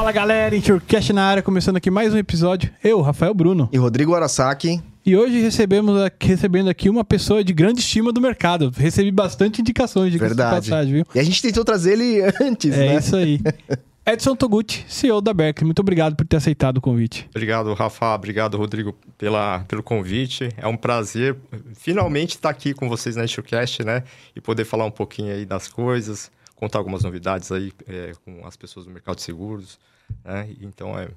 Fala 0.00 0.12
galera, 0.12 0.56
Insurecast 0.56 1.12
na 1.12 1.22
área, 1.26 1.42
começando 1.42 1.76
aqui 1.76 1.90
mais 1.90 2.14
um 2.14 2.16
episódio. 2.16 2.70
Eu, 2.82 3.02
Rafael 3.02 3.34
Bruno. 3.34 3.68
E 3.70 3.76
Rodrigo 3.76 4.14
Arasaki. 4.14 4.82
E 5.04 5.14
hoje 5.14 5.38
recebemos 5.42 6.00
aqui, 6.00 6.28
recebendo 6.28 6.70
aqui 6.70 6.88
uma 6.88 7.04
pessoa 7.04 7.44
de 7.44 7.52
grande 7.52 7.80
estima 7.80 8.10
do 8.10 8.18
mercado. 8.18 8.72
Recebi 8.74 9.10
bastante 9.10 9.60
indicações 9.60 10.10
de 10.10 10.16
Verdade. 10.16 10.56
passagem, 10.70 10.94
viu? 10.94 11.04
E 11.14 11.18
a 11.18 11.22
gente 11.22 11.42
tentou 11.42 11.66
trazer 11.66 11.92
ele 11.92 12.22
antes, 12.40 12.72
É 12.72 12.78
né? 12.78 12.96
isso 12.96 13.14
aí. 13.14 13.40
Edson 14.06 14.34
Toguchi, 14.34 14.86
CEO 14.88 15.20
da 15.20 15.34
Berkeley. 15.34 15.66
Muito 15.66 15.80
obrigado 15.80 16.16
por 16.16 16.26
ter 16.26 16.38
aceitado 16.38 16.78
o 16.78 16.80
convite. 16.80 17.28
Obrigado, 17.28 17.74
Rafa. 17.74 18.14
Obrigado, 18.14 18.56
Rodrigo, 18.56 18.96
pela, 19.18 19.66
pelo 19.68 19.82
convite. 19.82 20.48
É 20.56 20.66
um 20.66 20.78
prazer 20.78 21.36
finalmente 21.74 22.36
estar 22.36 22.48
aqui 22.48 22.72
com 22.72 22.88
vocês 22.88 23.16
na 23.16 23.24
InsureCast, 23.24 23.84
né? 23.84 24.02
E 24.34 24.40
poder 24.40 24.64
falar 24.64 24.86
um 24.86 24.90
pouquinho 24.90 25.34
aí 25.34 25.44
das 25.44 25.68
coisas, 25.68 26.30
contar 26.56 26.78
algumas 26.78 27.02
novidades 27.04 27.52
aí 27.52 27.70
é, 27.86 28.12
com 28.24 28.46
as 28.46 28.56
pessoas 28.56 28.86
do 28.86 28.92
mercado 28.92 29.16
de 29.16 29.22
seguros, 29.22 29.78
né? 30.24 30.48
Então, 30.60 30.98
é 30.98 31.08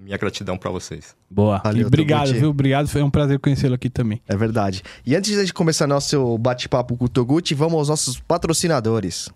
minha 0.00 0.16
gratidão 0.16 0.56
para 0.56 0.70
vocês. 0.70 1.14
Boa. 1.30 1.58
Valeu, 1.58 1.86
obrigado, 1.86 2.32
viu? 2.32 2.50
Obrigado. 2.50 2.88
Foi 2.88 3.02
um 3.02 3.10
prazer 3.10 3.38
conhecê-lo 3.38 3.74
aqui 3.74 3.88
também. 3.88 4.20
É 4.26 4.36
verdade. 4.36 4.82
E 5.06 5.14
antes 5.14 5.46
de 5.46 5.52
começar 5.52 5.86
nosso 5.86 6.36
bate-papo 6.38 6.96
com 6.96 7.04
o 7.04 7.08
Toguchi, 7.08 7.54
vamos 7.54 7.74
aos 7.74 7.88
nossos 7.88 8.20
patrocinadores. 8.20 9.30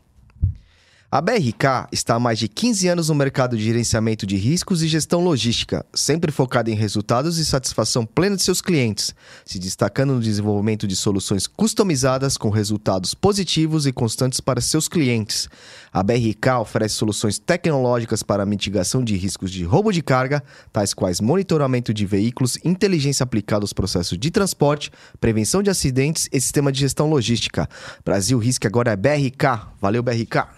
A 1.11 1.23
BRK 1.23 1.89
está 1.91 2.17
há 2.17 2.21
mais 2.21 2.39
de 2.39 2.49
15 2.49 2.87
anos 2.87 3.09
no 3.09 3.15
mercado 3.15 3.57
de 3.57 3.65
gerenciamento 3.65 4.27
de 4.27 4.37
riscos 4.37 4.83
e 4.83 4.89
gestão 4.89 5.25
logística, 5.25 5.83
sempre 5.95 6.31
focada 6.31 6.71
em 6.71 6.75
resultados 6.75 7.39
e 7.39 7.47
satisfação 7.47 8.05
plena 8.05 8.37
de 8.37 8.43
seus 8.43 8.61
clientes, 8.61 9.15
se 9.43 9.59
destacando 9.59 10.13
no 10.13 10.21
desenvolvimento 10.21 10.87
de 10.87 10.95
soluções 10.95 11.47
customizadas 11.47 12.37
com 12.37 12.51
resultados 12.51 13.15
positivos 13.15 13.87
e 13.87 13.93
constantes 13.93 14.39
para 14.39 14.61
seus 14.61 14.87
clientes. 14.87 15.49
A 15.91 16.03
BRK 16.03 16.59
oferece 16.61 16.97
soluções 16.97 17.39
tecnológicas 17.39 18.23
para 18.23 18.45
mitigação 18.45 19.03
de 19.03 19.17
riscos 19.17 19.51
de 19.51 19.65
roubo 19.65 19.91
de 19.91 20.03
carga, 20.03 20.45
tais 20.71 20.93
quais 20.93 21.23
monitoramento 21.23 21.95
de 21.95 22.05
veículos, 22.05 22.59
inteligência 22.63 23.25
aplicada 23.25 23.65
aos 23.65 23.73
processos 23.73 24.19
de 24.19 24.31
transporte, 24.31 24.91
prevenção 25.19 25.63
de 25.63 25.71
acidentes 25.71 26.29
e 26.31 26.39
sistema 26.39 26.71
de 26.71 26.81
gestão 26.81 27.09
logística. 27.09 27.67
Brasil 28.05 28.39
Risk 28.39 28.67
agora 28.67 28.93
é 28.93 28.97
BRK. 28.97 29.69
Valeu, 29.81 30.03
BRK. 30.03 30.58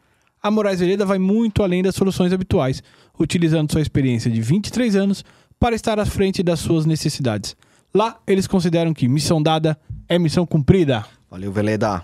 A 0.43 0.49
Moraes 0.49 0.79
Veleda 0.79 1.05
vai 1.05 1.19
muito 1.19 1.61
além 1.61 1.83
das 1.83 1.93
soluções 1.93 2.33
habituais, 2.33 2.81
utilizando 3.19 3.71
sua 3.71 3.81
experiência 3.81 4.31
de 4.31 4.41
23 4.41 4.95
anos 4.95 5.23
para 5.59 5.75
estar 5.75 5.99
à 5.99 6.05
frente 6.05 6.41
das 6.41 6.59
suas 6.59 6.83
necessidades. 6.83 7.55
Lá, 7.93 8.17
eles 8.25 8.47
consideram 8.47 8.91
que 8.91 9.07
missão 9.07 9.41
dada 9.41 9.77
é 10.09 10.17
missão 10.17 10.43
cumprida. 10.43 11.05
Valeu, 11.29 11.51
Veleda. 11.51 12.03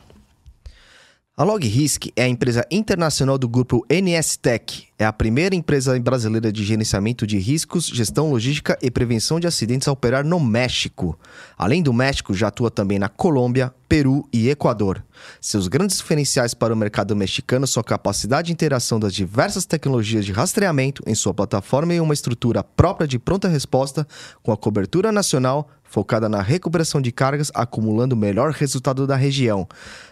A 1.40 1.44
LogRisk 1.44 2.08
é 2.16 2.24
a 2.24 2.28
empresa 2.28 2.66
internacional 2.72 3.38
do 3.38 3.48
grupo 3.48 3.86
NS 3.92 4.38
Tech. 4.38 4.88
É 4.98 5.06
a 5.06 5.14
primeira 5.14 5.54
empresa 5.54 6.00
brasileira 6.00 6.52
de 6.52 6.64
gerenciamento 6.64 7.28
de 7.28 7.38
riscos, 7.38 7.86
gestão 7.86 8.32
logística 8.32 8.76
e 8.82 8.90
prevenção 8.90 9.40
de 9.40 9.46
acidentes 9.46 9.88
a 9.88 9.92
operar 9.92 10.26
no 10.26 10.40
México. 10.40 11.16
Além 11.56 11.84
do 11.84 11.94
México, 11.94 12.34
já 12.34 12.48
atua 12.48 12.72
também 12.72 12.98
na 12.98 13.08
Colômbia, 13.08 13.72
Peru 13.88 14.28
e 14.34 14.50
Equador. 14.50 15.04
Seus 15.40 15.68
grandes 15.68 15.98
diferenciais 15.98 16.56
para 16.56 16.74
o 16.74 16.78
mercado 16.78 17.16
mexicano 17.16 17.68
são 17.68 17.82
a 17.82 17.84
capacidade 17.84 18.48
de 18.48 18.54
interação 18.54 19.00
das 19.00 19.14
diversas 19.14 19.64
tecnologias 19.64 20.26
de 20.26 20.32
rastreamento 20.32 21.04
em 21.06 21.14
sua 21.14 21.36
plataforma 21.36 21.94
e 21.94 22.02
uma 22.02 22.16
estrutura 22.16 22.64
própria 22.64 23.08
de 23.08 23.20
pronta 23.20 23.48
resposta 23.48 24.08
com 24.42 24.52
a 24.52 24.58
cobertura 24.58 25.12
nacional 25.12 25.70
focada 25.88 26.28
na 26.30 26.42
recuperação 26.42 27.02
de 27.02 27.12
cargas, 27.12 27.52
acumulando 27.54 28.16
o 28.16 28.18
melhor 28.18 28.52
resultado 28.52 29.08
da 29.08 29.16
região. 29.16 29.68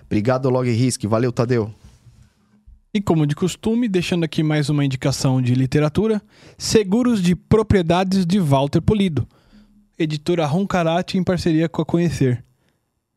Obrigado, 0.06 0.50
LogRisk. 0.50 1.04
Valeu, 1.06 1.32
Tadeu. 1.32 1.74
E 2.94 3.02
como 3.02 3.28
de 3.28 3.36
costume, 3.36 3.90
deixando 3.90 4.24
aqui 4.24 4.42
mais 4.42 4.70
uma 4.70 4.86
indicação 4.86 5.42
de 5.42 5.54
literatura: 5.54 6.22
Seguros 6.58 7.22
de 7.22 7.36
Propriedades 7.36 8.26
de 8.26 8.40
Walter 8.40 8.82
Polido. 8.82 9.28
Editora 10.00 10.46
Roncarate 10.46 11.18
em 11.18 11.24
parceria 11.24 11.68
com 11.68 11.82
a 11.82 11.86
Conhecer. 11.86 12.44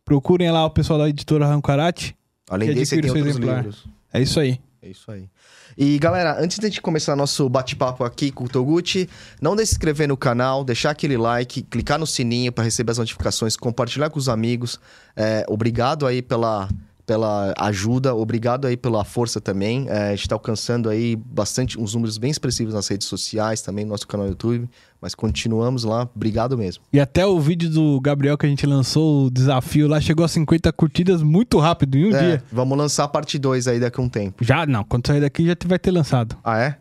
Procurem 0.04 0.50
lá 0.50 0.64
o 0.64 0.70
pessoal 0.70 0.98
da 0.98 1.08
editora 1.08 1.46
Roncarate. 1.46 2.16
Além 2.48 2.72
desse, 2.74 3.00
tem 3.00 3.10
outros 3.10 3.26
exemplar. 3.26 3.56
livros. 3.58 3.84
É 4.12 4.22
isso 4.22 4.40
aí. 4.40 4.60
É 4.80 4.88
isso 4.88 5.10
aí. 5.10 5.28
E 5.76 5.98
galera, 5.98 6.36
antes 6.40 6.58
de 6.58 6.66
a 6.66 6.68
gente 6.68 6.80
começar 6.80 7.14
nosso 7.14 7.48
bate-papo 7.48 8.04
aqui 8.04 8.30
com 8.30 8.44
o 8.44 8.48
Toguchi, 8.48 9.08
não 9.40 9.54
deixe 9.54 9.70
de 9.70 9.70
se 9.70 9.74
inscrever 9.76 10.08
no 10.08 10.16
canal, 10.16 10.64
deixar 10.64 10.90
aquele 10.90 11.16
like, 11.16 11.62
clicar 11.62 11.98
no 11.98 12.06
sininho 12.06 12.52
para 12.52 12.64
receber 12.64 12.92
as 12.92 12.98
notificações, 12.98 13.56
compartilhar 13.56 14.10
com 14.10 14.18
os 14.18 14.28
amigos. 14.28 14.80
É, 15.16 15.44
obrigado 15.48 16.06
aí 16.06 16.22
pela, 16.22 16.68
pela 17.08 17.54
ajuda, 17.56 18.14
obrigado 18.14 18.66
aí 18.66 18.76
pela 18.76 19.02
força 19.02 19.40
também. 19.40 19.86
É, 19.88 20.08
a 20.08 20.10
gente 20.10 20.20
está 20.20 20.34
alcançando 20.34 20.90
aí 20.90 21.16
bastante, 21.16 21.80
uns 21.80 21.94
números 21.94 22.18
bem 22.18 22.30
expressivos 22.30 22.74
nas 22.74 22.86
redes 22.86 23.06
sociais, 23.08 23.62
também 23.62 23.82
no 23.86 23.92
nosso 23.92 24.06
canal 24.06 24.26
no 24.26 24.32
YouTube, 24.32 24.68
mas 25.00 25.14
continuamos 25.14 25.84
lá. 25.84 26.06
Obrigado 26.14 26.58
mesmo. 26.58 26.84
E 26.92 27.00
até 27.00 27.24
o 27.24 27.40
vídeo 27.40 27.70
do 27.70 27.98
Gabriel 27.98 28.36
que 28.36 28.44
a 28.44 28.48
gente 28.50 28.66
lançou, 28.66 29.24
o 29.24 29.30
desafio 29.30 29.88
lá, 29.88 29.98
chegou 30.02 30.22
a 30.22 30.28
50 30.28 30.70
curtidas 30.74 31.22
muito 31.22 31.58
rápido, 31.58 31.96
em 31.96 32.12
um 32.12 32.14
É, 32.14 32.20
dia. 32.20 32.44
vamos 32.52 32.76
lançar 32.76 33.04
a 33.04 33.08
parte 33.08 33.38
2 33.38 33.66
aí 33.68 33.80
daqui 33.80 33.98
a 33.98 34.02
um 34.04 34.08
tempo. 34.10 34.44
Já, 34.44 34.66
não, 34.66 34.84
quando 34.84 35.06
sair 35.06 35.22
daqui 35.22 35.46
já 35.46 35.56
vai 35.64 35.78
ter 35.78 35.90
lançado. 35.90 36.36
Ah, 36.44 36.58
é? 36.60 36.76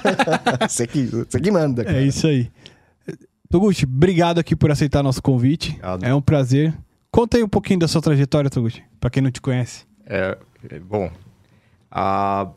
você, 0.66 0.86
que, 0.86 1.04
você 1.04 1.38
que 1.38 1.50
manda, 1.50 1.84
cara. 1.84 1.98
É 1.98 2.02
isso 2.02 2.26
aí. 2.26 2.50
Toguchi, 3.50 3.84
obrigado 3.84 4.38
aqui 4.38 4.56
por 4.56 4.70
aceitar 4.70 5.02
nosso 5.02 5.22
convite. 5.22 5.68
Obrigado. 5.72 6.04
É 6.04 6.14
um 6.14 6.22
prazer. 6.22 6.74
Conta 7.10 7.36
aí 7.38 7.42
um 7.42 7.48
pouquinho 7.48 7.78
da 7.78 7.88
sua 7.88 8.02
trajetória, 8.02 8.50
Toguchi, 8.50 8.82
pra 9.00 9.10
quem 9.10 9.22
não 9.22 9.30
te 9.30 9.40
conhece. 9.40 9.86
É, 10.06 10.36
é, 10.70 10.78
bom, 10.78 11.10
a- 11.90 12.48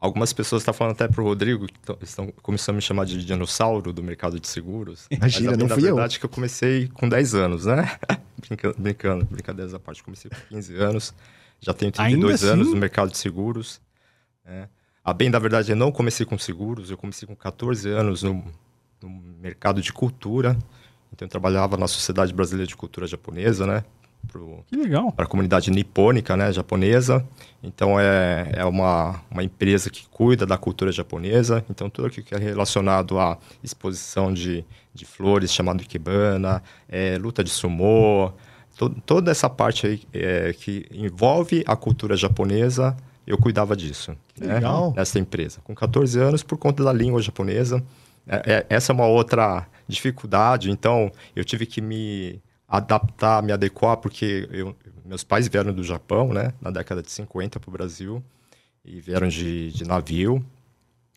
algumas 0.00 0.32
pessoas 0.32 0.62
estão 0.62 0.74
falando 0.74 0.92
até 0.94 1.08
para 1.08 1.20
o 1.20 1.24
Rodrigo, 1.24 1.66
que 1.66 1.78
tão- 1.80 1.98
estão 2.02 2.32
começando 2.42 2.74
a 2.74 2.76
me 2.76 2.82
chamar 2.82 3.04
de 3.06 3.24
dinossauro 3.24 3.92
do 3.92 4.02
mercado 4.02 4.38
de 4.40 4.46
seguros. 4.48 5.06
Imagina, 5.10 5.50
Mas 5.52 5.58
a 5.60 5.62
não 5.62 5.68
fui 5.68 5.82
eu. 5.88 5.94
verdade 5.94 6.16
é 6.16 6.18
que 6.20 6.24
eu 6.24 6.30
comecei 6.30 6.88
com 6.88 7.08
10 7.08 7.34
anos, 7.34 7.66
né? 7.66 7.96
brincando, 8.38 8.74
brincando, 8.78 9.24
brincadeiras 9.24 9.74
à 9.74 9.78
parte. 9.78 10.02
Comecei 10.02 10.30
com 10.30 10.36
15 10.48 10.74
anos, 10.76 11.14
já 11.60 11.72
tenho 11.74 11.92
Ainda 11.98 12.08
32 12.26 12.44
anos 12.44 12.66
assim? 12.66 12.74
no 12.74 12.80
mercado 12.80 13.10
de 13.10 13.18
seguros. 13.18 13.80
né? 14.44 14.68
A 15.04 15.12
bem 15.14 15.30
da 15.30 15.38
verdade, 15.38 15.72
eu 15.72 15.76
não 15.76 15.90
comecei 15.90 16.26
com 16.26 16.36
seguros, 16.38 16.90
eu 16.90 16.96
comecei 16.98 17.26
com 17.26 17.34
14 17.34 17.88
anos 17.88 18.22
no, 18.22 18.44
no 19.02 19.08
mercado 19.40 19.80
de 19.80 19.92
cultura. 19.92 20.56
Então, 21.12 21.24
eu 21.24 21.30
trabalhava 21.30 21.78
na 21.78 21.88
Sociedade 21.88 22.34
Brasileira 22.34 22.66
de 22.68 22.76
Cultura 22.76 23.06
Japonesa, 23.06 23.66
né? 23.66 23.82
Que 24.68 24.76
legal. 24.76 25.10
para 25.12 25.24
a 25.24 25.28
comunidade 25.28 25.70
nipônica, 25.70 26.36
né, 26.36 26.52
japonesa. 26.52 27.26
Então 27.62 27.98
é, 27.98 28.50
é 28.56 28.64
uma, 28.64 29.20
uma 29.30 29.42
empresa 29.42 29.90
que 29.90 30.06
cuida 30.08 30.44
da 30.44 30.58
cultura 30.58 30.92
japonesa. 30.92 31.64
Então 31.70 31.88
tudo 31.88 32.06
aquilo 32.06 32.26
que 32.26 32.34
é 32.34 32.38
relacionado 32.38 33.18
à 33.18 33.38
exposição 33.62 34.32
de, 34.32 34.64
de 34.94 35.04
flores, 35.04 35.52
chamado 35.52 35.82
ikebana, 35.82 36.62
é, 36.88 37.16
luta 37.18 37.42
de 37.42 37.50
sumô, 37.50 38.32
to, 38.76 38.90
toda 39.06 39.30
essa 39.30 39.48
parte 39.48 39.86
aí 39.86 40.02
é, 40.12 40.52
que 40.52 40.86
envolve 40.92 41.64
a 41.66 41.74
cultura 41.74 42.16
japonesa, 42.16 42.96
eu 43.26 43.38
cuidava 43.38 43.76
disso. 43.76 44.12
né, 44.38 44.54
legal. 44.54 44.92
Nessa 44.96 45.18
empresa. 45.18 45.60
Com 45.64 45.74
14 45.74 46.18
anos, 46.20 46.42
por 46.42 46.58
conta 46.58 46.84
da 46.84 46.92
língua 46.92 47.20
japonesa. 47.22 47.82
É, 48.26 48.52
é, 48.52 48.66
essa 48.68 48.92
é 48.92 48.94
uma 48.94 49.06
outra 49.06 49.66
dificuldade. 49.86 50.70
Então 50.70 51.10
eu 51.34 51.44
tive 51.44 51.64
que 51.66 51.80
me 51.80 52.40
adaptar, 52.68 53.42
me 53.42 53.50
adequar, 53.52 53.96
porque 53.96 54.46
eu- 54.52 54.76
meus 55.04 55.24
pais 55.24 55.48
vieram 55.48 55.72
do 55.72 55.82
Japão, 55.82 56.32
né, 56.34 56.52
na 56.60 56.70
década 56.70 57.02
de 57.02 57.10
50 57.10 57.58
para 57.58 57.68
o 57.70 57.72
Brasil, 57.72 58.22
e 58.84 59.00
vieram 59.00 59.26
de, 59.28 59.72
de 59.72 59.84
navio, 59.84 60.44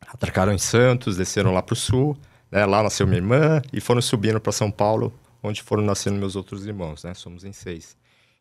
atracaram 0.07 0.53
em 0.53 0.57
Santos, 0.57 1.18
desceram 1.18 1.53
lá 1.53 1.62
para 1.62 1.74
o 1.74 1.75
sul, 1.75 2.18
né, 2.50 2.65
lá 2.65 2.81
nasceu 2.81 3.06
minha 3.06 3.18
irmã, 3.19 3.62
e 3.74 3.81
foram 3.81 4.01
subindo 4.01 4.39
para 4.39 4.51
São 4.51 4.71
Paulo, 4.71 5.13
onde 5.44 5.62
foram 5.62 5.83
nascendo 5.83 6.18
meus 6.18 6.36
outros 6.36 6.65
irmãos, 6.65 7.03
né, 7.03 7.13
somos 7.13 7.44
em 7.44 7.51
seis. 7.51 7.97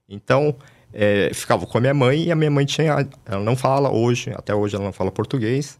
Então, 0.09 0.55
é, 0.93 1.31
ficava 1.35 1.67
com 1.67 1.79
a 1.79 1.81
minha 1.81 1.95
mãe, 1.95 2.25
e 2.25 2.33
a 2.33 2.37
minha 2.37 2.51
mãe 2.51 2.65
tinha, 2.65 3.09
ela 3.27 3.43
não 3.43 3.56
fala 3.56 3.91
hoje, 3.91 4.33
até 4.37 4.55
hoje 4.55 4.77
ela 4.77 4.85
não 4.85 4.93
fala 4.93 5.11
português, 5.11 5.79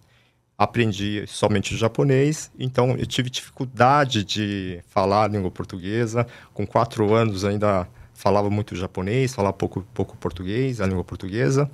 aprendi 0.61 1.25
somente 1.27 1.75
japonês, 1.75 2.51
então 2.59 2.95
eu 2.99 3.07
tive 3.07 3.31
dificuldade 3.31 4.23
de 4.23 4.79
falar 4.89 5.25
a 5.25 5.29
língua 5.29 5.51
portuguesa. 5.51 6.27
Com 6.53 6.67
quatro 6.67 7.15
anos 7.15 7.47
ainda 7.47 7.89
falava 8.13 8.51
muito 8.51 8.77
japonês, 8.77 9.35
falava 9.35 9.55
pouco, 9.55 9.87
pouco 9.95 10.19
português, 10.19 10.83
a 10.83 10.87
língua 10.87 11.03
portuguesa. 11.03 11.71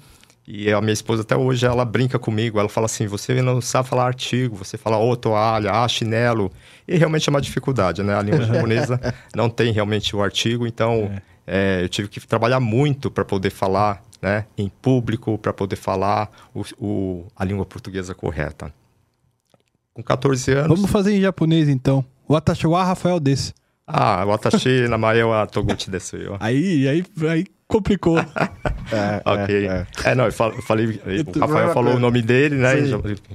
E 0.47 0.73
a 0.73 0.81
minha 0.81 0.93
esposa 0.93 1.23
até 1.23 1.37
hoje, 1.37 1.67
ela 1.67 1.85
brinca 1.85 2.17
comigo, 2.17 2.61
ela 2.61 2.69
fala 2.69 2.87
assim, 2.87 3.09
você 3.09 3.43
não 3.43 3.61
sabe 3.61 3.89
falar 3.89 4.07
artigo, 4.07 4.55
você 4.55 4.79
fala 4.79 4.97
ô 4.97 5.17
toalha, 5.17 5.73
ah, 5.73 5.89
chinelo. 5.89 6.53
E 6.87 6.97
realmente 6.97 7.29
é 7.29 7.31
uma 7.31 7.41
dificuldade, 7.41 8.05
né? 8.05 8.15
A 8.15 8.23
língua 8.23 8.45
japonesa 8.45 9.01
não 9.35 9.51
tem 9.51 9.73
realmente 9.73 10.15
o 10.15 10.23
artigo, 10.23 10.65
então 10.65 11.11
é. 11.13 11.23
É, 11.47 11.85
eu 11.85 11.89
tive 11.89 12.09
que 12.09 12.19
trabalhar 12.27 12.59
muito 12.59 13.09
para 13.09 13.25
poder 13.25 13.51
falar 13.51 14.03
né, 14.21 14.47
em 14.57 14.69
público, 14.69 15.39
para 15.39 15.53
poder 15.53 15.77
falar 15.77 16.31
o, 16.55 16.63
o, 16.79 17.27
a 17.37 17.45
língua 17.45 17.65
portuguesa 17.65 18.15
correta. 18.15 18.73
Com 19.95 20.03
14 20.03 20.53
anos... 20.53 20.69
Vamos 20.69 20.91
fazer 20.91 21.17
em 21.17 21.21
japonês, 21.21 21.69
então. 21.69 22.05
O 22.29 22.37
Atashiwa 22.37 22.85
Rafael 22.85 23.21
desse. 23.21 23.55
Ah, 23.87 24.25
watashi 24.25 24.89
namae 24.91 25.23
wa 25.23 25.47
toguchi 25.47 25.91
desu 25.91 26.17
yo. 26.17 26.37
Aí, 26.41 26.89
aí, 26.89 27.05
aí 27.29 27.47
complicou. 27.69 28.19
é, 28.91 29.23
ok. 29.25 29.67
É, 29.67 29.87
é. 30.05 30.11
é, 30.11 30.15
não, 30.15 30.25
eu 30.25 30.33
falei, 30.33 31.01
o 31.35 31.39
Rafael 31.39 31.73
falou 31.73 31.95
o 31.95 31.99
nome 31.99 32.21
dele, 32.21 32.57
né? 32.57 32.75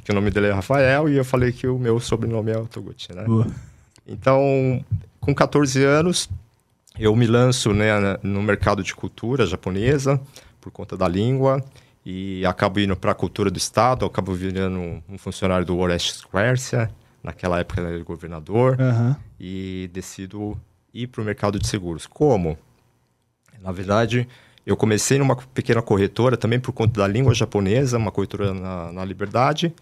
Que 0.03 0.11
o 0.11 0.15
nome 0.15 0.29
dele 0.29 0.47
é 0.47 0.51
Rafael, 0.51 1.07
e 1.07 1.15
eu 1.15 1.25
falei 1.25 1.51
que 1.51 1.67
o 1.67 1.79
meu 1.79 1.99
sobrenome 1.99 2.51
é 2.51 2.57
o 2.57 2.65
Toguchi, 2.65 3.13
né? 3.15 3.23
Boa. 3.23 3.47
Então, 4.05 4.83
com 5.21 5.33
14 5.33 5.83
anos, 5.83 6.29
eu 6.99 7.15
me 7.15 7.27
lanço 7.27 7.73
né, 7.73 7.93
no 8.21 8.41
mercado 8.41 8.83
de 8.83 8.93
cultura 8.93 9.45
japonesa, 9.45 10.19
por 10.61 10.71
conta 10.71 10.95
da 10.95 11.07
língua, 11.07 11.61
e 12.05 12.45
acabo 12.45 12.79
indo 12.79 12.95
para 12.95 13.11
a 13.11 13.15
cultura 13.15 13.51
do 13.51 13.57
Estado, 13.57 14.05
acabo 14.05 14.33
virando 14.33 15.03
um 15.09 15.17
funcionário 15.17 15.65
do 15.65 15.77
Orestes 15.77 16.17
Square, 16.17 16.57
naquela 17.23 17.59
época 17.59 17.81
ele 17.81 17.95
era 17.95 18.03
governador, 18.03 18.77
uhum. 18.79 19.15
e 19.39 19.89
decido 19.91 20.57
ir 20.93 21.07
para 21.07 21.21
o 21.21 21.25
mercado 21.25 21.59
de 21.59 21.67
seguros. 21.67 22.07
Como? 22.07 22.57
Na 23.61 23.71
verdade, 23.71 24.27
eu 24.65 24.77
comecei 24.77 25.17
numa 25.17 25.35
pequena 25.35 25.81
corretora, 25.81 26.37
também 26.37 26.59
por 26.59 26.71
conta 26.71 27.01
da 27.01 27.07
língua 27.07 27.33
japonesa, 27.33 27.97
uma 27.97 28.11
corretora 28.11 28.53
na, 28.53 28.91
na 28.91 29.05
Liberdade, 29.05 29.73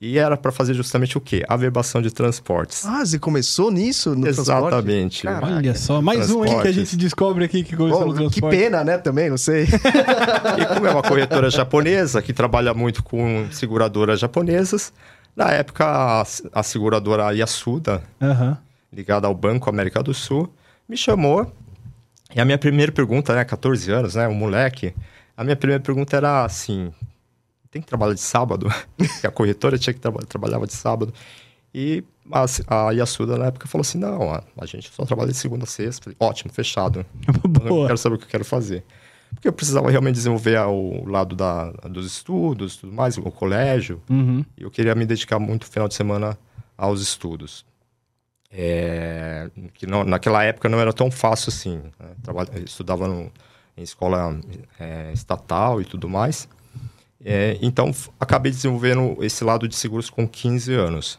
e 0.00 0.16
era 0.16 0.34
para 0.34 0.50
fazer 0.50 0.72
justamente 0.72 1.18
o 1.18 1.20
quê? 1.20 1.44
Averbação 1.46 2.00
de 2.00 2.10
transportes. 2.10 2.86
Ah, 2.86 3.04
você 3.04 3.18
começou 3.18 3.70
nisso 3.70 4.14
no 4.14 4.26
Exatamente. 4.26 5.24
Caraca. 5.24 5.56
Olha 5.56 5.74
só, 5.74 6.00
mais 6.00 6.30
um 6.30 6.42
aí 6.42 6.62
que 6.62 6.68
a 6.68 6.72
gente 6.72 6.96
descobre 6.96 7.44
aqui 7.44 7.62
que 7.62 7.76
começou 7.76 8.06
no 8.06 8.14
transporte. 8.14 8.40
Que 8.40 8.62
pena, 8.62 8.82
né? 8.82 8.96
Também, 8.96 9.28
não 9.28 9.36
sei. 9.36 9.64
e 10.58 10.74
como 10.74 10.86
é 10.86 10.90
uma 10.90 11.02
corretora 11.02 11.50
japonesa 11.50 12.22
que 12.22 12.32
trabalha 12.32 12.72
muito 12.72 13.02
com 13.02 13.46
seguradoras 13.50 14.18
japonesas, 14.18 14.90
na 15.36 15.50
época, 15.50 15.84
a, 15.84 16.24
a 16.54 16.62
seguradora 16.62 17.34
Yasuda, 17.34 18.02
uhum. 18.22 18.56
ligada 18.90 19.26
ao 19.26 19.34
Banco 19.34 19.68
América 19.68 20.02
do 20.02 20.14
Sul, 20.14 20.50
me 20.88 20.96
chamou. 20.96 21.52
E 22.34 22.40
a 22.40 22.44
minha 22.46 22.56
primeira 22.56 22.90
pergunta, 22.90 23.34
né, 23.34 23.44
14 23.44 23.90
anos, 23.92 24.14
né, 24.14 24.26
um 24.26 24.34
moleque, 24.34 24.94
a 25.36 25.44
minha 25.44 25.56
primeira 25.56 25.82
pergunta 25.82 26.16
era 26.16 26.42
assim: 26.44 26.90
tem 27.70 27.80
que 27.80 27.88
trabalhar 27.88 28.14
de 28.14 28.20
sábado? 28.20 28.68
que 29.20 29.26
a 29.26 29.30
corretora 29.30 29.78
tinha 29.78 29.94
que 29.94 30.00
tra 30.00 30.12
trabalhava 30.28 30.66
de 30.66 30.72
sábado. 30.72 31.12
E 31.72 32.02
a, 32.32 32.88
a 32.88 32.90
Yasuda 32.90 33.38
na 33.38 33.46
época 33.46 33.68
falou 33.68 33.82
assim: 33.82 33.98
não, 33.98 34.32
a, 34.32 34.42
a 34.58 34.66
gente 34.66 34.90
só 34.90 35.04
trabalha 35.04 35.30
de 35.30 35.36
segunda 35.36 35.64
a 35.64 35.66
sexta. 35.66 36.04
Falei, 36.04 36.16
Ótimo, 36.18 36.52
fechado. 36.52 37.06
Boa. 37.48 37.82
Eu 37.82 37.86
quero 37.86 37.98
saber 37.98 38.14
o 38.16 38.18
que 38.18 38.24
eu 38.24 38.30
quero 38.30 38.44
fazer. 38.44 38.84
Porque 39.32 39.46
eu 39.46 39.52
precisava 39.52 39.88
realmente 39.88 40.16
desenvolver 40.16 40.58
o 40.66 41.04
lado 41.06 41.36
da, 41.36 41.70
dos 41.88 42.04
estudos, 42.04 42.76
tudo 42.76 42.92
mais, 42.92 43.16
o 43.16 43.22
colégio. 43.30 44.02
Uhum. 44.10 44.44
E 44.58 44.62
eu 44.64 44.70
queria 44.70 44.94
me 44.94 45.06
dedicar 45.06 45.38
muito 45.38 45.66
final 45.66 45.86
de 45.86 45.94
semana 45.94 46.36
aos 46.76 47.00
estudos. 47.00 47.64
É, 48.52 49.48
que 49.74 49.86
não, 49.86 50.02
naquela 50.02 50.42
época 50.42 50.68
não 50.68 50.80
era 50.80 50.92
tão 50.92 51.10
fácil 51.12 51.50
assim. 51.50 51.76
Né? 51.76 52.08
Trabalha, 52.22 52.50
estudava 52.64 53.06
no, 53.06 53.30
em 53.76 53.82
escola 53.82 54.38
é, 54.78 55.12
estatal 55.12 55.80
e 55.80 55.84
tudo 55.84 56.08
mais. 56.08 56.48
É, 57.24 57.58
então, 57.60 57.94
acabei 58.18 58.50
desenvolvendo 58.50 59.22
esse 59.22 59.44
lado 59.44 59.68
de 59.68 59.76
seguros 59.76 60.08
com 60.08 60.26
15 60.26 60.74
anos. 60.74 61.18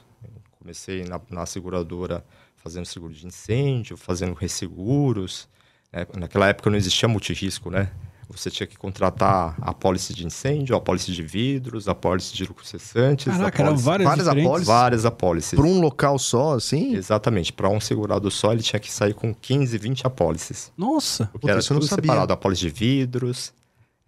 Comecei 0.59 1.03
na, 1.03 1.19
na 1.30 1.45
seguradora 1.45 2.24
fazendo 2.56 2.86
seguro 2.86 3.13
de 3.13 3.25
incêndio, 3.25 3.98
fazendo 3.98 4.33
resseguros, 4.33 5.48
é, 5.92 6.07
naquela 6.18 6.48
época 6.48 6.69
não 6.69 6.77
existia 6.77 7.09
multirisco, 7.09 7.69
né? 7.69 7.92
Você 8.30 8.50
tinha 8.50 8.65
que 8.65 8.77
contratar 8.77 9.56
a 9.62 9.71
apólice 9.71 10.13
de 10.13 10.25
incêndio, 10.25 10.74
a 10.74 10.77
apólice 10.77 11.12
de 11.12 11.21
vidros, 11.21 11.89
a 11.89 11.92
apólice 11.92 12.33
de 12.33 12.45
lucros 12.45 12.69
cessantes. 12.69 13.25
Caraca, 13.25 13.62
eram 13.62 13.75
várias, 13.75 14.07
várias 14.07 14.27
apólices? 14.27 14.68
Várias 14.68 15.06
apólices. 15.06 15.59
Para 15.59 15.68
um 15.68 15.81
local 15.81 16.18
só, 16.18 16.53
assim? 16.53 16.95
Exatamente. 16.95 17.51
Para 17.51 17.68
um 17.68 17.81
segurado 17.81 18.31
só, 18.31 18.53
ele 18.53 18.62
tinha 18.62 18.80
que 18.80 18.89
sair 18.89 19.13
com 19.13 19.33
15, 19.33 19.77
20 19.77 20.07
apólices. 20.07 20.71
Nossa! 20.77 21.25
Porque 21.25 21.42
Puta, 21.42 21.51
era 21.51 21.62
tudo 21.62 21.86
separado. 21.86 22.31
Apólice 22.31 22.62
de 22.62 22.69
vidros, 22.69 23.51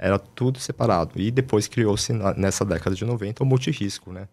era 0.03 0.19
tudo 0.19 0.59
separado. 0.59 1.11
E 1.15 1.31
depois 1.31 1.65
criou-se, 1.65 2.11
nessa 2.35 2.65
década 2.65 2.93
de 2.93 3.05
90, 3.05 3.41
o 3.41 3.45
multirisco, 3.45 4.11
né? 4.11 4.27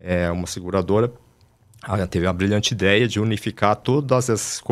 É 0.00 0.28
uma 0.28 0.46
seguradora 0.46 1.12
ela 1.86 2.06
teve 2.06 2.26
a 2.26 2.32
brilhante 2.32 2.72
ideia 2.72 3.06
de 3.06 3.20
unificar 3.20 3.76
todas 3.76 4.30
as 4.30 4.62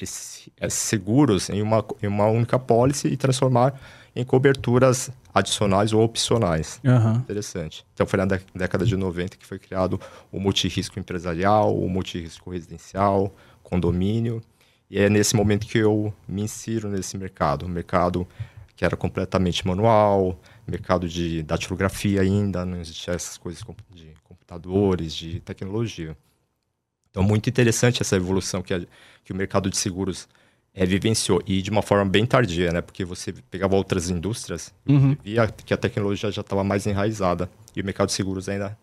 esses, 0.00 0.48
esses 0.58 0.78
seguros 0.78 1.50
em 1.50 1.60
uma, 1.60 1.84
em 2.02 2.06
uma 2.06 2.26
única 2.26 2.58
pólice 2.58 3.06
e 3.08 3.18
transformar 3.18 3.78
em 4.16 4.24
coberturas 4.24 5.10
adicionais 5.34 5.92
ou 5.92 6.02
opcionais. 6.02 6.80
Uhum. 6.82 7.16
Interessante. 7.16 7.84
Então 7.92 8.06
foi 8.06 8.18
na 8.18 8.24
década 8.54 8.86
de 8.86 8.96
90 8.96 9.36
que 9.36 9.46
foi 9.46 9.58
criado 9.58 10.00
o 10.32 10.40
multirisco 10.40 10.98
empresarial, 10.98 11.78
o 11.78 11.86
multirisco 11.86 12.50
residencial, 12.50 13.30
condomínio. 13.62 14.40
E 14.90 14.98
é 14.98 15.10
nesse 15.10 15.36
momento 15.36 15.66
que 15.66 15.76
eu 15.76 16.14
me 16.26 16.42
insiro 16.42 16.88
nesse 16.88 17.18
mercado. 17.18 17.66
Um 17.66 17.68
mercado 17.68 18.26
que 18.78 18.84
era 18.84 18.96
completamente 18.96 19.66
manual, 19.66 20.40
mercado 20.64 21.08
de 21.08 21.42
datilografia 21.42 22.20
ainda, 22.20 22.64
não 22.64 22.80
existia 22.80 23.12
essas 23.12 23.36
coisas 23.36 23.60
de 23.90 24.14
computadores, 24.22 25.12
de 25.12 25.40
tecnologia. 25.40 26.16
Então, 27.10 27.24
muito 27.24 27.50
interessante 27.50 28.02
essa 28.02 28.14
evolução 28.14 28.62
que, 28.62 28.72
a, 28.72 28.80
que 29.24 29.32
o 29.32 29.34
mercado 29.36 29.68
de 29.68 29.76
seguros 29.76 30.28
é, 30.72 30.86
vivenciou. 30.86 31.42
E 31.44 31.60
de 31.60 31.70
uma 31.70 31.82
forma 31.82 32.08
bem 32.08 32.24
tardia, 32.24 32.72
né? 32.72 32.80
Porque 32.80 33.04
você 33.04 33.32
pegava 33.50 33.74
outras 33.74 34.10
indústrias 34.10 34.72
uhum. 34.88 35.16
e 35.24 35.30
via 35.32 35.48
que 35.48 35.74
a 35.74 35.76
tecnologia 35.76 36.30
já 36.30 36.42
estava 36.42 36.62
mais 36.62 36.86
enraizada. 36.86 37.50
E 37.74 37.82
o 37.82 37.84
mercado 37.84 38.06
de 38.06 38.12
seguros 38.12 38.48
ainda 38.48 38.78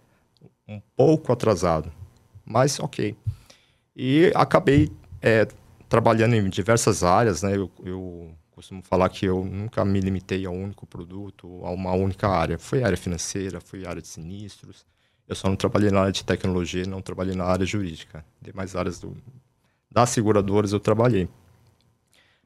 um 0.68 0.82
pouco 0.98 1.32
atrasado. 1.32 1.90
Mas, 2.44 2.82
ok. 2.82 3.16
E 3.96 4.30
acabei 4.36 4.92
é, 5.22 5.48
trabalhando 5.88 6.36
em 6.36 6.50
diversas 6.50 7.02
áreas, 7.02 7.42
né? 7.42 7.56
Eu, 7.56 7.72
eu, 7.82 8.36
costumo 8.56 8.82
falar 8.82 9.10
que 9.10 9.26
eu 9.26 9.44
nunca 9.44 9.84
me 9.84 10.00
limitei 10.00 10.46
a 10.46 10.50
um 10.50 10.64
único 10.64 10.88
produto, 10.88 11.62
a 11.66 11.72
uma 11.72 11.92
única 11.92 12.30
área. 12.30 12.58
Foi 12.58 12.84
área 12.84 12.98
financeira, 12.98 13.60
foi 13.60 13.86
área 13.86 14.02
de 14.02 14.08
sinistros, 14.08 14.86
eu 15.28 15.36
só 15.36 15.50
não 15.50 15.56
trabalhei 15.56 15.92
na 15.92 16.02
área 16.02 16.12
de 16.12 16.24
tecnologia, 16.24 16.86
não 16.86 17.02
trabalhei 17.02 17.36
na 17.36 17.44
área 17.44 17.66
jurídica. 17.66 18.24
Demais 18.42 18.76
áreas 18.76 19.00
do, 19.00 19.18
das 19.92 20.10
seguradoras 20.12 20.72
eu 20.72 20.80
trabalhei. 20.80 21.28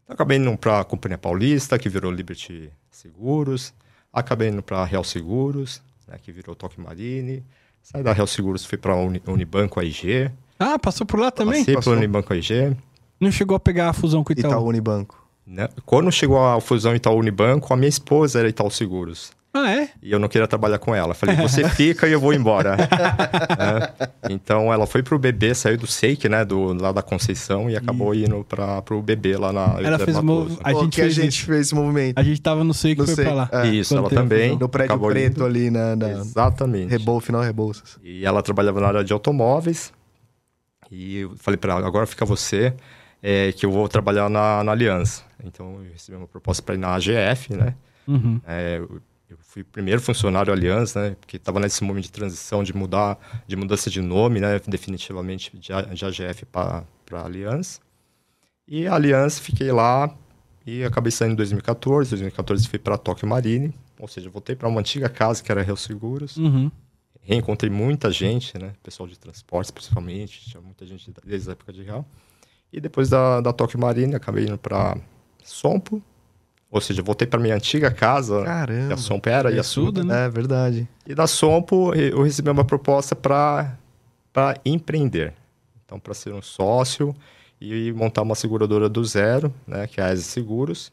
Então, 0.03 0.13
acabei 0.13 0.37
indo 0.37 0.57
para 0.57 0.79
a 0.79 0.83
Companhia 0.83 1.17
Paulista, 1.17 1.77
que 1.77 1.89
virou 1.89 2.11
Liberty 2.11 2.71
Seguros. 2.89 3.73
Acabei 4.11 4.49
indo 4.49 4.63
para 4.63 4.79
a 4.79 4.85
Real 4.85 5.03
Seguros, 5.03 5.81
né, 6.07 6.17
que 6.17 6.31
virou 6.31 6.55
Toque 6.55 6.79
Marine. 6.79 7.43
Saí 7.83 8.01
da 8.01 8.13
Real 8.13 8.27
Seguros, 8.27 8.65
fui 8.65 8.77
para 8.77 8.93
a 8.93 8.95
Uni, 8.95 9.21
Unibanco 9.27 9.79
AIG. 9.79 10.31
Ah, 10.57 10.79
passou 10.79 11.05
por 11.05 11.19
lá 11.19 11.29
também? 11.29 11.63
Passei 11.63 11.79
pelo 11.79 11.95
Unibanco 11.97 12.33
AIG. 12.33 12.75
Não 13.19 13.31
chegou 13.31 13.55
a 13.55 13.59
pegar 13.59 13.89
a 13.89 13.93
fusão 13.93 14.23
com 14.23 14.31
o 14.31 14.33
Itaú? 14.33 14.51
Itaú 14.51 14.67
Unibanco. 14.67 15.18
Né? 15.49 15.67
Quando 15.83 16.11
chegou 16.11 16.37
a 16.37 16.61
fusão 16.61 16.95
Itaú 16.95 17.17
Unibanco, 17.17 17.73
a 17.73 17.75
minha 17.75 17.89
esposa 17.89 18.37
era 18.37 18.47
Itaú 18.47 18.69
Seguros. 18.69 19.31
Ah, 19.51 19.71
é? 19.71 19.89
E 19.99 20.11
eu 20.11 20.19
não 20.19 20.27
queria 20.27 20.47
trabalhar 20.47 20.77
com 20.77 20.93
ela. 20.93 21.15
Falei, 21.15 21.35
você 21.35 21.67
fica 21.73 22.07
e 22.07 22.11
eu 22.11 22.19
vou 22.19 22.35
embora. 22.35 22.77
é. 23.57 24.09
Então 24.29 24.71
ela 24.71 24.85
foi 24.85 25.01
pro 25.01 25.17
bebê, 25.17 25.55
saiu 25.55 25.75
do 25.75 25.87
Seik, 25.87 26.29
né? 26.29 26.45
Do, 26.45 26.73
lá 26.79 26.91
da 26.91 27.01
Conceição 27.01 27.67
e 27.67 27.75
acabou 27.75 28.13
e... 28.13 28.25
indo 28.25 28.45
pra, 28.47 28.79
pro 28.83 29.01
bebê 29.01 29.35
lá 29.37 29.51
na. 29.51 29.77
Ela 29.81 29.97
fez 29.97 30.17
o 30.17 30.23
mov... 30.23 30.55
a 30.63 30.71
gente 30.71 30.89
que 30.89 31.01
fez 31.01 31.17
a 31.17 31.21
gente 31.23 31.45
fez 31.45 31.61
esse 31.61 31.73
movimento. 31.73 32.19
A 32.19 32.21
gente 32.21 32.39
tava 32.39 32.63
no 32.63 32.75
Seik 32.75 33.01
e 33.01 33.05
foi 33.07 33.23
pra 33.23 33.33
lá. 33.33 33.49
É. 33.51 33.67
Isso, 33.69 33.97
ela 33.97 34.07
também. 34.07 34.55
No 34.55 34.69
prédio 34.69 34.99
preto 34.99 35.37
indo. 35.37 35.45
ali 35.45 35.71
na, 35.71 35.95
na. 35.95 36.11
Exatamente. 36.11 36.91
Rebol, 36.91 37.19
final 37.19 37.41
Rebouças. 37.41 37.97
E 38.03 38.23
ela 38.23 38.43
trabalhava 38.43 38.79
na 38.79 38.87
área 38.87 39.03
de 39.03 39.11
automóveis. 39.11 39.91
E 40.91 41.17
eu 41.17 41.33
falei 41.37 41.57
pra 41.57 41.73
ela, 41.73 41.87
agora 41.87 42.05
fica 42.05 42.25
você, 42.25 42.73
é, 43.21 43.51
que 43.51 43.65
eu 43.65 43.71
vou 43.71 43.87
trabalhar 43.87 44.29
na, 44.29 44.63
na 44.63 44.71
Aliança. 44.71 45.23
Então 45.43 45.83
eu 45.83 45.91
recebi 45.91 46.17
uma 46.17 46.27
proposta 46.27 46.61
para 46.63 46.75
ir 46.75 46.77
na 46.77 46.95
AGF, 46.95 47.53
né? 47.53 47.75
Uhum. 48.07 48.41
É, 48.45 48.81
eu 49.29 49.37
fui 49.37 49.63
primeiro 49.63 50.01
funcionário 50.01 50.51
Aliança, 50.51 51.09
né? 51.09 51.15
Porque 51.19 51.37
estava 51.37 51.59
nesse 51.59 51.83
momento 51.83 52.05
de 52.05 52.11
transição, 52.11 52.63
de 52.63 52.75
mudar, 52.75 53.17
de 53.45 53.55
mudança 53.55 53.89
de 53.89 54.01
nome, 54.01 54.39
né? 54.39 54.59
Definitivamente 54.67 55.55
de, 55.55 55.69
de 55.93 56.05
AGF 56.05 56.45
para 56.45 56.85
Aliança. 57.11 57.79
E 58.67 58.87
a 58.87 58.95
Aliança, 58.95 59.41
fiquei 59.41 59.71
lá 59.71 60.13
e 60.65 60.83
acabei 60.83 61.11
saindo 61.11 61.33
em 61.33 61.35
2014. 61.35 62.09
Em 62.09 62.17
2014 62.17 62.67
fui 62.67 62.79
para 62.79 62.97
Tóquio 62.97 63.27
Marine, 63.27 63.73
ou 63.99 64.07
seja, 64.07 64.29
voltei 64.29 64.55
para 64.55 64.67
uma 64.67 64.79
antiga 64.79 65.09
casa 65.09 65.43
que 65.43 65.51
era 65.51 65.61
Rio 65.61 65.77
Seguros. 65.77 66.37
Uhum. 66.37 66.71
Reencontrei 67.21 67.69
muita 67.69 68.11
gente, 68.11 68.57
né? 68.57 68.73
Pessoal 68.81 69.07
de 69.07 69.17
transportes, 69.19 69.69
principalmente. 69.69 70.49
Tinha 70.49 70.61
muita 70.61 70.85
gente 70.85 71.11
desde 71.23 71.49
a 71.49 71.51
época 71.51 71.71
de 71.71 71.83
Real. 71.83 72.03
E 72.71 72.79
depois 72.79 73.09
da, 73.09 73.41
da 73.41 73.51
Tóquio 73.53 73.79
Marine, 73.79 74.15
acabei 74.15 74.45
indo 74.45 74.57
para 74.57 74.95
Sompo, 75.43 76.01
Ou 76.71 76.79
seja, 76.79 77.01
voltei 77.01 77.27
para 77.27 77.39
minha 77.39 77.55
antiga 77.55 77.89
casa, 77.89 78.43
Caramba. 78.43 78.87
que 78.87 78.93
a 78.93 78.97
Sompo 78.97 79.27
era, 79.29 79.51
e 79.51 79.57
a 79.59 79.63
Suda, 79.63 80.01
Suda. 80.01 80.13
né? 80.13 80.25
É 80.25 80.29
verdade. 80.29 80.87
E 81.07 81.15
da 81.15 81.25
Sompo 81.25 81.93
eu 81.95 82.21
recebi 82.21 82.49
uma 82.49 82.63
proposta 82.65 83.15
para 83.15 83.75
empreender. 84.63 85.33
Então, 85.85 85.99
para 85.99 86.13
ser 86.13 86.31
um 86.33 86.41
sócio 86.41 87.15
e 87.59 87.91
montar 87.93 88.21
uma 88.21 88.35
seguradora 88.35 88.87
do 88.87 89.03
zero, 89.03 89.51
né, 89.65 89.87
que 89.87 89.99
é 89.99 90.03
a 90.03 90.13
ESE 90.13 90.23
Seguros. 90.23 90.91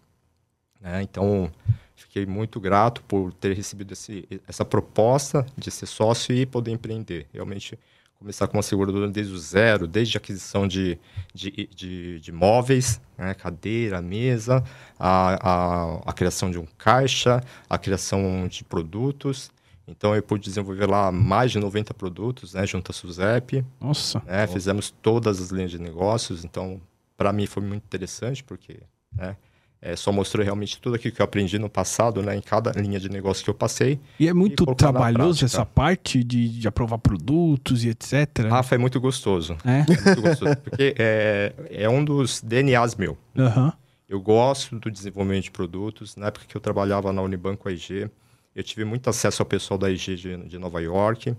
né? 0.80 1.02
Então, 1.02 1.50
fiquei 1.95 2.25
muito 2.25 2.59
grato 2.59 3.02
por 3.04 3.33
ter 3.35 3.54
recebido 3.54 3.92
esse, 3.92 4.26
essa 4.49 4.64
proposta 4.64 5.45
de 5.56 5.71
ser 5.71 5.85
sócio 5.87 6.35
e 6.35 6.47
poder 6.47 6.71
empreender. 6.73 7.26
Realmente, 7.33 7.78
começar 8.18 8.46
com 8.49 8.56
uma 8.56 8.62
seguradora 8.62 9.08
desde 9.08 9.32
o 9.32 9.38
zero, 9.38 9.87
desde 9.87 10.16
a 10.16 10.18
aquisição 10.18 10.66
de, 10.66 10.99
de, 11.35 11.68
de, 11.75 12.20
de 12.20 12.32
móveis, 12.32 13.00
né, 13.16 13.35
cadeira, 13.35 14.00
mesa, 14.00 14.64
a, 14.99 15.50
a, 15.50 16.11
a 16.11 16.12
criação 16.12 16.50
de 16.50 16.58
um 16.58 16.66
caixa, 16.78 17.42
a 17.68 17.78
criação 17.78 18.49
de 18.49 18.64
produtos. 18.64 19.50
Então, 19.88 20.16
eu 20.16 20.23
pude 20.23 20.44
desenvolver 20.44 20.87
lá 20.87 21.12
mais 21.12 21.52
de 21.52 21.58
90 21.58 21.94
produtos, 21.94 22.54
né, 22.54 22.66
junto 22.66 22.90
à 22.90 22.94
SUSEP. 22.94 23.64
Nossa. 23.80 24.20
né, 24.26 24.46
Fizemos 24.46 24.90
todas 24.90 25.40
as 25.40 25.50
linhas 25.50 25.70
de 25.70 25.78
negócios. 25.78 26.44
Então, 26.44 26.80
para 27.16 27.32
mim, 27.32 27.46
foi 27.46 27.62
muito 27.62 27.85
interessante, 27.85 28.42
porque 28.42 28.80
né, 29.14 29.37
é, 29.80 29.95
só 29.95 30.11
mostrou 30.11 30.42
realmente 30.45 30.80
tudo 30.80 30.97
aquilo 30.97 31.14
que 31.14 31.21
eu 31.21 31.25
aprendi 31.25 31.59
no 31.59 31.68
passado, 31.68 32.23
né, 32.23 32.35
em 32.35 32.40
cada 32.40 32.73
linha 32.73 32.99
de 32.99 33.09
negócio 33.09 33.45
que 33.45 33.50
eu 33.50 33.54
passei. 33.54 34.00
E 34.18 34.26
é 34.26 34.33
muito 34.33 34.64
na 34.64 34.75
trabalhoso 34.75 35.45
essa 35.45 35.64
parte 35.64 36.25
de, 36.25 36.49
de 36.49 36.66
aprovar 36.66 36.99
produtos 36.99 37.85
e 37.85 37.90
etc. 37.90 38.47
Ah, 38.50 38.62
foi 38.62 38.78
muito 38.78 39.00
gostoso. 39.00 39.56
É? 39.64 39.80
É 39.80 40.02
muito 40.04 40.23
gostoso, 40.23 40.56
porque 40.56 40.95
é, 40.99 41.52
é 41.71 41.88
um 41.88 42.04
dos 42.04 42.42
DNAs 42.42 42.95
meu. 42.95 43.16
Aham. 43.37 43.73
Eu 44.09 44.21
gosto 44.21 44.78
do 44.78 44.90
desenvolvimento 44.90 45.45
de 45.45 45.50
produtos. 45.50 46.14
Na 46.16 46.28
época 46.28 46.47
que 46.47 46.56
eu 46.56 46.61
trabalhava 46.61 47.12
na 47.12 47.23
Unibanco 47.23 47.68
AIG, 47.68 48.09
eu 48.54 48.62
tive 48.62 48.85
muito 48.85 49.11
acesso 49.11 49.42
ao 49.42 49.47
pessoal 49.47 49.76
da 49.76 49.88
AIG 49.88 50.16
de, 50.16 50.37
de 50.49 50.59
Nova 50.59 50.80
York, 50.80 51.37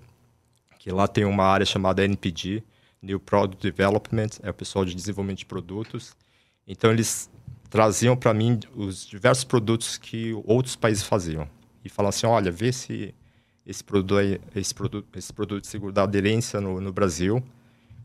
que 0.77 0.91
lá 0.91 1.08
tem 1.08 1.25
uma 1.25 1.46
área 1.46 1.65
chamada 1.65 2.03
NPD, 2.03 2.62
New 3.01 3.20
Product 3.20 3.62
Development, 3.62 4.29
é 4.44 4.50
o 4.50 4.53
pessoal 4.53 4.84
de 4.84 4.94
desenvolvimento 4.94 5.39
de 5.39 5.46
produtos. 5.46 6.15
Então, 6.67 6.91
eles 6.91 7.29
traziam 7.70 8.16
para 8.16 8.34
mim 8.34 8.60
os 8.76 9.06
diversos 9.06 9.44
produtos 9.44 9.98
que 9.98 10.34
outros 10.46 10.76
países 10.76 11.04
faziam. 11.04 11.48
E 11.84 11.90
falavam 11.90 12.10
assim, 12.10 12.28
olha, 12.28 12.52
vê 12.52 12.72
se 12.72 13.14
esse 13.66 13.84
produto, 13.84 14.18
aí- 14.18 14.40
esse 14.56 14.74
produto, 14.74 15.08
esse 15.18 15.34
produto 15.34 15.62
de 15.62 15.68
seguro 15.68 15.92
dá 15.92 16.04
aderência 16.04 16.62
no, 16.62 16.80
no 16.80 16.94
Brasil. 16.94 17.44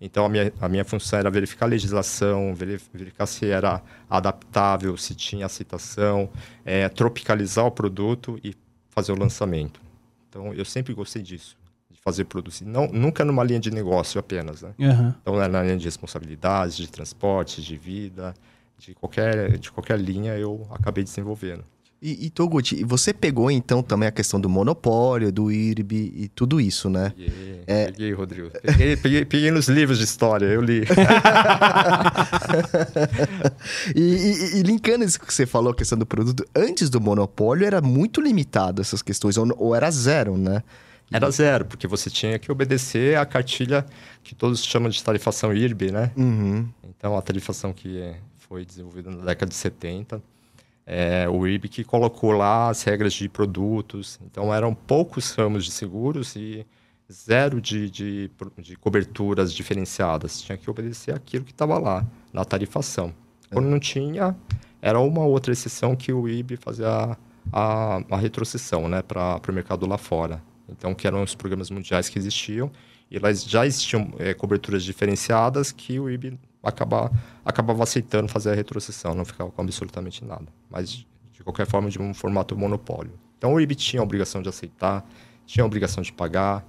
Então, 0.00 0.24
a 0.24 0.28
minha, 0.28 0.52
a 0.60 0.68
minha 0.68 0.84
função 0.84 1.18
era 1.20 1.30
verificar 1.30 1.66
a 1.66 1.68
legislação, 1.68 2.52
veri- 2.54 2.80
verificar 2.92 3.24
se 3.26 3.46
era 3.46 3.80
adaptável, 4.10 4.96
se 4.96 5.14
tinha 5.14 5.46
aceitação, 5.46 6.28
eh, 6.64 6.88
tropicalizar 6.88 7.64
o 7.64 7.70
produto 7.70 8.38
e 8.42 8.54
fazer 8.90 9.12
o 9.12 9.16
lançamento. 9.18 9.80
Então, 10.28 10.52
eu 10.52 10.64
sempre 10.64 10.92
gostei 10.92 11.22
disso, 11.22 11.56
de 11.88 12.00
fazer 12.00 12.24
produtos. 12.24 12.60
E 12.60 12.64
Não, 12.64 12.88
nunca 12.88 13.24
numa 13.24 13.44
linha 13.44 13.60
de 13.60 13.70
negócio 13.70 14.18
apenas, 14.18 14.62
né? 14.62 14.74
Aham. 14.80 15.14
Então, 15.22 15.36
na 15.48 15.62
linha 15.62 15.76
de 15.76 15.84
responsabilidades, 15.84 16.76
de 16.76 16.88
transporte, 16.88 17.62
de 17.62 17.76
vida, 17.76 18.34
de 18.84 18.94
qualquer, 18.94 19.56
de 19.58 19.70
qualquer 19.70 19.98
linha, 19.98 20.36
eu 20.36 20.66
acabei 20.70 21.04
desenvolvendo. 21.04 21.64
E, 22.04 22.26
e 22.26 22.30
Toguchi, 22.30 22.82
você 22.82 23.14
pegou 23.14 23.48
então 23.48 23.80
também 23.80 24.08
a 24.08 24.10
questão 24.12 24.40
do 24.40 24.48
monopólio, 24.48 25.30
do 25.30 25.52
IRB 25.52 26.12
e 26.16 26.28
tudo 26.34 26.60
isso, 26.60 26.90
né? 26.90 27.12
Peguei, 27.16 27.62
peguei 27.64 28.12
Rodrigo. 28.12 28.50
Peguei, 28.60 28.96
peguei, 28.96 29.24
peguei 29.24 29.50
nos 29.52 29.68
livros 29.68 29.98
de 29.98 30.04
história, 30.04 30.46
eu 30.46 30.60
li. 30.60 30.82
E, 33.94 34.00
e- 34.00 34.58
e 34.58 34.62
linkando 34.62 35.04
isso 35.04 35.20
que 35.20 35.32
você 35.32 35.46
falou, 35.46 35.72
a 35.72 35.74
questão 35.76 35.96
do 35.98 36.06
produto, 36.06 36.44
antes 36.54 36.90
do 36.90 37.00
monopólio 37.00 37.64
era 37.66 37.80
muito 37.80 38.20
limitado 38.20 38.80
essas 38.82 39.00
questões, 39.02 39.36
ou, 39.36 39.46
ou 39.58 39.74
era 39.74 39.90
zero, 39.90 40.36
né? 40.36 40.62
Era 41.12 41.30
zero, 41.30 41.66
porque 41.66 41.86
você 41.86 42.08
tinha 42.08 42.38
que 42.38 42.50
obedecer 42.50 43.18
à 43.18 43.26
cartilha 43.26 43.84
que 44.24 44.34
todos 44.34 44.64
chamam 44.64 44.88
de 44.88 45.02
tarifação 45.02 45.52
IRB, 45.54 45.92
né? 45.92 46.10
Uhum. 46.16 46.66
Então, 46.88 47.16
a 47.16 47.22
tarifação 47.22 47.72
que 47.72 48.12
foi 48.52 48.66
desenvolvida 48.66 49.10
na 49.10 49.24
década 49.24 49.48
de 49.48 49.54
70, 49.54 50.22
é, 50.84 51.26
o 51.26 51.46
IRB 51.46 51.70
que 51.70 51.82
colocou 51.82 52.32
lá 52.32 52.68
as 52.68 52.82
regras 52.82 53.14
de 53.14 53.26
produtos. 53.26 54.20
Então, 54.26 54.52
eram 54.52 54.74
poucos 54.74 55.32
ramos 55.32 55.64
de 55.64 55.70
seguros 55.70 56.36
e 56.36 56.66
zero 57.10 57.62
de, 57.62 57.88
de, 57.88 58.30
de 58.58 58.76
coberturas 58.76 59.54
diferenciadas. 59.54 60.42
Tinha 60.42 60.58
que 60.58 60.68
obedecer 60.68 61.14
aquilo 61.14 61.46
que 61.46 61.52
estava 61.52 61.78
lá, 61.78 62.06
na 62.30 62.44
tarifação. 62.44 63.14
Quando 63.50 63.70
não 63.70 63.80
tinha, 63.80 64.36
era 64.82 65.00
uma 65.00 65.24
outra 65.24 65.50
exceção 65.50 65.96
que 65.96 66.12
o 66.12 66.28
IRB 66.28 66.58
fazia 66.58 66.88
a, 66.88 67.16
a, 67.50 68.02
a 68.10 68.16
retrocessão 68.18 68.86
né, 68.86 69.00
para 69.00 69.40
o 69.48 69.52
mercado 69.52 69.86
lá 69.86 69.96
fora. 69.96 70.42
Então, 70.68 70.94
que 70.94 71.06
eram 71.06 71.22
os 71.22 71.34
programas 71.34 71.70
mundiais 71.70 72.10
que 72.10 72.18
existiam. 72.18 72.70
E 73.10 73.18
lá 73.18 73.32
já 73.32 73.64
existiam 73.64 74.12
eh, 74.18 74.34
coberturas 74.34 74.84
diferenciadas 74.84 75.72
que 75.72 75.98
o 75.98 76.10
IB 76.10 76.38
acaba, 76.62 77.10
acabava 77.44 77.82
aceitando 77.82 78.28
fazer 78.28 78.50
a 78.50 78.54
retrocessão, 78.54 79.14
não 79.14 79.24
ficava 79.24 79.50
com 79.50 79.62
absolutamente 79.62 80.24
nada. 80.24 80.46
Mas, 80.70 81.06
de 81.32 81.42
qualquer 81.42 81.66
forma, 81.66 81.90
de 81.90 82.00
um 82.00 82.14
formato 82.14 82.56
monopólio. 82.56 83.12
Então, 83.36 83.54
o 83.54 83.60
IB 83.60 83.74
tinha 83.74 84.00
a 84.00 84.04
obrigação 84.04 84.40
de 84.40 84.48
aceitar, 84.48 85.04
tinha 85.44 85.64
a 85.64 85.66
obrigação 85.66 86.02
de 86.02 86.12
pagar, 86.12 86.64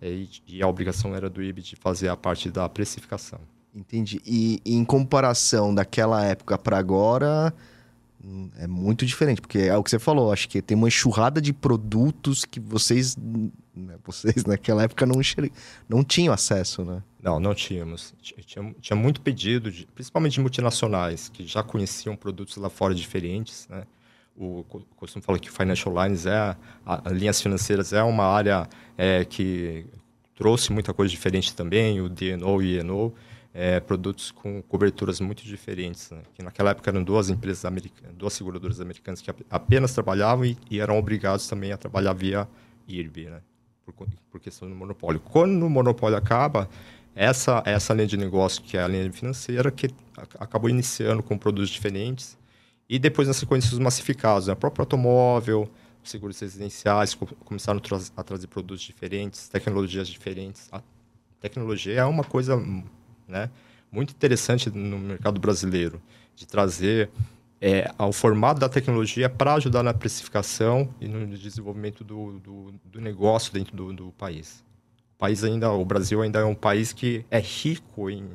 eh, 0.00 0.10
e, 0.10 0.28
e 0.48 0.62
a 0.62 0.66
obrigação 0.66 1.14
era 1.14 1.28
do 1.28 1.42
IB 1.42 1.60
de 1.60 1.76
fazer 1.76 2.08
a 2.08 2.16
parte 2.16 2.50
da 2.50 2.68
precificação. 2.68 3.40
Entendi. 3.74 4.22
E, 4.24 4.60
em 4.64 4.82
comparação 4.84 5.74
daquela 5.74 6.24
época 6.24 6.56
para 6.56 6.78
agora, 6.78 7.52
hum, 8.24 8.48
é 8.58 8.66
muito 8.66 9.04
diferente, 9.04 9.40
porque 9.42 9.58
é 9.58 9.76
o 9.76 9.82
que 9.82 9.90
você 9.90 9.98
falou, 9.98 10.32
acho 10.32 10.48
que 10.48 10.62
tem 10.62 10.76
uma 10.76 10.88
enxurrada 10.88 11.42
de 11.42 11.52
produtos 11.52 12.46
que 12.46 12.58
vocês, 12.58 13.14
vocês 14.04 14.44
naquela 14.44 14.82
época 14.84 15.04
não, 15.04 15.16
não 15.88 16.02
tinham 16.04 16.32
acesso, 16.32 16.84
né? 16.84 17.02
Não, 17.22 17.38
não 17.40 17.54
tínhamos. 17.54 18.14
Ti- 18.22 18.34
Tinha, 18.46 18.74
tinha 18.80 18.96
muito 18.96 19.20
pedido, 19.20 19.70
de- 19.70 19.86
principalmente 19.94 20.34
de 20.34 20.40
multinacionais, 20.40 21.28
que 21.28 21.46
já 21.46 21.62
conheciam 21.62 22.16
produtos 22.16 22.56
lá 22.56 22.70
fora 22.70 22.94
diferentes, 22.94 23.66
né? 23.68 23.84
O, 24.36 24.64
co- 24.68 24.82
costumo 24.96 25.22
falar 25.24 25.38
que 25.38 25.48
o 25.48 25.52
Financial 25.52 25.92
Lines 26.04 26.26
é, 26.26 26.36
a, 26.36 26.56
a- 26.86 27.10
linhas 27.10 27.40
financeiras 27.40 27.92
é 27.92 28.02
uma 28.02 28.24
área 28.24 28.68
é, 28.96 29.24
que 29.24 29.86
trouxe 30.34 30.72
muita 30.72 30.92
coisa 30.92 31.10
diferente 31.10 31.54
também, 31.54 32.00
o 32.00 32.08
DNO 32.08 32.62
e 32.62 32.78
INO, 32.78 33.14
é, 33.54 33.80
produtos 33.80 34.30
com 34.30 34.60
coberturas 34.62 35.18
muito 35.20 35.42
diferentes, 35.42 36.10
né? 36.10 36.20
que 36.34 36.42
naquela 36.42 36.70
época 36.72 36.90
eram 36.90 37.02
duas 37.02 37.30
empresas 37.30 37.64
americanas, 37.64 38.14
duas 38.14 38.34
seguradoras 38.34 38.78
americanas 38.78 39.22
que 39.22 39.30
ap- 39.30 39.40
apenas 39.50 39.94
trabalhavam 39.94 40.44
e, 40.44 40.58
e 40.70 40.78
eram 40.80 40.98
obrigados 40.98 41.48
também 41.48 41.72
a 41.72 41.78
trabalhar 41.78 42.12
via 42.12 42.46
IRB, 42.86 43.30
né? 43.30 43.40
Por, 43.92 44.08
por 44.30 44.40
questão 44.40 44.68
do 44.68 44.74
monopólio. 44.74 45.20
Quando 45.20 45.64
o 45.64 45.70
monopólio 45.70 46.16
acaba, 46.16 46.68
essa, 47.14 47.62
essa 47.64 47.94
linha 47.94 48.06
de 48.06 48.16
negócio, 48.16 48.62
que 48.62 48.76
é 48.76 48.82
a 48.82 48.88
linha 48.88 49.10
financeira, 49.12 49.70
que 49.70 49.88
acabou 50.38 50.68
iniciando 50.68 51.22
com 51.22 51.38
produtos 51.38 51.70
diferentes, 51.70 52.36
e 52.88 52.98
depois, 52.98 53.26
na 53.26 53.34
sequência, 53.34 53.72
os 53.72 53.78
massificados, 53.78 54.46
né? 54.46 54.52
o 54.52 54.56
próprio 54.56 54.82
automóvel, 54.82 55.68
os 56.04 56.10
seguros 56.10 56.38
residenciais 56.38 57.14
co- 57.14 57.26
começaram 57.44 57.80
a 58.16 58.22
trazer 58.22 58.46
produtos 58.46 58.82
diferentes, 58.82 59.48
tecnologias 59.48 60.06
diferentes. 60.06 60.68
A 60.70 60.80
tecnologia 61.40 61.94
é 61.94 62.04
uma 62.04 62.22
coisa 62.22 62.56
né, 63.26 63.50
muito 63.90 64.10
interessante 64.10 64.70
no 64.70 64.98
mercado 64.98 65.40
brasileiro, 65.40 66.00
de 66.36 66.46
trazer 66.46 67.10
é, 67.60 67.90
ao 67.96 68.12
formato 68.12 68.60
da 68.60 68.68
tecnologia 68.68 69.28
para 69.28 69.54
ajudar 69.54 69.82
na 69.82 69.94
precificação 69.94 70.92
e 71.00 71.08
no 71.08 71.26
desenvolvimento 71.36 72.04
do, 72.04 72.38
do, 72.40 72.74
do 72.84 73.00
negócio 73.00 73.52
dentro 73.52 73.74
do, 73.76 73.92
do 73.92 74.12
país. 74.12 74.64
O 75.14 75.18
país 75.18 75.42
ainda, 75.42 75.70
o 75.72 75.84
Brasil 75.84 76.20
ainda 76.22 76.40
é 76.40 76.44
um 76.44 76.54
país 76.54 76.92
que 76.92 77.24
é 77.30 77.38
rico 77.40 78.10
em, 78.10 78.30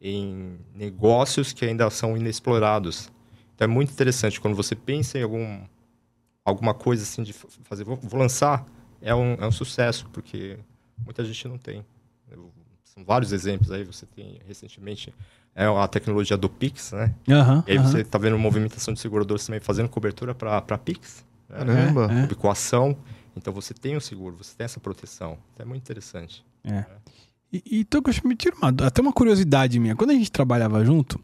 em 0.00 0.58
negócios 0.74 1.52
que 1.52 1.64
ainda 1.64 1.88
são 1.90 2.16
inexplorados. 2.16 3.10
Então 3.54 3.64
é 3.64 3.68
muito 3.68 3.92
interessante 3.92 4.40
quando 4.40 4.54
você 4.54 4.76
pensa 4.76 5.18
em 5.18 5.22
algum 5.22 5.60
alguma 6.44 6.72
coisa 6.74 7.02
assim 7.02 7.22
de 7.22 7.32
fa- 7.32 7.48
fazer, 7.64 7.84
vou, 7.84 7.96
vou 7.96 8.18
lançar, 8.20 8.64
é 9.02 9.14
um, 9.14 9.34
é 9.34 9.46
um 9.46 9.52
sucesso 9.52 10.08
porque 10.12 10.58
muita 11.04 11.24
gente 11.24 11.46
não 11.48 11.58
tem. 11.58 11.84
Eu- 12.30 12.52
são 12.84 13.04
vários 13.04 13.32
exemplos 13.32 13.70
aí. 13.70 13.84
Você 13.84 14.06
tem 14.06 14.40
recentemente 14.46 15.14
é 15.58 15.66
a 15.66 15.88
tecnologia 15.88 16.36
do 16.36 16.48
Pix, 16.48 16.92
né? 16.92 17.12
Aham. 17.28 17.64
E 17.66 17.72
aí 17.72 17.78
aham. 17.78 17.88
você 17.88 18.00
está 18.02 18.16
vendo 18.16 18.38
movimentação 18.38 18.94
de 18.94 19.00
seguradores 19.00 19.44
também 19.44 19.58
fazendo 19.58 19.88
cobertura 19.88 20.32
para 20.32 20.78
Pix. 20.78 21.24
Né? 21.48 21.58
Caramba. 21.58 22.08
É, 22.12 22.22
é. 22.22 22.96
Então 23.36 23.52
você 23.52 23.74
tem 23.74 23.96
o 23.96 24.00
seguro, 24.00 24.36
você 24.36 24.54
tem 24.56 24.64
essa 24.64 24.78
proteção. 24.78 25.36
Então 25.52 25.66
é 25.66 25.68
muito 25.68 25.82
interessante. 25.82 26.44
É. 26.62 26.84
E, 27.52 27.80
e 27.80 27.84
Tokushi, 27.84 28.24
me 28.24 28.36
tira 28.36 28.54
uma, 28.54 28.68
até 28.86 29.02
uma 29.02 29.12
curiosidade 29.12 29.80
minha. 29.80 29.96
Quando 29.96 30.10
a 30.10 30.14
gente 30.14 30.30
trabalhava 30.30 30.84
junto, 30.84 31.20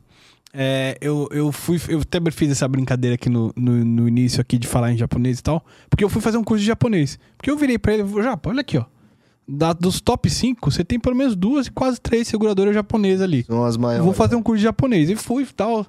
é, 0.53 0.99
eu, 1.01 1.29
eu 1.31 1.53
fui. 1.53 1.81
Eu 1.89 2.01
até 2.01 2.19
fiz 2.33 2.51
essa 2.51 2.67
brincadeira 2.67 3.15
aqui 3.15 3.29
no, 3.29 3.53
no, 3.55 3.85
no 3.85 4.09
início 4.09 4.41
aqui 4.41 4.59
de 4.59 4.67
falar 4.67 4.93
em 4.93 4.97
japonês 4.97 5.39
e 5.39 5.43
tal. 5.45 5.65
Porque 5.89 6.03
eu 6.03 6.09
fui 6.09 6.21
fazer 6.21 6.39
um 6.39 6.45
curso 6.45 6.61
de 6.61 6.67
japonês. 6.67 7.21
Porque 7.37 7.51
eu 7.51 7.57
virei 7.57 7.79
pra 7.79 7.95
ele 7.95 8.03
e 8.03 8.09
falei, 8.09 8.25
Japa, 8.25 8.51
olha 8.51 8.63
aqui, 8.63 8.79
ó. 8.79 8.85
Da, 9.47 9.73
dos 9.75 10.01
top 10.01 10.31
5, 10.31 10.71
você 10.71 10.83
tem 10.83 10.99
pelo 10.99 11.15
menos 11.15 11.37
duas 11.37 11.67
e 11.67 11.71
quase 11.71 12.01
três 12.01 12.27
seguradoras 12.29 12.75
japonesas 12.75 13.21
ali. 13.23 13.45
São 13.45 13.65
as 13.65 13.77
maiores. 13.77 14.05
Vou 14.05 14.15
fazer 14.15 14.37
um 14.37 14.43
curso 14.43 14.59
de 14.59 14.65
japonês. 14.65 15.11
E 15.11 15.17
fui 15.17 15.43
e 15.43 15.47
tal. 15.47 15.87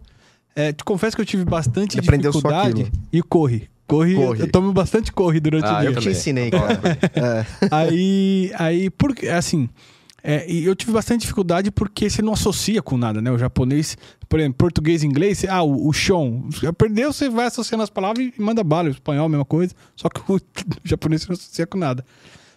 É, 0.56 0.74
te 0.74 0.84
confesso 0.84 1.16
que 1.16 1.22
eu 1.22 1.26
tive 1.26 1.46
bastante 1.46 2.00
aprendeu 2.00 2.32
dificuldade. 2.32 2.92
E 3.12 3.22
corre. 3.22 3.70
Corre, 3.88 4.16
Corre. 4.16 4.42
eu 4.42 4.52
tomo 4.52 4.74
bastante 4.74 5.12
corre 5.12 5.40
durante 5.40 5.66
Ah, 5.66 5.78
o 5.78 5.82
dia. 5.82 5.90
Eu 5.92 5.96
te 5.96 6.10
ensinei, 6.10 6.50
cara. 6.50 6.80
É. 7.14 7.46
aí, 7.70 8.52
aí, 8.58 8.90
porque, 8.90 9.28
assim, 9.28 9.70
é, 10.24 10.50
e 10.52 10.66
eu 10.66 10.76
tive 10.76 10.92
bastante 10.92 11.22
dificuldade 11.22 11.70
porque 11.70 12.10
você 12.10 12.20
não 12.20 12.34
associa 12.34 12.82
com 12.82 12.98
nada, 12.98 13.22
né? 13.22 13.32
O 13.32 13.38
japonês, 13.38 13.96
por 14.28 14.40
exemplo, 14.40 14.58
português 14.58 15.04
e 15.04 15.06
inglês, 15.06 15.46
ah, 15.48 15.62
o, 15.62 15.88
o 15.88 15.94
chão. 15.94 16.50
Perdeu, 16.76 17.14
você 17.14 17.30
vai 17.30 17.46
associando 17.46 17.84
as 17.84 17.92
palavras 17.92 18.32
e 18.36 18.42
manda 18.42 18.64
bala. 18.64 18.88
O 18.88 18.92
espanhol, 18.92 19.30
mesma 19.30 19.46
coisa. 19.46 19.76
Só 19.96 20.10
que 20.10 20.20
o 20.28 20.42
japonês 20.84 21.22
você 21.22 21.28
não 21.30 21.34
associa 21.36 21.68
com 21.68 21.78
nada. 21.78 22.04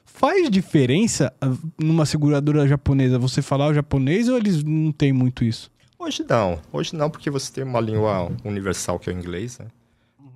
Faz 0.09 0.51
diferença 0.51 1.33
ah, 1.41 1.55
numa 1.79 2.05
seguradora 2.05 2.67
japonesa 2.67 3.19
você 3.19 3.41
falar 3.41 3.69
o 3.69 3.75
japonês 3.75 4.29
ou 4.29 4.37
eles 4.37 4.65
não 4.65 4.91
têm 4.91 5.13
muito 5.13 5.45
isso? 5.45 5.71
Hoje 5.99 6.25
não. 6.29 6.61
Hoje 6.73 6.97
não, 6.97 7.11
porque 7.11 7.31
você 7.31 7.53
tem 7.53 7.63
uma 7.63 7.79
língua 7.79 8.33
universal 8.45 8.99
que 8.99 9.11
é 9.11 9.13
o 9.13 9.17
inglês, 9.17 9.59
né? 9.59 9.67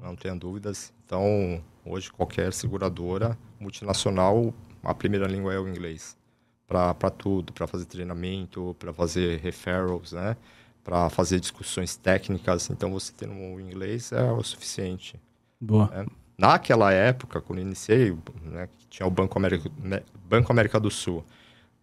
Não 0.00 0.14
tenha 0.14 0.36
dúvidas. 0.36 0.92
Então, 1.04 1.60
hoje 1.84 2.12
qualquer 2.12 2.52
seguradora 2.52 3.36
multinacional, 3.58 4.52
a 4.84 4.94
primeira 4.94 5.26
língua 5.26 5.52
é 5.54 5.58
o 5.58 5.68
inglês. 5.68 6.16
Para 6.66 7.10
tudo, 7.10 7.52
para 7.52 7.66
fazer 7.66 7.86
treinamento, 7.86 8.76
para 8.78 8.92
fazer 8.92 9.40
referrals, 9.40 10.12
né? 10.12 10.36
Para 10.84 11.08
fazer 11.10 11.40
discussões 11.40 11.96
técnicas. 11.96 12.70
Então, 12.70 12.92
você 12.92 13.12
tendo 13.16 13.34
o 13.34 13.60
inglês 13.60 14.12
é 14.12 14.30
o 14.30 14.42
suficiente. 14.42 15.20
Boa. 15.60 15.90
É. 15.94 16.21
Naquela 16.42 16.92
época, 16.92 17.40
quando 17.40 17.60
iniciei, 17.60 18.12
né, 18.42 18.68
tinha 18.90 19.06
o 19.06 19.10
Banco 19.10 19.38
América, 19.38 19.70
né, 19.80 20.02
Banco 20.28 20.50
América 20.50 20.80
do 20.80 20.90
Sul, 20.90 21.24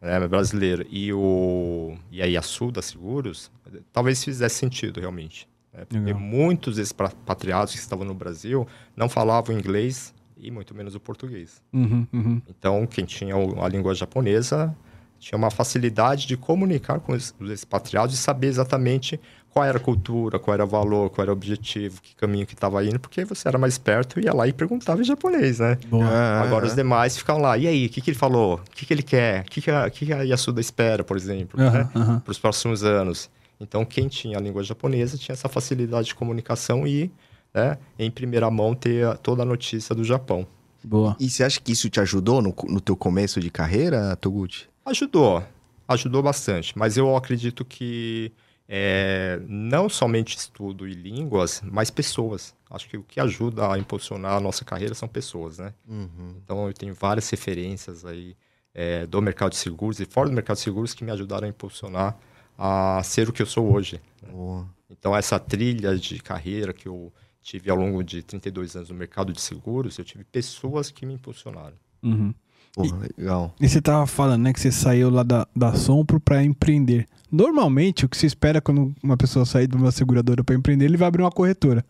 né, 0.02 0.28
brasileiro, 0.28 0.86
e, 0.90 1.14
o, 1.14 1.96
e 2.12 2.22
a 2.22 2.26
Iasul 2.26 2.70
da 2.70 2.82
Seguros, 2.82 3.50
talvez 3.94 4.22
fizesse 4.22 4.56
sentido 4.56 5.00
realmente. 5.00 5.48
né, 5.74 5.86
porque 5.86 6.04
Legal. 6.04 6.20
muitos 6.20 6.78
expatriados 6.78 7.74
que 7.74 7.80
estavam 7.80 8.06
no 8.06 8.14
Brasil 8.14 8.68
não 8.98 9.08
falavam 9.08 9.58
inglês 9.58 10.14
e 10.36 10.52
muito 10.52 10.76
menos 10.76 10.94
o 10.94 11.00
português. 11.00 11.62
Uhum, 11.72 12.06
uhum. 12.12 12.42
Então, 12.50 12.86
quem 12.86 13.06
tinha 13.06 13.36
a 13.36 13.70
língua 13.70 13.96
japonesa 13.96 14.76
tinha 15.20 15.38
uma 15.38 15.52
facilidade 15.52 16.28
de 16.28 16.36
comunicar 16.36 17.00
com 17.00 17.14
os 17.14 17.34
expatriados 17.50 18.14
e 18.14 18.18
saber 18.18 18.48
exatamente 18.48 19.20
qual 19.52 19.66
era 19.66 19.78
a 19.78 19.82
cultura, 19.82 20.38
qual 20.40 20.54
era 20.54 20.64
o 20.64 20.68
valor, 20.68 21.10
qual 21.10 21.24
era 21.24 21.32
o 21.32 21.34
objetivo, 21.34 22.02
que 22.02 22.16
caminho 22.16 22.46
que 22.46 22.54
estava 22.54 22.84
indo, 22.86 23.00
porque 23.00 23.26
você 23.26 23.48
era 23.48 23.58
mais 23.58 23.78
perto, 23.78 24.20
ia 24.20 24.34
lá 24.34 24.48
e 24.48 24.54
perguntava 24.54 25.02
em 25.02 25.04
japonês, 25.04 25.60
né? 25.60 25.78
Boa. 25.88 26.06
Ah, 26.06 26.42
Agora 26.42 26.66
os 26.66 26.76
demais 26.76 27.18
ficam 27.18 27.40
lá, 27.40 27.58
e 27.58 27.68
aí, 27.68 27.86
o 27.86 27.90
que, 27.90 28.02
que 28.02 28.12
ele 28.12 28.18
falou? 28.18 28.56
O 28.56 28.76
que, 28.76 28.86
que 28.86 28.94
ele 28.94 29.04
quer? 29.04 29.42
O 29.42 29.46
que, 29.46 29.62
que, 29.62 29.72
a, 29.72 29.88
o 29.88 29.92
que 29.92 30.14
a 30.14 30.22
Yasuda 30.22 30.62
espera, 30.62 31.04
por 31.04 31.18
exemplo, 31.18 31.60
né? 31.60 31.90
para 32.24 32.32
os 32.32 32.40
próximos 32.40 32.84
anos? 32.84 33.30
Então, 33.60 33.84
quem 33.84 34.08
tinha 34.08 34.38
a 34.38 34.42
língua 34.42 34.64
japonesa 34.64 35.18
tinha 35.18 35.34
essa 35.34 35.50
facilidade 35.50 36.08
de 36.08 36.16
comunicação 36.16 36.88
e, 36.88 37.12
né, 37.54 37.78
em 37.98 38.10
primeira 38.10 38.50
mão, 38.50 38.74
ter 38.74 39.18
toda 39.18 39.42
a 39.42 39.46
notícia 39.46 39.94
do 39.94 40.04
Japão. 40.04 40.48
Boa. 40.82 41.16
E 41.20 41.30
você 41.30 41.44
acha 41.44 41.60
que 41.60 41.74
isso 41.74 41.90
te 41.90 42.00
ajudou 42.00 42.42
no, 42.42 42.56
no 42.70 42.80
teu 42.80 42.96
começo 42.96 43.40
de 43.42 43.50
carreira, 43.50 44.16
Toguchi? 44.16 44.68
Ajudou, 44.86 45.44
ajudou 45.88 46.24
bastante, 46.24 46.78
mas 46.78 46.96
eu 46.96 47.16
acredito 47.18 47.66
que 47.66 48.32
é, 48.72 49.42
não 49.48 49.90
somente 49.90 50.38
estudo 50.38 50.88
e 50.88 50.94
línguas, 50.94 51.60
mas 51.66 51.90
pessoas. 51.90 52.54
Acho 52.70 52.88
que 52.88 52.98
o 52.98 53.04
que 53.04 53.20
ajuda 53.20 53.74
a 53.74 53.80
impulsionar 53.80 54.34
a 54.34 54.40
nossa 54.40 54.64
carreira 54.64 54.94
são 54.94 55.08
pessoas, 55.08 55.58
né? 55.58 55.74
Uhum. 55.88 56.36
Então 56.44 56.68
eu 56.68 56.74
tenho 56.74 56.94
várias 56.94 57.28
referências 57.32 58.06
aí 58.06 58.36
é, 58.72 59.08
do 59.08 59.20
mercado 59.24 59.54
de 59.54 59.58
seguros 59.58 60.00
e 60.00 60.06
fora 60.06 60.30
do 60.30 60.36
mercado 60.36 60.58
de 60.58 60.62
seguros 60.62 60.94
que 60.94 61.04
me 61.04 61.10
ajudaram 61.12 61.48
a 61.48 61.50
impulsionar 61.50 62.16
a 62.56 63.02
ser 63.04 63.28
o 63.28 63.34
que 63.34 63.42
eu 63.42 63.48
sou 63.48 63.74
hoje. 63.74 64.00
Boa. 64.32 64.70
Então 64.88 65.18
essa 65.18 65.40
trilha 65.40 65.98
de 65.98 66.20
carreira 66.20 66.72
que 66.72 66.88
eu 66.88 67.12
tive 67.42 67.72
ao 67.72 67.78
longo 67.78 68.04
de 68.04 68.22
32 68.22 68.76
anos 68.76 68.90
no 68.90 68.96
mercado 68.96 69.34
de 69.34 69.42
seguros, 69.42 69.98
eu 69.98 70.06
tive 70.06 70.24
pessoas 70.24 70.92
que 70.92 71.08
me 71.08 71.16
impulsionaram. 71.16 71.76
Uhum. 72.04 72.32
Pô, 72.72 72.84
legal. 72.84 73.56
E 73.60 73.68
você 73.68 73.82
tava 73.82 74.06
falando, 74.06 74.44
né, 74.44 74.54
que 74.54 74.60
você 74.60 74.72
saiu 74.72 75.10
lá 75.10 75.24
da, 75.24 75.48
da 75.56 75.74
Sompro 75.74 76.20
pra 76.20 76.44
empreender. 76.44 77.08
Normalmente, 77.32 78.06
o 78.06 78.10
que 78.10 78.18
se 78.18 78.26
espera 78.26 78.60
quando 78.62 78.94
uma 79.04 79.16
pessoa 79.18 79.46
sair 79.46 79.68
de 79.68 79.76
uma 79.76 79.92
seguradora 79.92 80.44
pra 80.44 80.56
empreender, 80.56 80.86
ele 80.86 80.98
vai 80.98 81.08
abrir 81.08 81.22
uma 81.24 81.32
corretora. 81.32 81.86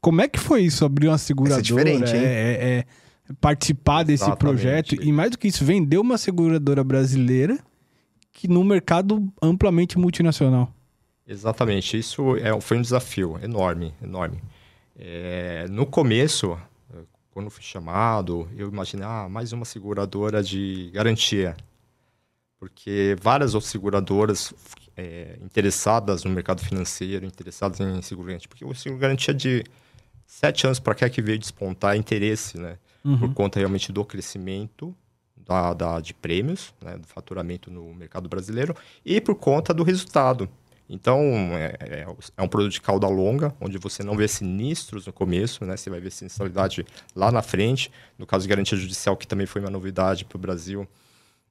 Como 0.00 0.20
é 0.20 0.28
que 0.28 0.38
foi 0.38 0.62
isso, 0.62 0.84
abrir 0.84 1.08
uma 1.08 1.18
seguradora? 1.18 1.62
diferente, 1.62 2.10
hein? 2.14 2.22
É, 2.24 2.24
é- 2.24 2.78
é 2.78 2.86
participar 3.40 4.02
desse 4.02 4.24
Exatamente. 4.24 4.38
projeto 4.40 4.94
e 5.02 5.12
mais 5.12 5.30
do 5.30 5.38
que 5.38 5.46
isso, 5.46 5.64
vender 5.64 5.98
uma 5.98 6.18
seguradora 6.18 6.82
brasileira 6.82 7.58
que 8.32 8.48
num 8.48 8.64
mercado 8.64 9.30
amplamente 9.40 9.96
multinacional. 9.98 10.72
Exatamente, 11.26 11.96
isso 11.96 12.36
é, 12.38 12.60
foi 12.60 12.78
um 12.78 12.82
desafio 12.82 13.38
enorme, 13.40 13.94
enorme. 14.02 14.40
É, 14.98 15.66
no 15.70 15.86
começo, 15.86 16.58
quando 17.30 17.48
fui 17.50 17.62
chamado, 17.62 18.48
eu 18.56 18.68
imaginei, 18.68 19.06
ah, 19.06 19.28
mais 19.30 19.52
uma 19.52 19.64
seguradora 19.64 20.42
de 20.42 20.90
garantia. 20.92 21.56
Porque 22.58 23.16
várias 23.22 23.54
outras 23.54 23.70
seguradoras 23.70 24.52
eh, 25.00 25.38
interessadas 25.42 26.24
no 26.24 26.30
mercado 26.30 26.60
financeiro, 26.62 27.24
interessadas 27.26 27.80
em 27.80 28.02
seguro 28.02 28.28
garantia. 28.28 28.48
Porque 28.48 28.64
o 28.64 28.74
seguro 28.74 29.00
garantia 29.00 29.32
de 29.34 29.64
sete 30.26 30.66
anos 30.66 30.78
para 30.78 30.94
cá 30.94 31.08
que 31.08 31.22
veio 31.22 31.38
despontar 31.38 31.96
interesse, 31.96 32.58
né? 32.58 32.76
Por 33.18 33.32
conta 33.34 33.58
realmente 33.58 33.90
do 33.92 34.04
crescimento 34.04 34.94
da, 35.36 35.72
da- 35.74 36.00
de 36.00 36.12
prêmios, 36.14 36.72
né, 36.84 36.98
do 36.98 37.06
faturamento 37.06 37.70
no 37.70 37.94
mercado 37.94 38.28
brasileiro, 38.28 38.76
e 39.04 39.20
por 39.20 39.34
conta 39.34 39.72
do 39.72 39.82
resultado. 39.82 40.48
Então, 40.88 41.18
é, 41.56 41.74
é- 41.80 42.06
é 42.36 42.42
um 42.42 42.48
produto 42.48 42.72
de 42.72 42.80
cauda 42.80 43.06
longa, 43.08 43.54
onde 43.60 43.78
você 43.78 44.02
não 44.02 44.16
vê 44.16 44.26
sinistros 44.28 45.06
no 45.06 45.12
começo, 45.12 45.64
né? 45.64 45.76
Você 45.76 45.88
vai 45.88 46.00
ver 46.00 46.10
sinistralidade 46.10 46.84
lá 47.16 47.30
na 47.32 47.42
frente. 47.42 47.90
No 48.18 48.26
caso 48.26 48.42
de 48.42 48.48
garantia 48.48 48.76
judicial, 48.76 49.16
que 49.16 49.26
também 49.26 49.46
foi 49.46 49.60
uma 49.62 49.70
novidade 49.70 50.24
para 50.24 50.36
o 50.36 50.40
Brasil, 50.40 50.86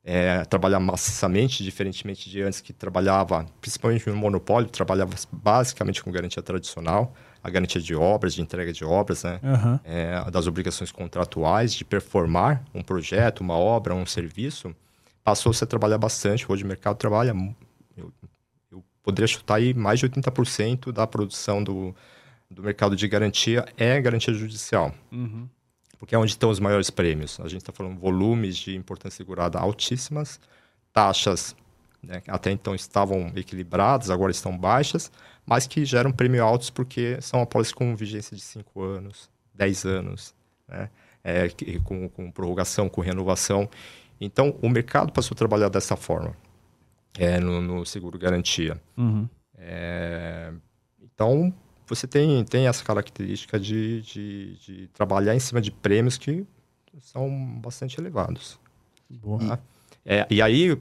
é, 0.03 0.43
trabalhar 0.45 0.79
maciçamente, 0.79 1.63
diferentemente 1.63 2.29
de 2.29 2.41
antes 2.41 2.61
que 2.61 2.73
trabalhava, 2.73 3.45
principalmente 3.59 4.09
no 4.09 4.15
monopólio, 4.15 4.69
trabalhava 4.69 5.13
basicamente 5.31 6.03
com 6.03 6.11
garantia 6.11 6.41
tradicional, 6.41 7.13
a 7.43 7.49
garantia 7.49 7.81
de 7.81 7.95
obras, 7.95 8.33
de 8.33 8.41
entrega 8.41 8.73
de 8.73 8.83
obras, 8.83 9.23
né? 9.23 9.39
Aham. 9.43 9.79
é, 9.83 10.29
das 10.31 10.47
obrigações 10.47 10.91
contratuais 10.91 11.73
de 11.73 11.85
performar 11.85 12.63
um 12.73 12.81
projeto, 12.81 13.41
uma 13.41 13.55
obra, 13.55 13.93
um 13.93 14.05
serviço, 14.05 14.75
passou-se 15.23 15.63
a 15.63 15.67
trabalhar 15.67 15.97
bastante. 15.97 16.49
Hoje 16.51 16.63
o 16.63 16.67
mercado 16.67 16.97
trabalha, 16.97 17.33
eu, 17.95 18.11
eu 18.71 18.83
poderia 19.03 19.27
chutar 19.27 19.55
aí 19.55 19.73
mais 19.73 19.99
de 19.99 20.09
80% 20.09 20.91
da 20.91 21.05
produção 21.07 21.63
do, 21.63 21.95
do 22.49 22.63
mercado 22.63 22.95
de 22.95 23.07
garantia 23.07 23.65
é 23.77 23.99
garantia 24.01 24.33
judicial, 24.33 24.93
Uhum. 25.11 25.47
Porque 25.99 26.15
é 26.15 26.17
onde 26.17 26.31
estão 26.31 26.49
os 26.49 26.59
maiores 26.59 26.89
prêmios. 26.89 27.39
A 27.39 27.47
gente 27.47 27.61
está 27.61 27.71
falando 27.71 27.99
volumes 27.99 28.57
de 28.57 28.75
importância 28.75 29.17
segurada 29.17 29.59
altíssimas, 29.59 30.39
taxas 30.91 31.55
né, 32.01 32.21
até 32.27 32.51
então 32.51 32.73
estavam 32.73 33.31
equilibradas, 33.35 34.09
agora 34.09 34.31
estão 34.31 34.57
baixas, 34.57 35.11
mas 35.45 35.67
que 35.67 35.83
geram 35.83 36.11
prêmio 36.11 36.43
altos 36.43 36.69
porque 36.69 37.19
são 37.21 37.41
apólices 37.41 37.73
com 37.73 37.95
vigência 37.95 38.35
de 38.35 38.41
5 38.41 38.81
anos, 38.81 39.29
10 39.53 39.85
anos, 39.85 40.33
né? 40.67 40.89
É, 41.21 41.49
com, 41.83 42.07
com 42.07 42.31
prorrogação, 42.31 42.87
com 42.87 43.01
renovação. 43.01 43.69
Então, 44.21 44.57
o 44.61 44.69
mercado 44.69 45.11
passou 45.11 45.35
a 45.35 45.37
trabalhar 45.37 45.67
dessa 45.67 45.97
forma, 45.97 46.33
é, 47.17 47.39
no, 47.39 47.61
no 47.61 47.85
seguro 47.85 48.17
garantia. 48.17 48.81
Uhum. 48.95 49.27
É, 49.57 50.53
então, 51.01 51.53
você 51.89 52.07
tem, 52.07 52.43
tem 52.45 52.67
essa 52.67 52.83
característica 52.83 53.59
de, 53.59 54.01
de, 54.01 54.55
de 54.57 54.87
trabalhar 54.93 55.35
em 55.35 55.39
cima 55.39 55.59
de 55.59 55.71
prêmios 55.71 56.17
que 56.17 56.45
são 56.99 57.29
bastante 57.59 57.99
elevados. 57.99 58.59
Boa. 59.09 59.39
tá? 59.39 59.59
É, 60.05 60.27
e 60.29 60.41
aí, 60.41 60.79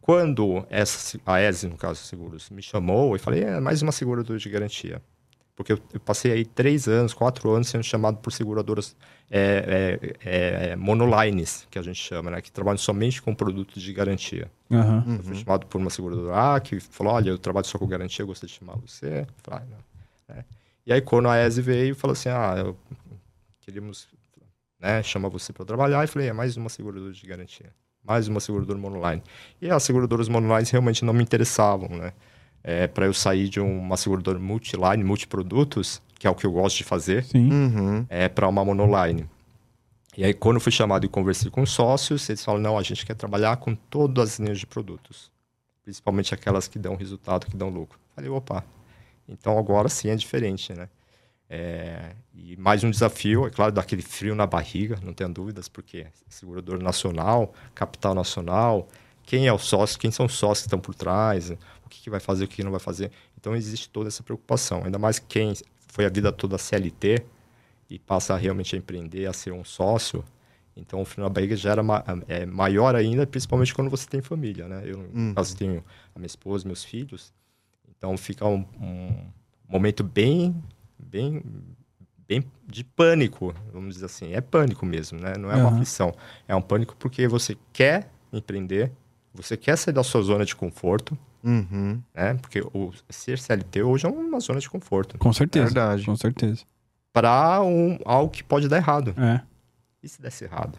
quando 0.00 0.66
essa, 0.68 1.18
a 1.24 1.40
ESE, 1.40 1.68
no 1.68 1.76
caso, 1.76 2.00
Seguros, 2.02 2.50
me 2.50 2.62
chamou, 2.62 3.14
eu 3.14 3.20
falei, 3.20 3.44
é 3.44 3.60
mais 3.60 3.80
uma 3.80 3.92
seguradora 3.92 4.38
de 4.38 4.48
garantia. 4.48 5.00
Porque 5.54 5.74
eu, 5.74 5.78
eu 5.92 6.00
passei 6.00 6.32
aí 6.32 6.44
três 6.44 6.88
anos, 6.88 7.12
quatro 7.12 7.50
anos 7.50 7.68
sendo 7.68 7.84
chamado 7.84 8.16
por 8.16 8.32
seguradoras 8.32 8.96
é, 9.30 9.98
é, 10.24 10.70
é, 10.70 10.76
monolines, 10.76 11.66
que 11.70 11.78
a 11.78 11.82
gente 11.82 11.98
chama, 11.98 12.30
né? 12.30 12.40
Que 12.40 12.50
trabalham 12.50 12.78
somente 12.78 13.20
com 13.20 13.34
produtos 13.34 13.82
de 13.82 13.92
garantia. 13.92 14.50
Aham. 14.70 15.04
Eu 15.18 15.22
fui 15.22 15.36
chamado 15.36 15.66
por 15.66 15.78
uma 15.78 15.90
seguradora 15.90 16.54
A 16.54 16.60
que 16.60 16.80
falou: 16.80 17.12
Olha, 17.12 17.28
eu 17.28 17.38
trabalho 17.38 17.66
só 17.66 17.78
com 17.78 17.86
garantia, 17.86 18.22
eu 18.22 18.26
gostaria 18.26 18.50
de 18.50 18.58
chamar 18.58 18.76
você. 18.76 19.20
Eu 19.20 19.26
falei, 19.42 19.64
ah, 19.64 19.66
não. 19.70 19.89
Né? 20.34 20.44
E 20.86 20.92
aí, 20.92 21.00
quando 21.00 21.28
a 21.28 21.46
ESE 21.46 21.60
veio, 21.60 21.94
falou 21.94 22.12
assim: 22.12 22.28
Ah, 22.28 22.54
eu 22.58 22.76
queríamos 23.60 24.08
né, 24.80 25.02
chamar 25.02 25.28
você 25.28 25.52
para 25.52 25.64
trabalhar. 25.64 26.02
E 26.02 26.06
falei: 26.06 26.28
É 26.28 26.32
mais 26.32 26.56
uma 26.56 26.68
seguradora 26.68 27.12
de 27.12 27.26
garantia, 27.26 27.72
mais 28.02 28.28
uma 28.28 28.40
seguradora 28.40 28.78
monoline. 28.78 29.22
E 29.60 29.70
as 29.70 29.82
seguradoras 29.82 30.28
monolines 30.28 30.70
realmente 30.70 31.04
não 31.04 31.12
me 31.12 31.22
interessavam, 31.22 31.88
né? 31.88 32.12
É, 32.62 32.86
para 32.86 33.06
eu 33.06 33.14
sair 33.14 33.48
de 33.48 33.58
uma 33.58 33.96
seguradora 33.96 34.38
multiline, 34.38 35.02
multiprodutos, 35.02 36.02
que 36.18 36.26
é 36.26 36.30
o 36.30 36.34
que 36.34 36.46
eu 36.46 36.52
gosto 36.52 36.78
de 36.78 36.84
fazer. 36.84 37.24
Uhum. 37.34 38.04
é, 38.08 38.28
para 38.28 38.46
uma 38.48 38.64
monoline. 38.64 39.28
E 40.16 40.24
aí, 40.24 40.34
quando 40.34 40.56
eu 40.56 40.60
fui 40.60 40.72
chamado 40.72 41.06
e 41.06 41.08
conversei 41.08 41.50
com 41.50 41.62
os 41.62 41.70
sócios, 41.70 42.28
eles 42.28 42.44
falam: 42.44 42.60
não, 42.60 42.76
a 42.76 42.82
gente 42.82 43.06
quer 43.06 43.14
trabalhar 43.14 43.56
com 43.58 43.74
todas 43.74 44.32
as 44.32 44.38
linhas 44.38 44.58
de 44.58 44.66
produtos, 44.66 45.30
principalmente 45.84 46.34
aquelas 46.34 46.66
que 46.66 46.78
dão 46.78 46.96
resultado, 46.96 47.46
que 47.46 47.56
dão 47.56 47.68
lucro. 47.68 47.98
Falei: 48.14 48.28
opa, 48.28 48.64
Então 49.30 49.56
agora 49.58 49.88
sim 49.88 50.08
é 50.08 50.16
diferente, 50.16 50.72
né? 50.74 50.88
É, 51.48 52.14
e 52.34 52.56
mais 52.56 52.84
um 52.84 52.90
desafio, 52.90 53.46
é 53.46 53.50
claro, 53.50 53.72
daquele 53.72 54.02
frio 54.02 54.34
na 54.34 54.46
barriga, 54.46 54.98
não 55.02 55.12
tenho 55.12 55.30
dúvidas, 55.32 55.68
porque 55.68 56.06
segurador 56.28 56.80
nacional, 56.80 57.52
capital 57.74 58.14
nacional, 58.14 58.88
quem 59.24 59.46
é 59.46 59.52
o 59.52 59.58
sócio, 59.58 59.98
quem 59.98 60.10
são 60.10 60.26
os 60.26 60.34
sócios 60.34 60.62
que 60.62 60.66
estão 60.68 60.78
por 60.78 60.94
trás, 60.94 61.50
o 61.84 61.88
que, 61.88 62.02
que 62.02 62.10
vai 62.10 62.20
fazer, 62.20 62.44
o 62.44 62.48
que 62.48 62.62
não 62.62 62.70
vai 62.70 62.80
fazer. 62.80 63.10
Então 63.38 63.56
existe 63.56 63.88
toda 63.88 64.08
essa 64.08 64.22
preocupação, 64.22 64.84
ainda 64.84 64.98
mais 64.98 65.18
quem 65.18 65.54
foi 65.88 66.04
a 66.04 66.08
vida 66.08 66.30
toda 66.30 66.58
CLT 66.58 67.24
e 67.88 67.98
passa 67.98 68.36
realmente 68.36 68.76
a 68.76 68.78
empreender, 68.78 69.26
a 69.26 69.32
ser 69.32 69.52
um 69.52 69.64
sócio, 69.64 70.24
então 70.76 71.00
o 71.00 71.04
frio 71.04 71.24
na 71.24 71.30
barriga 71.30 71.56
já 71.56 71.72
era 71.72 71.82
ma 71.82 72.04
é, 72.28 72.46
maior 72.46 72.94
ainda, 72.94 73.26
principalmente 73.26 73.74
quando 73.74 73.90
você 73.90 74.06
tem 74.08 74.22
família, 74.22 74.68
né? 74.68 74.82
Eu, 74.84 74.98
no 74.98 75.20
uhum. 75.20 75.34
caso, 75.34 75.56
tenho 75.56 75.84
a 76.14 76.18
minha 76.18 76.26
esposa, 76.26 76.66
meus 76.66 76.84
filhos, 76.84 77.32
então 78.00 78.16
fica 78.16 78.46
um, 78.46 78.64
um 78.80 79.10
momento 79.68 80.02
bem, 80.02 80.56
bem, 80.98 81.42
bem 82.26 82.42
de 82.66 82.82
pânico, 82.82 83.54
vamos 83.70 83.96
dizer 83.96 84.06
assim. 84.06 84.32
É 84.32 84.40
pânico 84.40 84.86
mesmo, 84.86 85.20
né? 85.20 85.34
Não 85.36 85.50
é 85.50 85.56
uhum. 85.56 85.60
uma 85.60 85.72
aflição. 85.72 86.14
É 86.48 86.56
um 86.56 86.62
pânico 86.62 86.96
porque 86.96 87.28
você 87.28 87.58
quer 87.74 88.10
empreender, 88.32 88.90
você 89.34 89.54
quer 89.54 89.76
sair 89.76 89.92
da 89.92 90.02
sua 90.02 90.22
zona 90.22 90.46
de 90.46 90.56
conforto, 90.56 91.16
uhum. 91.44 92.00
né? 92.14 92.32
Porque 92.40 92.62
o 92.72 92.90
ser 93.10 93.38
CLT 93.38 93.82
hoje 93.82 94.06
é 94.06 94.08
uma 94.08 94.40
zona 94.40 94.60
de 94.60 94.70
conforto. 94.70 95.18
Com 95.18 95.32
certeza. 95.34 95.66
Verdade. 95.66 96.06
Com 96.06 96.16
certeza. 96.16 96.64
Para 97.12 97.60
um, 97.60 97.98
algo 98.06 98.32
que 98.32 98.42
pode 98.42 98.66
dar 98.66 98.78
errado. 98.78 99.14
É. 99.18 99.42
E 100.02 100.08
se 100.08 100.22
desse 100.22 100.44
errado? 100.44 100.78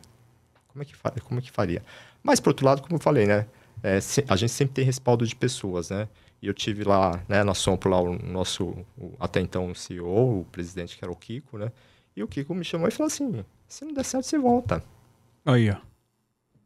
Como 0.69 0.81
é 0.81 0.85
que, 0.85 0.95
faria? 0.95 1.21
Como 1.21 1.39
é 1.39 1.43
que 1.43 1.51
faria? 1.51 1.83
Mas, 2.23 2.39
por 2.39 2.49
outro 2.49 2.65
lado, 2.65 2.81
como 2.81 2.95
eu 2.95 2.99
falei, 2.99 3.27
né? 3.27 3.45
É, 3.83 3.99
a 4.27 4.35
gente 4.35 4.51
sempre 4.51 4.73
tem 4.73 4.85
respaldo 4.85 5.27
de 5.27 5.35
pessoas, 5.35 5.91
né? 5.91 6.07
E 6.41 6.47
eu 6.47 6.53
tive 6.53 6.83
lá, 6.83 7.21
né, 7.29 7.43
na 7.43 7.53
Sompro, 7.53 7.89
lá 7.89 8.01
o 8.01 8.17
nosso, 8.17 8.65
o, 8.97 9.13
até 9.19 9.39
então, 9.39 9.69
o 9.69 9.75
CEO, 9.75 10.41
o 10.41 10.45
presidente, 10.51 10.97
que 10.97 11.05
era 11.05 11.11
o 11.11 11.15
Kiko, 11.15 11.57
né? 11.57 11.71
E 12.15 12.23
o 12.23 12.27
Kiko 12.27 12.55
me 12.55 12.65
chamou 12.65 12.87
e 12.87 12.91
falou 12.91 13.07
assim, 13.07 13.45
se 13.67 13.85
não 13.85 13.93
der 13.93 14.03
certo, 14.03 14.25
você 14.25 14.39
volta. 14.39 14.83
Aí, 15.45 15.69
ó. 15.69 15.77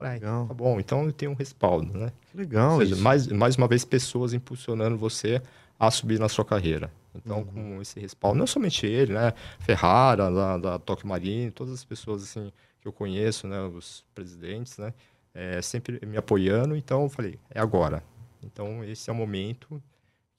Legal. 0.01 0.47
Tá 0.47 0.53
bom, 0.53 0.79
então 0.79 1.05
eu 1.05 1.11
tenho 1.11 1.31
um 1.31 1.35
respaldo, 1.35 1.97
né? 1.97 2.11
Legal 2.33 2.73
Ou 2.73 2.79
seja, 2.79 2.95
mais, 2.97 3.27
mais 3.27 3.55
uma 3.55 3.67
vez, 3.67 3.83
pessoas 3.85 4.33
impulsionando 4.33 4.97
você 4.97 5.41
a 5.79 5.91
subir 5.91 6.19
na 6.19 6.29
sua 6.29 6.45
carreira. 6.45 6.91
Então, 7.13 7.39
uhum. 7.39 7.75
com 7.75 7.81
esse 7.81 7.99
respaldo, 7.99 8.37
não 8.37 8.47
somente 8.47 8.85
ele, 8.85 9.13
né? 9.13 9.33
Ferrara, 9.59 10.29
da, 10.29 10.57
da 10.57 10.79
Toque 10.79 11.07
Marine, 11.07 11.51
todas 11.51 11.73
as 11.73 11.85
pessoas, 11.85 12.23
assim, 12.23 12.51
que 12.81 12.87
eu 12.87 12.93
conheço, 12.93 13.47
né? 13.47 13.61
Os 13.61 14.03
presidentes, 14.13 14.77
né? 14.77 14.93
É, 15.33 15.61
sempre 15.61 16.05
me 16.05 16.17
apoiando. 16.17 16.75
Então, 16.75 17.03
eu 17.03 17.09
falei, 17.09 17.39
é 17.49 17.59
agora. 17.59 18.03
Então, 18.45 18.83
esse 18.83 19.09
é 19.09 19.13
o 19.13 19.15
momento 19.15 19.81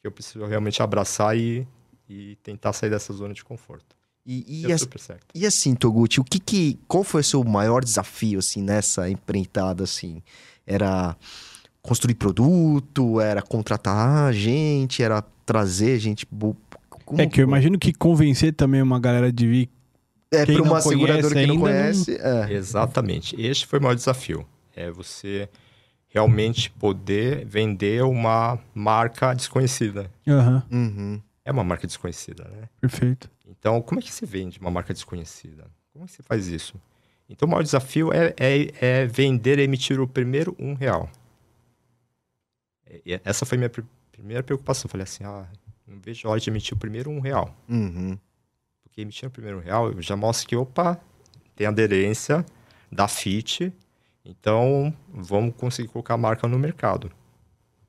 que 0.01 0.07
eu 0.07 0.13
preciso 0.13 0.45
realmente 0.47 0.83
abraçar 0.83 1.37
e, 1.37 1.67
e 2.09 2.37
tentar 2.43 2.73
sair 2.73 2.91
dessa 2.91 3.13
zona 3.13 3.35
de 3.35 3.45
conforto. 3.45 3.97
E, 4.29 4.65
e, 4.67 4.73
as, 4.73 4.89
e 5.33 5.47
assim, 5.47 5.77
Toguchi, 5.77 6.21
o 6.21 6.25
que, 6.25 6.41
que 6.41 6.79
qual 6.89 7.05
foi 7.05 7.21
o 7.21 7.25
seu 7.25 7.45
maior 7.45 7.85
desafio 7.85 8.41
assim 8.41 8.61
nessa 8.61 9.09
empreitada 9.09 9.85
assim? 9.85 10.21
Era 10.67 11.17
construir 11.81 12.17
produto, 12.17 13.21
era 13.21 13.41
contratar 13.41 14.33
gente, 14.33 15.01
era 15.01 15.23
trazer 15.45 16.01
gente. 16.01 16.27
Como 16.27 17.21
é 17.21 17.27
que 17.29 17.41
eu 17.41 17.45
imagino 17.45 17.79
que 17.79 17.93
convencer 17.93 18.53
também 18.53 18.83
uma 18.83 18.99
galera 18.99 19.33
de 19.33 19.47
vir. 19.47 19.71
É 20.33 20.45
para 20.45 20.61
uma 20.61 20.81
seguradora 20.81 21.33
que 21.33 21.47
não 21.47 21.61
conhece. 21.61 22.19
Não... 22.19 22.43
É. 22.43 22.53
Exatamente. 22.53 23.41
Este 23.41 23.65
foi 23.65 23.79
o 23.79 23.83
maior 23.83 23.95
desafio. 23.95 24.45
É 24.75 24.91
você 24.91 25.49
realmente 26.17 26.71
poder 26.71 27.45
vender 27.45 28.03
uma 28.03 28.59
marca 28.75 29.35
desconhecida. 29.35 30.11
Uhum. 30.27 30.63
Uhum. 30.73 31.23
É 31.45 31.53
uma 31.53 31.63
marca 31.63 31.87
desconhecida, 31.87 32.45
né? 32.45 32.71
Perfeito. 32.81 33.31
Então, 33.47 33.83
como 33.83 34.01
é 34.01 34.03
que 34.03 34.11
se 34.11 34.25
vende 34.25 34.59
uma 34.59 34.71
marca 34.71 34.95
desconhecida? 34.95 35.67
Como 35.93 36.07
é 36.07 36.09
que 36.09 36.15
se 36.15 36.23
faz 36.23 36.49
isso? 36.49 36.81
Então, 37.29 37.47
o 37.47 37.51
maior 37.51 37.63
desafio 37.63 38.15
é, 38.15 38.35
é, 38.39 38.73
é 38.81 39.07
vender 39.07 39.59
e 39.59 39.63
emitir 39.63 40.01
o 40.01 40.09
primeiro 40.09 40.57
um 40.59 40.73
real. 40.73 41.11
E 43.05 43.21
essa 43.23 43.45
foi 43.45 43.59
minha 43.59 43.69
pr 43.69 43.83
primeira 44.11 44.43
preocupação. 44.43 44.89
Falei 44.89 45.05
assim, 45.05 45.23
ah, 45.23 45.47
não 45.87 46.01
vejo 46.01 46.27
a 46.27 46.31
hora 46.31 46.41
de 46.41 46.49
emitir 46.49 46.73
o 46.73 46.79
primeiro 46.79 47.11
um 47.11 47.21
real. 47.21 47.55
Uhum. 47.69 48.19
Porque 48.83 49.03
emitir 49.03 49.29
o 49.29 49.31
primeiro 49.31 49.59
um 49.59 49.61
real 49.61 49.93
já 50.01 50.17
mostra 50.17 50.49
que, 50.49 50.57
opa, 50.57 50.99
tem 51.55 51.67
aderência 51.67 52.43
da 52.91 53.07
FIT 53.07 53.71
então, 54.29 54.93
vamos 55.09 55.55
conseguir 55.57 55.89
colocar 55.89 56.15
a 56.15 56.19
marca 56.19 56.49
no 56.49 56.59
mercado. 56.59 57.07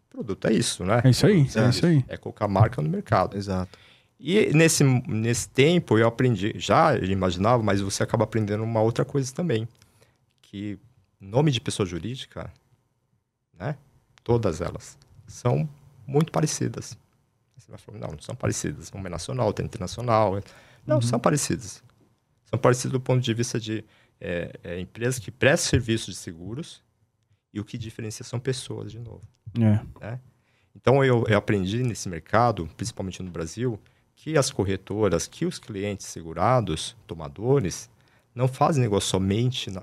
O 0.06 0.10
produto 0.10 0.48
é 0.48 0.54
isso, 0.54 0.86
né? 0.86 1.02
É 1.04 1.10
isso 1.10 1.26
aí, 1.26 1.48
é, 1.56 1.60
é 1.60 1.70
isso 1.70 1.86
aí. 1.86 2.06
É 2.08 2.18
colocar 2.18 2.46
a 2.46 2.48
marca 2.48 2.82
no 2.82 2.90
mercado. 2.90 3.36
Exato. 3.36 3.78
E 4.20 4.52
nesse, 4.54 4.84
nesse 4.84 5.50
tempo 5.50 5.98
eu 5.98 6.08
aprendi, 6.08 6.54
já 6.56 6.96
imaginava, 6.98 7.62
mas 7.62 7.82
você 7.82 8.04
acaba 8.04 8.24
aprendendo 8.24 8.64
uma 8.64 8.82
outra 8.82 9.04
coisa 9.04 9.34
também. 9.34 9.68
Que 10.42 10.80
nome 11.20 11.52
de 11.52 11.60
pessoa 11.60 11.86
jurídica, 11.86 12.52
né? 13.58 13.76
Todas 14.24 14.62
elas 14.62 14.98
são 15.28 15.68
muito 16.06 16.32
parecidas. 16.32 16.98
Você 17.58 17.70
vai 17.70 17.80
falar, 17.80 17.98
não, 18.00 18.10
não 18.10 18.22
são 18.22 18.36
parecidas. 18.36 18.92
Uma 18.92 19.08
é 19.08 19.10
nacional, 19.10 19.48
outra 19.48 19.64
é 19.64 19.66
internacional. 19.66 20.42
Não, 20.86 20.98
uhum. 20.98 21.02
são 21.02 21.20
parecidas. 21.20 21.84
São 22.46 22.60
parecidas 22.60 22.92
do 22.94 23.00
ponto 23.00 23.22
de 23.22 23.34
vista 23.34 23.60
de 23.60 23.84
é, 24.20 24.52
é 24.64 24.80
empresas 24.80 25.20
que 25.20 25.32
prestam 25.32 25.70
serviços 25.70 26.14
de 26.14 26.20
seguros 26.20 26.84
e 27.54 27.60
o 27.60 27.66
que 27.66 27.78
diferencia 27.78 28.24
são 28.24 28.40
pessoas, 28.40 28.92
de 28.92 29.00
novo. 29.00 29.22
É. 29.56 29.80
Né? 30.00 30.20
Então, 30.76 31.04
eu, 31.04 31.26
eu 31.28 31.38
aprendi 31.38 31.82
nesse 31.84 32.08
mercado, 32.08 32.70
principalmente 32.78 33.22
no 33.24 33.32
Brasil, 33.32 33.80
que 34.16 34.38
as 34.38 34.52
corretoras, 34.52 35.28
que 35.28 35.46
os 35.46 35.60
clientes 35.60 36.06
segurados, 36.08 36.96
tomadores, 37.06 37.90
não 38.34 38.48
fazem 38.48 38.84
negócio 38.84 39.10
somente 39.10 39.72
no 39.72 39.82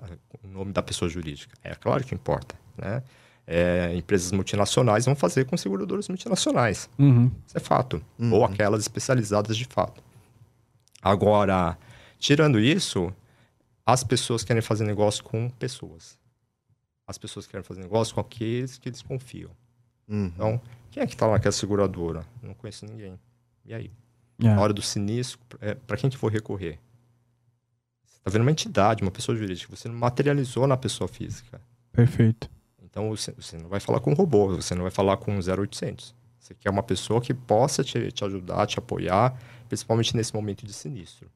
nome 0.51 0.73
da 0.73 0.83
pessoa 0.83 1.09
jurídica. 1.09 1.57
É 1.62 1.75
claro 1.75 2.05
que 2.05 2.14
importa, 2.14 2.55
né? 2.77 3.03
É, 3.47 3.94
empresas 3.94 4.33
multinacionais 4.33 5.05
vão 5.05 5.14
fazer 5.14 5.44
com 5.44 5.57
seguradoras 5.57 6.09
multinacionais. 6.09 6.88
Uhum. 6.99 7.31
Isso 7.47 7.59
é 7.59 7.61
fato. 7.61 8.03
Uhum. 8.18 8.33
Ou 8.33 8.44
aquelas 8.44 8.81
especializadas 8.81 9.57
de 9.57 9.66
fato. 9.66 10.03
Agora, 11.03 11.77
tirando 12.18 12.59
isso, 12.59 13.12
as 13.87 14.03
pessoas 14.03 14.42
querem 14.42 14.62
fazer 14.62 14.85
negócio 14.85 15.23
com 15.23 15.49
pessoas. 15.51 16.18
As 17.07 17.18
pessoas 17.18 17.47
querem 17.47 17.62
fazer 17.62 17.83
negócio 17.83 18.14
com 18.14 18.20
aqueles 18.20 18.79
que 18.79 18.88
eles 18.88 19.03
confiam. 19.03 19.51
Uhum. 20.09 20.27
Então, 20.27 20.61
quem 20.90 21.03
é 21.03 21.07
que 21.07 21.14
está 21.14 21.31
naquela 21.31 21.53
seguradora? 21.53 22.25
Não 22.42 22.55
conheço 22.55 22.87
ninguém. 22.87 23.18
E 23.64 23.75
aí? 23.75 23.90
É. 24.38 24.44
Na 24.44 24.61
hora 24.61 24.73
do 24.73 24.83
sinistro, 24.83 25.38
é, 25.61 25.75
para 25.75 25.97
quem 25.97 26.09
que 26.09 26.16
for 26.16 26.33
recorrer? 26.33 26.79
Você 28.07 28.16
está 28.18 28.31
vendo 28.31 28.42
uma 28.42 28.51
entidade, 28.51 29.03
uma 29.03 29.11
pessoa 29.11 29.37
jurídica. 29.37 29.75
Você 29.75 29.88
não 29.88 29.97
materializou 29.97 30.66
na 30.66 30.77
pessoa 30.77 31.07
física. 31.07 31.61
Perfeito. 31.92 32.51
Então, 32.83 33.11
você, 33.11 33.33
você 33.33 33.59
não 33.59 33.68
vai 33.68 33.81
falar 33.81 34.01
com 34.01 34.12
um 34.12 34.14
robô. 34.14 34.49
Você 34.57 34.75
não 34.75 34.83
vai 34.83 34.90
falar 34.90 35.16
com 35.18 35.33
um 35.33 35.40
0800. 35.40 36.14
Você 36.38 36.55
quer 36.55 36.70
uma 36.70 36.83
pessoa 36.83 37.20
que 37.20 37.35
possa 37.35 37.85
te, 37.85 38.12
te 38.12 38.25
ajudar, 38.25 38.66
te 38.66 38.79
apoiar, 38.79 39.38
principalmente 39.68 40.16
nesse 40.16 40.35
momento 40.35 40.66
de 40.66 40.73
sinistro. 40.73 41.31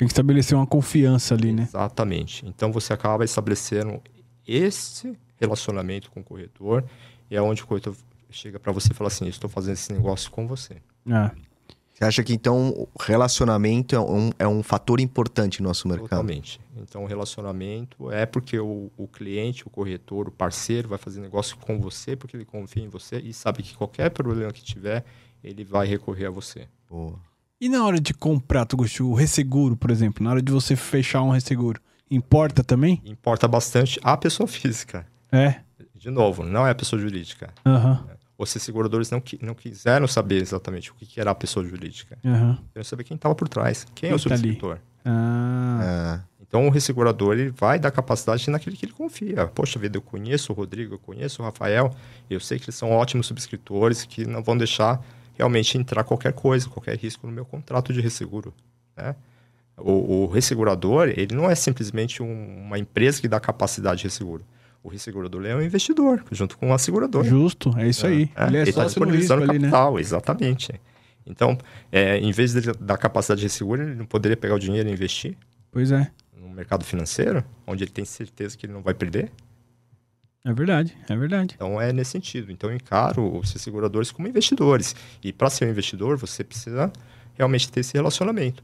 Tem 0.00 0.06
que 0.06 0.12
estabelecer 0.12 0.56
uma 0.56 0.66
confiança 0.66 1.34
ali, 1.34 1.52
né? 1.52 1.64
Exatamente. 1.64 2.46
Então 2.46 2.72
você 2.72 2.90
acaba 2.90 3.22
estabelecendo 3.22 4.00
esse 4.48 5.14
relacionamento 5.38 6.10
com 6.10 6.20
o 6.20 6.24
corretor 6.24 6.86
e 7.30 7.36
é 7.36 7.42
onde 7.42 7.62
o 7.62 7.66
corretor 7.66 7.94
chega 8.30 8.58
para 8.58 8.72
você 8.72 8.92
e 8.92 8.94
fala 8.94 9.08
assim: 9.08 9.26
estou 9.26 9.50
fazendo 9.50 9.74
esse 9.74 9.92
negócio 9.92 10.30
com 10.30 10.46
você. 10.46 10.76
É. 11.06 11.30
Você 11.92 12.02
acha 12.02 12.24
que 12.24 12.32
então 12.32 12.70
o 12.70 12.88
relacionamento 12.98 13.94
é 13.94 14.00
um, 14.00 14.30
é 14.38 14.48
um 14.48 14.62
fator 14.62 15.00
importante 15.00 15.60
no 15.60 15.68
nosso 15.68 15.86
mercado? 15.86 16.08
Totalmente. 16.08 16.58
Então 16.78 17.04
o 17.04 17.06
relacionamento 17.06 18.10
é 18.10 18.24
porque 18.24 18.58
o, 18.58 18.90
o 18.96 19.06
cliente, 19.06 19.66
o 19.66 19.70
corretor, 19.70 20.28
o 20.28 20.32
parceiro 20.32 20.88
vai 20.88 20.96
fazer 20.96 21.20
negócio 21.20 21.58
com 21.58 21.78
você 21.78 22.16
porque 22.16 22.38
ele 22.38 22.46
confia 22.46 22.82
em 22.82 22.88
você 22.88 23.18
e 23.18 23.34
sabe 23.34 23.62
que 23.62 23.76
qualquer 23.76 24.08
problema 24.08 24.50
que 24.50 24.64
tiver, 24.64 25.04
ele 25.44 25.62
vai 25.62 25.86
recorrer 25.86 26.24
a 26.24 26.30
você. 26.30 26.66
Boa. 26.88 27.20
E 27.60 27.68
na 27.68 27.84
hora 27.84 28.00
de 28.00 28.14
comprar, 28.14 28.64
tu 28.64 28.74
gostou, 28.74 29.10
o 29.10 29.14
resseguro, 29.14 29.76
por 29.76 29.90
exemplo, 29.90 30.24
na 30.24 30.30
hora 30.30 30.40
de 30.40 30.50
você 30.50 30.74
fechar 30.74 31.22
um 31.22 31.28
resseguro, 31.28 31.78
importa 32.10 32.64
também? 32.64 33.02
Importa 33.04 33.46
bastante 33.46 34.00
a 34.02 34.16
pessoa 34.16 34.46
física. 34.46 35.06
É. 35.30 35.56
De 35.94 36.08
novo, 36.08 36.42
não 36.42 36.66
é 36.66 36.70
a 36.70 36.74
pessoa 36.74 36.98
jurídica. 36.98 37.52
Uhum. 37.66 37.98
Os 38.38 38.48
seguradores 38.48 39.10
não, 39.10 39.22
não 39.42 39.52
quiseram 39.52 40.08
saber 40.08 40.40
exatamente 40.40 40.90
o 40.90 40.94
que 40.94 41.20
era 41.20 41.30
a 41.30 41.34
pessoa 41.34 41.62
jurídica. 41.62 42.16
Uhum. 42.24 42.56
Queriam 42.72 42.84
saber 42.84 43.04
quem 43.04 43.14
estava 43.14 43.34
por 43.34 43.46
trás. 43.46 43.84
Quem, 43.94 43.94
quem 43.94 44.10
é 44.10 44.14
o 44.14 44.18
subscritor. 44.18 44.76
Tá 44.76 44.82
ah. 45.04 46.22
É. 46.24 46.30
Então, 46.40 46.66
o 46.66 46.70
ressegurador 46.70 47.34
ele 47.34 47.50
vai 47.50 47.78
dar 47.78 47.90
capacidade 47.90 48.48
naquele 48.50 48.74
que 48.74 48.86
ele 48.86 48.92
confia. 48.92 49.46
Poxa 49.48 49.78
vida, 49.78 49.98
eu 49.98 50.02
conheço 50.02 50.50
o 50.52 50.56
Rodrigo, 50.56 50.94
eu 50.94 50.98
conheço 50.98 51.42
o 51.42 51.44
Rafael, 51.44 51.94
eu 52.30 52.40
sei 52.40 52.58
que 52.58 52.64
eles 52.64 52.74
são 52.74 52.90
ótimos 52.90 53.26
subscritores, 53.26 54.04
que 54.04 54.24
não 54.24 54.42
vão 54.42 54.56
deixar 54.56 55.00
realmente 55.40 55.78
entrar 55.78 56.04
qualquer 56.04 56.34
coisa, 56.34 56.68
qualquer 56.68 56.96
risco 56.98 57.26
no 57.26 57.32
meu 57.32 57.46
contrato 57.46 57.94
de 57.94 58.00
resseguro. 58.00 58.52
Né? 58.94 59.16
O, 59.78 60.24
o 60.24 60.26
ressegurador, 60.26 61.08
ele 61.08 61.34
não 61.34 61.50
é 61.50 61.54
simplesmente 61.54 62.22
um, 62.22 62.66
uma 62.66 62.78
empresa 62.78 63.20
que 63.22 63.26
dá 63.26 63.40
capacidade 63.40 64.02
de 64.02 64.04
resseguro. 64.04 64.44
O 64.82 64.88
ressegurador 64.88 65.44
é 65.46 65.56
um 65.56 65.62
investidor, 65.62 66.22
junto 66.30 66.58
com 66.58 66.74
a 66.74 66.78
seguradora. 66.78 67.26
Justo, 67.26 67.74
é 67.78 67.88
isso 67.88 68.06
aí. 68.06 68.30
É, 68.36 68.46
ele 68.46 68.56
é 68.58 68.60
ele 68.60 68.70
está 68.70 68.84
disponibilizando 68.84 69.40
risco 69.40 69.54
capital, 69.54 69.88
ali, 69.88 69.94
né? 69.94 70.00
exatamente. 70.00 70.80
Então, 71.26 71.56
é, 71.90 72.18
em 72.18 72.32
vez 72.32 72.52
de 72.52 72.72
dar 72.72 72.98
capacidade 72.98 73.40
de 73.40 73.46
resseguro, 73.46 73.82
ele 73.82 73.94
não 73.94 74.06
poderia 74.06 74.36
pegar 74.36 74.54
o 74.54 74.58
dinheiro 74.58 74.88
e 74.88 74.92
investir 74.92 75.36
Pois 75.72 75.90
é. 75.90 76.10
no 76.36 76.50
mercado 76.50 76.84
financeiro, 76.84 77.42
onde 77.66 77.84
ele 77.84 77.90
tem 77.90 78.04
certeza 78.04 78.58
que 78.58 78.66
ele 78.66 78.74
não 78.74 78.82
vai 78.82 78.92
perder. 78.92 79.32
É 80.44 80.52
verdade, 80.52 80.96
é 81.08 81.16
verdade. 81.16 81.54
Então, 81.54 81.80
é 81.80 81.92
nesse 81.92 82.12
sentido. 82.12 82.50
Então, 82.50 82.70
eu 82.70 82.76
encaro 82.76 83.38
os 83.38 83.50
seguradores 83.50 84.10
como 84.10 84.26
investidores. 84.26 84.94
E 85.22 85.32
para 85.32 85.50
ser 85.50 85.66
um 85.66 85.70
investidor, 85.70 86.16
você 86.16 86.42
precisa 86.42 86.90
realmente 87.34 87.70
ter 87.70 87.80
esse 87.80 87.94
relacionamento. 87.94 88.62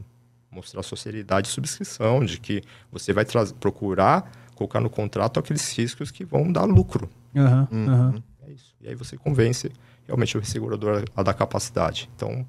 Mostrar 0.50 0.82
sua 0.82 0.96
seriedade 0.96 1.48
de 1.48 1.52
subscrição, 1.52 2.24
de 2.24 2.40
que 2.40 2.62
você 2.90 3.12
vai 3.12 3.26
procurar 3.60 4.30
colocar 4.54 4.80
no 4.80 4.88
contrato 4.88 5.38
aqueles 5.38 5.70
riscos 5.76 6.10
que 6.10 6.24
vão 6.24 6.50
dar 6.50 6.64
lucro. 6.64 7.10
Aham, 7.36 7.68
Uhum. 7.70 7.88
aham. 7.90 8.22
É 8.46 8.50
isso. 8.52 8.74
E 8.80 8.88
aí 8.88 8.94
você 8.94 9.18
convence 9.18 9.70
realmente 10.06 10.38
o 10.38 10.44
segurador 10.44 11.04
a 11.14 11.22
dar 11.22 11.34
capacidade. 11.34 12.08
Então, 12.16 12.46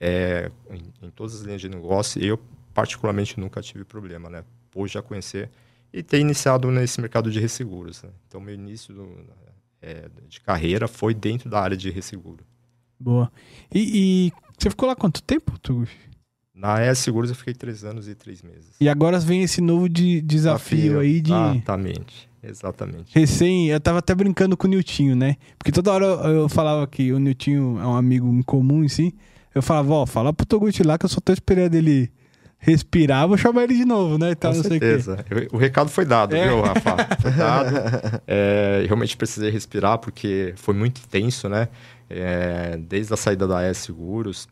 é, 0.00 0.50
em, 0.70 1.06
em 1.06 1.10
todas 1.10 1.34
as 1.34 1.42
linhas 1.42 1.60
de 1.60 1.68
negócio, 1.68 2.22
eu 2.24 2.40
particularmente 2.72 3.38
nunca 3.38 3.60
tive 3.60 3.84
problema, 3.84 4.30
né? 4.30 4.42
Por 4.70 4.88
já 4.88 5.02
conhecer 5.02 5.50
e 5.96 6.02
ter 6.02 6.18
iniciado 6.18 6.70
nesse 6.70 7.00
mercado 7.00 7.30
de 7.30 7.38
resseguros. 7.38 8.02
Né? 8.02 8.10
Então, 8.26 8.40
meu 8.40 8.54
início 8.54 8.92
do- 8.92 9.08
é, 9.80 10.08
de 10.28 10.40
carreira 10.40 10.88
foi 10.88 11.14
dentro 11.14 11.48
da 11.48 11.60
área 11.60 11.76
de 11.76 11.90
resseguro. 11.90 12.44
Boa. 12.98 13.30
E, 13.72 14.28
e 14.28 14.32
você 14.58 14.70
ficou 14.70 14.88
lá 14.88 14.96
quanto 14.96 15.22
tempo, 15.22 15.58
Tuguchi? 15.58 15.96
Na 16.54 16.84
ES 16.86 16.98
Seguros 17.00 17.30
eu 17.30 17.36
fiquei 17.36 17.52
três 17.52 17.84
anos 17.84 18.08
e 18.08 18.14
três 18.14 18.40
meses. 18.42 18.70
E 18.80 18.88
agora 18.88 19.18
vem 19.18 19.42
esse 19.42 19.60
novo 19.60 19.88
de- 19.88 20.20
desafio, 20.22 20.78
Desafio. 20.78 21.00
aí 21.00 21.20
de. 21.20 21.32
Exatamente, 21.32 22.28
exatamente. 22.42 23.10
Recém, 23.14 23.68
eu 23.68 23.80
tava 23.80 23.98
até 23.98 24.14
brincando 24.14 24.56
com 24.56 24.66
o 24.66 24.70
Niltinho, 24.70 25.14
né? 25.16 25.36
Porque 25.58 25.72
toda 25.72 25.92
hora 25.92 26.04
eu, 26.06 26.30
eu 26.42 26.48
falava 26.48 26.86
que 26.86 27.12
o 27.12 27.18
Niltinho 27.18 27.78
é 27.80 27.86
um 27.86 27.96
amigo 27.96 28.26
em 28.32 28.42
comum, 28.42 28.84
assim. 28.84 29.12
Eu 29.54 29.62
falava, 29.62 29.92
ó, 29.94 30.06
fala 30.06 30.32
pro 30.32 30.46
Toguchi 30.46 30.82
lá 30.82 30.96
que 30.96 31.04
eu 31.04 31.08
só 31.10 31.20
tô 31.20 31.32
esperando 31.32 31.74
ele 31.74 32.10
respirar, 32.64 33.28
vou 33.28 33.36
chamar 33.36 33.64
ele 33.64 33.74
de 33.74 33.84
novo, 33.84 34.16
né? 34.18 34.30
Então, 34.32 34.50
Com 34.50 34.56
não 34.56 34.64
sei 34.64 34.78
o 34.78 34.80
quê. 34.80 34.86
certeza. 35.00 35.24
Eu- 35.30 35.48
O 35.52 35.56
recado 35.58 35.90
foi 35.90 36.04
dado, 36.04 36.34
É. 36.34 36.48
viu, 36.48 36.60
Rafa? 36.62 36.96
Foi 37.20 37.30
dado. 37.32 38.20
É, 38.26 38.84
realmente 38.86 39.16
precisei 39.16 39.50
respirar 39.50 39.98
porque 39.98 40.54
foi 40.56 40.74
muito 40.74 41.06
tenso, 41.08 41.48
né? 41.48 41.68
É, 42.08 42.76
desde 42.78 43.12
a 43.12 43.16
saída 43.16 43.46
da 43.46 43.62
ES 43.68 43.78
Seguros, 43.78 44.48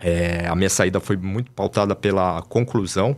é, 0.00 0.46
a 0.46 0.54
minha 0.54 0.70
saída 0.70 1.00
foi 1.00 1.16
muito 1.16 1.50
pautada 1.52 1.94
pela 1.94 2.42
conclusão, 2.42 3.16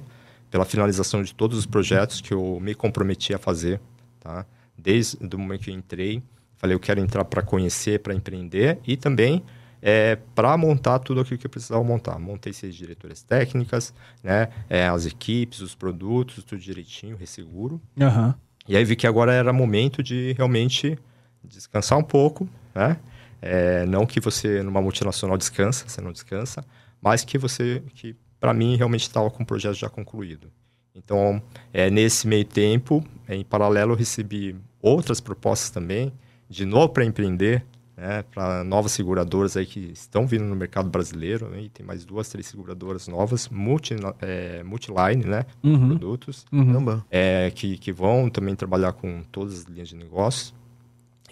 pela 0.51 0.65
finalização 0.65 1.23
de 1.23 1.35
todos 1.35 1.59
os 1.59 1.67
projetos 1.67 2.21
que 2.21 2.33
eu 2.35 2.59
me 2.61 2.75
comprometi 2.75 3.33
a 3.35 3.39
fazer, 3.39 3.81
tá? 4.19 4.45
Desde 4.77 5.17
o 5.35 5.39
momento 5.39 5.63
que 5.63 5.71
eu 5.71 5.75
entrei, 5.75 6.23
falei, 6.57 6.75
eu 6.75 6.81
quero 6.81 7.01
entrar 7.01 7.25
para 7.25 7.43
conhecer, 7.43 8.01
para 8.01 8.15
empreender 8.15 8.79
e 8.87 8.97
também 8.97 9.43
é, 9.83 10.17
para 10.35 10.57
montar 10.57 10.99
tudo 10.99 11.21
aquilo 11.21 11.39
que 11.39 11.47
eu 11.47 11.51
precisava 11.51 11.83
montar. 11.83 12.19
Montei 12.19 12.53
seis 12.53 12.75
diretoras 12.75 13.23
técnicas, 13.23 13.95
né? 14.23 14.49
É, 14.69 14.87
as 14.87 15.07
equipes, 15.07 15.61
os 15.61 15.75
produtos, 15.75 16.45
tudo 16.45 16.61
direitinho, 16.61 17.17
resseguro. 17.17 17.81
Aham. 18.01 18.35
E 18.69 18.77
aí 18.77 18.85
vi 18.85 18.95
que 18.95 19.07
agora 19.07 19.33
era 19.33 19.53
momento 19.53 20.03
de 20.03 20.33
realmente 20.37 20.99
descansar 21.43 21.99
um 21.99 22.03
pouco, 22.03 22.49
né? 22.75 22.99
É, 23.43 23.87
não 23.87 24.05
que 24.05 24.21
você 24.21 24.63
numa 24.63 24.83
multinacional 24.83 25.39
descansa, 25.39 25.89
você 25.89 26.01
não 26.01 26.13
descansa, 26.13 26.65
mas 27.01 27.25
que 27.25 27.39
você, 27.39 27.83
que 27.95 28.15
para 28.39 28.53
mim 28.53 28.77
realmente 28.77 29.03
estava 29.03 29.31
com 29.31 29.43
o 29.43 29.47
projeto 29.47 29.75
já 29.75 29.89
concluído. 29.89 30.53
Então, 30.95 31.43
é, 31.73 31.89
nesse 31.89 32.27
meio 32.27 32.45
tempo, 32.45 33.03
em 33.29 33.45
paralelo, 33.45 33.93
eu 33.93 33.97
recebi 33.97 34.55
outras 34.83 35.21
propostas 35.21 35.71
também, 35.71 36.13
de 36.49 36.67
novo 36.67 36.91
para 36.91 37.05
empreender, 37.05 37.65
né, 38.01 38.25
para 38.35 38.65
novas 38.65 38.93
seguradoras 38.93 39.57
aí 39.57 39.67
que 39.67 39.91
estão 39.93 40.27
vindo 40.27 40.45
no 40.45 40.57
mercado 40.57 40.89
brasileiro, 40.89 41.49
né, 41.49 41.63
e 41.63 41.69
tem 41.69 41.85
mais 41.85 42.05
duas, 42.05 42.29
três 42.31 42.47
seguradoras 42.47 43.07
novas, 43.07 43.49
multi, 43.49 43.95
é, 44.23 44.63
multiline, 44.63 45.25
né, 45.25 45.45
Uhum. 45.63 45.91
produtos 45.91 46.47
Uhum. 46.51 47.03
É, 47.11 47.51
que, 47.55 47.77
que 47.77 47.93
vão 47.93 48.31
também 48.31 48.55
trabalhar 48.57 48.93
com 48.95 49.23
todas 49.31 49.61
as 49.61 49.65
linhas 49.65 49.89
de 49.89 49.97
negócio 49.97 50.55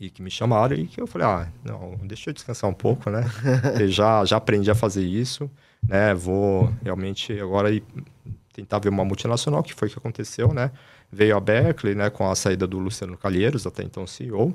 e 0.00 0.10
que 0.10 0.22
me 0.22 0.30
chamaram 0.30 0.76
e 0.76 0.86
que 0.86 1.00
eu 1.00 1.06
falei, 1.06 1.26
ah, 1.26 1.48
não, 1.64 1.96
deixa 2.04 2.30
eu 2.30 2.34
descansar 2.34 2.68
um 2.68 2.74
pouco, 2.74 3.10
né? 3.10 3.24
Eu 3.80 3.88
já, 3.90 4.24
já 4.24 4.36
aprendi 4.36 4.70
a 4.70 4.74
fazer 4.74 5.04
isso, 5.04 5.50
né? 5.88 6.14
Vou 6.14 6.72
realmente 6.84 7.32
agora 7.40 7.70
ir 7.72 7.82
tentar 8.52 8.78
ver 8.78 8.90
uma 8.90 9.04
multinacional, 9.04 9.62
que 9.62 9.74
foi 9.74 9.88
o 9.88 9.90
que 9.90 9.98
aconteceu, 9.98 10.52
né? 10.52 10.70
Veio 11.10 11.36
a 11.36 11.40
Berkeley, 11.40 11.94
né, 11.94 12.10
com 12.10 12.28
a 12.30 12.34
saída 12.34 12.66
do 12.66 12.78
Luciano 12.78 13.16
Calheiros, 13.16 13.66
até 13.66 13.82
então 13.82 14.06
CEO, 14.06 14.54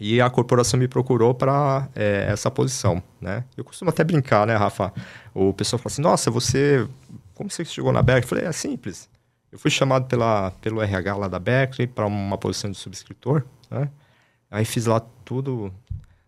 e 0.00 0.18
a 0.18 0.30
corporação 0.30 0.80
me 0.80 0.88
procurou 0.88 1.34
para 1.34 1.88
essa 1.94 2.50
posição, 2.50 3.02
né? 3.20 3.44
Eu 3.54 3.62
costumo 3.62 3.90
até 3.90 4.02
brincar, 4.02 4.46
né, 4.46 4.56
Rafa? 4.56 4.92
O 5.34 5.52
pessoal 5.52 5.78
fala 5.78 5.92
assim, 5.92 6.02
nossa, 6.02 6.30
você... 6.30 6.88
Como 7.34 7.50
você 7.50 7.64
chegou 7.64 7.92
na 7.92 8.02
Berkeley? 8.02 8.24
Eu 8.24 8.28
falei, 8.28 8.44
é 8.46 8.52
simples. 8.52 9.10
Eu 9.52 9.58
fui 9.58 9.70
chamado 9.70 10.06
pela, 10.06 10.52
pelo 10.62 10.80
RH 10.80 11.16
lá 11.16 11.28
da 11.28 11.38
Berkeley 11.38 11.86
para 11.86 12.06
uma 12.06 12.38
posição 12.38 12.70
de 12.70 12.78
subscritor, 12.78 13.44
né? 13.70 13.90
Aí 14.50 14.64
fiz 14.64 14.86
lá 14.86 15.00
tudo, 15.24 15.72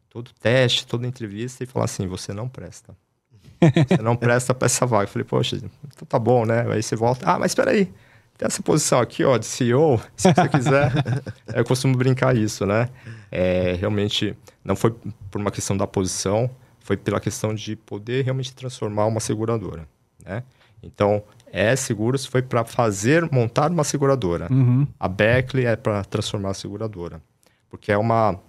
todo 0.08 0.30
teste, 0.40 0.86
toda 0.86 1.06
entrevista 1.06 1.64
e 1.64 1.66
falaram 1.66 1.86
assim, 1.86 2.06
você 2.06 2.32
não 2.32 2.48
presta. 2.48 2.94
Você 3.88 4.02
não 4.02 4.16
presta 4.16 4.52
para 4.52 4.66
essa 4.66 4.84
vaga. 4.84 5.04
Eu 5.04 5.08
falei, 5.08 5.24
poxa, 5.24 5.54
então 5.54 6.06
tá 6.08 6.18
bom, 6.18 6.44
né? 6.44 6.66
Aí 6.68 6.82
você 6.82 6.96
volta, 6.96 7.30
ah, 7.30 7.38
mas 7.38 7.52
espera 7.52 7.70
aí, 7.70 7.92
tem 8.36 8.46
essa 8.46 8.62
posição 8.62 9.00
aqui, 9.00 9.24
ó, 9.24 9.36
de 9.38 9.46
CEO, 9.46 10.00
se 10.16 10.32
você 10.32 10.48
quiser. 10.48 10.92
eu 11.54 11.64
costumo 11.64 11.96
brincar 11.96 12.36
isso, 12.36 12.66
né? 12.66 12.88
É, 13.30 13.76
realmente, 13.78 14.36
não 14.64 14.74
foi 14.74 14.94
por 15.30 15.40
uma 15.40 15.50
questão 15.50 15.76
da 15.76 15.86
posição, 15.86 16.50
foi 16.80 16.96
pela 16.96 17.20
questão 17.20 17.54
de 17.54 17.76
poder 17.76 18.24
realmente 18.24 18.52
transformar 18.54 19.06
uma 19.06 19.20
seguradora, 19.20 19.88
né? 20.24 20.42
Então, 20.82 21.22
é 21.52 21.76
seguros 21.76 22.26
foi 22.26 22.42
para 22.42 22.64
fazer, 22.64 23.30
montar 23.30 23.70
uma 23.70 23.84
seguradora. 23.84 24.48
Uhum. 24.50 24.86
A 24.98 25.06
Beckley 25.06 25.66
é 25.66 25.76
para 25.76 26.02
transformar 26.04 26.50
a 26.50 26.54
seguradora. 26.54 27.22
Porque 27.70 27.92
é 27.92 27.96
uma 27.96 28.40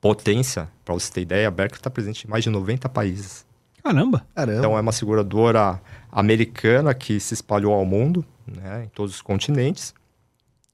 potência, 0.00 0.68
para 0.84 0.94
você 0.94 1.12
ter 1.12 1.22
ideia, 1.22 1.48
a 1.48 1.50
Beckley 1.50 1.78
está 1.78 1.90
presente 1.90 2.26
em 2.26 2.30
mais 2.30 2.44
de 2.44 2.50
90 2.50 2.88
países. 2.88 3.44
Caramba. 3.92 4.26
Caramba. 4.34 4.58
Então 4.58 4.76
é 4.76 4.80
uma 4.80 4.92
seguradora 4.92 5.80
americana 6.10 6.94
que 6.94 7.18
se 7.20 7.34
espalhou 7.34 7.72
ao 7.72 7.84
mundo, 7.84 8.24
né, 8.46 8.84
em 8.84 8.88
todos 8.88 9.14
os 9.16 9.22
continentes, 9.22 9.94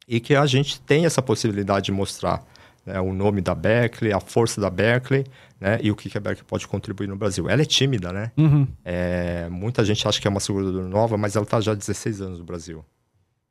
e 0.07 0.21
que 0.21 0.35
a 0.35 0.47
gente 0.47 0.81
tem 0.81 1.07
essa 1.07 1.23
possibilidade 1.23 1.87
de 1.87 1.93
mostrar 1.93 2.45
né, 2.85 3.01
o 3.01 3.13
nome 3.13 3.41
da 3.41 3.55
Beckley, 3.55 4.13
a 4.13 4.21
força 4.21 4.61
da 4.61 4.69
Beckley, 4.69 5.25
né, 5.61 5.79
e 5.83 5.91
o 5.91 5.97
que 5.97 6.11
que 6.11 6.19
a 6.19 6.21
Beckley 6.21 6.45
pode 6.47 6.67
contribuir 6.69 7.07
no 7.09 7.17
Brasil. 7.17 7.49
Ela 7.49 7.63
é 7.63 7.65
tímida, 7.65 8.13
né? 8.13 8.31
Uhum. 8.37 8.67
É, 8.85 9.49
muita 9.51 9.85
gente 9.85 10.07
acha 10.07 10.21
que 10.21 10.27
é 10.27 10.31
uma 10.31 10.41
seguradora 10.41 10.87
nova, 10.87 11.17
mas 11.17 11.37
ela 11.37 11.45
está 11.45 11.61
já 11.61 11.73
há 11.73 11.75
16 11.75 12.21
anos 12.21 12.39
no 12.39 12.45
Brasil. 12.45 12.85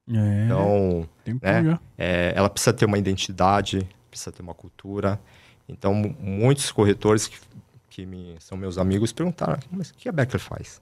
É. 0.08 0.46
Então, 0.46 1.10
né? 1.42 1.80
é, 1.98 2.34
ela 2.36 2.50
precisa 2.50 2.74
ter 2.74 2.86
uma 2.86 2.98
identidade, 2.98 3.88
precisa 4.10 4.32
ter 4.32 4.42
uma 4.44 4.54
cultura. 4.54 5.20
Então, 5.68 5.94
mu- 5.94 6.16
muitos 6.20 6.72
corretores 6.72 7.28
que, 7.28 7.38
que 7.94 8.08
me, 8.08 8.36
são 8.40 8.58
meus 8.58 8.80
amigos 8.80 9.14
perguntaram, 9.14 9.60
mas 9.72 9.92
o 9.92 9.94
que 9.94 10.10
a 10.10 10.12
Beckler 10.12 10.42
faz? 10.42 10.82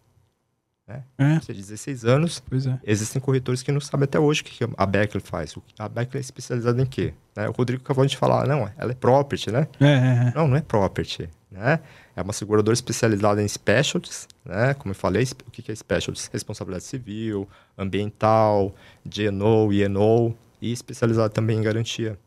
É, 0.87 1.39
Você 1.39 1.47
tem 1.53 1.55
16 1.55 2.05
anos, 2.05 2.43
é. 2.51 2.79
existem 2.85 3.21
corretores 3.21 3.61
que 3.63 3.71
não 3.71 3.79
sabem 3.79 4.05
até 4.05 4.19
hoje 4.19 4.41
o 4.41 4.43
que 4.45 4.63
a 4.77 4.85
Beckler 4.85 5.21
faz. 5.21 5.53
A 5.77 5.87
Beckler 5.89 6.19
é 6.19 6.21
especializada 6.21 6.81
em 6.81 6.85
quê? 6.85 7.13
Né? 7.35 7.47
O 7.49 7.51
Rodrigo 7.51 7.81
acabou 7.83 8.05
de 8.05 8.15
falar, 8.17 8.47
não, 8.47 8.69
ela 8.77 8.91
é 8.91 8.95
property, 8.95 9.51
né? 9.51 9.67
É, 9.79 9.85
é, 9.85 10.29
é. 10.29 10.33
Não, 10.35 10.47
não 10.47 10.55
é 10.57 10.61
property, 10.61 11.29
né? 11.49 11.79
É 12.15 12.21
uma 12.21 12.33
seguradora 12.33 12.73
especializada 12.73 13.41
em 13.41 13.47
specialties, 13.47 14.27
né? 14.43 14.73
Como 14.73 14.91
eu 14.91 14.95
falei, 14.95 15.25
o 15.47 15.51
que 15.51 15.61
que 15.61 15.71
é 15.71 15.75
specialties? 15.75 16.29
Responsabilidade 16.31 16.83
civil, 16.85 17.47
ambiental, 17.77 18.73
GNO, 19.05 19.71
INO 19.71 20.35
e 20.61 20.71
especializada 20.71 21.29
também 21.29 21.57
em 21.57 21.61
garantia. 21.61 22.17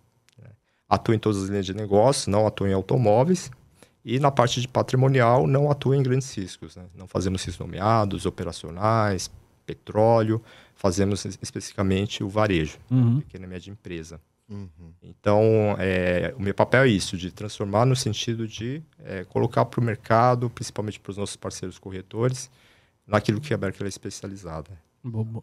né? 0.40 0.49
Atua 0.88 1.14
em 1.14 1.18
todas 1.18 1.42
as 1.42 1.49
linhas 1.49 1.66
de 1.66 1.75
negócio, 1.75 2.31
não 2.31 2.47
atua 2.47 2.68
em 2.68 2.73
automóveis 2.73 3.51
e 4.05 4.19
na 4.21 4.31
parte 4.31 4.61
de 4.61 4.69
patrimonial 4.69 5.47
não 5.47 5.71
atua 5.71 5.97
em 5.97 6.03
grandes 6.03 6.33
riscos. 6.37 6.77
Né? 6.77 6.85
Não 6.97 7.07
fazemos 7.09 7.43
riscos 7.45 7.64
nomeados, 7.67 8.27
operacionais, 8.27 9.31
petróleo, 9.64 10.43
fazemos 10.75 11.25
es- 11.25 11.38
especificamente 11.40 12.23
o 12.23 12.29
varejo, 12.29 12.79
Uhum. 12.90 13.21
pequena 13.21 13.47
e 13.47 13.49
média 13.49 13.71
empresa. 13.71 14.21
Uhum. 14.51 14.69
Então, 15.03 15.40
é, 15.79 16.35
o 16.37 16.43
meu 16.43 16.53
papel 16.53 16.83
é 16.83 16.88
isso, 16.88 17.17
de 17.17 17.31
transformar 17.31 17.87
no 17.87 17.97
sentido 17.97 18.47
de 18.47 18.83
é, 19.03 19.25
colocar 19.25 19.64
para 19.64 19.81
o 19.81 19.83
mercado, 19.83 20.51
principalmente 20.51 21.01
para 21.01 21.11
os 21.12 21.17
nossos 21.17 21.37
parceiros 21.37 21.79
corretores, 21.79 22.51
naquilo 23.07 23.40
que 23.40 23.55
a 23.55 23.57
Berkeley 23.57 23.87
é 23.87 23.88
especializada. 23.88 24.71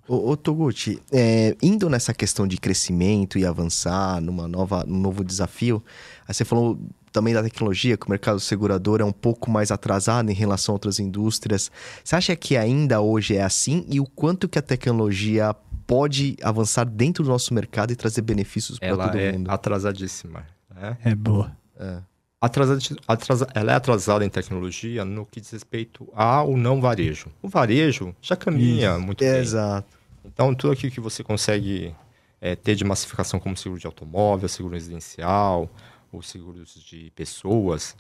Ô 0.07 0.35
Toguchi, 0.37 0.99
é, 1.11 1.55
indo 1.61 1.87
nessa 1.89 2.13
questão 2.13 2.47
de 2.47 2.57
crescimento 2.57 3.37
e 3.37 3.45
avançar 3.45 4.19
numa 4.21 4.47
nova, 4.47 4.83
num 4.87 4.99
novo 4.99 5.23
desafio, 5.23 5.83
aí 6.27 6.33
você 6.33 6.43
falou 6.43 6.79
também 7.11 7.33
da 7.33 7.43
tecnologia, 7.43 7.97
que 7.97 8.07
o 8.07 8.09
mercado 8.09 8.39
segurador 8.39 9.01
é 9.01 9.03
um 9.03 9.11
pouco 9.11 9.51
mais 9.51 9.71
atrasado 9.71 10.29
em 10.29 10.33
relação 10.33 10.73
a 10.73 10.75
outras 10.75 10.99
indústrias. 10.99 11.71
Você 12.03 12.15
acha 12.15 12.35
que 12.35 12.55
ainda 12.57 13.01
hoje 13.01 13.35
é 13.35 13.43
assim? 13.43 13.85
E 13.89 13.99
o 13.99 14.05
quanto 14.05 14.47
que 14.47 14.57
a 14.57 14.61
tecnologia 14.61 15.53
pode 15.85 16.37
avançar 16.41 16.85
dentro 16.85 17.23
do 17.23 17.29
nosso 17.29 17.53
mercado 17.53 17.91
e 17.91 17.95
trazer 17.95 18.21
benefícios 18.21 18.79
para 18.79 18.87
Ela 18.87 19.07
todo 19.07 19.19
é 19.19 19.31
mundo? 19.33 19.49
atrasadíssima. 19.51 20.45
Né? 20.73 20.97
É 21.03 21.13
boa. 21.13 21.51
É. 21.77 21.97
atrasada, 22.39 22.79
atrasa, 23.07 23.47
ela 23.53 23.71
é 23.73 23.75
atrasada 23.75 24.23
em 24.23 24.29
tecnologia 24.29 25.03
no 25.03 25.25
que 25.25 25.41
diz 25.41 25.51
respeito 25.51 26.07
ao 26.13 26.55
não 26.55 26.79
varejo. 26.79 27.27
O 27.41 27.49
varejo 27.49 28.15
já 28.21 28.35
caminha 28.35 28.91
Isso. 28.91 29.01
muito 29.01 29.19
bem. 29.19 29.35
Exato. 29.35 29.87
Então, 30.23 30.53
tudo 30.53 30.71
aquilo 30.73 30.91
que 30.91 31.01
você 31.01 31.23
consegue 31.23 31.93
é, 32.39 32.55
ter 32.55 32.75
de 32.75 32.83
massificação, 32.83 33.39
como 33.39 33.57
seguro 33.57 33.79
de 33.79 33.85
automóvel, 33.87 34.47
seguro 34.47 34.75
residencial, 34.75 35.69
ou 36.11 36.21
seguros 36.21 36.73
de 36.83 37.11
pessoas, 37.11 37.95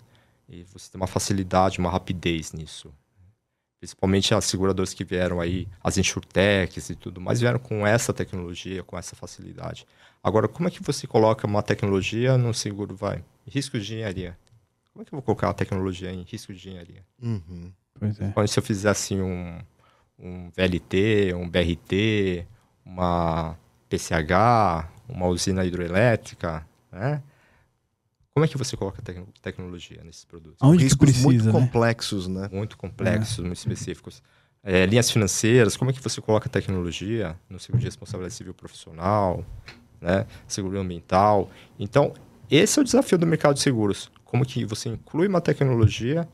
e 0.47 0.63
você 0.63 0.91
tem 0.91 0.99
uma 0.99 1.07
facilidade, 1.07 1.79
uma 1.79 1.89
rapidez 1.89 2.51
nisso. 2.51 2.93
Principalmente 3.79 4.33
as 4.35 4.45
seguradoras 4.45 4.93
que 4.93 5.03
vieram 5.03 5.39
aí, 5.39 5.67
as 5.83 5.97
insurtechs 5.97 6.89
e 6.89 6.95
tudo 6.95 7.19
mais, 7.19 7.39
vieram 7.39 7.57
com 7.57 7.87
essa 7.87 8.13
tecnologia, 8.13 8.83
com 8.83 8.97
essa 8.97 9.15
facilidade. 9.15 9.87
Agora, 10.23 10.47
como 10.47 10.67
é 10.67 10.71
que 10.71 10.83
você 10.83 11.07
coloca 11.07 11.47
uma 11.47 11.63
tecnologia 11.63 12.37
num 12.37 12.53
seguro, 12.53 12.95
vai? 12.95 13.23
Risco 13.47 13.79
de 13.79 13.95
engenharia. 13.95 14.37
Como 14.93 15.01
é 15.01 15.05
que 15.05 15.13
eu 15.13 15.17
vou 15.17 15.23
colocar 15.23 15.49
a 15.49 15.53
tecnologia 15.53 16.11
em 16.11 16.21
risco 16.21 16.53
de 16.53 16.59
engenharia? 16.59 17.03
Uhum. 17.19 17.71
Pois 17.97 18.19
é. 18.19 18.29
Quando 18.31 18.47
se 18.47 18.59
eu 18.59 18.63
fizesse 18.63 19.15
um, 19.15 19.59
um 20.19 20.51
VLT, 20.51 21.33
um 21.33 21.49
BRT, 21.49 22.45
uma 22.85 23.57
PCH, 23.89 24.89
uma 25.09 25.27
usina 25.27 25.65
hidroelétrica, 25.65 26.67
né? 26.91 27.23
Como 28.33 28.45
é 28.45 28.47
que 28.47 28.57
você 28.57 28.77
coloca 28.77 29.01
tec 29.01 29.17
tecnologia 29.41 30.01
nesses 30.03 30.23
produtos? 30.23 30.57
Onde 30.61 30.83
Riscos 30.83 30.99
precisa, 30.99 31.27
muito 31.27 31.45
né? 31.45 31.51
complexos, 31.51 32.27
né? 32.27 32.49
Muito 32.51 32.77
complexos, 32.77 33.39
muito 33.39 33.57
específicos. 33.57 34.23
É, 34.63 34.85
linhas 34.85 35.09
financeiras, 35.11 35.75
como 35.75 35.91
é 35.91 35.93
que 35.93 36.01
você 36.01 36.21
coloca 36.21 36.47
tecnologia 36.47 37.35
no 37.49 37.59
seguro 37.59 37.79
de 37.79 37.87
responsabilidade 37.87 38.35
civil 38.35 38.53
profissional, 38.53 39.43
né? 39.99 40.25
seguro 40.47 40.79
ambiental? 40.79 41.49
Então, 41.79 42.13
esse 42.49 42.79
é 42.79 42.81
o 42.81 42.85
desafio 42.85 43.17
do 43.17 43.27
mercado 43.27 43.55
de 43.55 43.61
seguros. 43.61 44.09
Como 44.23 44.45
que 44.45 44.63
você 44.63 44.87
inclui 44.87 45.27
uma 45.27 45.41
tecnologia 45.41 46.27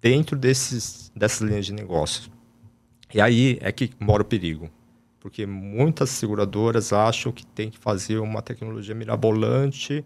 dentro 0.00 0.36
desses, 0.36 1.10
dessas 1.16 1.40
linhas 1.40 1.66
de 1.66 1.72
negócio. 1.72 2.30
E 3.12 3.20
aí 3.20 3.58
é 3.60 3.72
que 3.72 3.90
mora 3.98 4.22
o 4.22 4.26
perigo. 4.26 4.70
Porque 5.20 5.46
muitas 5.46 6.10
seguradoras 6.10 6.92
acham 6.92 7.32
que 7.32 7.44
tem 7.44 7.70
que 7.70 7.78
fazer 7.78 8.18
uma 8.18 8.40
tecnologia 8.40 8.94
mirabolante 8.94 10.04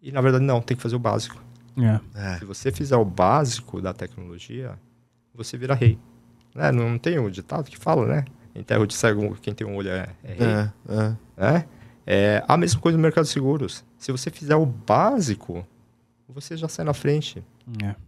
e, 0.00 0.12
na 0.12 0.20
verdade, 0.20 0.44
não, 0.44 0.60
tem 0.60 0.76
que 0.76 0.82
fazer 0.82 0.96
o 0.96 0.98
básico. 0.98 1.42
É. 1.76 2.00
É. 2.14 2.38
Se 2.38 2.44
você 2.44 2.72
fizer 2.72 2.96
o 2.96 3.04
básico 3.04 3.80
da 3.80 3.92
tecnologia, 3.92 4.78
você 5.34 5.56
vira 5.56 5.74
rei. 5.74 5.98
Né? 6.54 6.72
Não 6.72 6.98
tem 6.98 7.18
um 7.18 7.30
ditado 7.30 7.70
que 7.70 7.76
fala, 7.76 8.06
né? 8.06 8.24
Em 8.54 8.62
terra 8.62 8.86
de 8.86 8.94
cego, 8.94 9.36
quem 9.40 9.54
tem 9.54 9.66
um 9.66 9.76
olho 9.76 9.90
é, 9.90 10.08
é 10.24 10.32
rei. 10.32 10.46
É, 10.46 10.72
é. 10.88 11.16
né? 11.36 11.64
É 12.06 12.44
a 12.48 12.56
mesma 12.56 12.80
coisa 12.80 12.96
no 12.96 13.02
mercado 13.02 13.24
de 13.24 13.30
seguros. 13.30 13.84
Se 13.98 14.10
você 14.10 14.30
fizer 14.30 14.56
o 14.56 14.64
básico, 14.64 15.64
você 16.28 16.56
já 16.56 16.66
sai 16.66 16.84
na 16.84 16.94
frente. 16.94 17.44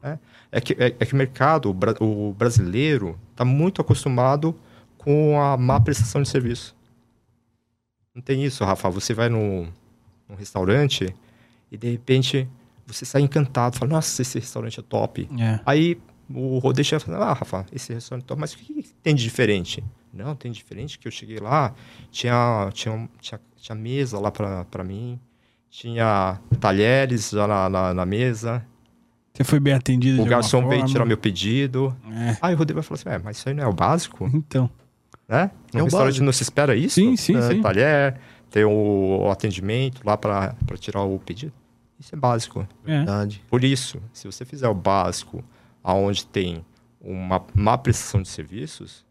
É. 0.02 0.18
É 0.50 0.60
que, 0.60 0.72
é, 0.72 0.86
é 0.98 1.06
que 1.06 1.12
o 1.12 1.16
mercado, 1.16 1.68
o, 1.68 1.74
bra- 1.74 1.94
o 2.00 2.32
brasileiro, 2.32 3.18
está 3.30 3.44
muito 3.44 3.80
acostumado 3.80 4.58
com 4.96 5.40
a 5.40 5.56
má 5.56 5.78
prestação 5.78 6.22
de 6.22 6.28
serviço. 6.28 6.74
Não 8.14 8.22
tem 8.22 8.42
isso, 8.44 8.64
Rafa. 8.64 8.88
Você 8.90 9.12
vai 9.14 9.28
num, 9.28 9.68
num 10.28 10.34
restaurante 10.34 11.14
e, 11.70 11.76
de 11.76 11.90
repente, 11.90 12.48
você 12.86 13.04
sai 13.04 13.22
encantado. 13.22 13.76
Fala, 13.76 13.92
nossa, 13.92 14.22
esse 14.22 14.38
restaurante 14.38 14.80
é 14.80 14.82
top. 14.82 15.28
É. 15.38 15.60
Aí 15.64 15.98
o 16.32 16.60
e 16.74 16.84
fala, 17.00 17.26
ah, 17.26 17.32
Rafa, 17.32 17.66
esse 17.72 17.92
restaurante 17.92 18.24
é 18.24 18.26
top, 18.28 18.40
mas 18.40 18.52
o 18.52 18.58
que, 18.58 18.82
que 18.82 18.88
tem 19.02 19.14
de 19.14 19.22
diferente? 19.22 19.82
Não, 20.12 20.34
tem 20.34 20.50
diferente 20.50 20.98
que 20.98 21.06
eu 21.06 21.12
cheguei 21.12 21.38
lá, 21.38 21.72
tinha, 22.10 22.68
tinha, 22.72 23.08
tinha, 23.20 23.40
tinha 23.56 23.74
mesa 23.76 24.18
lá 24.18 24.30
pra 24.30 24.64
pra 24.64 24.82
mim, 24.82 25.20
tinha 25.68 26.40
talheres 26.58 27.30
já 27.30 27.46
na, 27.46 27.68
na, 27.68 27.94
na 27.94 28.06
mesa, 28.06 28.64
Você 29.32 29.44
foi 29.44 29.60
bem 29.60 29.72
atendido 29.72 30.20
o 30.20 30.24
garçom 30.24 30.68
veio 30.68 30.84
tirar 30.86 31.04
meu 31.04 31.16
pedido. 31.16 31.96
É. 32.10 32.36
Aí 32.42 32.54
o 32.54 32.58
vai 32.74 32.82
falar 32.82 33.00
assim, 33.00 33.08
é, 33.08 33.18
mas 33.18 33.36
isso 33.36 33.48
aí 33.48 33.54
não 33.54 33.64
é 33.64 33.66
o 33.68 33.72
básico, 33.72 34.28
Então. 34.34 34.68
né? 35.28 35.50
No 35.72 35.80
É 35.80 35.82
o 35.82 35.84
restaurante 35.84 36.20
não 36.22 36.32
se 36.32 36.42
espera 36.42 36.74
isso? 36.74 36.96
Sim, 36.96 37.16
sim, 37.16 37.36
É, 37.36 37.42
sim. 37.42 37.62
Talher, 37.62 38.16
tem 38.50 38.64
o, 38.64 39.28
atendimento 39.30 40.00
lá 40.04 40.16
pra 40.16 40.76
tirar 40.76 41.02
o 41.02 41.18
pedido. 41.20 41.52
Isso 42.00 42.14
é 42.14 42.18
básico. 42.18 42.66
É. 42.86 42.96
Verdade. 42.96 43.44
Por 43.48 43.62
isso, 43.62 44.00
se 44.10 44.26
você 44.26 44.44
fizer 44.46 44.68
o 44.68 44.74
básico, 44.74 45.44
aonde 45.84 46.24
tem 46.24 46.64
uma 46.98 47.44
má 47.54 47.76
prestação 47.76 48.22
de 48.22 48.28
serviços, 48.28 49.04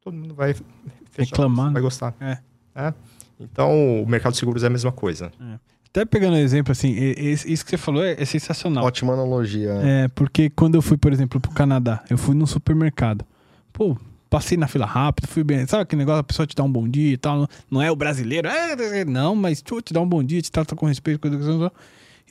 todo 0.00 0.14
mundo 0.14 0.34
vai 0.34 0.52
fechar, 0.52 1.30
Reclamar, 1.30 1.66
né? 1.66 1.72
vai 1.74 1.82
gostar. 1.82 2.14
É. 2.20 2.38
É. 2.74 2.92
Então, 3.38 4.02
o 4.02 4.06
mercado 4.08 4.32
de 4.32 4.38
seguros 4.38 4.64
é 4.64 4.66
a 4.66 4.70
mesma 4.70 4.92
coisa. 4.92 5.30
Até 5.88 6.04
pegando 6.04 6.34
um 6.34 6.38
exemplo, 6.38 6.72
assim, 6.72 6.94
isso 7.18 7.64
que 7.64 7.70
você 7.70 7.76
falou 7.76 8.04
é, 8.04 8.14
é 8.20 8.24
sensacional. 8.24 8.84
Ótima 8.84 9.12
analogia. 9.12 9.72
É, 9.82 10.08
porque 10.08 10.50
quando 10.50 10.74
eu 10.74 10.82
fui, 10.82 10.96
por 10.96 11.12
exemplo, 11.12 11.40
pro 11.40 11.50
Canadá, 11.52 12.04
eu 12.10 12.18
fui 12.18 12.34
num 12.34 12.46
supermercado. 12.46 13.24
Pô, 13.72 13.96
passei 14.28 14.56
na 14.56 14.68
fila 14.68 14.86
rápido, 14.86 15.26
fui 15.26 15.42
bem. 15.42 15.66
Sabe 15.66 15.82
aquele 15.82 16.00
negócio, 16.00 16.20
a 16.20 16.24
pessoa 16.24 16.46
te 16.46 16.54
dá 16.54 16.62
um 16.62 16.70
bom 16.70 16.88
dia 16.88 17.12
e 17.12 17.16
tal. 17.16 17.48
Não 17.70 17.80
é 17.80 17.90
o 17.90 17.96
brasileiro, 17.96 18.48
é, 18.48 19.04
não, 19.04 19.34
mas 19.34 19.62
tu 19.62 19.80
te 19.80 19.92
dá 19.92 20.00
um 20.00 20.08
bom 20.08 20.22
dia, 20.22 20.42
te 20.42 20.52
trata 20.52 20.76
com 20.76 20.86
respeito, 20.86 21.18
coisa 21.18 21.36
que 21.36 21.42
você 21.42 21.70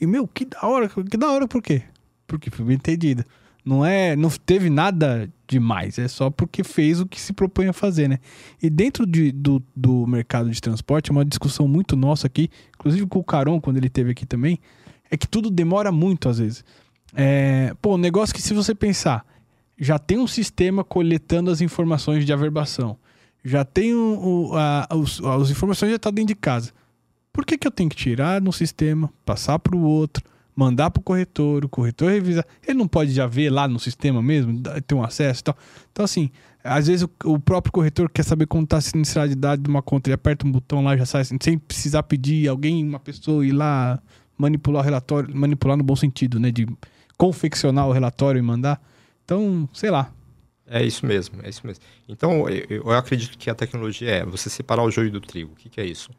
E, 0.00 0.06
meu, 0.06 0.26
que 0.26 0.44
da 0.44 0.62
hora, 0.66 0.88
que 0.88 1.16
da 1.16 1.30
hora 1.30 1.46
por 1.46 1.62
quê? 1.62 1.82
Porque 2.26 2.50
fui 2.50 2.64
bem 2.64 2.76
entendido. 2.76 3.24
Não 3.64 3.84
é, 3.84 4.16
não 4.16 4.30
teve 4.30 4.70
nada 4.70 5.30
demais, 5.46 5.98
é 5.98 6.08
só 6.08 6.30
porque 6.30 6.64
fez 6.64 6.98
o 7.00 7.06
que 7.06 7.20
se 7.20 7.32
propõe 7.32 7.66
a 7.68 7.72
fazer, 7.74 8.08
né? 8.08 8.18
E 8.62 8.70
dentro 8.70 9.04
de- 9.06 9.30
do, 9.32 9.62
do 9.76 10.06
mercado 10.06 10.48
de 10.50 10.58
transporte, 10.60 11.10
é 11.10 11.12
uma 11.12 11.24
discussão 11.26 11.68
muito 11.68 11.94
nossa 11.94 12.26
aqui, 12.26 12.48
inclusive 12.78 13.06
com 13.06 13.18
o 13.18 13.24
Caron, 13.24 13.60
quando 13.60 13.76
ele 13.76 13.90
teve 13.90 14.12
aqui 14.12 14.24
também, 14.24 14.58
é 15.10 15.16
que 15.16 15.28
tudo 15.28 15.50
demora 15.50 15.92
muito 15.92 16.28
às 16.28 16.38
vezes. 16.38 16.64
É, 17.14 17.74
pô, 17.82 17.96
um 17.96 17.98
negócio 17.98 18.34
que 18.34 18.40
se 18.40 18.54
você 18.54 18.74
pensar, 18.74 19.26
já 19.78 19.98
tem 19.98 20.18
um 20.18 20.26
sistema 20.26 20.82
coletando 20.82 21.50
as 21.50 21.60
informações 21.60 22.24
de 22.24 22.32
averbação, 22.32 22.96
já 23.44 23.62
tem 23.64 23.94
um, 23.94 24.48
o- 24.52 24.56
a, 24.56 24.88
os, 24.94 25.20
as 25.22 25.50
informações 25.50 25.90
já 25.90 25.96
estão 25.96 26.12
dentro 26.12 26.28
de 26.28 26.34
casa. 26.40 26.72
Por 27.40 27.46
que, 27.46 27.56
que 27.56 27.66
eu 27.66 27.70
tenho 27.70 27.88
que 27.88 27.96
tirar 27.96 28.38
no 28.38 28.52
sistema, 28.52 29.10
passar 29.24 29.58
para 29.58 29.74
o 29.74 29.80
outro, 29.80 30.22
mandar 30.54 30.90
para 30.90 31.00
o 31.00 31.02
corretor, 31.02 31.64
o 31.64 31.70
corretor 31.70 32.10
revisar? 32.10 32.44
Ele 32.68 32.76
não 32.76 32.86
pode 32.86 33.12
já 33.12 33.26
ver 33.26 33.48
lá 33.48 33.66
no 33.66 33.80
sistema 33.80 34.20
mesmo, 34.20 34.60
ter 34.86 34.94
um 34.94 35.02
acesso 35.02 35.40
e 35.40 35.44
tal. 35.44 35.56
Então, 35.90 36.04
assim, 36.04 36.30
às 36.62 36.86
vezes 36.86 37.08
o, 37.24 37.38
próprio 37.38 37.72
corretor 37.72 38.10
quer 38.10 38.24
saber 38.24 38.44
como 38.44 38.64
está 38.64 38.76
a 38.76 38.80
sinistralidade 38.82 39.62
de 39.62 39.70
uma 39.70 39.80
conta, 39.80 40.10
ele 40.10 40.16
aperta 40.16 40.46
um 40.46 40.52
botão 40.52 40.84
lá, 40.84 40.94
já 40.98 41.06
sai, 41.06 41.22
assim, 41.22 41.38
sem 41.40 41.56
precisar 41.56 42.02
pedir 42.02 42.46
alguém, 42.46 42.86
uma 42.86 43.00
pessoa 43.00 43.42
ir 43.46 43.52
lá 43.52 43.98
manipular 44.36 44.82
o 44.82 44.84
relatório, 44.84 45.34
manipular 45.34 45.78
no 45.78 45.82
bom 45.82 45.96
sentido, 45.96 46.38
né? 46.38 46.50
De 46.50 46.68
confeccionar 47.16 47.88
o 47.88 47.92
relatório 47.92 48.38
e 48.38 48.42
mandar. 48.42 48.78
Então, 49.24 49.66
sei 49.72 49.90
lá. 49.90 50.12
É 50.66 50.84
isso 50.84 51.06
mesmo, 51.06 51.40
é 51.42 51.48
isso 51.48 51.66
mesmo. 51.66 51.82
Então, 52.06 52.46
eu, 52.50 52.82
eu 52.84 52.90
acredito 52.90 53.38
que 53.38 53.48
a 53.48 53.54
tecnologia 53.54 54.10
é 54.10 54.24
você 54.26 54.50
separar 54.50 54.82
o 54.82 54.90
joio 54.90 55.10
do 55.10 55.22
trigo. 55.22 55.52
O 55.52 55.56
que, 55.56 55.70
que 55.70 55.80
é 55.80 55.86
isso? 55.86 56.10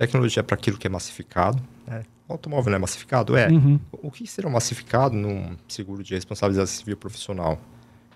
Tecnologia 0.00 0.40
é 0.40 0.42
para 0.42 0.54
aquilo 0.54 0.78
que 0.78 0.86
é 0.86 0.90
massificado. 0.90 1.62
Né? 1.86 2.04
O 2.26 2.32
automóvel 2.32 2.70
não 2.70 2.76
é 2.76 2.78
massificado? 2.78 3.36
É. 3.36 3.50
Uhum. 3.50 3.78
O 3.92 4.10
que 4.10 4.26
será 4.26 4.48
massificado 4.48 5.14
num 5.14 5.54
seguro 5.68 6.02
de 6.02 6.14
responsabilidade 6.14 6.70
civil 6.70 6.96
profissional? 6.96 7.60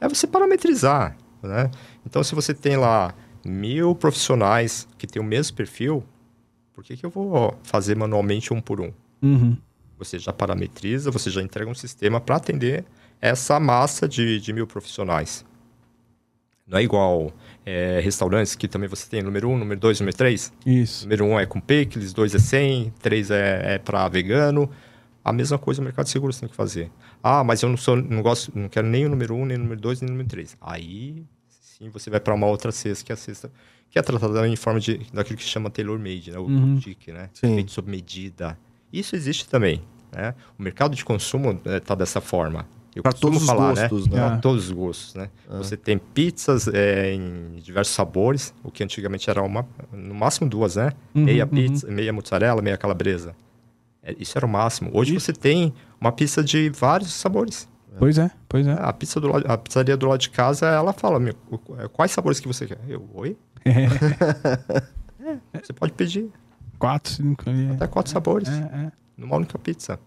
É 0.01 0.09
você 0.09 0.27
parametrizar, 0.27 1.14
né? 1.42 1.70
Então, 2.07 2.25
se 2.25 2.35
você 2.35 2.55
tem 2.55 2.79
lá 2.79 3.14
mil 3.44 3.94
profissionais 3.94 4.88
que 4.97 5.07
têm 5.07 5.20
o 5.20 5.25
mesmo 5.25 5.55
perfil, 5.55 6.03
por 6.73 6.83
que, 6.83 6.97
que 6.97 7.05
eu 7.05 7.11
vou 7.11 7.55
fazer 7.62 7.94
manualmente 7.94 8.55
um 8.55 8.62
por 8.62 8.81
um? 8.81 8.90
Uhum. 9.20 9.55
Você 9.99 10.18
já 10.18 10.33
parametriza, 10.33 11.11
você 11.11 11.29
já 11.29 11.42
entrega 11.42 11.70
um 11.70 11.75
sistema 11.75 12.18
para 12.18 12.37
atender 12.37 12.87
essa 13.20 13.61
massa 13.61 14.09
de, 14.09 14.40
de 14.40 14.55
mil 14.55 14.66
profissionais. 14.66 15.44
Não 16.66 16.79
é 16.79 16.83
igual 16.83 17.31
é, 17.64 18.00
restaurantes 18.03 18.55
que 18.55 18.66
também 18.66 18.88
você 18.88 19.09
tem 19.09 19.22
número 19.22 19.48
um, 19.50 19.59
número 19.59 19.79
dois, 19.79 20.00
número 20.00 20.16
três. 20.16 20.53
Isso. 20.64 21.05
Número 21.05 21.24
um 21.27 21.38
é 21.38 21.44
com 21.44 21.61
picles, 21.61 22.12
dois 22.12 22.35
é 22.35 22.38
100, 22.38 22.92
três 23.03 23.31
é, 23.31 23.74
é 23.74 23.79
para 23.79 24.09
vegano. 24.09 24.70
A 25.22 25.32
mesma 25.32 25.59
coisa 25.59 25.80
o 25.80 25.84
mercado 25.84 26.07
de 26.07 26.11
seguros 26.12 26.39
tem 26.41 26.49
que 26.49 26.55
fazer. 26.57 26.91
Ah, 27.22 27.45
mas 27.45 27.62
eu 27.62 27.68
não 27.68 27.76
sou, 27.76 27.97
não 27.97 28.22
gosto, 28.22 28.51
não 28.59 28.68
quero 28.68 28.86
nem 28.86 29.05
o 29.07 29.09
número 29.11 29.34
um, 29.34 29.45
nem 29.45 29.57
o 29.57 29.61
número 29.61 29.80
dois, 29.80 30.01
nem 30.01 30.09
o 30.09 30.12
número 30.12 30.28
três. 30.28 30.57
Aí 30.61 31.24
sim 31.49 31.89
você 31.91 32.09
vai 32.11 32.20
para 32.20 32.34
uma 32.34 32.47
outra 32.47 32.72
cesta, 32.72 33.05
que 33.05 33.12
é 33.12 33.14
a 33.14 33.16
cesta 33.16 33.51
que 33.91 33.99
é 33.99 34.03
tratada 34.03 34.47
em 34.49 34.57
forma 34.57 34.80
de 34.80 34.99
daquilo 35.12 35.36
que 35.39 35.45
chama 35.45 35.70
tailor 35.70 35.99
made, 35.99 36.30
né? 36.32 36.39
O 36.39 36.43
Uhum. 36.43 36.74
boutique, 36.74 37.12
né? 37.12 37.28
Sim. 37.32 37.55
Feito 37.57 37.70
sob 37.72 37.91
medida. 37.91 38.59
Isso 38.93 39.14
existe 39.14 39.49
também, 39.49 39.82
né? 40.12 40.34
O 40.59 40.62
mercado 40.62 40.97
de 40.97 41.05
consumo 41.05 41.61
está 41.64 41.95
dessa 41.95 42.20
forma. 42.20 42.66
Eu 42.95 43.03
Pra 43.03 43.12
costumo 43.12 43.32
todos 43.32 43.49
os 43.49 43.55
gostos, 43.55 44.07
né? 44.09 44.20
né? 44.20 44.28
Pra 44.28 44.36
todos 44.38 44.64
os 44.66 44.70
gostos, 44.70 45.14
né? 45.14 45.28
Você 45.49 45.76
tem 45.76 45.99
pizzas 45.99 46.68
é, 46.68 47.12
em 47.12 47.57
diversos 47.57 47.95
sabores, 47.95 48.55
o 48.62 48.70
que 48.70 48.84
antigamente 48.84 49.28
era 49.28 49.42
uma, 49.42 49.66
no 49.92 50.14
máximo 50.14 50.49
duas, 50.49 50.76
né? 50.76 50.92
Uhum, 51.14 51.24
meia 51.24 51.45
uhum. 51.45 51.51
pizza, 51.51 51.90
meia 51.90 52.12
mozzarella, 52.12 52.62
meia 52.62 52.76
calabresa. 52.76 53.34
É, 54.03 54.14
isso 54.18 54.38
era 54.38 54.47
o 54.47 54.49
máximo. 54.49 54.90
Hoje 54.92 55.14
você 55.14 55.32
tem 55.32 55.74
uma 56.01 56.12
pizza 56.12 56.42
de 56.45 56.70
vários 56.70 57.12
sabores. 57.12 57.68
Pois 57.99 58.18
é, 58.18 58.30
pois 58.49 58.66
é. 58.66 58.72
A 58.78 58.92
pizza 58.92 59.20
do 59.20 59.28
lado, 59.28 59.45
a 59.51 59.57
pizzaria 59.57 59.97
do 59.97 60.07
lado 60.07 60.20
de 60.20 60.30
casa, 60.30 60.66
ela 60.66 60.92
fala, 60.92 61.20
quais 61.92 62.11
sabores 62.11 62.40
que 62.40 62.47
você 62.49 62.66
quer? 62.66 62.78
Eu, 62.88 63.09
oi? 63.14 63.36
Você 65.55 65.72
pode 65.72 65.92
pedir 65.92 66.30
Quatro, 66.78 67.12
cinco 67.12 67.45
até 67.74 67.86
quatro 67.86 68.12
sabores 68.12 68.49
É, 68.49 68.53
é. 68.53 68.92
numa 69.16 69.36
única 69.36 69.59
pizza. 69.59 69.99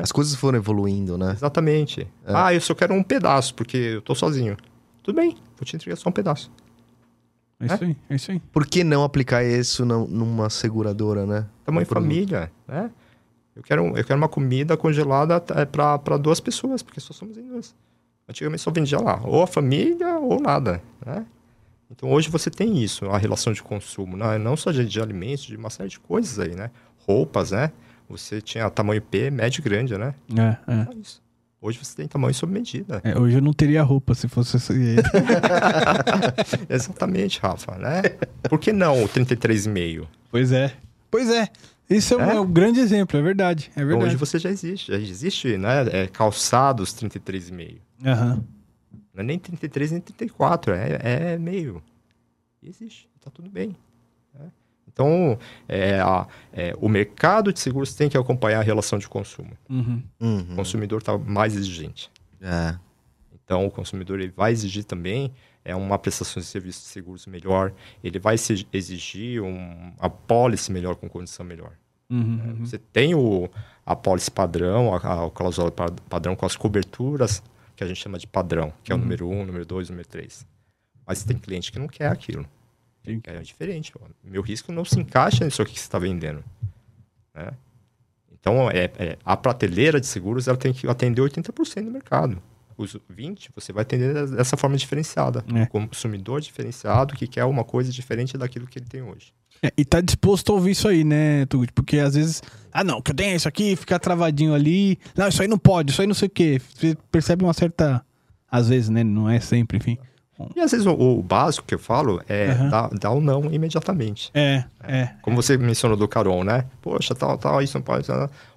As 0.00 0.12
coisas 0.12 0.34
foram 0.34 0.58
evoluindo, 0.58 1.16
né? 1.18 1.32
Exatamente. 1.32 2.06
Ah, 2.26 2.52
eu 2.54 2.60
só 2.60 2.74
quero 2.74 2.92
um 2.94 3.02
pedaço, 3.02 3.54
porque 3.54 3.76
eu 3.76 4.02
tô 4.02 4.14
sozinho. 4.14 4.56
Tudo 5.02 5.16
bem, 5.16 5.30
vou 5.56 5.64
te 5.64 5.76
entregar 5.76 5.96
só 5.96 6.08
um 6.08 6.12
pedaço. 6.12 6.50
É 7.60 7.66
isso 7.66 7.84
aí, 7.84 7.96
é 8.10 8.14
isso 8.16 8.30
aí. 8.32 8.40
Por 8.52 8.66
que 8.66 8.82
não 8.82 9.04
aplicar 9.04 9.44
isso 9.44 9.84
num- 9.84 10.06
numa 10.06 10.50
seguradora, 10.50 11.24
né? 11.24 11.46
Tamanho 11.64 11.86
família, 11.86 12.52
né? 12.66 12.90
Eu 13.54 13.62
quero, 13.62 13.86
eu 13.96 14.04
quero 14.04 14.16
uma 14.18 14.28
comida 14.28 14.76
congelada 14.76 15.40
para 15.40 16.16
duas 16.16 16.40
pessoas, 16.40 16.82
porque 16.82 17.00
só 17.00 17.12
somos 17.12 17.36
em 17.38 17.46
duas. 17.46 17.74
Antigamente 18.28 18.62
só 18.62 18.70
vendia 18.70 18.98
lá, 18.98 19.20
ou 19.24 19.42
a 19.42 19.46
família 19.46 20.18
ou 20.18 20.40
nada, 20.40 20.82
né? 21.04 21.24
Então 21.90 22.10
hoje 22.10 22.28
você 22.30 22.50
tem 22.50 22.82
isso, 22.82 23.04
a 23.06 23.18
relação 23.18 23.52
de 23.52 23.62
consumo, 23.62 24.16
não, 24.16 24.36
não 24.38 24.56
só 24.56 24.72
de, 24.72 24.84
de 24.84 25.00
alimentos, 25.00 25.44
de 25.44 25.56
uma 25.56 25.70
série 25.70 25.90
de 25.90 26.00
coisas 26.00 26.38
aí, 26.40 26.56
né? 26.56 26.70
Roupas, 27.06 27.52
né? 27.52 27.70
Você 28.08 28.40
tinha 28.40 28.68
tamanho 28.70 29.00
P, 29.02 29.30
médio 29.30 29.60
e 29.60 29.62
grande, 29.62 29.96
né? 29.96 30.14
É, 30.36 30.72
é. 30.72 30.88
É 30.92 30.94
isso. 31.00 31.22
Hoje 31.60 31.78
você 31.82 31.96
tem 31.96 32.06
tamanho 32.06 32.34
sob 32.34 32.52
medida. 32.52 33.00
É, 33.02 33.18
hoje 33.18 33.36
eu 33.38 33.42
não 33.42 33.52
teria 33.54 33.82
roupa 33.82 34.14
se 34.14 34.28
fosse 34.28 34.58
esse. 34.58 34.72
Exatamente, 36.68 37.40
Rafa, 37.40 37.76
né? 37.78 38.02
Por 38.48 38.58
que 38.58 38.72
não 38.72 39.02
o 39.04 39.08
33,5? 39.08 40.06
pois 40.30 40.52
é. 40.52 40.74
Pois 41.10 41.30
é. 41.30 41.48
Isso 41.88 42.14
é, 42.14 42.16
um- 42.16 42.20
É? 42.30 42.34
é 42.36 42.40
um 42.40 42.50
grande 42.52 42.80
exemplo, 42.80 43.18
é 43.18 43.22
verdade. 43.22 43.70
É 43.70 43.80
Então, 43.80 43.86
verdade. 43.88 44.06
hoje 44.08 44.16
você 44.16 44.38
já 44.38 44.50
existe, 44.50 44.90
já 44.92 44.98
existe, 44.98 45.56
né? 45.56 45.86
É, 45.92 46.06
calçados 46.06 46.92
33,5. 46.94 47.78
Aham. 48.04 48.42
Não 49.14 49.20
é 49.20 49.22
nem 49.22 49.38
33 49.38 49.92
nem 49.92 50.00
34, 50.00 50.74
é, 50.74 50.98
é 51.34 51.38
meio. 51.38 51.82
E 52.62 52.68
existe, 52.68 53.08
tá 53.22 53.30
tudo 53.30 53.48
bem. 53.48 53.76
né? 54.34 54.46
Então, 54.94 55.36
é, 55.68 55.98
a- 56.00 56.26
é, 56.52 56.72
o 56.80 56.88
mercado 56.88 57.52
de 57.52 57.58
seguros 57.58 57.92
tem 57.94 58.08
que 58.08 58.16
acompanhar 58.16 58.60
a 58.60 58.62
relação 58.62 58.96
de 58.98 59.08
consumo. 59.08 59.50
Uhum. 59.68 60.02
O 60.20 60.24
Uhum. 60.24 60.56
consumidor 60.56 61.00
está 61.00 61.18
mais 61.18 61.54
exigente. 61.56 62.10
É. 62.40 62.76
Então, 63.44 63.66
o 63.66 63.70
consumidor 63.70 64.20
ele 64.20 64.32
vai 64.34 64.52
exigir 64.52 64.84
também 64.84 65.32
é, 65.66 65.74
uma 65.74 65.98
prestação 65.98 66.40
de 66.42 66.46
serviços 66.46 66.82
de 66.84 66.88
seguros 66.90 67.26
melhor, 67.26 67.72
ele 68.02 68.18
vai 68.18 68.36
se- 68.36 68.66
exigir 68.70 69.40
um, 69.42 69.92
a 69.98 70.10
pólice 70.10 70.70
melhor, 70.70 70.94
com 70.94 71.08
condição 71.08 71.44
melhor. 71.44 71.72
Uhum. 72.10 72.40
É, 72.44 72.48
uhum. 72.50 72.66
Você 72.66 72.76
tem 72.78 73.14
o, 73.14 73.48
a 73.84 73.96
pólice 73.96 74.30
padrão, 74.30 74.94
a, 74.94 75.24
a 75.26 75.30
cláusula 75.30 75.70
pa- 75.72 75.90
padrão 76.08 76.36
com 76.36 76.44
as 76.44 76.54
coberturas 76.54 77.42
que 77.74 77.82
a 77.82 77.86
gente 77.86 77.98
chama 77.98 78.18
de 78.18 78.26
padrão, 78.26 78.72
que 78.84 78.92
é 78.92 78.94
o 78.94 78.98
Uhum. 78.98 79.04
número 79.04 79.26
1, 79.28 79.40
um, 79.40 79.46
número 79.46 79.64
2, 79.64 79.88
número 79.88 80.06
3. 80.06 80.46
Mas 81.06 81.24
tem 81.24 81.36
cliente 81.38 81.72
que 81.72 81.78
não 81.78 81.88
quer 81.88 82.08
aquilo. 82.12 82.46
Sim. 83.04 83.20
É 83.24 83.38
diferente. 83.40 83.92
ó. 84.00 84.06
Meu 84.22 84.42
risco 84.42 84.72
não 84.72 84.84
se 84.84 84.98
encaixa 84.98 85.44
nisso 85.44 85.60
aqui 85.62 85.72
que 85.72 85.80
você 85.80 85.86
está 85.86 85.98
vendendo. 85.98 86.42
né? 87.34 87.50
Então, 88.32 88.70
é, 88.70 88.90
é, 88.98 89.18
a 89.24 89.36
prateleira 89.36 90.00
de 90.00 90.06
seguros 90.06 90.46
ela 90.48 90.56
tem 90.56 90.72
que 90.72 90.86
atender 90.86 91.22
80% 91.22 91.84
do 91.84 91.90
mercado. 91.90 92.42
Os 92.76 92.96
20% 93.10 93.50
você 93.54 93.72
vai 93.72 93.82
atender 93.82 94.26
dessa 94.30 94.56
forma 94.56 94.76
diferenciada. 94.76 95.44
É. 95.54 95.62
O 95.62 95.66
consumidor 95.68 96.40
diferenciado 96.40 97.14
que 97.14 97.26
quer 97.26 97.44
uma 97.44 97.64
coisa 97.64 97.90
diferente 97.92 98.36
daquilo 98.36 98.66
que 98.66 98.78
ele 98.78 98.86
tem 98.86 99.00
hoje. 99.00 99.32
É, 99.62 99.72
e 99.76 99.84
tá 99.84 100.00
disposto 100.00 100.50
a 100.50 100.56
ouvir 100.56 100.72
isso 100.72 100.88
aí, 100.88 101.04
né, 101.04 101.46
Tugut? 101.46 101.72
Porque 101.72 101.98
às 101.98 102.14
vezes, 102.14 102.42
ah, 102.72 102.82
não, 102.82 103.00
que 103.00 103.12
eu 103.12 103.14
tenho 103.14 103.36
isso 103.36 103.48
aqui, 103.48 103.76
fica 103.76 103.98
travadinho 103.98 104.52
ali. 104.52 104.98
Não, 105.16 105.28
isso 105.28 105.40
aí 105.40 105.48
não 105.48 105.56
pode, 105.56 105.92
isso 105.92 106.00
aí 106.02 106.06
não 106.06 106.14
sei 106.14 106.26
o 106.26 106.30
quê. 106.30 106.60
Você 106.74 106.96
percebe 107.10 107.44
uma 107.44 107.54
certa. 107.54 108.04
Às 108.50 108.68
vezes, 108.68 108.88
né? 108.90 109.02
Não 109.02 109.28
é 109.28 109.40
sempre, 109.40 109.78
enfim. 109.78 109.96
E 110.56 110.60
às 110.60 110.72
vezes 110.72 110.84
o, 110.86 110.92
o 110.92 111.22
básico 111.22 111.66
que 111.66 111.74
eu 111.74 111.78
falo 111.78 112.20
é 112.28 112.50
Aham. 112.50 112.68
dar, 112.68 112.88
dar 112.90 113.10
o 113.10 113.20
não 113.20 113.52
imediatamente. 113.52 114.30
É, 114.34 114.64
é. 114.82 115.10
Como 115.22 115.36
você 115.36 115.56
mencionou 115.56 115.96
do 115.96 116.08
Carol, 116.08 116.42
né? 116.42 116.64
Poxa, 116.82 117.14
tal, 117.14 117.38
tal, 117.38 117.62
isso 117.62 117.76
não 117.78 117.82
pode. 117.82 118.06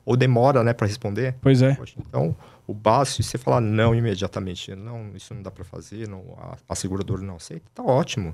Ou 0.06 0.18
demora, 0.18 0.64
né, 0.64 0.74
para 0.74 0.88
responder. 0.88 1.36
Pois 1.42 1.62
é. 1.62 1.76
Poxa, 1.76 1.94
então, 2.00 2.36
o 2.66 2.74
básico, 2.74 3.22
se 3.22 3.30
você 3.30 3.38
falar 3.38 3.62
não 3.62 3.94
imediatamente, 3.94 4.76
não, 4.76 5.12
isso 5.16 5.34
não 5.34 5.42
dá 5.44 5.52
para 5.52 5.64
fazer, 5.64 6.08
não, 6.08 6.24
a, 6.38 6.56
a 6.68 6.76
seguradora 6.76 7.22
não 7.22 7.36
aceita, 7.36 7.66
tá 7.76 7.84
ótimo. 7.84 8.34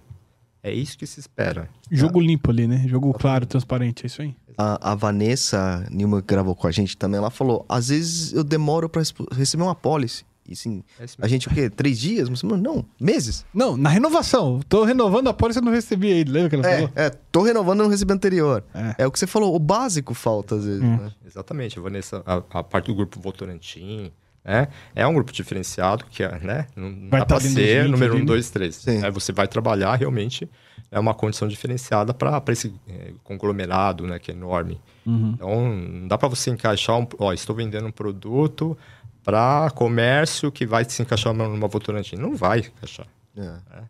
É 0.65 0.71
isso 0.71 0.97
que 0.97 1.05
se 1.05 1.19
espera. 1.19 1.67
Jogo 1.91 2.21
limpo 2.21 2.49
ali, 2.49 2.65
né? 2.65 2.85
Jogo 2.87 3.11
claro, 3.13 3.45
transparente, 3.45 4.05
é 4.05 4.07
isso 4.07 4.21
aí. 4.21 4.33
A, 4.57 4.91
a 4.91 4.95
Vanessa 4.95 5.85
Nilma 5.91 6.21
que 6.21 6.27
gravou 6.27 6.55
com 6.55 6.65
a 6.67 6.71
gente 6.71 6.95
também, 6.95 7.17
ela 7.17 7.29
falou: 7.29 7.65
às 7.67 7.89
vezes 7.89 8.31
eu 8.31 8.45
demoro 8.45 8.87
pra 8.87 9.01
respo- 9.01 9.27
receber 9.33 9.63
uma 9.63 9.75
policy. 9.75 10.23
E 10.47 10.55
sim, 10.55 10.83
É 10.99 11.05
a 11.21 11.27
gente 11.27 11.47
o 11.47 11.51
quê? 11.51 11.69
Três 11.69 11.97
dias? 11.99 12.29
Não, 12.43 12.85
meses. 12.99 13.45
Não, 13.53 13.77
na 13.77 13.89
renovação. 13.89 14.59
Tô 14.67 14.83
renovando 14.83 15.27
a 15.29 15.33
pólice 15.33 15.59
e 15.59 15.61
não 15.61 15.71
recebi 15.71 16.11
aí. 16.11 16.23
Lembra 16.25 16.49
que 16.49 16.55
ela 16.55 16.67
É, 16.67 16.75
falou? 16.75 16.91
é, 16.95 17.09
tô 17.31 17.41
renovando 17.43 17.79
e 17.79 17.83
não 17.83 17.89
recebi 17.89 18.11
anterior. 18.13 18.63
É. 18.73 19.03
É 19.03 19.07
o 19.07 19.11
que 19.11 19.17
você 19.19 19.25
falou, 19.27 19.55
o 19.55 19.59
básico 19.59 20.13
falta 20.13 20.55
às 20.55 20.65
vezes, 20.65 20.81
Hum. 20.83 20.97
né? 20.97 21.11
Exatamente, 21.25 21.79
a 21.79 21.81
Vanessa, 21.81 22.21
a, 22.25 22.59
a 22.59 22.63
parte 22.63 22.87
do 22.87 22.95
grupo 22.95 23.19
Votorantim, 23.21 24.11
né? 24.43 24.67
É 24.93 25.07
um 25.07 25.13
grupo 25.13 25.31
diferenciado 25.31 26.03
que, 26.09 26.21
é, 26.23 26.37
né? 26.39 26.67
Não 26.75 27.09
Vai 27.09 27.21
dá 27.21 27.25
tá 27.25 27.35
dos 27.35 27.43
ser 27.45 27.83
20 27.83 27.91
número 27.91 28.13
ali, 28.13 28.23
1? 28.23 28.25
2, 28.25 28.49
3. 28.49 28.75
Sim. 28.75 29.03
Aí 29.05 29.11
você 29.11 29.31
vai 29.31 29.47
trabalhar 29.47 29.95
realmente 29.95 30.49
é 30.91 30.99
uma 30.99 31.13
condição 31.15 31.47
diferenciada 31.47 32.13
para 32.13 32.43
esse 32.49 32.71
é, 32.87 33.13
conglomerado, 33.23 34.05
né? 34.05 34.19
Que 34.19 34.29
é 34.29 34.33
enorme. 34.35 34.79
Uhum. 35.05 35.31
Então, 35.33 35.69
não 35.73 36.07
dá 36.07 36.17
para 36.19 36.27
você 36.27 36.51
encaixar 36.51 36.99
um, 36.99 37.07
ó, 37.17 37.33
estou 37.33 37.55
vendendo 37.55 37.87
um 37.87 37.91
produto 37.91 38.77
para 39.23 39.71
comércio 39.71 40.51
que 40.51 40.65
vai 40.65 40.83
se 40.85 41.01
encaixar 41.01 41.33
numa 41.33 41.67
Votorantim. 41.67 42.15
Não 42.15 42.35
vai 42.35 42.59
encaixar. 42.59 43.07
É. 43.37 43.83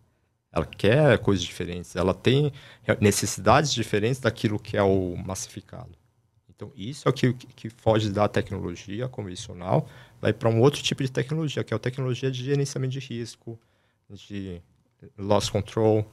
Ela 0.52 0.66
quer 0.66 1.18
coisas 1.18 1.44
diferentes, 1.44 1.96
ela 1.96 2.14
tem 2.14 2.54
necessidades 3.02 3.74
diferentes 3.74 4.20
daquilo 4.20 4.60
que 4.60 4.78
é 4.78 4.84
o 4.84 5.16
massificado. 5.18 5.98
Então, 6.56 6.72
isso 6.76 7.08
é 7.08 7.12
o 7.12 7.14
que, 7.14 7.34
que 7.34 7.70
foge 7.70 8.12
da 8.12 8.28
tecnologia 8.28 9.08
convencional, 9.08 9.90
vai 10.22 10.32
para 10.32 10.48
um 10.48 10.62
outro 10.62 10.82
tipo 10.84 11.02
de 11.02 11.12
tecnologia, 11.12 11.64
que 11.64 11.74
é 11.74 11.76
a 11.76 11.80
tecnologia 11.80 12.30
de 12.30 12.44
gerenciamento 12.44 12.94
de 12.94 13.00
risco, 13.00 13.60
de 14.08 14.62
loss 15.18 15.50
control, 15.50 16.06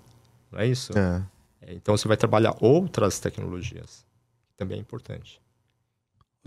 não 0.51 0.59
é 0.59 0.66
isso? 0.66 0.97
É. 0.99 1.23
É, 1.61 1.75
Então, 1.75 1.95
você 1.97 2.09
vai 2.09 2.16
trabalhar 2.16 2.57
outras 2.61 3.21
tecnologias, 3.21 4.07
que 4.49 4.55
também 4.57 4.79
é 4.79 4.81
importante. 4.81 5.41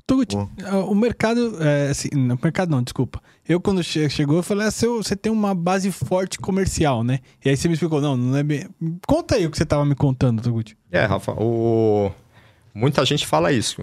Tugut, 0.06 0.36
ah, 0.66 0.80
o 0.80 0.94
mercado. 0.94 1.56
É, 1.64 1.90
assim, 1.90 2.10
não, 2.14 2.38
mercado 2.44 2.70
não, 2.70 2.84
desculpa. 2.84 3.22
Eu, 3.48 3.62
quando 3.62 3.82
che- 3.82 4.10
chegou, 4.10 4.36
eu 4.38 4.44
falei: 4.44 4.68
ah, 4.68 4.72
seu, 4.72 5.02
você 5.02 5.16
tem 5.16 5.32
uma 5.32 5.56
base 5.56 5.92
forte 5.92 6.38
comercial, 6.38 7.04
né? 7.06 7.20
E 7.44 7.50
aí 7.50 7.56
você 7.56 7.68
me 7.70 7.74
explicou: 7.76 8.02
não, 8.02 8.18
não 8.18 8.38
é 8.38 8.44
bem. 8.44 8.68
Conta 9.08 9.36
aí 9.36 9.46
o 9.46 9.52
que 9.52 9.58
você 9.58 9.66
tava 9.66 9.86
me 9.86 9.96
contando, 9.96 10.42
Tugut. 10.42 10.76
É, 10.92 11.06
Rafa, 11.06 11.32
o... 11.34 12.12
muita 12.74 13.06
gente 13.06 13.26
fala 13.26 13.54
isso. 13.54 13.82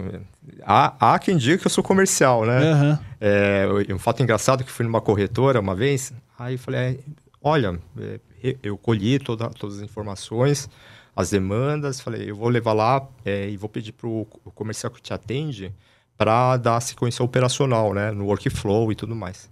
Há, 0.63 1.13
há 1.13 1.17
quem 1.19 1.37
diga 1.37 1.57
que 1.57 1.65
eu 1.65 1.71
sou 1.71 1.83
comercial, 1.83 2.45
né? 2.45 2.71
Aham. 2.71 2.99
É, 3.19 3.67
um 3.93 3.99
fato 3.99 4.21
engraçado 4.21 4.63
que 4.63 4.71
fui 4.71 4.85
numa 4.85 5.01
corretora 5.01 5.59
uma 5.59 5.73
vez, 5.75 6.13
aí 6.37 6.53
eu 6.53 6.59
falei, 6.59 6.79
é, 6.79 6.99
olha, 7.41 7.79
é, 7.99 8.19
eu- 8.43 8.57
eu 8.61 8.77
colhi 8.77 9.17
toda, 9.17 9.49
todas 9.49 9.77
as 9.77 9.81
informações, 9.83 10.69
as 11.15 11.31
demandas, 11.31 11.99
falei, 11.99 12.29
eu 12.29 12.35
vou 12.35 12.47
levar 12.49 12.73
lá 12.73 13.07
é, 13.25 13.49
e 13.49 13.57
vou 13.57 13.69
pedir 13.69 13.91
para 13.91 14.07
o 14.07 14.25
comercial 14.53 14.91
que 14.91 15.01
te 15.01 15.13
atende 15.13 15.73
para 16.21 16.55
dar 16.55 16.79
sequência 16.81 17.25
operacional, 17.25 17.95
né, 17.95 18.11
no 18.11 18.25
workflow 18.25 18.91
e 18.91 18.95
tudo 18.95 19.15
mais. 19.15 19.49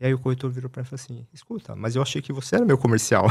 E 0.00 0.06
aí 0.06 0.14
o 0.14 0.18
corretor 0.18 0.50
virou 0.50 0.70
para 0.70 0.80
mim 0.80 0.86
e 0.86 0.88
falou 0.88 1.02
assim, 1.02 1.26
escuta, 1.34 1.76
mas 1.76 1.94
eu 1.94 2.00
achei 2.00 2.22
que 2.22 2.32
você 2.32 2.56
era 2.56 2.64
meu 2.64 2.78
comercial. 2.78 3.26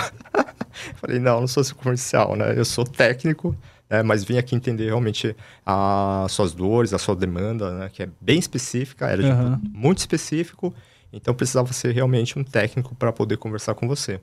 falei, 1.02 1.18
não, 1.18 1.40
não 1.40 1.48
sou 1.48 1.64
seu 1.64 1.76
comercial, 1.76 2.36
né, 2.36 2.54
eu 2.56 2.64
sou 2.64 2.86
técnico, 2.86 3.56
né, 3.90 4.04
mas 4.04 4.24
vim 4.24 4.38
aqui 4.38 4.54
entender 4.54 4.86
realmente 4.86 5.36
as 5.66 6.32
suas 6.32 6.54
dores, 6.54 6.94
a 6.94 7.00
sua 7.00 7.16
demanda, 7.16 7.72
né, 7.74 7.90
que 7.92 8.04
é 8.04 8.10
bem 8.22 8.38
específica, 8.38 9.08
era 9.08 9.24
de 9.24 9.32
Aham. 9.32 9.60
muito 9.68 9.98
específico, 9.98 10.72
então 11.12 11.34
precisava 11.34 11.74
ser 11.74 11.92
realmente 11.92 12.38
um 12.38 12.44
técnico 12.44 12.94
para 12.94 13.12
poder 13.12 13.38
conversar 13.38 13.74
com 13.74 13.88
você. 13.88 14.22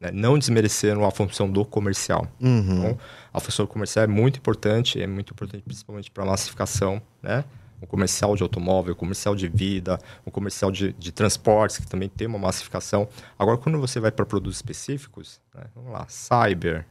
né? 0.00 0.12
Não 0.12 0.38
desmerecendo 0.38 1.04
a 1.04 1.10
função 1.10 1.50
do 1.50 1.64
comercial. 1.64 2.28
Uhum. 2.40 2.78
Então, 2.78 2.98
a 3.32 3.40
função 3.40 3.64
do 3.64 3.68
comercial 3.72 4.04
é 4.04 4.06
muito 4.06 4.38
importante, 4.38 5.02
é 5.02 5.06
muito 5.06 5.32
importante 5.32 5.64
principalmente 5.64 6.12
para 6.12 6.22
a 6.22 6.26
massificação, 6.26 7.02
né? 7.20 7.42
O 7.80 7.86
comercial 7.86 8.34
de 8.34 8.42
automóvel, 8.42 8.94
o 8.94 8.96
comercial 8.96 9.34
de 9.36 9.46
vida, 9.46 9.98
o 10.24 10.30
comercial 10.30 10.70
de, 10.70 10.92
de 10.94 11.12
transportes, 11.12 11.78
que 11.78 11.86
também 11.86 12.08
tem 12.08 12.26
uma 12.26 12.38
massificação. 12.38 13.08
Agora, 13.38 13.58
quando 13.58 13.78
você 13.78 14.00
vai 14.00 14.10
para 14.10 14.24
produtos 14.24 14.56
específicos, 14.56 15.40
né? 15.54 15.64
vamos 15.74 15.92
lá, 15.92 16.06
cyber, 16.08 16.86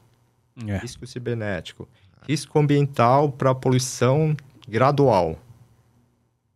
É. 0.68 0.78
risco 0.78 1.06
cibernético, 1.08 1.88
risco 2.28 2.60
ambiental 2.60 3.32
para 3.32 3.56
poluição 3.56 4.36
gradual, 4.68 5.40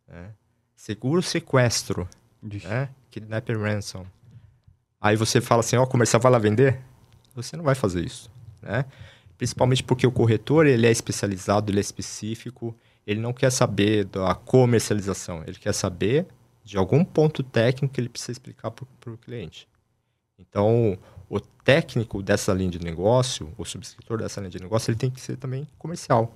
né? 0.07 0.31
seguro 0.75 1.21
sequestro, 1.21 2.07
né? 2.63 2.89
Ransom. 3.59 4.05
Aí 5.01 5.15
você 5.15 5.41
fala 5.41 5.61
assim, 5.61 5.75
ó, 5.77 5.83
o 5.83 5.87
comercial 5.87 6.21
vai 6.21 6.31
lá 6.31 6.37
vender? 6.37 6.79
Você 7.35 7.57
não 7.57 7.63
vai 7.63 7.75
fazer 7.75 8.05
isso, 8.05 8.31
né? 8.61 8.85
Principalmente 9.37 9.83
porque 9.83 10.07
o 10.07 10.11
corretor, 10.11 10.65
ele 10.65 10.87
é 10.87 10.91
especializado, 10.91 11.71
ele 11.71 11.77
é 11.79 11.81
específico, 11.81 12.75
ele 13.07 13.21
não 13.21 13.31
quer 13.31 13.49
saber 13.49 14.03
da 14.03 14.35
comercialização, 14.35 15.41
ele 15.47 15.57
quer 15.57 15.73
saber 15.73 16.27
de 16.63 16.77
algum 16.77 17.05
ponto 17.05 17.41
técnico 17.41 17.93
que 17.93 18.01
ele 18.01 18.09
precisa 18.09 18.33
explicar 18.33 18.69
para 18.69 19.13
o 19.13 19.17
cliente. 19.17 19.67
Então, 20.37 20.97
o 21.29 21.39
técnico 21.39 22.21
dessa 22.21 22.53
linha 22.53 22.69
de 22.69 22.79
negócio, 22.79 23.53
o 23.57 23.63
subscritor 23.63 24.19
dessa 24.19 24.41
linha 24.41 24.51
de 24.51 24.61
negócio, 24.61 24.91
ele 24.91 24.97
tem 24.97 25.09
que 25.09 25.21
ser 25.21 25.37
também 25.37 25.65
comercial. 25.79 26.35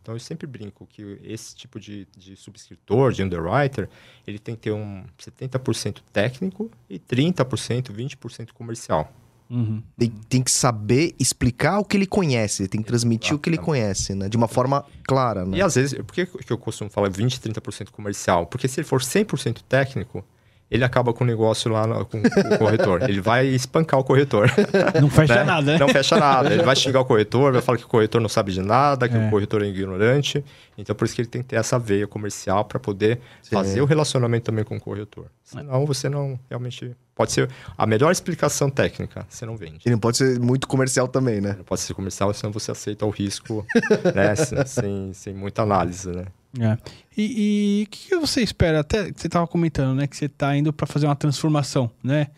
Então 0.00 0.14
eu 0.14 0.20
sempre 0.20 0.46
brinco 0.46 0.86
que 0.86 1.18
esse 1.24 1.56
tipo 1.56 1.80
de, 1.80 2.06
de 2.16 2.36
subscritor, 2.36 3.10
de 3.10 3.22
underwriter, 3.22 3.88
ele 4.26 4.38
tem 4.38 4.54
que 4.54 4.60
ter 4.60 4.72
um 4.72 5.02
70% 5.18 6.02
técnico 6.12 6.70
e 6.90 6.98
30%, 6.98 7.90
20% 7.90 8.52
comercial. 8.52 9.10
Uhum. 9.50 9.82
Tem, 9.96 10.10
tem 10.28 10.42
que 10.42 10.50
saber 10.50 11.14
explicar 11.18 11.78
o 11.78 11.84
que 11.84 11.96
ele 11.96 12.06
conhece, 12.06 12.62
ele 12.62 12.68
tem 12.68 12.80
que 12.80 12.86
transmitir 12.86 13.34
o 13.34 13.38
que 13.38 13.48
ele 13.48 13.58
conhece, 13.58 14.14
né? 14.14 14.28
De 14.28 14.36
uma 14.36 14.48
forma 14.48 14.84
clara, 15.06 15.44
né? 15.44 15.58
E 15.58 15.62
às 15.62 15.74
vezes, 15.74 15.98
por 15.98 16.14
que 16.14 16.26
que 16.26 16.52
eu 16.52 16.58
costumo 16.58 16.90
falar 16.90 17.08
20, 17.10 17.40
30% 17.40 17.90
comercial? 17.90 18.46
Porque 18.46 18.66
se 18.66 18.80
ele 18.80 18.86
for 18.86 19.00
100% 19.00 19.62
técnico, 19.68 20.24
ele 20.70 20.82
acaba 20.84 21.12
com 21.12 21.22
o 21.22 21.26
negócio 21.26 21.70
lá 21.70 21.86
no- 21.86 22.04
com, 22.06 22.20
com 22.22 22.54
o 22.54 22.58
corretor. 22.58 23.02
ele 23.08 23.20
vai 23.20 23.46
espancar 23.46 24.00
o 24.00 24.04
corretor. 24.04 24.50
Não 25.00 25.08
fecha 25.10 25.34
né? 25.36 25.44
nada, 25.44 25.72
né? 25.72 25.78
Não 25.78 25.88
fecha 25.88 26.16
nada. 26.16 26.52
Ele 26.52 26.62
vai 26.62 26.74
xingar 26.74 27.00
o 27.00 27.04
corretor, 27.04 27.52
vai 27.52 27.62
falar 27.62 27.78
que 27.78 27.84
o 27.84 27.88
corretor 27.88 28.20
não 28.20 28.28
sabe 28.28 28.52
de 28.52 28.60
nada, 28.60 29.08
que 29.08 29.16
É. 29.16 29.26
o 29.26 29.30
corretor 29.30 29.62
é 29.62 29.66
ignorante. 29.66 30.44
Então, 30.76 30.94
por 30.96 31.04
isso 31.04 31.14
que 31.14 31.20
ele 31.20 31.28
tem 31.28 31.42
que 31.42 31.48
ter 31.48 31.56
essa 31.56 31.78
veia 31.78 32.06
comercial 32.06 32.64
para 32.64 32.80
poder 32.80 33.20
Sim. 33.42 33.54
fazer 33.54 33.80
o 33.80 33.84
relacionamento 33.84 34.46
também 34.46 34.64
com 34.64 34.76
o 34.76 34.80
corretor. 34.80 35.26
Senão, 35.44 35.86
você 35.86 36.08
não 36.08 36.38
realmente. 36.50 36.96
Pode 37.14 37.30
ser 37.30 37.48
a 37.78 37.86
melhor 37.86 38.10
explicação 38.10 38.68
técnica, 38.68 39.24
você 39.28 39.46
não 39.46 39.56
vende. 39.56 39.78
Ele 39.86 39.94
não 39.94 40.00
pode 40.00 40.16
ser 40.16 40.40
muito 40.40 40.66
comercial 40.66 41.06
também, 41.06 41.40
né? 41.40 41.54
Não 41.56 41.64
pode 41.64 41.80
ser 41.82 41.94
comercial, 41.94 42.34
senão 42.34 42.52
você 42.52 42.72
aceita 42.72 43.06
o 43.06 43.10
risco 43.10 43.64
né, 44.12 44.34
sem, 44.34 44.66
sem, 44.66 45.12
sem 45.12 45.32
muita 45.34 45.62
análise, 45.62 46.10
né? 46.10 46.24
É. 46.60 46.78
E 47.16 47.80
e 47.80 47.84
o 47.84 47.90
que, 47.90 48.08
que 48.08 48.16
você 48.16 48.42
espera? 48.42 48.80
Até 48.80 49.04
você 49.12 49.26
estava 49.26 49.46
comentando, 49.46 49.96
né? 49.96 50.06
Que 50.06 50.16
você 50.16 50.26
está 50.26 50.56
indo 50.56 50.72
para 50.72 50.86
fazer 50.86 51.06
uma 51.06 51.16
transformação, 51.16 51.90
né? 52.02 52.28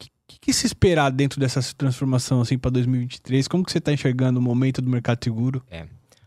O 0.00 0.06
que, 0.26 0.38
que, 0.40 0.52
se 0.52 0.66
esperar 0.66 1.10
dentro 1.10 1.38
dessa 1.40 1.60
transformação 1.76 2.40
assim 2.40 2.58
para 2.58 2.70
2023? 2.72 3.46
Como 3.48 3.64
que 3.64 3.70
você 3.72 3.78
está 3.78 3.92
enxergando 3.92 4.38
o 4.38 4.42
momento 4.42 4.82
do 4.82 4.90
mercado 4.90 5.22
seguro? 5.22 5.62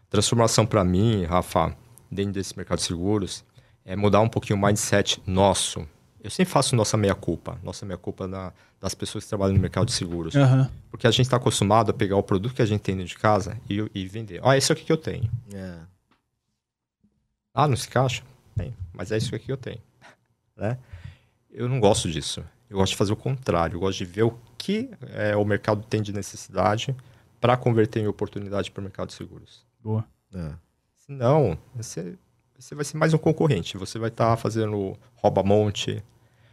Transformação 0.09 0.65
para 0.65 0.83
mim, 0.83 1.25
Rafa, 1.25 1.75
dentro 2.09 2.31
desse 2.33 2.55
mercado 2.55 2.77
de 2.79 2.85
seguros, 2.85 3.43
é 3.85 3.95
mudar 3.95 4.21
um 4.21 4.29
pouquinho 4.29 4.57
o 4.57 4.61
mindset 4.65 5.21
nosso. 5.27 5.85
Eu 6.23 6.29
sempre 6.29 6.51
faço 6.51 6.75
nossa 6.75 6.97
meia-culpa, 6.97 7.59
nossa 7.63 7.85
meia-culpa 7.85 8.27
na- 8.27 8.51
das 8.81 8.93
pessoas 8.95 9.23
que 9.23 9.29
trabalham 9.29 9.53
no 9.55 9.59
mercado 9.61 9.85
de 9.85 9.91
seguros. 9.93 10.35
Aham. 10.35 10.69
Porque 10.89 11.07
a 11.07 11.11
gente 11.11 11.21
está 11.21 11.37
acostumado 11.37 11.89
a 11.91 11.93
pegar 11.93 12.15
o 12.17 12.23
produto 12.23 12.53
que 12.53 12.61
a 12.61 12.65
gente 12.65 12.81
tem 12.81 12.95
dentro 12.95 13.09
de 13.09 13.17
casa 13.17 13.57
e, 13.69 13.85
e 13.93 14.07
vender. 14.07 14.39
Ó, 14.43 14.53
esse 14.53 14.71
aqui 14.71 14.83
que 14.85 14.91
eu 14.91 14.97
tenho. 14.97 15.29
É. 15.53 15.75
Ah, 17.59 17.67
não 17.67 17.75
se 17.75 17.87
encaixa? 17.87 18.21
Tem, 18.55 18.71
mas 18.93 19.11
é 19.11 19.17
isso 19.17 19.33
aqui 19.33 19.45
que 19.45 19.51
eu 19.51 19.57
tenho. 19.57 19.81
Né? 20.55 20.75
Eu 21.51 21.69
não 21.69 21.79
gosto 21.79 22.09
disso. 22.09 22.43
Eu 22.67 22.77
gosto 22.77 22.93
de 22.93 22.97
fazer 22.97 23.13
o 23.13 23.15
contrário. 23.15 23.75
Eu 23.75 23.79
gosto 23.79 23.99
de 23.99 24.05
ver 24.05 24.23
o 24.23 24.39
que 24.57 24.89
é, 25.13 25.35
o 25.35 25.45
mercado 25.45 25.83
tem 25.83 26.01
de 26.01 26.11
necessidade 26.11 26.95
para 27.39 27.55
converter 27.55 27.99
em 27.99 28.07
oportunidade 28.07 28.71
para 28.71 28.81
o 28.81 28.83
mercado 28.83 29.09
de 29.09 29.13
seguros. 29.13 29.63
Boa. 29.83 30.03
É. 30.33 30.51
Senão, 31.05 31.59
você, 31.75 32.15
você 32.57 32.73
vai 32.73 32.83
ser 32.83 32.97
mais 32.97 33.13
um 33.13 33.19
concorrente. 33.19 33.77
Você 33.77 33.99
vai 33.99 34.09
estar 34.09 34.35
fazendo 34.37 34.97
rouba-monte, 35.15 36.03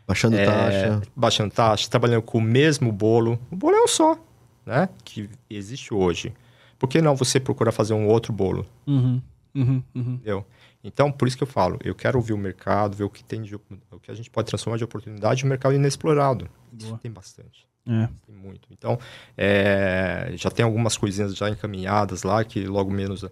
Baixando 0.07 0.37
é, 0.37 0.45
taxa. 0.45 1.03
baixando 1.17 1.55
taxa, 1.55 1.89
trabalhando 1.89 2.23
com 2.23 2.37
o 2.37 2.43
mesmo 2.43 2.93
bolo. 2.93 3.39
O 3.51 3.57
bolo 3.57 3.75
é 3.75 3.83
um 3.83 3.89
só, 3.89 4.19
né? 4.67 4.89
Que 5.03 5.31
existe 5.49 5.95
hoje. 5.95 6.35
Por 6.79 6.89
que 6.89 7.01
não 7.01 7.17
você 7.17 7.41
procurar 7.41 7.73
fazer 7.73 7.95
um 7.95 8.07
outro 8.07 8.33
bolo? 8.35 8.67
Uhum. 8.87 9.23
Uhum. 9.55 9.83
Uhum. 9.95 10.15
Entendeu? 10.15 10.47
Então, 10.85 11.11
por 11.11 11.27
isso 11.27 11.37
que 11.37 11.43
eu 11.43 11.47
falo, 11.47 11.79
eu 11.83 11.95
quero 11.95 12.19
ouvir 12.19 12.35
o 12.35 12.39
mercado, 12.39 12.95
ver 12.95 13.05
o 13.05 13.11
que 13.11 13.25
tem 13.25 13.41
de, 13.43 13.55
o 13.55 13.61
que 14.03 14.11
a 14.11 14.15
gente 14.15 14.31
pode 14.31 14.47
transformar 14.49 14.77
de 14.77 14.85
oportunidade 14.85 15.43
em 15.43 15.47
um 15.47 15.49
mercado 15.49 15.75
inexplorado. 15.75 16.47
Isso 16.79 16.89
Boa. 16.89 16.99
tem 16.99 17.11
bastante. 17.11 17.67
É. 17.89 18.09
Tem 18.27 18.35
muito. 18.35 18.69
Então, 18.71 18.99
é, 19.37 20.33
já 20.37 20.51
tem 20.51 20.65
algumas 20.65 20.97
coisinhas 20.97 21.35
já 21.35 21.49
encaminhadas 21.49 22.23
lá 22.23 22.45
que 22.45 22.65
logo 22.67 22.91
menos 22.91 23.25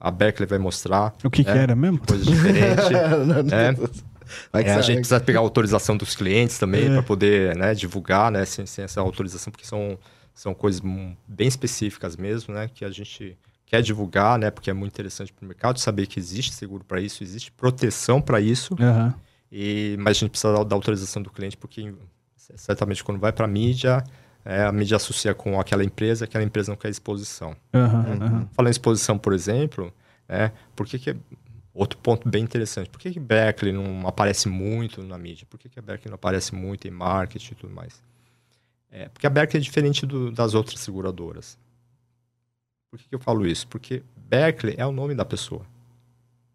a- 0.00 0.10
Berkeley 0.10 0.46
vai 0.48 0.58
mostrar. 0.58 1.14
O 1.24 1.30
que, 1.30 1.42
que 1.44 1.50
É. 1.50 1.56
era 1.58 1.74
mesmo? 1.74 1.98
Coisas 1.98 2.26
diferentes. 2.26 2.84
É. 3.52 3.72
Vai 4.52 4.62
que 4.62 4.68
É, 4.68 4.74
a 4.74 4.82
gente 4.82 4.96
precisa 4.96 5.18
pegar 5.20 5.38
a 5.38 5.42
autorização 5.42 5.96
dos 5.96 6.14
clientes 6.14 6.58
também 6.58 6.84
É. 6.86 6.90
para 6.92 7.02
poder 7.02 7.56
né, 7.56 7.72
divulgar, 7.74 8.30
né, 8.30 8.44
sem, 8.44 8.66
sem 8.66 8.84
essa 8.84 9.00
autorização, 9.00 9.50
porque 9.50 9.64
são, 9.66 9.98
são 10.34 10.52
coisas 10.52 10.82
bem 11.26 11.48
específicas 11.48 12.14
mesmo, 12.14 12.52
né, 12.52 12.68
que 12.72 12.84
a 12.84 12.90
gente 12.90 13.38
quer 13.68 13.82
divulgar, 13.82 14.38
né, 14.38 14.50
porque 14.50 14.70
é 14.70 14.72
muito 14.72 14.92
interessante 14.92 15.32
para 15.32 15.44
o 15.44 15.46
mercado 15.48 15.78
saber 15.78 16.06
que 16.06 16.18
existe 16.18 16.52
seguro 16.54 16.84
para 16.84 17.00
isso, 17.00 17.22
existe 17.22 17.52
proteção 17.52 18.20
para 18.20 18.40
isso, 18.40 18.74
Aham. 18.80 19.14
e, 19.52 19.96
mas 19.98 20.16
a 20.16 20.20
gente 20.20 20.30
precisa 20.30 20.52
da, 20.54 20.64
da 20.64 20.74
autorização 20.74 21.20
do 21.22 21.30
cliente, 21.30 21.56
porque 21.56 21.94
certamente 22.36 23.04
quando 23.04 23.18
vai 23.18 23.30
para 23.32 23.44
a 23.44 23.48
mídia, 23.48 24.02
é, 24.44 24.62
a 24.64 24.72
mídia 24.72 24.96
associa 24.96 25.34
com 25.34 25.60
aquela 25.60 25.84
empresa, 25.84 26.24
aquela 26.24 26.42
empresa 26.44 26.72
não 26.72 26.76
quer 26.76 26.88
exposição. 26.88 27.54
Uhum. 27.74 27.82
Aham. 28.22 28.48
Falando 28.52 28.68
em 28.68 28.70
exposição, 28.70 29.18
por 29.18 29.34
exemplo, 29.34 29.92
é, 30.26 30.50
por 30.74 30.86
que, 30.86 30.98
que 30.98 31.14
outro 31.74 31.98
ponto 31.98 32.26
bem 32.28 32.42
interessante, 32.42 32.88
por 32.88 32.98
que, 32.98 33.10
que 33.10 33.20
Berkeley 33.20 33.72
não 33.72 34.08
aparece 34.08 34.48
muito 34.48 35.02
na 35.04 35.18
mídia? 35.18 35.46
Por 35.48 35.58
que, 35.58 35.68
que 35.68 35.78
a 35.78 35.82
Berkeley 35.82 36.10
não 36.10 36.14
aparece 36.16 36.54
muito 36.54 36.88
em 36.88 36.90
marketing 36.90 37.52
e 37.52 37.56
tudo 37.56 37.74
mais? 37.74 38.02
É, 38.90 39.08
porque 39.10 39.26
a 39.26 39.30
Berkeley 39.30 39.60
é 39.60 39.62
diferente 39.62 40.06
do- 40.06 40.32
das 40.32 40.54
outras 40.54 40.80
seguradoras. 40.80 41.58
Por 42.90 42.98
que, 42.98 43.08
que 43.08 43.14
eu 43.14 43.18
falo 43.20 43.46
isso? 43.46 43.66
Porque 43.68 44.02
Berkeley 44.16 44.74
é 44.78 44.86
o 44.86 44.92
nome 44.92 45.14
da 45.14 45.24
pessoa. 45.24 45.62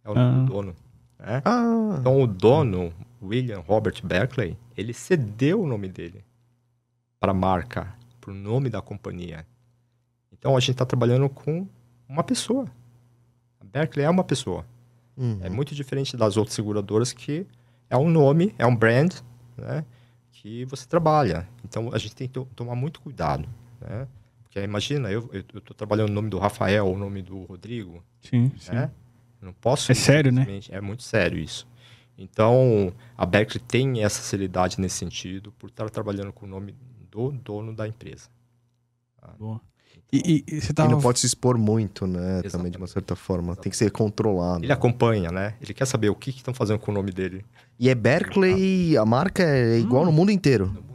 É 0.04 0.10
o 0.10 0.16
nome 0.16 0.42
Ah. 0.42 0.46
do 0.46 0.52
dono. 0.54 0.76
né? 1.20 1.42
Ah, 1.46 1.96
Então 2.00 2.22
o 2.22 2.28
dono, 2.28 2.94
William 3.22 3.60
Robert 3.60 4.02
Berkeley, 4.04 4.58
ele 4.76 4.94
cedeu 4.94 5.62
o 5.62 5.68
nome 5.68 5.88
dele 5.88 6.24
para 7.20 7.32
a 7.32 7.36
marca, 7.36 7.94
para 8.20 8.32
o 8.32 8.34
nome 8.34 8.70
da 8.70 8.82
companhia. 8.82 9.46
Então 10.32 10.58
a 10.58 10.60
gente 10.60 10.72
está 10.72 10.86
trabalhando 10.86 11.30
com 11.30 11.66
uma 12.10 12.24
pessoa. 12.24 12.66
A 13.62 13.64
Berkeley 13.64 14.06
é 14.06 14.10
uma 14.10 14.24
pessoa. 14.24 14.66
uhum. 15.16 15.40
É 15.42 15.50
muito 15.50 15.74
diferente 15.76 16.18
das 16.18 16.36
outras 16.36 16.56
seguradoras 16.56 17.14
que 17.14 17.46
é 17.90 17.96
um 17.96 18.10
nome, 18.10 18.54
é 18.58 18.66
um 18.66 18.76
brand, 18.76 19.14
né? 19.56 19.86
Que 20.32 20.66
você 20.66 20.86
trabalha. 20.88 21.48
Então 21.64 21.94
a 21.94 21.98
gente 21.98 22.16
tem 22.16 22.28
que 22.28 22.34
to- 22.34 22.48
tomar 22.56 22.76
muito 22.76 23.00
cuidado, 23.00 23.48
né? 23.80 24.08
Porque 24.54 24.64
imagina, 24.68 25.12
eu 25.12 25.28
estou 25.34 25.76
trabalhando 25.76 26.10
o 26.10 26.14
nome 26.14 26.30
do 26.30 26.38
Rafael, 26.38 26.86
o 26.86 26.96
nome 26.96 27.24
do 27.24 27.42
Rodrigo, 27.46 28.04
Sim, 28.22 28.52
sim. 28.60 28.72
né? 28.72 28.92
Eu 29.42 29.48
Não 29.48 29.54
posso. 29.54 29.92
É 29.92 29.96
sério, 29.96 30.32
né? 30.32 30.46
É 30.70 30.80
muito 30.80 31.02
sério 31.02 31.40
isso. 31.40 31.68
Então, 32.16 32.94
a 33.18 33.26
Berkeley 33.26 33.60
tem 33.68 34.04
essa 34.04 34.22
seriedade 34.22 34.80
nesse 34.80 34.98
sentido, 34.98 35.52
por 35.54 35.72
estar 35.72 35.90
trabalhando 35.90 36.32
com 36.32 36.46
o 36.46 36.50
nome 36.50 36.76
do 37.10 37.32
dono 37.32 37.74
da 37.74 37.88
empresa. 37.88 38.30
Boa. 39.40 39.60
E, 40.12 40.44
e- 40.48 40.56
e 40.56 40.62
você 40.62 40.72
E 40.72 40.76
tava... 40.76 40.92
não 40.92 41.02
pode 41.02 41.18
se 41.20 41.26
expor 41.26 41.58
muito, 41.58 42.06
né? 42.06 42.20
Também, 42.20 42.42
de 42.42 42.48
Exatamente. 42.48 42.78
uma 42.78 42.88
certa 42.88 43.16
forma. 43.16 43.56
Tem 43.56 43.72
que 43.72 43.78
ser 43.78 43.90
controlado. 43.90 44.64
Ele 44.64 44.72
acompanha, 44.72 45.32
né? 45.32 45.56
Ele 45.60 45.74
quer 45.74 45.86
saber 45.86 46.10
o 46.10 46.16
que 46.16 46.32
que 46.32 46.38
estão 46.38 46.54
fazendo 46.54 46.78
com 46.78 46.92
o 46.92 46.94
nome 46.94 47.12
dele 47.12 47.44
E 47.80 47.90
é 47.90 47.96
Berkeley, 47.96 48.96
a 48.98 49.04
marca 49.06 49.42
é 49.42 49.80
igual 49.80 50.06
no 50.06 50.12
mundo 50.12 50.32
inteiro. 50.32 50.68
no 50.68 50.74
mundo 50.74 50.78
inteiro. 50.78 50.93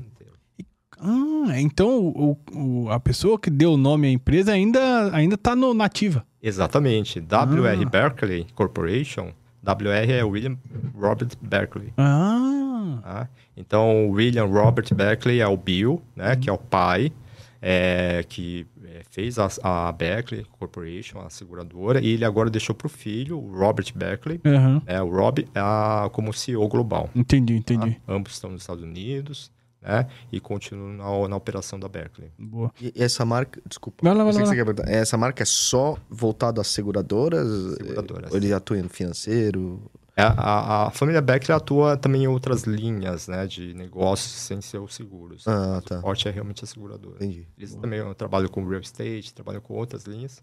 Ah, 1.00 1.60
então 1.60 1.98
o, 2.08 2.36
o- 2.52 2.90
a 2.90 2.98
pessoa 3.00 3.38
que 3.38 3.50
deu 3.50 3.72
o 3.72 3.76
nome 3.76 4.06
à 4.08 4.10
empresa 4.10 4.52
ainda, 4.52 5.14
ainda 5.14 5.36
tá 5.36 5.54
no 5.56 5.72
nativa. 5.74 6.24
Exatamente. 6.42 7.20
WR 7.20 7.82
Ah. 7.86 7.88
Berkeley 7.88 8.46
Corporation. 8.54 9.30
WR 9.62 10.10
é 10.12 10.24
William 10.24 10.56
Robert 10.94 11.30
Berkeley. 11.42 11.92
Ah, 11.96 12.98
tá? 13.02 13.28
Então, 13.56 14.08
William 14.10 14.46
Robert 14.46 14.86
Berkeley 14.94 15.40
é 15.40 15.46
o 15.46 15.56
Bill, 15.56 16.00
né? 16.16 16.36
Que 16.36 16.48
é 16.48 16.52
o 16.52 16.56
pai, 16.58 17.12
é, 17.60 18.24
que 18.28 18.66
é, 18.84 19.02
fez 19.10 19.36
a, 19.38 19.48
a 19.62 19.92
Berkeley 19.92 20.46
Corporation, 20.58 21.18
a 21.20 21.28
seguradora, 21.28 22.00
e 22.00 22.06
ele 22.10 22.24
agora 22.24 22.48
deixou 22.48 22.74
para 22.74 22.86
o 22.86 22.90
filho, 22.90 23.36
o 23.38 23.58
Robert 23.58 23.86
Berkeley, 23.94 24.40
aham. 24.44 24.80
né, 24.86 25.02
o 25.02 25.08
Rob, 25.10 25.46
a, 25.54 26.08
como 26.12 26.32
CEO 26.32 26.66
global. 26.68 27.10
Entendi, 27.14 27.60
tá? 27.60 27.74
entendi. 27.74 27.96
Ambos 28.08 28.32
estão 28.34 28.50
nos 28.50 28.62
Estados 28.62 28.84
Unidos, 28.84 29.50
né? 29.80 30.06
E 30.32 30.40
continuam 30.40 30.92
na, 31.22 31.28
na 31.28 31.36
operação 31.36 31.78
da 31.78 31.88
Berkeley. 31.88 32.30
Boa. 32.38 32.72
E 32.80 32.92
e 32.96 33.02
essa 33.02 33.24
marca, 33.24 33.60
desculpa. 33.66 33.98
Vai 34.02 34.14
você 34.32 34.56
quer 34.56 34.64
perguntar. 34.64 34.90
Essa 34.90 35.16
marca 35.16 35.42
é 35.42 35.46
só 35.46 35.96
voltada 36.10 36.60
às 36.60 36.68
seguradoras? 36.68 37.48
Seguradoras. 37.76 38.30
Ou 38.30 38.36
ele 38.36 38.52
atua 38.52 38.76
no 38.82 38.88
financeiro? 38.88 39.90
É, 40.16 40.22
a, 40.22 40.86
a 40.86 40.90
família 40.90 41.20
Berkeley 41.22 41.56
atua 41.56 41.96
também 41.96 42.24
em 42.24 42.26
outras 42.26 42.64
linhas, 42.64 43.28
né? 43.28 43.46
De 43.46 43.72
negócios 43.72 44.32
sem 44.32 44.60
ser 44.60 44.78
os 44.78 44.92
seguros. 44.94 45.46
Ah, 45.46 45.74
Mas 45.76 45.84
tá. 45.84 45.98
O 45.98 46.00
forte 46.00 46.26
é 46.26 46.30
realmente 46.32 46.64
a 46.64 46.66
seguradora. 46.66 47.14
Entendi. 47.16 47.46
Eles 47.56 47.76
também 47.76 48.00
trabalham 48.14 48.48
com 48.48 48.66
real 48.66 48.80
estate, 48.80 49.32
trabalham 49.32 49.60
com 49.60 49.74
outras 49.74 50.02
linhas, 50.06 50.42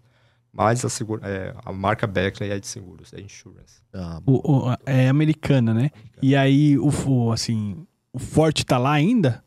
mas 0.50 0.82
a, 0.82 0.88
segura, 0.88 1.28
é, 1.28 1.54
a 1.62 1.72
marca 1.74 2.06
Berkeley 2.06 2.50
é 2.52 2.58
de 2.58 2.66
seguros, 2.66 3.12
é 3.12 3.20
insurance. 3.20 3.82
Ah, 3.92 4.18
O, 4.24 4.70
o- 4.70 4.76
é 4.86 5.10
americana, 5.10 5.74
né? 5.74 5.90
E 6.22 6.34
aí, 6.34 6.78
o, 6.78 6.88
o, 7.06 7.30
assim, 7.32 7.86
o 8.16 8.18
forte 8.18 8.64
tá 8.64 8.78
lá 8.78 8.92
ainda? 8.92 9.44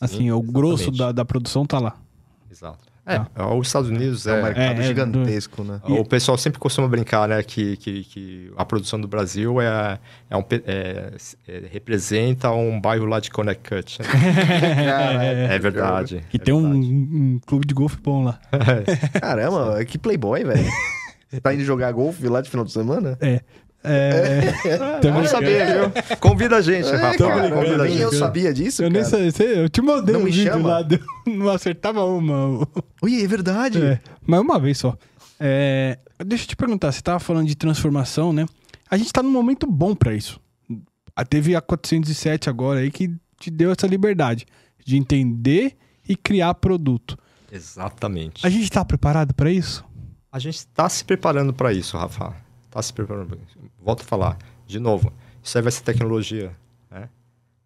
Assim, 0.00 0.18
Sim, 0.18 0.30
o 0.30 0.40
grosso 0.40 0.84
exatamente. 0.84 0.98
da, 0.98 1.12
da 1.12 1.24
produção 1.24 1.66
tá 1.66 1.80
lá. 1.80 1.96
Exato. 2.48 2.88
É, 3.04 3.42
os 3.42 3.66
Estados 3.66 3.90
Unidos 3.90 4.24
é 4.28 4.34
um 4.34 4.36
é. 4.36 4.42
mercado 4.42 4.80
é, 4.80 4.82
gigantesco, 4.84 5.64
né? 5.64 5.80
O 5.84 6.04
pessoal 6.04 6.38
sempre 6.38 6.60
costuma 6.60 6.86
brincar, 6.86 7.28
né, 7.28 7.42
que, 7.42 7.76
que, 7.78 8.04
que 8.04 8.52
a 8.56 8.64
produção 8.64 9.00
do 9.00 9.08
Brasil 9.08 9.60
é, 9.60 9.98
é 10.28 10.36
um, 10.36 10.44
é- 10.50 11.12
é- 11.48 11.62
representa 11.72 12.52
um 12.52 12.80
bairro 12.80 13.06
lá 13.06 13.18
de 13.18 13.28
Connecticut. 13.30 13.98
né? 14.00 15.54
É 15.56 15.58
verdade. 15.58 16.24
Que 16.30 16.36
é 16.36 16.40
tem 16.40 16.54
um, 16.54 16.72
um 16.72 17.40
clube 17.44 17.66
de 17.66 17.74
golfe 17.74 17.96
bom 18.00 18.22
lá. 18.22 18.38
Caramba, 19.20 19.82
que 19.84 19.98
playboy, 19.98 20.44
velho. 20.44 20.70
Você 21.28 21.40
tá 21.40 21.52
indo 21.52 21.64
jogar 21.64 21.90
golfe 21.90 22.28
lá 22.28 22.40
de 22.40 22.48
final 22.48 22.64
de 22.64 22.70
semana? 22.70 23.18
É. 23.20 23.40
É. 23.82 24.52
Também 25.00 25.12
Vamos 25.12 25.30
saber, 25.30 25.66
viu? 25.66 26.16
Convida 26.18 26.56
a 26.56 26.60
gente, 26.60 26.90
cara, 26.90 27.16
Convida 27.50 27.82
a 27.82 27.86
nem 27.86 27.96
eu 27.98 28.10
gente. 28.10 28.18
sabia 28.18 28.52
disso, 28.52 28.82
Eu 28.82 28.90
nem 28.90 29.02
cara. 29.02 29.16
sei, 29.16 29.30
sei- 29.30 29.58
eu 29.64 29.68
te 29.68 29.80
mandei 29.80 30.12
Não 30.14 30.20
um 30.20 30.24
me 30.24 30.30
vídeo 30.30 30.52
chama? 30.52 30.68
lá, 30.68 30.82
deu- 30.84 31.00
não 31.26 31.48
acertava 31.48 32.04
uma. 32.04 32.66
Ui, 33.02 33.22
é 33.22 33.26
verdade. 33.26 33.82
É, 33.82 34.00
mas 34.26 34.40
uma 34.40 34.58
vez 34.58 34.76
só. 34.78 34.96
É, 35.38 35.98
deixa 36.26 36.44
eu 36.44 36.48
te 36.48 36.56
perguntar, 36.56 36.92
você 36.92 37.00
tava 37.00 37.18
falando 37.18 37.46
de 37.46 37.54
transformação, 37.56 38.32
né? 38.32 38.44
A 38.90 38.96
gente 38.98 39.12
tá 39.12 39.22
num 39.22 39.30
momento 39.30 39.66
bom 39.66 39.94
pra 39.94 40.14
isso. 40.14 40.38
Ah, 41.16 41.24
Teve 41.24 41.56
a 41.56 41.60
407 41.62 42.50
agora 42.50 42.80
aí 42.80 42.90
que 42.90 43.10
te 43.38 43.50
deu 43.50 43.70
essa 43.72 43.86
liberdade 43.86 44.46
de 44.84 44.96
entender 44.98 45.76
e 46.08 46.14
criar 46.16 46.52
produto. 46.54 47.16
Exatamente. 47.50 48.46
A 48.46 48.50
gente 48.50 48.70
tá 48.70 48.84
preparado 48.84 49.34
pra 49.34 49.50
isso? 49.50 49.84
A 50.30 50.38
gente 50.38 50.56
está 50.58 50.88
se 50.88 51.04
preparando 51.04 51.52
para 51.52 51.72
isso, 51.72 51.96
Rafa. 51.96 52.34
Está 52.70 52.80
se 52.80 52.92
preparando. 52.92 53.36
Volto 53.82 54.02
a 54.02 54.04
falar, 54.04 54.38
de 54.64 54.78
novo, 54.78 55.12
isso 55.42 55.58
aí 55.58 55.62
vai 55.62 55.72
ser 55.72 55.82
tecnologia. 55.82 56.56
Né? 56.88 57.02
A 57.02 57.08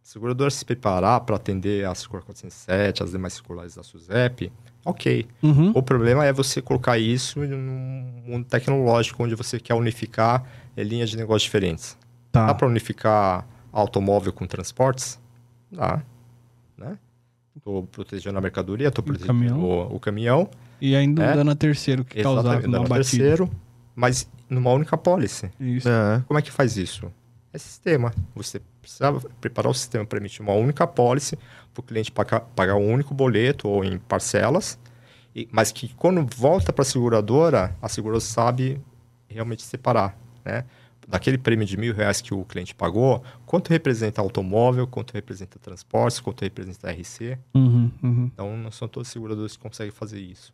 seguradora 0.03 0.51
se 0.51 0.65
preparar 0.65 1.21
para 1.21 1.37
atender 1.37 1.85
a 1.87 1.95
Secura 1.95 2.23
407, 2.23 3.03
as 3.03 3.11
demais 3.11 3.35
circulares 3.35 3.75
da 3.75 3.83
SUSEP, 3.83 4.51
ok. 4.83 5.27
Uhum. 5.43 5.73
O 5.75 5.83
problema 5.83 6.25
é 6.25 6.33
você 6.33 6.63
colocar 6.63 6.99
isso 6.99 7.41
num 7.41 8.23
mundo 8.27 8.47
tecnológico 8.47 9.23
onde 9.23 9.35
você 9.35 9.61
quer 9.61 9.75
unificar 9.75 10.43
eh, 10.75 10.83
linhas 10.83 11.11
de 11.11 11.19
negócio 11.19 11.45
diferentes. 11.45 11.99
Tá. 12.33 12.47
Dá 12.47 12.55
para 12.55 12.67
unificar 12.67 13.47
automóvel 13.71 14.33
com 14.33 14.47
transportes? 14.47 15.21
Dá. 15.71 16.03
Né? 16.79 16.99
Estou 17.57 17.85
protegendo 17.85 18.39
a 18.39 18.41
mercadoria, 18.41 18.89
estou 18.89 19.05
protegendo 19.05 19.27
caminhão. 19.39 19.61
O, 19.61 19.97
o 19.97 20.01
caminhão. 20.01 20.49
E 20.81 20.97
ainda 20.97 21.25
É. 21.25 21.35
dando 21.35 21.51
a 21.51 21.55
terceiro 21.55 22.05
que 22.05 22.23
causava 22.23 22.67
uma 22.67 22.79
batida. 22.81 22.95
terceiro, 22.97 23.51
mas 23.95 24.29
numa 24.49 24.71
única 24.73 24.97
pólice. 24.97 25.51
Isso. 25.59 25.89
É. 25.89 26.23
Como 26.27 26.39
é 26.39 26.43
que 26.43 26.51
faz 26.51 26.77
isso? 26.77 27.11
É 27.53 27.59
sistema. 27.59 28.13
Você 28.35 28.61
precisa 28.81 29.13
preparar 29.41 29.71
o 29.71 29.75
sistema 29.75 30.05
para 30.05 30.19
emitir 30.19 30.43
uma 30.43 30.53
única 30.55 30.87
pólice, 30.87 31.37
para 31.73 31.81
o 31.81 31.83
cliente 31.83 32.11
pagar, 32.11 32.41
pagar 32.41 32.75
um 32.77 32.93
único 32.93 33.15
boleto 33.15 33.69
ou 33.69 33.85
em 33.85 33.99
parcelas, 33.99 34.79
e- 35.35 35.49
mas 35.53 35.71
que 35.73 35.89
quando 35.95 36.25
volta 36.37 36.73
para 36.73 36.83
a 36.83 36.85
seguradora, 36.87 37.77
a 37.81 37.89
seguradora 37.89 38.21
sabe 38.21 38.81
realmente 39.29 39.63
separar, 39.63 40.17
né? 40.45 40.65
Daquele 41.07 41.37
prêmio 41.37 41.67
de 41.67 41.77
mil 41.77 41.93
reais 41.95 42.23
que 42.23 42.33
o 42.33 42.45
cliente 42.47 42.75
pagou, 42.75 43.23
quanto 43.45 43.69
representa 43.69 44.23
automóvel, 44.23 44.87
quanto 44.87 45.13
representa 45.13 45.59
transportes, 45.59 46.19
quanto 46.19 46.41
representa 46.41 46.91
RC. 46.91 47.37
Uhum, 47.55 47.91
uhum. 48.03 48.31
Então, 48.33 48.57
não 48.57 48.71
são 48.71 48.89
todos 48.89 49.09
os 49.09 49.13
seguradores 49.13 49.55
que 49.55 49.63
conseguem 49.63 49.93
fazer 49.93 50.19
isso. 50.19 50.54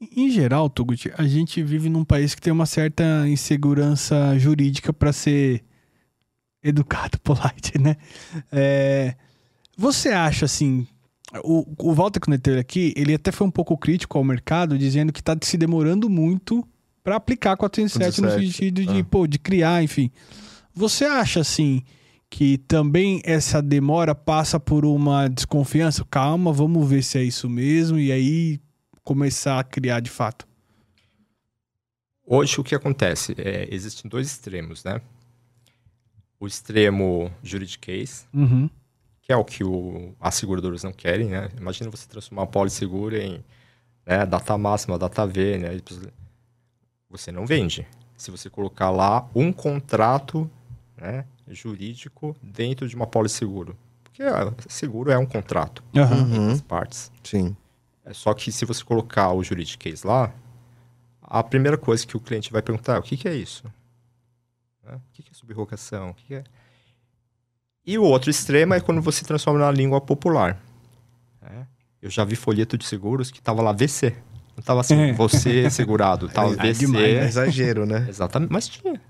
Em 0.00 0.30
geral, 0.30 0.70
Togut, 0.70 1.12
a 1.16 1.26
gente 1.26 1.62
vive 1.62 1.90
num 1.90 2.04
país 2.04 2.34
que 2.34 2.40
tem 2.40 2.52
uma 2.52 2.64
certa 2.64 3.28
insegurança 3.28 4.38
jurídica 4.38 4.92
para 4.94 5.12
ser 5.12 5.62
educado, 6.62 7.18
polite, 7.22 7.78
né? 7.78 7.96
É, 8.50 9.14
você 9.76 10.08
acha 10.08 10.46
assim? 10.46 10.86
O, 11.44 11.66
o 11.78 11.94
Walter, 11.94 12.18
quando 12.18 12.40
ele 12.48 12.58
aqui, 12.58 12.94
ele 12.96 13.14
até 13.14 13.30
foi 13.30 13.46
um 13.46 13.50
pouco 13.50 13.76
crítico 13.76 14.16
ao 14.16 14.24
mercado, 14.24 14.78
dizendo 14.78 15.12
que 15.12 15.20
está 15.20 15.36
se 15.40 15.56
demorando 15.56 16.08
muito 16.08 16.66
para 17.04 17.16
aplicar 17.16 17.56
407 17.56 18.20
no 18.20 18.28
407, 18.28 18.52
sentido 18.52 18.92
de, 18.92 19.00
ah. 19.00 19.04
pô, 19.04 19.26
de 19.26 19.38
criar, 19.38 19.82
enfim. 19.82 20.10
Você 20.74 21.04
acha 21.04 21.40
assim 21.40 21.82
que 22.28 22.58
também 22.58 23.20
essa 23.24 23.60
demora 23.60 24.14
passa 24.14 24.58
por 24.58 24.84
uma 24.84 25.28
desconfiança? 25.28 26.04
Calma, 26.10 26.52
vamos 26.52 26.88
ver 26.88 27.02
se 27.02 27.18
é 27.18 27.22
isso 27.22 27.48
mesmo, 27.48 27.98
e 27.98 28.10
aí 28.10 28.60
começar 29.14 29.58
a 29.58 29.64
criar 29.64 29.98
de 29.98 30.08
fato. 30.08 30.46
Hoje, 32.24 32.60
o 32.60 32.62
que 32.62 32.76
acontece? 32.76 33.34
É, 33.36 33.66
existem 33.74 34.08
dois 34.08 34.28
extremos, 34.28 34.84
né? 34.84 35.00
O 36.38 36.46
extremo 36.46 37.28
juridiquês, 37.42 38.24
Uhum. 38.32 38.70
que 39.20 39.32
é 39.32 39.36
o 39.36 39.44
que 39.44 39.64
o, 39.64 40.14
as 40.20 40.36
seguradoras 40.36 40.84
não 40.84 40.92
querem, 40.92 41.28
né? 41.28 41.50
Imagina 41.58 41.90
você 41.90 42.06
transformar 42.06 42.42
uma 42.42 42.46
pólice 42.48 42.76
segura 42.76 43.20
em 43.20 43.42
né, 44.06 44.24
data 44.24 44.56
máxima, 44.56 44.96
data 44.96 45.26
V, 45.26 45.58
né? 45.58 45.80
Você 47.10 47.32
não 47.32 47.44
vende. 47.44 47.84
Se 48.16 48.30
você 48.30 48.48
colocar 48.48 48.90
lá 48.90 49.28
um 49.34 49.52
contrato 49.52 50.48
né, 50.96 51.24
jurídico 51.48 52.36
dentro 52.40 52.86
de 52.88 52.94
uma 52.94 53.08
pólice 53.08 53.34
seguro. 53.34 53.76
Porque 54.04 54.22
ah, 54.22 54.54
seguro 54.68 55.10
é 55.10 55.18
um 55.18 55.26
contrato. 55.26 55.82
Uhum. 55.92 56.32
entre 56.36 56.52
as 56.52 56.60
partes. 56.60 57.10
Sim. 57.24 57.56
É 58.04 58.12
só 58.12 58.32
que 58.34 58.50
se 58.50 58.64
você 58.64 58.82
colocar 58.84 59.32
o 59.32 59.42
juridiquês 59.44 60.02
lá, 60.02 60.32
a 61.22 61.42
primeira 61.42 61.76
coisa 61.78 62.06
que 62.06 62.16
o 62.16 62.20
cliente 62.20 62.50
vai 62.52 62.62
perguntar 62.62 62.96
é 62.96 62.98
o 62.98 63.02
que, 63.02 63.16
que 63.16 63.28
é 63.28 63.34
isso? 63.34 63.64
Né? 64.84 64.94
O 64.96 65.00
que, 65.12 65.22
que 65.22 65.30
é 65.30 65.34
subrogação? 65.34 66.10
O 66.10 66.14
que, 66.14 66.24
que 66.24 66.34
é... 66.34 66.44
E 67.86 67.98
o 67.98 68.02
outro 68.02 68.30
extremo 68.30 68.74
é 68.74 68.80
quando 68.80 69.00
você 69.00 69.24
transforma 69.24 69.60
na 69.60 69.70
língua 69.70 70.00
popular. 70.00 70.58
né? 71.40 71.66
Eu 72.02 72.08
já 72.10 72.24
vi 72.24 72.34
folheto 72.36 72.78
de 72.78 72.84
seguros 72.84 73.30
que 73.30 73.40
tava 73.42 73.60
lá 73.62 73.72
VC. 73.72 74.16
Não 74.56 74.62
tava 74.64 74.80
assim, 74.80 74.94
É. 75.00 75.12
você 75.12 75.70
segurado, 75.70 76.28
tava 76.32 76.52
É 76.54 76.56
VC. 76.72 76.86
demais, 76.86 77.04
É 77.04 77.20
né? 77.20 77.26
exagero, 77.26 77.86
né? 77.86 78.06
Exatamente, 78.08 78.50
mas 78.52 78.68
tinha. 78.68 79.00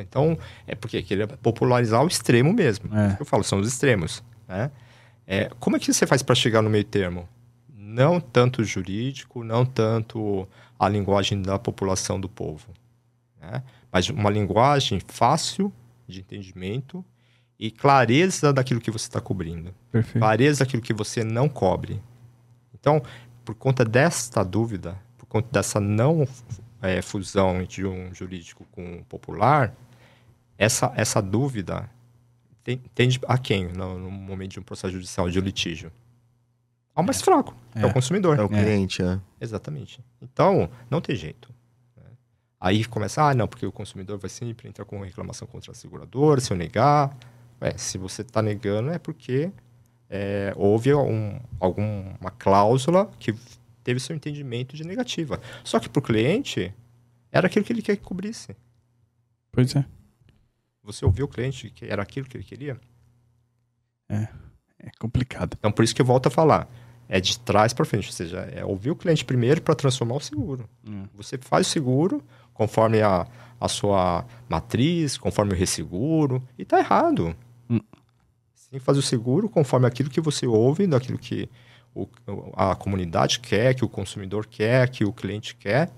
então, 0.00 0.38
é 0.66 0.74
porque 0.74 1.02
queria 1.02 1.26
popularizar 1.26 2.02
o 2.02 2.06
extremo 2.08 2.52
mesmo. 2.52 2.88
É. 2.96 3.16
Eu 3.18 3.26
falo, 3.26 3.42
são 3.42 3.58
os 3.60 3.68
extremos. 3.68 4.22
Né? 4.48 4.70
É, 5.26 5.50
como 5.58 5.76
é 5.76 5.80
que 5.80 5.92
você 5.92 6.06
faz 6.06 6.22
para 6.22 6.34
chegar 6.36 6.62
no 6.62 6.70
meio 6.70 6.84
termo? 6.84 7.28
Não 7.88 8.20
tanto 8.20 8.64
jurídico, 8.64 9.44
não 9.44 9.64
tanto 9.64 10.48
a 10.76 10.88
linguagem 10.88 11.40
da 11.40 11.56
população 11.56 12.20
do 12.20 12.28
povo. 12.28 12.66
Né? 13.40 13.62
Mas 13.92 14.08
uma 14.08 14.28
linguagem 14.28 15.00
fácil 15.06 15.72
de 16.08 16.18
entendimento 16.18 17.04
e 17.56 17.70
clareza 17.70 18.52
daquilo 18.52 18.80
que 18.80 18.90
você 18.90 19.06
está 19.06 19.20
cobrindo. 19.20 19.72
Perfeito. 19.92 20.18
Clareza 20.18 20.64
daquilo 20.64 20.82
que 20.82 20.92
você 20.92 21.22
não 21.22 21.48
cobre. 21.48 22.02
Então, 22.74 23.00
por 23.44 23.54
conta 23.54 23.84
desta 23.84 24.42
dúvida, 24.42 25.00
por 25.16 25.26
conta 25.26 25.48
dessa 25.52 25.78
não 25.78 26.26
é, 26.82 27.00
fusão 27.00 27.62
de 27.62 27.86
um 27.86 28.12
jurídico 28.12 28.66
com 28.72 28.96
um 28.96 29.02
popular, 29.04 29.72
essa, 30.58 30.92
essa 30.96 31.22
dúvida 31.22 31.88
tende 32.96 33.20
a 33.28 33.38
quem 33.38 33.68
no, 33.68 33.96
no 33.96 34.10
momento 34.10 34.54
de 34.54 34.60
um 34.60 34.64
processo 34.64 34.92
judicial, 34.92 35.30
de 35.30 35.38
um 35.38 35.42
litígio? 35.42 35.92
Ao 36.96 37.04
mais 37.04 37.20
fraco, 37.20 37.54
é, 37.74 37.82
É. 37.82 37.86
o 37.86 37.92
consumidor. 37.92 38.38
É 38.38 38.42
o 38.42 38.48
cliente, 38.48 39.02
é. 39.02 39.20
Exatamente. 39.40 40.02
Então, 40.20 40.68
não 40.90 41.00
tem 41.00 41.14
jeito. 41.14 41.54
né? 41.96 42.04
Aí 42.58 42.84
começa, 42.86 43.22
ah, 43.22 43.34
não, 43.34 43.46
porque 43.46 43.66
o 43.66 43.70
consumidor 43.70 44.18
vai 44.18 44.30
sempre 44.30 44.66
entrar 44.66 44.84
com 44.86 44.98
reclamação 45.02 45.46
contra 45.46 45.72
a 45.72 45.74
seguradora, 45.74 46.40
se 46.40 46.50
eu 46.50 46.56
negar. 46.56 47.14
Ué, 47.60 47.76
se 47.76 47.98
você 47.98 48.22
está 48.22 48.40
negando, 48.40 48.90
é 48.90 48.98
porque 48.98 49.52
é, 50.08 50.52
houve 50.56 50.94
um, 50.94 51.38
alguma 51.60 52.30
cláusula 52.38 53.10
que 53.18 53.34
teve 53.84 54.00
seu 54.00 54.16
entendimento 54.16 54.74
de 54.74 54.82
negativa. 54.82 55.38
Só 55.62 55.78
que 55.78 55.88
para 55.90 56.00
o 56.00 56.02
cliente, 56.02 56.74
era 57.30 57.46
aquilo 57.46 57.64
que 57.64 57.72
ele 57.74 57.82
quer 57.82 57.96
que 57.96 58.02
cobrisse. 58.02 58.56
Pois 59.52 59.76
é. 59.76 59.84
Você 60.82 61.04
ouviu 61.04 61.26
o 61.26 61.28
cliente 61.28 61.68
que 61.70 61.84
era 61.84 62.02
aquilo 62.02 62.26
que 62.26 62.36
ele 62.38 62.44
queria? 62.44 62.80
É 64.08 64.90
complicado. 64.98 65.56
Então, 65.58 65.70
por 65.72 65.84
isso 65.84 65.94
que 65.94 66.00
eu 66.00 66.06
volto 66.06 66.26
a 66.26 66.30
falar. 66.30 66.68
É 67.08 67.20
de 67.20 67.38
trás 67.38 67.72
para 67.72 67.84
frente, 67.84 68.06
ou 68.08 68.12
seja, 68.12 68.38
é 68.52 68.64
ouvir 68.64 68.90
o 68.90 68.96
cliente 68.96 69.24
primeiro 69.24 69.62
para 69.62 69.74
transformar 69.74 70.16
o 70.16 70.20
seguro. 70.20 70.68
Hum. 70.86 71.04
Você 71.14 71.38
faz 71.38 71.66
o 71.68 71.70
seguro 71.70 72.22
conforme 72.52 73.00
a, 73.00 73.26
a 73.60 73.68
sua 73.68 74.24
matriz, 74.48 75.16
conforme 75.16 75.52
o 75.52 75.56
resseguro, 75.56 76.42
e 76.58 76.64
tá 76.64 76.78
errado. 76.78 77.36
Hum. 77.70 77.78
Você 78.54 78.70
tem 78.70 78.80
que 78.80 78.84
fazer 78.84 78.98
o 78.98 79.02
seguro 79.02 79.48
conforme 79.48 79.86
aquilo 79.86 80.10
que 80.10 80.20
você 80.20 80.46
ouve, 80.46 80.86
daquilo 80.86 81.18
que 81.18 81.48
o- 81.94 82.08
a 82.54 82.74
comunidade 82.74 83.38
quer, 83.40 83.74
que 83.74 83.84
o 83.84 83.88
consumidor 83.88 84.46
quer, 84.46 84.88
que 84.90 85.04
o 85.04 85.12
cliente 85.12 85.54
quer, 85.54 85.90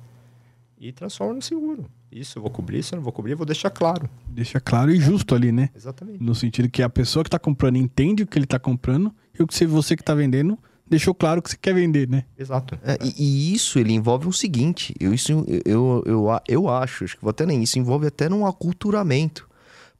e 0.78 0.92
transforma 0.92 1.34
no 1.34 1.42
seguro. 1.42 1.86
Isso 2.12 2.38
eu 2.38 2.42
vou 2.42 2.50
cobrir, 2.50 2.78
isso 2.78 2.94
eu 2.94 2.96
não 2.96 3.02
vou 3.04 3.12
cobrir, 3.12 3.32
eu 3.32 3.36
vou 3.36 3.46
deixar 3.46 3.70
claro. 3.70 4.08
Deixa 4.28 4.60
claro 4.60 4.90
e 4.90 5.00
justo 5.00 5.34
ali, 5.34 5.50
né? 5.52 5.70
Exatamente. 5.74 6.22
No 6.22 6.34
sentido 6.34 6.68
que 6.70 6.82
a 6.82 6.88
pessoa 6.88 7.22
que 7.24 7.30
tá 7.30 7.38
comprando 7.38 7.76
entende 7.76 8.22
o 8.22 8.26
que 8.26 8.38
ele 8.38 8.46
tá 8.46 8.58
comprando 8.58 9.14
e 9.38 9.42
o 9.42 9.46
que 9.46 9.54
você- 9.54 9.66
você 9.66 9.96
que 9.96 10.02
tá 10.04 10.14
vendendo 10.14 10.58
deixou 10.88 11.14
claro 11.14 11.40
que 11.42 11.50
você 11.50 11.56
quer 11.56 11.74
vender, 11.74 12.08
né? 12.08 12.24
Exato. 12.38 12.78
É, 12.82 12.96
e, 13.02 13.14
e 13.50 13.54
isso 13.54 13.78
ele 13.78 13.92
envolve 13.92 14.26
o 14.28 14.32
seguinte, 14.32 14.94
eu, 14.98 15.12
isso, 15.12 15.32
eu, 15.32 15.44
eu, 15.64 16.02
eu, 16.06 16.40
eu 16.48 16.68
acho, 16.68 17.04
acho 17.04 17.16
que 17.16 17.22
vou 17.22 17.30
até 17.30 17.44
nem 17.46 17.62
isso, 17.62 17.78
envolve 17.78 18.06
até 18.06 18.28
num 18.28 18.46
aculturamento. 18.46 19.48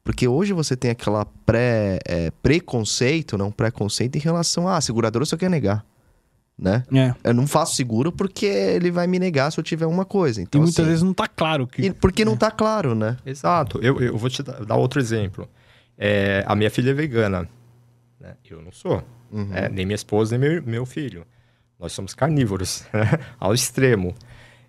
Porque 0.02 0.26
hoje 0.26 0.52
você 0.54 0.74
tem 0.74 0.90
aquela 0.90 1.26
pré, 1.44 1.98
é, 2.06 2.30
preconceito, 2.42 3.36
não 3.36 3.50
preconceito 3.50 4.16
em 4.16 4.20
relação 4.20 4.66
a 4.66 4.76
ah, 4.76 4.80
seguradora 4.80 5.24
só 5.26 5.36
quer 5.36 5.50
negar, 5.50 5.84
né? 6.58 6.82
É. 6.94 7.14
Eu 7.22 7.34
não 7.34 7.46
faço 7.46 7.74
seguro 7.74 8.10
porque 8.10 8.46
ele 8.46 8.90
vai 8.90 9.06
me 9.06 9.18
negar 9.18 9.52
se 9.52 9.60
eu 9.60 9.64
tiver 9.64 9.84
uma 9.86 10.06
coisa. 10.06 10.40
E 10.40 10.44
Então, 10.44 10.62
muitas 10.62 10.78
assim, 10.78 10.88
vezes 10.88 11.02
não 11.02 11.12
tá 11.12 11.28
claro 11.28 11.66
que. 11.66 11.82
e 11.82 11.92
porque 11.92 12.24
não 12.24 12.36
tá 12.38 12.50
claro, 12.50 12.94
né? 12.94 13.18
Exato. 13.26 13.78
Eu, 13.82 14.00
eu 14.00 14.16
vou 14.16 14.30
te 14.30 14.42
dar 14.42 14.64
dar 14.64 14.76
outro 14.76 14.98
exemplo. 14.98 15.46
É, 15.98 16.42
a 16.46 16.56
minha 16.56 16.70
filha 16.70 16.90
é 16.90 16.94
vegana. 16.94 17.46
né? 18.18 18.34
Eu 18.48 18.62
não 18.62 18.72
sou. 18.72 19.02
Uhum. 19.30 19.54
É, 19.54 19.68
nem 19.68 19.84
minha 19.84 19.94
esposa, 19.94 20.36
nem 20.36 20.50
meu, 20.50 20.62
meu 20.62 20.86
filho. 20.86 21.26
Nós 21.78 21.92
somos 21.92 22.14
carnívoros, 22.14 22.84
né? 22.92 23.18
ao 23.38 23.54
extremo. 23.54 24.14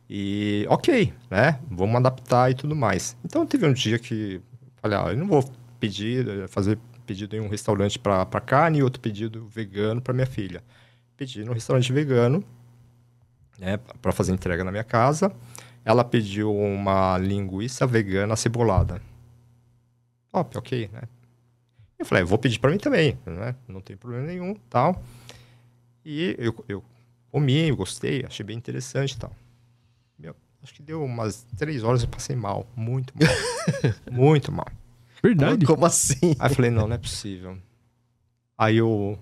E 0.09 0.65
ok, 0.69 1.13
né? 1.29 1.59
Vamos 1.69 1.95
adaptar 1.95 2.51
e 2.51 2.55
tudo 2.55 2.75
mais. 2.75 3.15
Então 3.23 3.45
teve 3.45 3.65
um 3.65 3.73
dia 3.73 3.99
que 3.99 4.41
falei, 4.81 4.97
ah, 4.97 5.11
eu 5.11 5.17
não 5.17 5.27
vou 5.27 5.43
pedir, 5.79 6.27
eh, 6.27 6.47
fazer 6.47 6.77
pedido 7.05 7.35
em 7.35 7.39
um 7.39 7.47
restaurante 7.47 7.97
para 7.97 8.25
carne 8.41 8.79
e 8.79 8.83
outro 8.83 9.01
pedido 9.01 9.47
vegano 9.47 10.01
para 10.01 10.13
minha 10.13 10.25
filha. 10.25 10.63
Pedi 11.17 11.43
no 11.43 11.53
restaurante 11.53 11.91
vegano, 11.91 12.43
né, 13.57 13.77
para 14.01 14.11
fazer 14.11 14.31
entrega 14.31 14.63
na 14.63 14.71
minha 14.71 14.83
casa. 14.83 15.31
Ela 15.83 16.03
pediu 16.03 16.55
uma 16.55 17.17
linguiça 17.17 17.85
vegana 17.87 18.35
cebolada. 18.35 19.01
Top, 20.31 20.57
ok, 20.57 20.89
né? 20.93 21.01
Eu 21.99 22.05
falei, 22.05 22.23
vou 22.23 22.37
pedir 22.37 22.59
para 22.59 22.71
mim 22.71 22.77
também, 22.77 23.17
né? 23.25 23.53
Não 23.67 23.81
tem 23.81 23.97
problema 23.97 24.25
nenhum, 24.25 24.55
tal. 24.69 25.03
E 26.05 26.33
eu, 26.39 26.55
eu 26.67 26.83
comi, 27.29 27.69
gostei, 27.71 28.23
achei 28.25 28.45
bem 28.45 28.57
interessante 28.57 29.17
tal. 29.19 29.35
Meu, 30.17 30.33
acho 30.63 30.73
que 30.73 30.81
deu 30.81 31.03
umas 31.03 31.43
três 31.57 31.83
horas 31.83 32.01
e 32.01 32.07
passei 32.07 32.35
mal, 32.37 32.65
muito 32.75 33.13
mal. 33.19 33.29
muito 34.11 34.51
mal. 34.51 34.67
Verdade. 35.21 35.65
Como 35.65 35.85
assim? 35.85 36.35
Aí 36.39 36.49
eu 36.49 36.55
falei, 36.55 36.71
não, 36.71 36.87
não 36.87 36.95
é 36.95 36.97
possível. 36.97 37.57
Aí 38.57 38.77
eu 38.77 39.19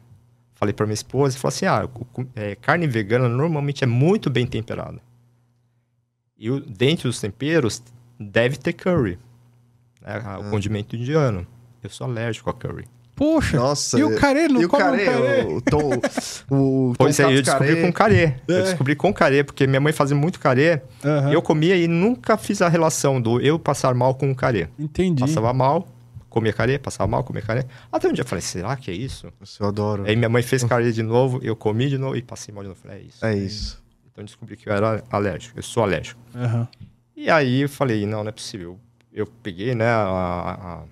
falei 0.53 0.71
pra 0.73 0.85
minha 0.85 0.93
esposa 0.93 1.35
e 1.35 1.39
falei 1.39 1.55
assim: 1.55 1.65
ah, 1.65 1.89
é, 2.35 2.55
carne 2.55 2.85
vegana 2.87 3.27
normalmente 3.27 3.83
é 3.83 3.87
muito 3.87 4.29
bem 4.29 4.45
temperada. 4.45 5.01
E 6.37 6.47
dentro 6.61 7.09
dos 7.09 7.19
temperos 7.19 7.81
deve 8.19 8.57
ter 8.57 8.73
curry, 8.73 9.17
né, 10.01 10.19
o 10.19 10.41
Ah. 10.47 10.49
condimento 10.51 10.95
indiano. 10.95 11.45
Eu 11.87 11.91
sou 11.91 12.05
alérgico 12.07 12.49
a 12.49 12.53
curry. 12.53 12.85
Poxa. 13.15 13.57
Nossa. 13.57 13.97
E 13.97 14.03
o 14.03 14.15
carê 14.15 14.47
não 14.47 14.61
e 14.61 14.65
o 14.65 14.69
come 14.69 14.83
carê, 14.83 15.03
o 15.03 15.05
carê? 15.11 15.41
o, 15.55 15.61
tom, 15.61 15.89
o 16.51 16.93
Pois 16.97 17.19
é, 17.19 17.23
tonkatsu 17.23 17.37
eu 17.37 17.41
descobri 17.41 17.67
carê. 17.75 17.81
com 17.81 17.91
carê. 17.91 18.23
É. 18.23 18.41
Eu 18.47 18.63
descobri 18.63 18.95
com 18.95 19.13
carê, 19.13 19.43
porque 19.43 19.65
minha 19.65 19.79
mãe 19.81 19.91
fazia 19.91 20.15
muito 20.15 20.39
carê. 20.39 20.81
E 21.29 21.33
eu 21.33 21.41
comia 21.41 21.75
e 21.75 21.87
nunca 21.87 22.37
fiz 22.37 22.61
a 22.61 22.69
relação 22.69 23.19
do 23.19 23.41
eu 23.41 23.57
passar 23.57 23.95
mal 23.95 24.13
com 24.13 24.29
o 24.29 24.35
carê. 24.35 24.67
Entendi. 24.77 25.21
Passava 25.21 25.51
mal, 25.51 25.87
comia 26.29 26.53
carê, 26.53 26.77
passava 26.77 27.09
mal, 27.09 27.23
comia 27.23 27.41
carê. 27.41 27.65
Até 27.91 28.07
um 28.07 28.13
dia 28.13 28.21
eu 28.21 28.27
falei, 28.27 28.41
será 28.43 28.75
que 28.77 28.91
é 28.91 28.93
isso? 28.93 29.33
Nossa, 29.39 29.63
eu 29.63 29.67
adoro. 29.67 30.03
Aí 30.05 30.15
minha 30.15 30.29
mãe 30.29 30.43
fez 30.43 30.63
carê 30.63 30.91
de 30.91 31.01
novo, 31.01 31.39
eu 31.41 31.55
comi 31.55 31.89
de 31.89 31.97
novo 31.97 32.15
e 32.15 32.21
passei 32.21 32.53
mal 32.53 32.61
de 32.63 32.69
novo. 32.69 32.79
Falei, 32.81 32.99
é 32.99 33.01
isso. 33.01 33.25
É 33.25 33.35
isso. 33.35 33.83
Então 34.11 34.21
eu 34.21 34.25
descobri 34.25 34.55
que 34.55 34.69
eu 34.69 34.73
era 34.73 35.03
alérgico, 35.09 35.57
eu 35.57 35.63
sou 35.63 35.81
alérgico. 35.81 36.19
Aham. 36.35 36.67
E 37.15 37.31
aí 37.31 37.61
eu 37.61 37.69
falei, 37.69 38.05
não, 38.05 38.23
não 38.23 38.29
é 38.29 38.31
possível. 38.31 38.77
Eu 39.11 39.25
peguei, 39.25 39.73
né, 39.73 39.87
a- 39.87 40.03
a- 40.05 40.73
a- 40.73 40.83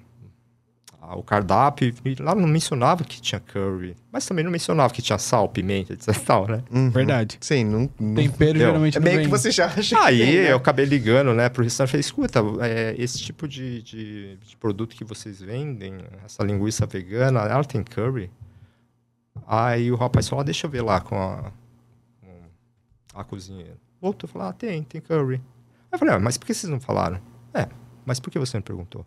o 1.13 1.21
cardápio 1.23 1.93
e 2.05 2.15
lá 2.21 2.33
não 2.33 2.47
mencionava 2.47 3.03
que 3.03 3.21
tinha 3.21 3.39
curry, 3.39 3.95
mas 4.11 4.25
também 4.25 4.43
não 4.43 4.51
mencionava 4.51 4.93
que 4.93 5.01
tinha 5.01 5.17
sal, 5.17 5.47
pimenta, 5.49 5.93
etc 5.93 6.07
e 6.15 6.19
tal, 6.21 6.47
né? 6.47 6.63
Uhum. 6.71 6.89
Verdade. 6.89 7.37
Sim, 7.41 7.63
não. 7.65 7.89
não- 7.99 8.15
Tempero 8.15 8.51
Entendeu? 8.51 8.67
geralmente 8.67 8.97
É 8.97 8.99
não 8.99 9.05
meio 9.05 9.17
vem. 9.17 9.25
que 9.25 9.31
você 9.31 9.51
já 9.51 9.65
acha 9.67 9.95
que 9.95 10.01
Aí 10.01 10.17
tem, 10.19 10.33
né? 10.43 10.51
eu 10.51 10.57
acabei 10.57 10.85
ligando, 10.85 11.33
né, 11.33 11.49
pro 11.49 11.63
restaurante 11.63 11.89
e 11.89 11.91
falei, 11.91 12.01
escuta, 12.01 12.39
é, 12.65 12.95
esse 12.97 13.19
tipo 13.19 13.47
de, 13.47 13.81
de, 13.83 14.37
de 14.37 14.57
produto 14.57 14.95
que 14.95 15.03
vocês 15.03 15.39
vendem, 15.41 15.95
essa 16.25 16.43
linguiça 16.43 16.85
vegana, 16.85 17.41
ela 17.41 17.63
tem 17.63 17.83
curry? 17.83 18.31
Aí 19.47 19.91
o 19.91 19.95
rapaz 19.95 20.27
falou, 20.29 20.41
ah, 20.41 20.45
deixa 20.45 20.65
eu 20.65 20.71
ver 20.71 20.81
lá 20.81 20.99
com 21.01 21.15
a, 21.21 21.51
com 23.13 23.19
a 23.19 23.23
cozinheira. 23.23 23.77
Voltou 24.01 24.27
e 24.29 24.31
falou, 24.31 24.47
ah, 24.47 24.53
tem, 24.53 24.83
tem 24.83 25.01
curry. 25.01 25.35
Aí 25.35 25.41
eu 25.93 25.99
falei, 25.99 26.15
ah, 26.15 26.19
mas 26.19 26.37
por 26.37 26.45
que 26.45 26.53
vocês 26.53 26.69
não 26.71 26.79
falaram? 26.79 27.19
É, 27.53 27.67
mas 28.05 28.19
por 28.19 28.29
que 28.31 28.39
você 28.39 28.57
não 28.57 28.61
perguntou? 28.61 29.05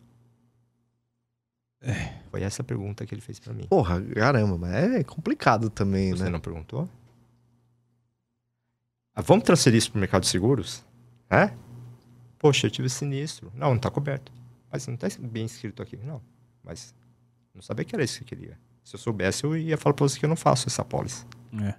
Foi 2.30 2.42
essa 2.42 2.62
a 2.62 2.64
pergunta 2.64 3.06
que 3.06 3.14
ele 3.14 3.20
fez 3.20 3.38
pra 3.38 3.52
mim. 3.52 3.64
Porra, 3.68 4.02
caramba, 4.02 4.58
mas 4.58 4.74
é 4.74 5.04
complicado 5.04 5.70
também, 5.70 6.10
Você 6.12 6.24
né? 6.24 6.30
não 6.30 6.40
perguntou? 6.40 6.88
Ah, 9.14 9.22
vamos 9.22 9.44
transferir 9.44 9.78
isso 9.78 9.90
pro 9.90 10.00
mercado 10.00 10.22
de 10.22 10.28
seguros? 10.28 10.84
É? 11.30 11.52
Poxa, 12.38 12.66
eu 12.66 12.70
tive 12.70 12.88
sinistro. 12.88 13.52
Não, 13.54 13.70
não 13.70 13.78
tá 13.78 13.90
coberto. 13.90 14.32
Mas 14.70 14.86
não 14.86 14.96
tá 14.96 15.08
bem 15.20 15.44
escrito 15.46 15.82
aqui. 15.82 15.96
Não. 15.96 16.20
Mas 16.62 16.94
não 17.54 17.62
sabia 17.62 17.84
que 17.84 17.94
era 17.94 18.04
isso 18.04 18.18
que 18.18 18.24
eu 18.34 18.38
queria. 18.38 18.58
Se 18.84 18.94
eu 18.94 19.00
soubesse, 19.00 19.44
eu 19.44 19.56
ia 19.56 19.76
falar 19.76 19.94
pra 19.94 20.06
você 20.08 20.18
que 20.18 20.24
eu 20.24 20.28
não 20.28 20.36
faço 20.36 20.68
essa 20.68 20.84
pólice. 20.84 21.26
É. 21.62 21.74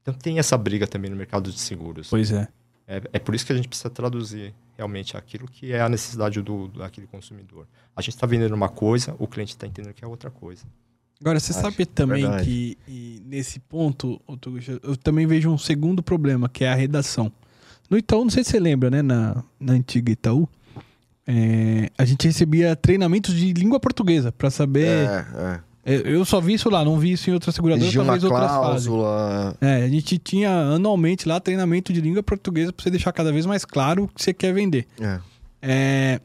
Então 0.00 0.14
tem 0.14 0.38
essa 0.38 0.56
briga 0.56 0.86
também 0.86 1.10
no 1.10 1.16
mercado 1.16 1.50
de 1.50 1.58
seguros. 1.58 2.08
Pois 2.10 2.30
é. 2.32 2.48
É, 2.86 3.00
é 3.12 3.18
por 3.18 3.34
isso 3.34 3.46
que 3.46 3.52
a 3.52 3.56
gente 3.56 3.68
precisa 3.68 3.90
traduzir 3.90 4.54
realmente 4.76 5.16
aquilo 5.16 5.46
que 5.46 5.72
é 5.72 5.80
a 5.80 5.88
necessidade 5.88 6.40
do, 6.42 6.68
daquele 6.68 7.06
consumidor. 7.06 7.66
A 7.96 8.02
gente 8.02 8.14
está 8.14 8.26
vendendo 8.26 8.54
uma 8.54 8.68
coisa, 8.68 9.14
o 9.18 9.26
cliente 9.26 9.52
está 9.52 9.66
entendendo 9.66 9.94
que 9.94 10.04
é 10.04 10.08
outra 10.08 10.30
coisa. 10.30 10.64
Agora, 11.20 11.38
você 11.38 11.52
Acho, 11.52 11.60
sabe 11.60 11.86
também 11.86 12.22
verdade. 12.22 12.44
que 12.44 12.78
e 12.88 13.22
nesse 13.24 13.60
ponto, 13.60 14.20
eu 14.82 14.96
também 14.96 15.24
vejo 15.24 15.48
um 15.50 15.58
segundo 15.58 16.02
problema, 16.02 16.48
que 16.48 16.64
é 16.64 16.68
a 16.72 16.74
redação. 16.74 17.30
No 17.88 17.96
Itaú, 17.96 18.24
não 18.24 18.30
sei 18.30 18.42
se 18.42 18.50
você 18.50 18.58
lembra, 18.60 18.90
né? 18.90 19.02
Na, 19.02 19.44
na 19.60 19.74
antiga 19.74 20.10
Itaú, 20.10 20.48
é, 21.26 21.90
a 21.96 22.04
gente 22.04 22.26
recebia 22.26 22.74
treinamentos 22.74 23.34
de 23.34 23.52
língua 23.52 23.78
portuguesa 23.78 24.32
pra 24.32 24.50
saber. 24.50 24.86
É, 24.86 25.60
Eu 25.60 25.71
eu 25.84 26.24
só 26.24 26.40
vi 26.40 26.54
isso 26.54 26.70
lá, 26.70 26.84
não 26.84 26.98
vi 26.98 27.12
isso 27.12 27.28
em 27.28 27.32
outras 27.32 27.54
é. 27.54 27.56
seguradoras, 27.56 27.84
Exigir 27.84 28.00
uma 28.00 28.06
talvez 28.18 28.24
outras 28.24 28.50
cláusula. 28.50 29.56
É, 29.60 29.82
a 29.84 29.88
gente 29.88 30.16
tinha 30.18 30.50
anualmente 30.74 31.26
lá 31.28 31.40
treinamento 31.40 31.92
de 31.92 32.00
língua 32.00 32.22
portuguesa 32.22 32.72
pra 32.72 32.82
você 32.82 32.90
deixar 32.90 33.12
cada 33.12 33.32
vez 33.32 33.46
mais 33.46 33.64
claro 33.64 34.04
o 34.04 34.08
que 34.08 34.22
você 34.22 34.32
quer 34.32 34.52
vender. 34.54 34.86
É. 35.00 35.20
É, 35.60 36.20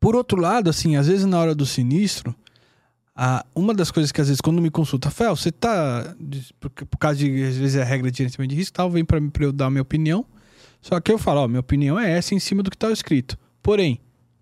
Por 0.00 0.14
outro 0.14 0.40
lado, 0.40 0.70
assim, 0.70 0.94
às 0.96 1.06
vezes 1.08 1.26
na 1.26 1.38
hora 1.38 1.54
do 1.54 1.66
sinistro, 1.66 2.34
a- 3.14 3.44
uma 3.54 3.74
das 3.74 3.90
coisas 3.90 4.12
que 4.12 4.20
às 4.20 4.28
vezes 4.28 4.40
quando 4.40 4.62
me 4.62 4.70
consulta, 4.70 5.08
Rafael, 5.08 5.34
você 5.34 5.50
tá. 5.50 6.14
Por, 6.60 6.70
por 6.70 6.96
causa 6.98 7.18
de, 7.18 7.42
às 7.42 7.56
vezes, 7.56 7.74
é 7.76 7.82
a 7.82 7.84
regra 7.84 8.08
de 8.10 8.18
gerenciamento 8.18 8.50
de 8.54 8.56
risco, 8.60 8.74
tal, 8.76 8.88
vem 8.90 9.04
pra 9.04 9.18
eu 9.40 9.50
dar 9.52 9.66
a 9.66 9.70
minha 9.70 9.82
opinião. 9.82 10.24
Só 10.80 11.00
que 11.00 11.10
eu 11.10 11.18
falo, 11.18 11.40
ó, 11.40 11.48
minha 11.48 11.58
opinião 11.58 11.98
é 11.98 12.12
essa 12.16 12.32
em 12.34 12.38
cima 12.38 12.62
do 12.62 12.70
que 12.70 12.78
tá 12.78 12.92
escrito. 12.92 13.36
Porém, 13.60 13.98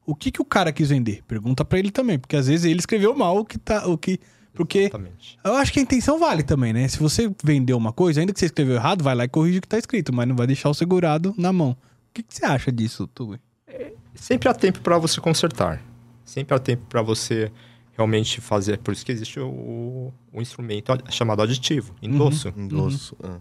o 0.06 0.14
que, 0.14 0.30
que 0.30 0.40
o 0.40 0.44
cara 0.44 0.72
quis 0.72 0.88
vender? 0.88 1.22
Pergunta 1.26 1.64
pra 1.64 1.78
ele 1.78 1.90
também, 1.90 2.18
porque 2.18 2.36
às 2.36 2.46
vezes 2.46 2.64
ele 2.64 2.78
escreveu 2.78 3.14
mal 3.14 3.38
o 3.38 3.44
que 3.44 3.58
tá. 3.58 3.86
O 3.86 3.98
que, 3.98 4.18
porque 4.54 4.78
Exatamente. 4.80 5.38
eu 5.44 5.54
acho 5.54 5.72
que 5.72 5.78
a 5.78 5.82
intenção 5.82 6.18
vale 6.18 6.42
também, 6.42 6.72
né? 6.72 6.88
Se 6.88 6.98
você 6.98 7.30
vendeu 7.44 7.76
uma 7.76 7.92
coisa, 7.92 8.20
ainda 8.20 8.32
que 8.32 8.38
você 8.40 8.46
escreveu 8.46 8.76
errado, 8.76 9.02
vai 9.04 9.14
lá 9.14 9.24
e 9.24 9.28
corrige 9.28 9.58
o 9.58 9.60
que 9.62 9.68
tá 9.68 9.78
escrito, 9.78 10.14
mas 10.14 10.26
não 10.26 10.34
vai 10.36 10.46
deixar 10.46 10.70
o 10.70 10.74
segurado 10.74 11.34
na 11.36 11.52
mão. 11.52 11.70
O 11.72 11.76
que, 12.14 12.22
que 12.22 12.34
você 12.34 12.46
acha 12.46 12.72
disso, 12.72 13.06
Tugui? 13.08 13.38
Sempre 14.14 14.48
há 14.48 14.54
tempo 14.54 14.80
para 14.80 14.96
você 14.96 15.20
consertar. 15.20 15.82
Sempre 16.24 16.54
há 16.54 16.58
tempo 16.58 16.84
para 16.88 17.02
você 17.02 17.52
realmente 17.92 18.40
fazer. 18.40 18.78
Por 18.78 18.92
isso 18.92 19.04
que 19.04 19.12
existe 19.12 19.38
o, 19.38 20.12
o 20.32 20.40
instrumento 20.40 20.90
ad- 20.92 21.04
chamado 21.10 21.42
aditivo, 21.42 21.94
endosso. 22.00 22.48
Endosso. 22.56 23.14
ah. 23.22 23.38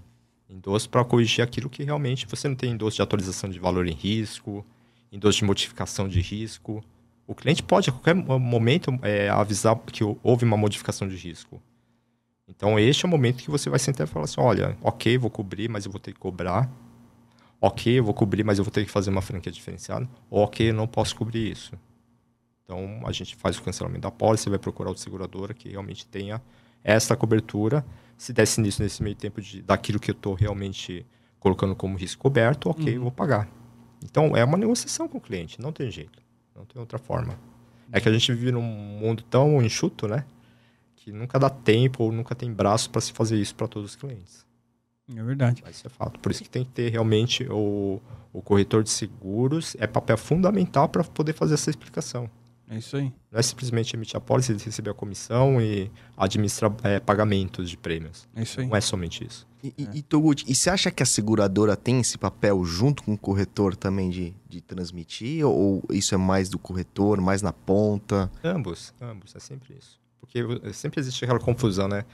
Endosso 0.50 0.90
para 0.90 1.04
corrigir 1.04 1.44
aquilo 1.44 1.70
que 1.70 1.84
realmente 1.84 2.28
você 2.30 2.48
não 2.48 2.56
tem 2.56 2.72
endosso 2.72 2.98
de 2.98 3.02
atualização 3.02 3.50
de 3.50 3.58
valor 3.60 3.88
em 3.88 3.94
risco, 3.94 4.66
endosso 5.16 5.40
de 5.40 5.46
modificação 5.46 6.08
de 6.08 6.20
risco. 6.22 6.84
O 7.28 7.34
cliente 7.34 7.64
pode 7.64 7.90
a 7.90 7.94
qualquer 7.94 8.14
mo- 8.14 8.38
momento 8.38 8.92
é, 9.02 9.30
avisar 9.30 9.76
que 9.78 10.04
houve 10.22 10.46
uma 10.46 10.58
modificação 10.58 11.08
de 11.08 11.16
risco. 11.16 11.62
Então, 12.48 12.78
este 12.78 13.06
é 13.06 13.08
o 13.08 13.10
momento 13.10 13.38
que 13.44 13.50
você 13.50 13.70
vai 13.70 13.80
sentar 13.80 14.06
e 14.06 14.10
falar 14.10 14.26
assim: 14.26 14.40
olha, 14.40 14.78
ok, 14.82 15.18
vou 15.18 15.30
cobrir, 15.30 15.68
mas 15.68 15.86
eu 15.86 15.92
vou 15.92 16.00
ter 16.00 16.14
que 16.14 16.20
cobrar. 16.20 16.70
Ok, 17.60 17.98
eu 17.98 18.04
vou 18.04 18.14
cobrir, 18.14 18.44
mas 18.44 18.60
eu 18.60 18.64
vou 18.64 18.72
ter 18.72 18.86
que 18.86 18.92
fazer 18.92 19.10
uma 19.10 19.22
franquia 19.22 19.52
diferenciada. 19.52 20.08
Ou, 20.30 20.44
ok, 20.44 20.70
eu 20.70 20.74
não 20.74 20.86
posso 20.88 21.16
cobrir 21.16 21.52
isso. 21.52 21.74
Então, 22.64 23.02
a 23.06 23.12
gente 23.12 23.36
faz 23.36 23.58
o 23.58 23.64
cancelamento 23.64 24.02
da 24.02 24.12
pólice, 24.12 24.50
vai 24.50 24.60
procurar 24.60 24.90
outra 24.90 25.04
seguradora 25.04 25.54
que 25.54 25.70
realmente 25.70 26.06
tenha 26.06 26.42
essa 26.84 27.16
cobertura. 27.16 27.84
Se 28.18 28.32
der 28.34 28.46
sinistro 28.46 28.84
nesse 28.84 29.02
meio 29.02 29.16
tempo 29.16 29.42
de, 29.42 29.62
daquilo 29.62 30.00
que 30.00 30.12
eu 30.12 30.16
estou 30.16 30.34
realmente 30.34 31.06
colocando 31.40 31.76
como 31.76 31.98
risco 31.98 32.22
coberto, 32.22 32.70
ok, 32.70 32.96
eu 32.98 33.02
vou 33.02 33.12
pagar. 33.12 33.48
Então, 34.06 34.36
é 34.38 34.44
uma 34.44 34.58
negociação 34.58 35.08
com 35.08 35.18
o 35.18 35.22
cliente, 35.22 35.60
não 35.60 35.72
tem 35.72 35.90
jeito. 35.90 36.22
Não 36.56 36.66
tem 36.66 36.80
outra 36.80 36.98
forma. 36.98 37.38
É 37.92 38.00
que 38.00 38.08
a 38.08 38.14
gente 38.14 38.32
vive 38.34 38.52
num 38.52 38.62
mundo 38.62 39.24
tão 39.24 39.62
enxuto, 39.62 40.08
né? 40.08 40.26
Que 40.96 41.12
nunca 41.12 41.38
dá 41.38 41.50
tempo 41.50 42.04
ou 42.04 42.12
nunca 42.12 42.34
tem 42.34 42.52
braço 42.52 42.90
para 42.90 43.02
se 43.02 43.12
fazer 43.12 43.38
isso 43.38 43.56
para 43.56 43.68
todos 43.68 43.92
os 43.92 43.96
clientes. 43.96 44.46
É 45.14 45.22
verdade. 45.22 45.62
Mas 45.66 45.78
isso 45.78 45.88
é 45.88 45.90
fato. 45.90 46.20
Por 46.20 46.32
isso 46.32 46.44
que 46.44 46.50
tem 46.50 46.64
que 46.64 46.72
ter 46.72 46.90
realmente 46.90 47.46
o, 47.50 48.02
o 48.34 48.42
corretor 48.42 48.84
de 48.84 48.90
seguros, 48.90 49.76
é 49.80 49.86
papel 49.86 50.18
fundamental 50.18 50.88
para 50.90 51.04
poder 51.04 51.34
fazer 51.34 51.56
essa 51.56 51.70
explicação. 51.70 52.30
É 52.70 52.78
isso 52.78 52.98
aí. 52.98 53.14
Não 53.32 53.40
é 53.40 53.42
simplesmente 53.42 53.96
emitir 53.96 54.18
a 54.18 54.20
pólice, 54.20 54.54
receber 54.54 54.90
a 54.90 54.94
comissão 54.94 55.62
e 55.62 55.92
administrar 56.18 56.76
é, 56.84 57.00
pagamentos 57.00 57.70
de 57.70 57.78
prêmios. 57.78 58.28
É 58.36 58.42
isso 58.42 58.60
aí. 58.60 58.68
Não 58.68 58.76
é 58.76 58.82
somente 58.82 59.26
isso. 59.26 59.48
E, 59.64 59.74
e, 59.78 59.90
e, 59.96 60.02
Toguchi, 60.02 60.46
e 60.48 60.56
você 60.56 60.70
acha 60.70 60.92
que 60.92 61.02
a 61.02 61.06
seguradora 61.06 61.76
tem 61.76 62.00
esse 62.00 62.18
papel 62.18 62.64
junto 62.66 63.04
com 63.04 63.14
o 63.14 63.18
corretor 63.18 63.76
também 63.76 64.10
de, 64.10 64.34
de 64.48 64.62
transmitir? 64.62 65.46
Ou 65.46 65.84
isso 65.92 66.14
é 66.14 66.18
mais 66.18 66.50
do 66.50 66.60
corretor, 66.60 67.20
mais 67.22 67.42
na 67.42 67.54
ponta? 67.54 68.32
Ambos, 68.44 68.94
ambos, 69.02 69.36
é 69.36 69.40
sempre 69.40 69.76
isso. 69.80 70.00
Porque 70.20 70.40
eh, 70.64 70.74
sempre 70.74 71.00
existe 71.00 71.24
aquela 71.24 71.40
confusão, 71.40 71.88
né? 71.88 72.06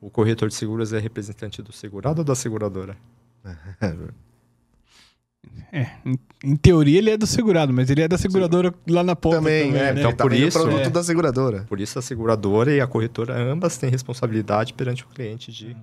O 0.00 0.08
corretor 0.10 0.48
de 0.48 0.54
seguros 0.54 0.92
é 0.92 0.98
representante 0.98 1.62
do 1.62 1.72
segurado 1.72 2.20
ou 2.20 2.24
da 2.24 2.34
seguradora? 2.34 2.96
É, 5.72 5.86
em, 6.04 6.18
em 6.44 6.56
teoria 6.56 6.98
ele 6.98 7.10
é 7.10 7.16
do 7.16 7.26
segurado, 7.26 7.72
mas 7.72 7.90
ele 7.90 8.02
é 8.02 8.08
da 8.08 8.18
seguradora 8.18 8.74
lá 8.88 9.04
na 9.04 9.14
ponta 9.14 9.36
também, 9.36 9.68
também, 9.68 9.80
é, 9.80 9.92
né? 9.92 10.00
então 10.00 10.10
ele 10.10 10.16
por 10.16 10.32
isso, 10.32 10.58
o 10.58 10.62
produto 10.62 10.86
é. 10.86 10.90
da 10.90 11.02
seguradora. 11.02 11.66
Por 11.68 11.80
isso 11.80 11.98
a 11.98 12.02
seguradora 12.02 12.74
e 12.74 12.80
a 12.80 12.86
corretora 12.86 13.36
ambas 13.36 13.76
têm 13.76 13.90
responsabilidade 13.90 14.74
perante 14.74 15.04
o 15.04 15.06
cliente 15.06 15.52
de 15.52 15.76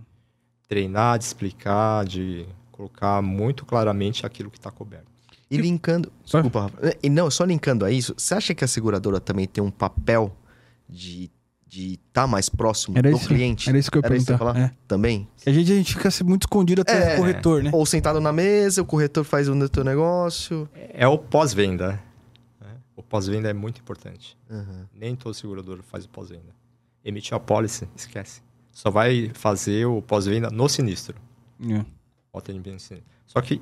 treinar, 0.68 1.18
de 1.18 1.26
explicar, 1.26 2.05
de 2.05 2.45
colocar 2.72 3.22
muito 3.22 3.65
claramente 3.65 4.26
aquilo 4.26 4.51
que 4.51 4.57
está 4.57 4.70
coberto. 4.70 5.07
E 5.49 5.57
linkando. 5.57 6.11
Desculpa, 6.24 6.63
Rafa. 6.63 6.97
E 7.01 7.09
não, 7.09 7.32
só 7.32 7.45
linkando 7.45 7.86
a 7.86 7.91
isso, 7.91 8.13
você 8.18 8.34
acha 8.34 8.53
que 8.53 8.65
a 8.65 8.68
seguradora 8.68 9.20
também 9.20 9.47
tem 9.47 9.63
um 9.63 9.72
papel 9.72 10.36
de 10.89 11.32
de 11.68 11.93
estar 11.93 12.22
tá 12.22 12.28
mais 12.28 12.47
próximo 12.49 12.97
era 12.97 13.11
do 13.11 13.18
isso, 13.18 13.28
cliente? 13.28 13.68
Era 13.70 13.78
isso 13.78 13.91
que 13.91 13.97
eu 13.97 14.01
ia 14.01 14.05
Era 14.05 14.15
isso 14.15 14.26
que 14.26 14.32
perguntar. 14.32 14.53
falar? 14.53 14.65
É. 14.68 14.72
Também? 14.88 15.28
A 15.45 15.51
gente, 15.51 15.72
a 15.72 15.76
gente 15.76 15.93
fica 15.95 16.07
assim, 16.07 16.24
muito 16.24 16.43
escondido 16.43 16.82
atrás 16.82 17.03
É. 17.03 17.15
do 17.15 17.18
corretor, 17.18 17.63
né? 17.63 17.72
Ou 17.74 17.86
sentado 17.86 18.22
na 18.22 18.32
mesa, 18.32 18.82
o 18.82 18.86
corretor 18.86 19.24
faz 19.24 19.49
o 19.49 19.70
teu 19.70 19.84
negócio. 19.84 20.70
É 20.74 21.07
o 21.07 21.18
pós-venda. 21.18 21.99
né? 22.61 22.70
O 22.95 23.03
pós-venda 23.03 23.49
é 23.49 23.53
muito 23.53 23.82
importante. 23.82 24.38
Uhum. 24.49 24.86
Nem 24.93 25.15
todo 25.15 25.34
segurador 25.34 25.82
faz 25.84 26.05
o 26.05 26.09
pós-venda. 26.09 26.55
Emitiu 27.03 27.36
a 27.38 27.39
pólice, 27.39 27.88
esquece. 27.95 28.41
Só 28.72 28.89
vai 28.89 29.32
fazer 29.34 29.86
o 29.86 30.01
pós-venda 30.01 30.49
no 30.49 30.70
sinistro. 30.70 31.15
É. 31.70 31.86
O. 32.32 32.39
Só 33.26 33.41
que 33.41 33.61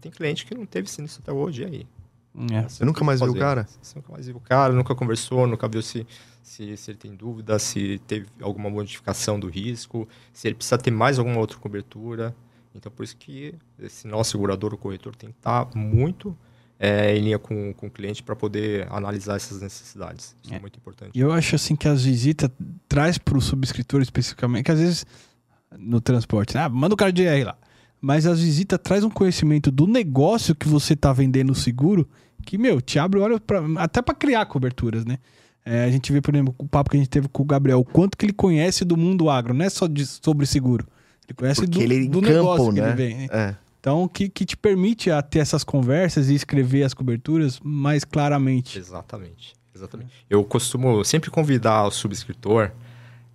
tem 0.00 0.10
cliente 0.10 0.46
que 0.46 0.54
não 0.54 0.64
teve 0.64 0.88
sinistro 0.88 1.22
até 1.22 1.32
hoje, 1.32 1.62
e 1.62 1.64
aí? 1.64 1.86
É. 2.52 2.62
Você 2.68 2.84
nunca 2.84 3.02
mais 3.04 3.20
viu 3.20 3.30
o 3.32 3.36
cara? 3.36 3.66
Você 3.80 3.96
nunca 3.98 4.12
mais 4.12 4.26
viu 4.26 4.36
o 4.36 4.40
cara, 4.40 4.72
nunca 4.72 4.94
conversou, 4.94 5.46
nunca 5.46 5.66
viu 5.68 5.82
se, 5.82 6.06
se, 6.46 6.76
se 6.76 6.90
ele 6.92 6.98
tem 6.98 7.14
dúvida, 7.14 7.58
se 7.58 8.00
teve 8.06 8.26
alguma 8.40 8.70
modificação 8.70 9.38
do 9.38 9.48
risco, 9.48 10.08
se 10.32 10.46
ele 10.46 10.54
precisa 10.54 10.78
ter 10.78 10.90
mais 10.92 11.18
alguma 11.18 11.38
outra 11.40 11.58
cobertura. 11.58 12.34
Então, 12.74 12.90
por 12.92 13.02
isso 13.02 13.16
que 13.16 13.52
esse 13.80 14.06
nosso 14.06 14.30
segurador, 14.32 14.72
o 14.72 14.78
corretor, 14.78 15.16
tem 15.16 15.30
que 15.30 15.36
estar 15.38 15.68
muito 15.74 16.36
é, 16.78 17.16
em 17.16 17.22
linha 17.24 17.38
com, 17.38 17.72
com 17.74 17.86
o 17.88 17.90
cliente 17.90 18.22
para 18.22 18.36
poder 18.36 18.86
analisar 18.92 19.36
essas 19.36 19.60
necessidades. 19.60 20.36
Isso 20.42 20.52
é, 20.52 20.56
É. 20.56 20.60
muito 20.60 20.76
importante. 20.78 21.10
E 21.14 21.20
eu 21.20 21.32
acho 21.32 21.56
assim 21.56 21.74
que 21.74 21.88
as 21.88 22.04
visitas 22.04 22.48
traz 22.88 23.18
pro 23.18 23.40
subscritor 23.40 24.00
especificamente, 24.00 24.66
que 24.66 24.70
às 24.72 24.78
vezes 24.78 25.06
no 25.78 26.00
transporte, 26.00 26.56
ah, 26.56 26.68
manda 26.68 26.94
o 26.94 26.96
cara 26.96 27.12
de 27.12 27.24
R 27.24 27.44
lá. 27.44 27.58
Mas 28.00 28.24
as 28.26 28.40
visitas 28.40 28.78
traz 28.82 29.02
um 29.02 29.10
conhecimento 29.10 29.70
do 29.70 29.86
negócio 29.86 30.54
que 30.54 30.68
você 30.68 30.94
tá 30.94 31.12
vendendo 31.12 31.50
o 31.50 31.54
seguro, 31.56 32.08
que, 32.44 32.56
meu, 32.56 32.80
te 32.80 32.98
abre 33.00 33.18
o 33.18 33.22
olho 33.22 33.40
pra, 33.40 33.60
até 33.78 34.00
para 34.00 34.14
criar 34.14 34.46
coberturas, 34.46 35.04
né? 35.04 35.18
É, 35.68 35.82
a 35.84 35.90
gente 35.90 36.12
vê, 36.12 36.20
por 36.20 36.32
exemplo, 36.32 36.54
o 36.56 36.66
papo 36.68 36.90
que 36.90 36.96
a 36.96 37.00
gente 37.00 37.10
teve 37.10 37.26
com 37.28 37.42
o 37.42 37.44
Gabriel, 37.46 37.80
o 37.80 37.84
quanto 37.84 38.16
que 38.16 38.24
ele 38.24 38.32
conhece 38.32 38.84
do 38.84 38.96
mundo 38.96 39.28
agro, 39.28 39.52
não 39.52 39.64
é 39.64 39.68
só 39.68 39.88
de- 39.88 40.06
sobre 40.06 40.46
seguro. 40.46 40.86
Ele 41.26 41.34
conhece 41.34 41.62
Porque 41.62 41.78
do, 41.78 41.82
ele 41.82 42.08
do 42.08 42.18
em 42.18 42.22
campo, 42.22 42.34
negócio 42.34 42.72
que 42.72 42.80
né? 42.80 42.86
ele 42.88 42.94
vem. 42.96 43.16
né? 43.16 43.26
É. 43.32 43.54
Então, 43.80 44.06
que, 44.06 44.28
que 44.28 44.44
te 44.44 44.56
permite 44.56 45.10
a 45.10 45.20
ter 45.22 45.40
essas 45.40 45.64
conversas 45.64 46.28
e 46.28 46.34
escrever 46.34 46.84
as 46.84 46.94
coberturas 46.94 47.58
mais 47.64 48.04
claramente. 48.04 48.78
Exatamente. 48.78 49.54
Exatamente. 49.74 50.12
Eu 50.30 50.42
costumo 50.44 51.04
sempre 51.04 51.30
convidar 51.30 51.84
o 51.84 51.90
subscritor 51.90 52.70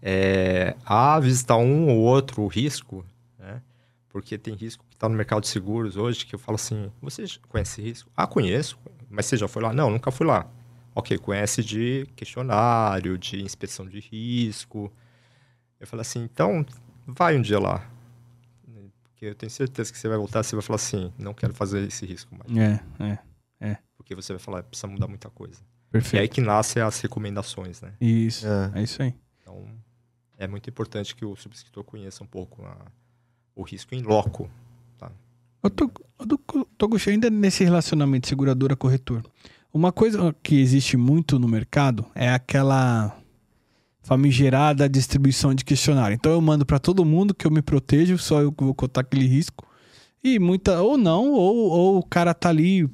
é, 0.02 0.76
a 0.86 1.20
visitar 1.20 1.58
um 1.58 1.90
ou 1.90 1.98
outro 2.00 2.48
risco, 2.48 3.06
né? 3.38 3.62
Porque 4.10 4.38
tem 4.38 4.56
risco 4.56 4.84
que 4.90 4.96
está 4.96 5.08
no 5.08 5.16
mercado 5.16 5.42
de 5.42 5.48
seguros 5.50 5.96
hoje 5.98 6.26
que 6.26 6.34
eu 6.36 6.40
falo 6.40 6.56
assim: 6.56 6.90
você 7.02 7.26
conhece 7.48 7.82
risco? 7.82 8.10
Ah, 8.16 8.26
conheço. 8.28 8.78
Mas 9.10 9.26
você 9.26 9.38
já 9.38 9.48
foi 9.48 9.62
lá? 9.62 9.72
Não, 9.74 9.90
nunca 9.90 10.12
fui 10.12 10.26
lá. 10.26 10.48
Ok, 10.94 11.18
conhece 11.20 11.64
de 11.64 12.06
questionário, 12.16 13.18
de 13.18 13.42
inspeção 13.42 13.88
de 13.88 14.00
risco. 14.00 14.92
Eu 15.80 15.88
falo 15.88 16.02
assim: 16.02 16.22
então, 16.24 16.66
vai 17.08 17.38
um 17.38 17.42
dia 17.42 17.60
lá. 17.60 17.90
Porque 19.04 19.26
eu 19.26 19.36
tenho 19.36 19.50
certeza 19.50 19.92
que 19.92 19.98
você 19.98 20.08
vai 20.08 20.18
voltar 20.18 20.44
você 20.44 20.56
vai 20.56 20.64
falar 20.64 20.76
assim: 20.78 21.12
não 21.18 21.34
quero 21.34 21.54
fazer 21.54 21.88
esse 21.88 22.06
risco 22.06 22.36
mais. 22.36 22.58
É, 23.00 23.20
é, 23.62 23.78
Porque 23.96 24.14
você 24.16 24.34
vai 24.34 24.40
falar: 24.40 24.64
precisa 24.64 24.88
mudar 24.88 25.08
muita 25.08 25.30
coisa. 25.30 25.60
E 25.62 25.98
aí 25.98 26.02
perfeito. 26.02 26.34
que 26.36 26.42
nascem 26.42 26.82
as 26.82 27.00
recomendações, 27.02 27.82
né? 27.82 27.94
Isso, 28.00 28.46
É. 28.48 28.72
é 28.76 28.84
isso 28.84 29.02
aí. 29.04 29.14
Então, 29.42 29.68
é 30.38 30.48
muito 30.48 30.70
importante 30.70 31.16
que 31.16 31.24
o 31.26 31.36
subscritor 31.36 31.84
conheça 31.84 32.24
um 32.24 32.28
pouco 32.28 32.64
a- 32.66 32.86
o 33.56 33.62
risco 33.64 33.94
em 33.94 34.02
loco. 34.02 34.50
Eu 35.64 35.70
tô, 35.70 35.92
eu 36.20 36.26
tô, 36.26 36.66
Toguchi, 36.78 37.12
ainda 37.12 37.30
nesse 37.30 37.64
relacionamento 37.64 38.28
seguradora-corretor. 38.28 39.22
Uma 39.74 39.92
coisa 39.92 40.36
que 40.44 40.60
existe 40.60 40.98
muito 40.98 41.40
no 41.40 41.48
mercado 41.48 42.06
é 42.14 42.30
aquela 42.30 43.16
famigerada 44.04 44.90
distribuição 44.90 45.54
de 45.54 45.64
questionário. 45.64 46.16
Então 46.16 46.32
eu 46.32 46.42
mando 46.42 46.66
para 46.66 46.80
todo 46.80 47.06
mundo 47.06 47.34
que 47.34 47.48
eu 47.48 47.52
me 47.52 47.62
protejo, 47.62 48.18
só 48.18 48.42
eu 48.42 48.54
vou 48.58 48.74
contar 48.74 49.02
aquele 49.02 49.28
risco. 49.28 49.66
E 50.24 50.38
muita, 50.40 50.82
ou 50.82 50.98
não, 50.98 51.32
ou, 51.32 51.70
ou 51.70 51.98
o 52.00 52.04
cara 52.04 52.34
tá 52.34 52.50
ali 52.50 52.90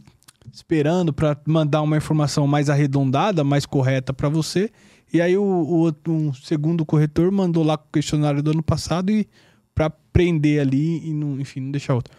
esperando 0.54 1.12
para 1.12 1.38
mandar 1.46 1.82
uma 1.82 1.98
informação 1.98 2.48
mais 2.48 2.70
arredondada, 2.70 3.44
mais 3.44 3.66
correta 3.66 4.14
para 4.14 4.30
você. 4.30 4.72
E 5.12 5.22
aí 5.22 5.38
o, 5.38 5.44
o 5.44 6.12
um 6.12 6.34
segundo 6.34 6.86
corretor 6.86 7.32
mandou 7.32 7.64
lá 7.64 7.76
o 7.76 7.92
questionário 7.92 8.44
do 8.44 8.52
ano 8.52 8.64
passado 8.64 9.10
e 9.10 9.28
para 9.74 9.90
prender 9.90 10.62
ali 10.62 11.08
e 11.08 11.14
não, 11.14 11.40
enfim, 11.40 11.60
não 11.60 11.72
deixar 11.72 11.96
outro. 11.96 12.14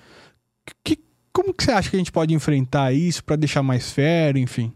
Que, 0.84 0.98
como 1.38 1.54
que 1.54 1.62
você 1.62 1.70
acha 1.70 1.88
que 1.88 1.94
a 1.94 2.00
gente 2.00 2.10
pode 2.10 2.34
enfrentar 2.34 2.92
isso 2.92 3.22
para 3.22 3.36
deixar 3.36 3.62
mais 3.62 3.92
fair, 3.92 4.36
enfim? 4.36 4.72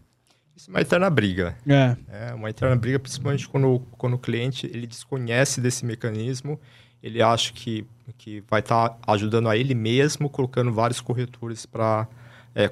Isso 0.55 0.69
é 0.69 0.73
uma 0.73 0.79
eterna 0.79 1.09
briga. 1.09 1.57
É, 1.67 1.97
É 2.29 2.33
uma 2.33 2.49
eterna 2.49 2.73
briga, 2.77 2.97
principalmente 2.97 3.49
quando, 3.49 3.85
quando 3.97 4.13
o 4.13 4.17
cliente 4.17 4.65
ele 4.67 4.87
desconhece 4.87 5.59
desse 5.59 5.85
mecanismo, 5.85 6.57
ele 7.01 7.21
acha 7.21 7.51
que, 7.51 7.85
que 8.17 8.41
vai 8.49 8.61
estar 8.61 8.97
ajudando 9.05 9.49
a 9.49 9.57
ele 9.57 9.75
mesmo, 9.75 10.29
colocando 10.29 10.71
vários 10.71 11.01
corretores 11.01 11.65
para 11.65 12.07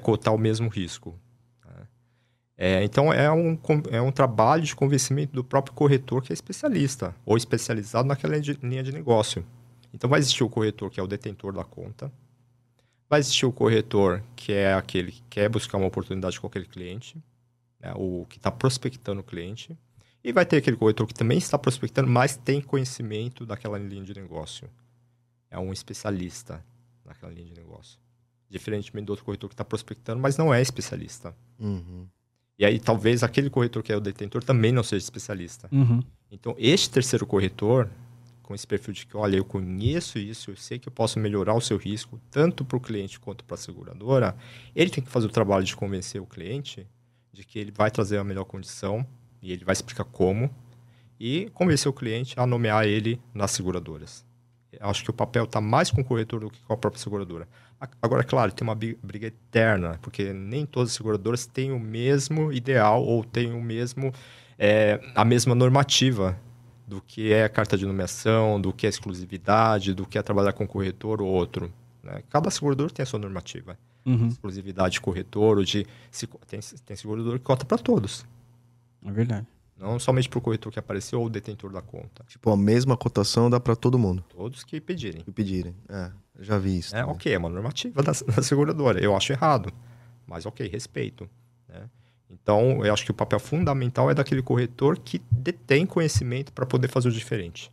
cotar 0.00 0.32
o 0.32 0.38
mesmo 0.38 0.70
risco. 0.70 1.14
né? 1.62 1.86
É, 2.56 2.84
então, 2.84 3.12
é 3.12 3.30
um, 3.30 3.58
é 3.90 4.00
um 4.00 4.10
trabalho 4.10 4.62
de 4.62 4.74
convencimento 4.74 5.34
do 5.34 5.44
próprio 5.44 5.74
corretor 5.74 6.22
que 6.22 6.32
é 6.32 6.34
especialista, 6.34 7.14
ou 7.26 7.36
especializado 7.36 8.08
naquela 8.08 8.32
linha 8.32 8.42
de, 8.42 8.58
linha 8.62 8.82
de 8.82 8.90
negócio. 8.90 9.44
Então, 9.92 10.08
vai 10.08 10.18
existir 10.18 10.42
o 10.42 10.48
corretor 10.48 10.90
que 10.90 10.98
é 10.98 11.02
o 11.02 11.06
detentor 11.06 11.52
da 11.52 11.62
conta, 11.62 12.10
vai 13.12 13.20
existir 13.20 13.44
o 13.44 13.52
corretor 13.52 14.22
que 14.34 14.54
é 14.54 14.72
aquele 14.72 15.12
que 15.12 15.22
quer 15.28 15.46
buscar 15.46 15.76
uma 15.76 15.86
oportunidade 15.86 16.40
com 16.40 16.46
aquele 16.46 16.64
cliente, 16.64 17.22
né, 17.78 17.92
o 17.94 18.24
que 18.26 18.38
está 18.38 18.50
prospectando 18.50 19.20
o 19.20 19.22
cliente. 19.22 19.76
E 20.24 20.32
vai 20.32 20.46
ter 20.46 20.56
aquele 20.56 20.78
corretor 20.78 21.06
que 21.06 21.12
também 21.12 21.36
está 21.36 21.58
prospectando, 21.58 22.08
mas 22.08 22.38
tem 22.38 22.62
conhecimento 22.62 23.44
daquela 23.44 23.78
linha 23.78 24.02
de 24.02 24.14
negócio. 24.14 24.66
É 25.50 25.58
um 25.58 25.74
especialista 25.74 26.64
naquela 27.04 27.30
linha 27.30 27.48
de 27.48 27.54
negócio. 27.54 27.98
Diferentemente 28.48 29.04
do 29.04 29.10
outro 29.10 29.26
corretor 29.26 29.50
que 29.50 29.54
está 29.54 29.64
prospectando, 29.64 30.18
mas 30.18 30.38
não 30.38 30.54
é 30.54 30.62
especialista. 30.62 31.36
Uhum. 31.60 32.06
E 32.58 32.64
aí 32.64 32.80
talvez 32.80 33.22
aquele 33.22 33.50
corretor 33.50 33.82
que 33.82 33.92
é 33.92 33.96
o 33.96 34.00
detentor 34.00 34.42
também 34.42 34.72
não 34.72 34.82
seja 34.82 35.04
especialista. 35.04 35.68
uhum, 35.70 36.02
Então, 36.30 36.54
este 36.56 36.88
terceiro 36.88 37.26
corretor, 37.26 37.90
com 38.52 38.54
esse 38.54 38.66
perfil 38.66 38.92
de 38.92 39.06
que, 39.06 39.16
olha, 39.16 39.36
eu 39.36 39.44
conheço 39.46 40.18
isso, 40.18 40.50
eu 40.50 40.56
sei 40.56 40.78
que 40.78 40.86
eu 40.86 40.92
posso 40.92 41.18
melhorar 41.18 41.54
o 41.54 41.60
seu 41.60 41.78
risco, 41.78 42.20
tanto 42.30 42.66
para 42.66 42.76
o 42.76 42.80
cliente 42.80 43.18
quanto 43.18 43.44
para 43.44 43.54
a 43.54 43.58
seguradora, 43.58 44.36
ele 44.76 44.90
tem 44.90 45.02
que 45.02 45.08
fazer 45.08 45.26
o 45.26 45.30
trabalho 45.30 45.64
de 45.64 45.74
convencer 45.74 46.20
o 46.20 46.26
cliente 46.26 46.86
de 47.32 47.44
que 47.44 47.58
ele 47.58 47.70
vai 47.70 47.90
trazer 47.90 48.18
a 48.18 48.24
melhor 48.24 48.44
condição 48.44 49.06
e 49.40 49.52
ele 49.52 49.64
vai 49.64 49.72
explicar 49.72 50.04
como, 50.04 50.54
e 51.18 51.48
convencer 51.54 51.88
o 51.88 51.94
cliente 51.94 52.38
a 52.38 52.46
nomear 52.46 52.84
ele 52.84 53.18
nas 53.32 53.52
seguradoras. 53.52 54.22
Eu 54.70 54.86
acho 54.86 55.02
que 55.02 55.10
o 55.10 55.14
papel 55.14 55.44
está 55.44 55.60
mais 55.60 55.90
com 55.90 56.02
o 56.02 56.04
corretor 56.04 56.40
do 56.40 56.50
que 56.50 56.60
com 56.60 56.74
a 56.74 56.76
própria 56.76 57.02
seguradora. 57.02 57.48
Agora, 58.02 58.22
claro, 58.22 58.52
tem 58.52 58.68
uma 58.68 58.74
briga 58.74 59.28
eterna, 59.28 59.98
porque 60.02 60.30
nem 60.34 60.66
todas 60.66 60.90
as 60.90 60.96
seguradoras 60.96 61.46
têm 61.46 61.72
o 61.72 61.80
mesmo 61.80 62.52
ideal 62.52 63.02
ou 63.02 63.24
têm 63.24 63.52
o 63.52 63.62
mesmo, 63.62 64.12
é, 64.58 65.00
a 65.14 65.24
mesma 65.24 65.54
normativa 65.54 66.38
do 66.92 67.00
que 67.00 67.32
é 67.32 67.44
a 67.44 67.48
carta 67.48 67.76
de 67.78 67.86
nomeação, 67.86 68.60
do 68.60 68.70
que 68.72 68.86
é 68.86 68.88
exclusividade, 68.90 69.94
do 69.94 70.06
que 70.06 70.18
é 70.18 70.22
trabalhar 70.22 70.52
com 70.52 70.66
corretor 70.66 71.22
ou 71.22 71.28
outro. 71.28 71.72
né? 72.02 72.22
Cada 72.28 72.50
segurador 72.50 72.90
tem 72.90 73.02
a 73.02 73.06
sua 73.06 73.18
normativa. 73.18 73.78
uhum, 74.04 74.28
Exclusividade 74.28 74.94
de 74.94 75.00
corretor, 75.00 75.56
ou 75.58 75.64
de. 75.64 75.86
se- 76.10 76.26
Tem, 76.46 76.60
tem 76.84 76.96
segurador 76.96 77.38
que 77.38 77.44
cota 77.44 77.64
para 77.64 77.78
todos. 77.78 78.26
é 79.06 79.10
verdade. 79.10 79.46
Não 79.78 79.98
somente 79.98 80.28
para 80.28 80.38
o 80.38 80.42
corretor 80.42 80.70
que 80.70 80.78
apareceu 80.78 81.18
ou 81.20 81.26
o 81.26 81.30
detentor 81.30 81.72
da 81.72 81.80
conta. 81.82 82.22
Tipo, 82.28 82.50
a 82.50 82.56
mesma 82.56 82.96
cotação 82.96 83.48
dá 83.50 83.58
pra 83.58 83.74
todo 83.74 83.98
mundo 83.98 84.22
Todos 84.28 84.62
que 84.62 84.80
pedirem. 84.80 85.22
que 85.22 85.32
pedirem. 85.32 85.74
É, 85.88 86.10
já 86.40 86.56
vi 86.58 86.78
isso. 86.78 86.94
É, 86.94 87.00
também. 87.00 87.14
ok, 87.16 87.32
é 87.34 87.38
uma 87.38 87.48
normativa 87.48 88.00
da, 88.02 88.12
da 88.36 88.42
seguradora. 88.42 89.02
Eu 89.02 89.16
acho 89.16 89.32
errado, 89.32 89.72
mas 90.26 90.44
ok, 90.46 90.68
respeito. 90.68 91.28
Então, 92.32 92.84
eu 92.84 92.92
acho 92.92 93.04
que 93.04 93.10
o 93.10 93.14
papel 93.14 93.38
fundamental 93.38 94.10
é 94.10 94.14
daquele 94.14 94.42
corretor 94.42 94.98
que 94.98 95.20
detém 95.30 95.84
conhecimento 95.86 96.52
para 96.52 96.64
poder 96.66 96.88
fazer 96.88 97.08
o 97.08 97.12
diferente. 97.12 97.70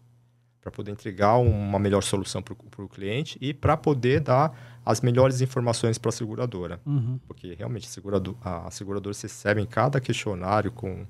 Para 0.62 0.72
poder 0.72 0.92
entregar 0.92 1.38
uma 1.38 1.80
melhor 1.80 2.04
solução 2.04 2.42
para 2.42 2.54
o 2.54 2.90
cliente 2.90 3.38
e 3.42 3.54
para 3.54 3.78
poder 3.78 4.20
dar 4.20 4.52
as 4.86 5.02
melhores 5.02 5.40
informações 5.42 5.98
para 5.98 6.10
a 6.10 6.12
seguradora. 6.12 6.80
Uhum. 6.86 7.20
Porque 7.28 7.54
realmente 7.54 7.88
a 7.88 7.90
segurador, 7.90 8.36
a 8.44 8.70
seguradora 8.70 9.16
recebe 9.20 9.62
em 9.62 9.66
cada 9.66 10.00
questionário 10.02 10.72
com 10.72 11.06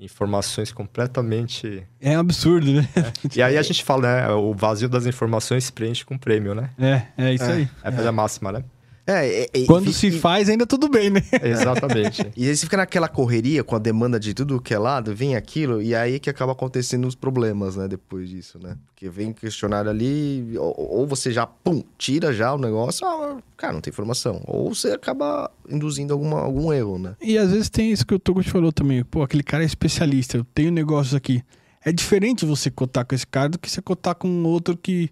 informações 0.00 0.72
completamente. 0.72 1.86
É 2.00 2.16
um 2.16 2.20
absurdo, 2.20 2.72
né? 2.72 2.88
E 3.34 3.42
aí 3.42 3.56
a 3.58 3.62
gente 3.62 3.82
fala, 3.84 4.02
né? 4.02 4.30
O 4.32 4.54
vazio 4.54 4.88
das 4.88 5.06
informações 5.06 5.64
se 5.64 5.72
preenche 5.72 6.04
com 6.04 6.16
prêmio, 6.16 6.54
né? 6.54 6.70
É, 6.78 7.02
é 7.16 7.34
isso 7.34 7.44
É. 7.44 7.52
aí. 7.52 7.68
É 7.82 7.88
a 7.88 7.90
velha 7.90 8.12
máxima, 8.12 8.52
né? 8.52 8.64
É, 9.10 9.26
é, 9.44 9.48
é, 9.54 9.64
Quando 9.66 9.88
e- 9.88 9.92
se 9.94 10.08
e- 10.08 10.12
faz, 10.12 10.50
ainda 10.50 10.66
tudo 10.66 10.86
bem, 10.88 11.08
né? 11.08 11.22
Exatamente. 11.42 12.30
E 12.36 12.46
aí 12.46 12.54
você 12.54 12.66
fica 12.66 12.76
naquela 12.76 13.08
correria 13.08 13.64
com 13.64 13.74
a 13.74 13.78
demanda 13.78 14.20
de 14.20 14.34
tudo 14.34 14.60
que 14.60 14.74
é 14.74 14.78
lado, 14.78 15.14
vem 15.14 15.34
aquilo, 15.34 15.80
e 15.80 15.94
aí 15.94 16.20
que 16.20 16.28
acaba 16.28 16.52
acontecendo 16.52 17.08
os 17.08 17.14
problemas, 17.14 17.74
né, 17.76 17.88
depois 17.88 18.28
disso, 18.28 18.58
né? 18.62 18.76
Porque 18.86 19.08
vem 19.08 19.32
questionário 19.32 19.90
ali, 19.90 20.52
ou, 20.58 20.74
ou 20.98 21.06
você 21.06 21.32
já, 21.32 21.46
pum, 21.46 21.82
tira 21.96 22.32
já 22.34 22.52
o 22.52 22.58
negócio, 22.58 23.06
ah, 23.06 23.38
cara, 23.56 23.72
não 23.72 23.80
tem 23.80 23.90
informação. 23.90 24.42
Ou 24.46 24.74
você 24.74 24.88
acaba 24.92 25.50
induzindo 25.70 26.12
alguma, 26.12 26.40
algum 26.40 26.70
erro, 26.72 26.98
né? 26.98 27.14
E 27.20 27.38
às 27.38 27.50
vezes 27.50 27.70
tem 27.70 27.90
isso 27.90 28.04
que 28.06 28.14
o 28.14 28.18
Togo 28.18 28.42
te 28.42 28.50
falou 28.50 28.72
também. 28.72 29.02
Pô, 29.04 29.22
aquele 29.22 29.42
cara 29.42 29.62
é 29.62 29.66
especialista, 29.66 30.36
eu 30.36 30.44
tenho 30.54 30.70
negócios 30.70 31.14
aqui. 31.14 31.42
É 31.84 31.92
diferente 31.92 32.44
você 32.44 32.70
cotar 32.70 33.06
com 33.06 33.14
esse 33.14 33.26
cara 33.26 33.48
do 33.48 33.58
que 33.58 33.70
você 33.70 33.80
cotar 33.80 34.14
com 34.16 34.42
outro 34.44 34.76
que 34.76 35.08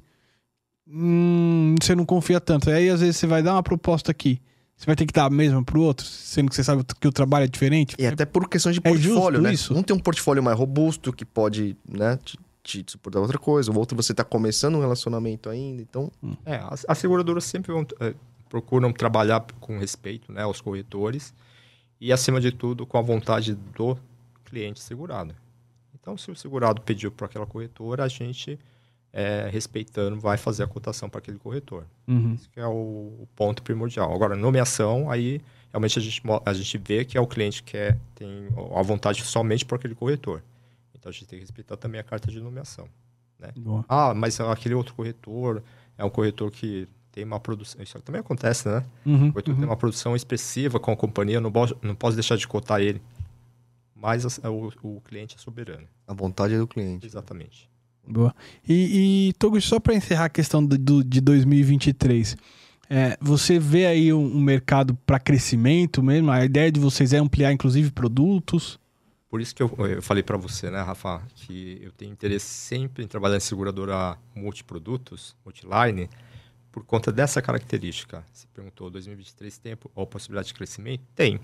hum, 0.89 1.75
você 1.81 1.95
não 1.95 2.05
confia 2.05 2.41
tanto. 2.41 2.71
Aí 2.71 2.89
às 2.89 3.01
vezes 3.01 3.17
você 3.17 3.27
vai 3.27 3.43
dar 3.43 3.55
uma 3.55 3.63
proposta 3.63 4.11
aqui. 4.11 4.41
Você 4.77 4.85
vai 4.85 4.95
ter 4.95 5.07
que 5.07 5.13
dar 5.13 5.25
a 5.25 5.31
mesma 5.31 5.65
pro 5.65 5.81
outro, 5.81 6.05
sendo 6.05 6.51
que 6.51 6.55
você 6.55 6.63
sabe 6.63 6.85
que 7.01 7.09
o 7.09 7.13
trabalho 7.13 7.45
é 7.45 7.49
diferente. 7.49 7.97
E 7.99 8.07
até 8.07 8.27
por 8.27 8.47
questões 8.47 8.75
de 8.75 8.81
É 8.85 8.91
portfólio, 8.91 9.41
né? 9.41 9.53
isso? 9.53 9.75
Um 9.75 9.83
tem 9.83 9.97
um 9.97 9.99
portfólio 9.99 10.43
mais 10.43 10.59
robusto 10.59 11.15
que 11.15 11.25
pode, 11.25 11.75
né, 11.89 12.19
te, 12.23 12.39
te 12.63 12.85
suportar 12.87 13.21
outra 13.21 13.39
coisa, 13.39 13.73
o 13.73 13.79
outro 13.79 13.97
você 13.97 14.13
tá 14.13 14.23
começando 14.23 14.75
um 14.75 14.81
relacionamento 14.81 15.49
ainda, 15.49 15.81
então... 15.81 16.13
É, 16.45 16.57
as, 16.69 16.85
as 16.87 16.99
seguradoras 16.99 17.45
sempre 17.45 17.73
vão, 17.73 17.87
eh, 18.01 18.13
procuram 18.51 18.93
trabalhar 18.93 19.47
com 19.61 19.79
respeito 19.79 20.31
né, 20.31 20.43
aos 20.43 20.61
corretores 20.61 21.33
e, 21.99 22.13
acima 22.13 22.39
de 22.39 22.53
tudo, 22.53 22.87
com 22.87 22.99
a 22.99 23.03
vontade 23.03 23.55
do 23.55 23.97
cliente 24.45 24.81
segurado. 24.81 25.35
Então, 25.95 26.17
se 26.19 26.31
o 26.31 26.37
segurado 26.37 26.81
pediu 26.83 27.11
para 27.11 27.27
aquela 27.27 27.47
corretora, 27.47 28.05
a 28.05 28.09
gente, 28.09 28.59
eh, 29.13 29.49
respeitando, 29.53 30.19
vai 30.21 30.37
fazer 30.37 30.63
a 30.63 30.67
cotação 30.67 31.09
para 31.09 31.19
aquele 31.19 31.39
corretor. 31.39 31.85
Uhum. 32.07 32.35
Esse 32.35 32.49
que 32.49 32.61
é 32.61 32.67
o, 32.67 32.71
o 33.23 33.29
ponto 33.35 33.63
primordial. 33.63 34.13
Agora, 34.15 34.37
nomeação, 34.37 35.11
aí 35.11 35.41
realmente 35.71 35.99
a 35.99 36.03
gente, 36.03 36.23
a 36.45 36.53
gente 36.53 36.79
vê 36.79 37.05
que 37.05 37.17
é 37.19 37.21
o 37.21 37.27
cliente 37.27 37.63
que 37.63 37.73
quer, 37.73 37.99
tem 38.15 38.49
a 38.75 38.83
vontade 38.83 39.23
somente 39.25 39.65
por 39.65 39.77
aquele 39.77 39.95
corretor. 39.95 40.43
Então, 40.95 41.11
a 41.11 41.13
gente 41.13 41.27
tem 41.27 41.39
que 41.39 41.45
respeitar 41.45 41.77
também 41.77 42.01
a 42.01 42.05
carta 42.05 42.31
de 42.31 42.41
nomeação. 42.41 42.89
Boa. 43.57 43.85
Ah, 43.89 44.15
mas 44.15 44.41
aquele 44.41 44.75
outro 44.75 44.95
corretor 44.95 45.63
é 45.99 46.05
um 46.05 46.09
corretor 46.11 46.51
que 46.51 46.89
tem 47.13 47.23
uma 47.25 47.39
produção. 47.39 47.83
Isso 47.83 47.99
também 48.01 48.21
acontece, 48.21 48.67
né? 48.69 48.85
Uhum, 49.05 49.29
O 49.29 49.33
corretor 49.33 49.55
tem 49.55 49.65
uma 49.65 49.77
produção 49.77 50.17
expressiva 50.17 50.81
com 50.81 50.91
a 50.91 50.97
companhia, 50.97 51.41
não, 51.41 51.53
posso- 51.53 51.77
não 51.83 51.95
posso 51.95 52.17
deixar 52.17 52.37
de 52.37 52.47
cotar 52.49 52.81
ele. 52.81 53.01
Mas 53.95 54.25
as- 54.27 54.39
o, 54.39 54.73
o 54.83 55.01
cliente 55.03 55.37
é 55.37 55.39
soberano. 55.39 55.87
A 56.07 56.13
vontade 56.15 56.55
é 56.55 56.59
do 56.59 56.67
cliente. 56.67 57.07
Exatamente. 57.07 57.69
Boa. 58.07 58.35
E, 58.69 59.29
e 59.29 59.33
Togo, 59.35 59.61
só 59.61 59.81
para 59.81 59.95
encerrar 59.95 60.27
a 60.27 60.29
questão 60.29 60.65
do, 60.65 60.79
do- 60.79 61.05
de 61.05 61.21
2023, 61.21 62.37
é, 62.89 63.19
você 63.21 63.59
vê 63.59 63.87
aí 63.87 64.13
um, 64.13 64.37
um 64.37 64.41
mercado 64.41 64.95
para 65.07 65.19
crescimento 65.19 66.03
mesmo? 66.03 66.31
A 66.31 66.45
ideia 66.45 66.71
de 66.71 66.79
vocês 66.79 67.13
é 67.13 67.19
ampliar, 67.19 67.53
inclusive, 67.53 67.91
produtos? 67.91 68.79
Por 69.29 69.41
isso 69.41 69.55
que 69.55 69.63
eu, 69.63 69.75
eu 69.79 70.01
falei 70.01 70.23
para 70.23 70.37
você, 70.37 70.71
né, 70.71 70.81
Rafa, 70.81 71.21
que 71.35 71.81
eu 71.83 71.91
tenho 71.91 72.13
interesse 72.13 72.47
sempre 72.47 73.03
em 73.05 73.09
trabalhar 73.09 73.37
em 73.37 73.41
seguradora 73.41 74.17
multiprodutos, 74.35 75.35
multiline, 75.45 76.09
por 76.71 76.85
conta 76.85 77.11
dessa 77.11 77.43
característica. 77.43 78.25
Você 78.33 78.47
perguntou, 78.55 78.89
2023 78.89 79.59
tem 79.59 79.73
a 79.73 80.07
possibilidade 80.07 80.49
de 80.49 80.55
crescimento? 80.55 81.03
Tem. 81.15 81.41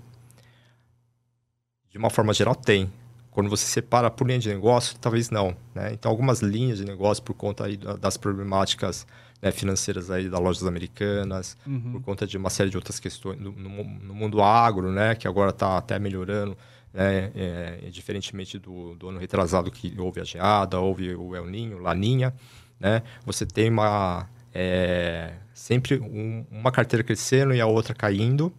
De 1.91 1.97
uma 1.97 2.09
forma 2.09 2.33
geral, 2.33 2.55
tem. 2.55 2.89
Quando 3.33 3.49
você 3.49 3.65
separa 3.65 4.09
por 4.11 4.27
linha 4.27 4.39
de 4.39 4.49
negócio, 4.49 4.95
talvez 4.99 5.29
não. 5.29 5.55
Né? 5.73 5.91
Então, 5.93 6.09
algumas 6.11 6.41
linhas 6.41 6.77
de 6.77 6.85
negócio, 6.85 7.23
por 7.23 7.33
conta 7.33 7.65
aí 7.65 7.75
da- 7.77 7.95
das 7.95 8.15
problemáticas 8.15 9.05
né, 9.41 9.51
financeiras 9.51 10.09
aí 10.09 10.29
das 10.29 10.39
lojas 10.39 10.65
americanas, 10.65 11.57
por 11.91 12.01
conta 12.01 12.25
de 12.25 12.37
uma 12.37 12.49
série 12.49 12.69
de 12.69 12.77
outras 12.77 12.97
questões 12.97 13.37
no, 13.41 13.51
no- 13.51 14.13
mundo 14.13 14.41
agro, 14.41 14.89
né, 14.89 15.15
que 15.15 15.27
agora 15.27 15.49
está 15.49 15.77
até 15.77 15.99
melhorando, 15.99 16.57
né, 16.93 17.29
é, 17.35 17.89
diferentemente 17.91 18.57
do, 18.57 18.95
do 18.95 19.09
ano 19.09 19.19
retrasado 19.19 19.69
que 19.69 19.93
houve 19.99 20.21
a 20.21 20.23
geada, 20.23 20.79
houve 20.79 21.13
o 21.13 21.35
El 21.35 21.45
Ninho, 21.47 21.77
Laninha, 21.79 22.33
né, 22.79 23.01
você 23.25 23.45
tem 23.45 23.69
uma 23.69 24.29
é, 24.55 25.33
sempre 25.53 25.99
um- 25.99 26.45
uma 26.51 26.71
carteira 26.71 27.03
crescendo 27.03 27.53
e 27.53 27.59
a 27.59 27.65
outra 27.65 27.93
caindo, 27.93 28.53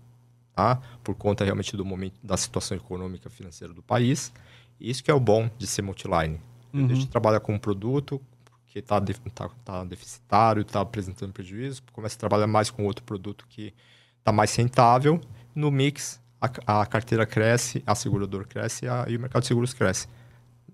tá, 0.54 0.80
por 1.02 1.14
conta 1.14 1.44
realmente 1.44 1.76
do 1.76 1.84
momento 1.84 2.16
da 2.22 2.36
situação 2.36 2.76
econômica 2.76 3.30
financeira 3.30 3.72
do 3.72 3.82
país. 3.82 4.32
Isso 4.80 5.02
que 5.02 5.10
é 5.10 5.14
o 5.14 5.20
bom 5.20 5.48
de 5.58 5.66
ser 5.66 5.82
multiline. 5.82 6.40
Uhum. 6.72 6.86
A 6.86 6.94
gente 6.94 7.08
trabalha 7.08 7.40
com 7.40 7.54
um 7.54 7.58
produto 7.58 8.20
que 8.66 8.80
está 8.80 9.00
tá, 9.00 9.48
tá 9.64 9.84
deficitário, 9.84 10.62
está 10.62 10.80
apresentando 10.80 11.32
prejuízo, 11.32 11.82
começa 11.92 12.16
a 12.16 12.18
trabalhar 12.18 12.46
mais 12.46 12.70
com 12.70 12.84
outro 12.84 13.04
produto 13.04 13.46
que 13.48 13.72
está 14.18 14.32
mais 14.32 14.54
rentável. 14.56 15.20
No 15.54 15.70
mix, 15.70 16.20
a, 16.40 16.80
a 16.82 16.86
carteira 16.86 17.24
cresce, 17.24 17.82
a 17.86 17.94
seguradora 17.94 18.44
cresce 18.44 18.88
a- 18.88 19.06
e 19.08 19.16
o 19.16 19.20
mercado 19.20 19.42
de 19.42 19.48
seguros 19.48 19.72
cresce. 19.72 20.08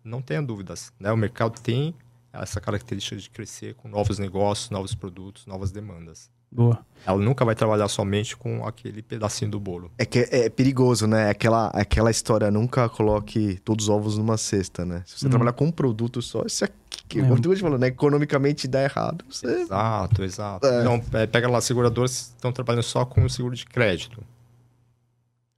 Não 0.03 0.23
tenha 0.23 0.41
dúvidas, 0.43 0.93
né? 0.99 1.13
O 1.13 1.17
mercado 1.17 1.61
tem 1.61 1.95
essa 2.33 2.61
característica 2.61 3.17
de 3.17 3.29
crescer 3.29 3.75
com 3.75 3.89
novos 3.89 4.19
negócios, 4.19 4.71
novos 4.71 4.95
produtos, 4.95 5.45
novas 5.47 5.71
demandas. 5.71 6.31
Boa. 6.53 6.85
Ela 7.07 7.19
nunca 7.19 7.45
vai 7.45 7.55
trabalhar 7.55 7.89
somente 7.89 8.37
com 8.37 8.67
aquele 8.67 9.03
pedacinho 9.03 9.51
do 9.51 9.59
bolo. 9.61 9.91
É 9.97 10.05
que 10.05 10.19
é 10.31 10.51
perigoso, 10.51 11.07
né? 11.07 11.31
Aquela, 11.31 11.69
aquela 11.69 12.11
história, 12.11 12.51
nunca 12.51 12.89
coloque 12.89 13.59
todos 13.65 13.85
os 13.87 13.89
ovos 13.89 14.19
numa 14.19 14.37
cesta, 14.37 14.85
né? 14.85 15.03
Se 15.07 15.19
você 15.19 15.25
Uhum. 15.27 15.31
trabalhar 15.31 15.53
com 15.53 15.67
um 15.67 15.71
produto 15.73 16.21
só, 16.21 16.43
isso 16.45 16.65
aqui, 16.65 16.75
que 17.09 17.21
É. 17.21 17.23
como 17.23 17.41
tu 17.41 17.57
falou, 17.57 17.79
né? 17.79 17.87
Economicamente 17.87 18.69
dá 18.69 18.83
errado. 18.83 19.25
Você... 19.31 19.47
Exato, 19.47 20.23
exato. 20.23 20.67
É. 20.67 20.81
Então, 20.81 21.03
é, 21.21 21.27
pega 21.27 21.49
lá, 21.49 21.61
seguradoras 21.61 22.11
que 22.31 22.37
estão 22.37 22.53
trabalhando 22.53 22.83
só 22.83 23.05
com 23.07 23.25
o 23.25 23.31
seguro 23.31 23.55
de 23.55 23.65
crédito. 23.65 24.23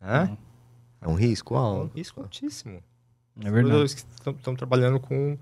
Né? 0.01 0.37
É 1.01 1.09
um 1.09 1.15
risco 1.15 1.55
É 1.55 1.59
um 1.59 1.61
alto. 1.61 1.97
risco 1.97 2.21
altíssimo. 2.21 2.81
É 3.43 3.51
verdade. 3.51 3.85
Estão- 3.85 4.33
estão 4.35 4.55
trabalhando 4.55 5.01
com 5.01 5.37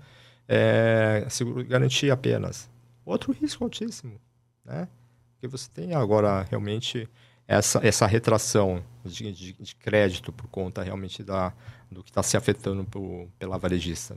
é, 0.47 1.25
seguro 1.29 1.63
de 1.63 1.69
garantia 1.69 2.13
apenas. 2.13 2.69
Outro 3.05 3.31
risco 3.33 3.63
altíssimo, 3.63 4.13
né? 4.65 4.87
Porque 5.41 5.57
você 5.57 5.67
tem 5.73 5.95
agora 5.95 6.43
realmente 6.51 7.09
essa, 7.47 7.79
essa 7.83 8.05
retração 8.05 8.83
de, 9.03 9.31
de- 9.31 9.53
de 9.59 9.75
crédito 9.75 10.31
por 10.31 10.47
conta 10.47 10.83
realmente 10.83 11.23
da, 11.23 11.51
do 11.89 12.03
que 12.03 12.11
está 12.11 12.21
se 12.21 12.37
afetando 12.37 12.83
por- 12.85 13.27
pela 13.39 13.57
varejista, 13.57 14.15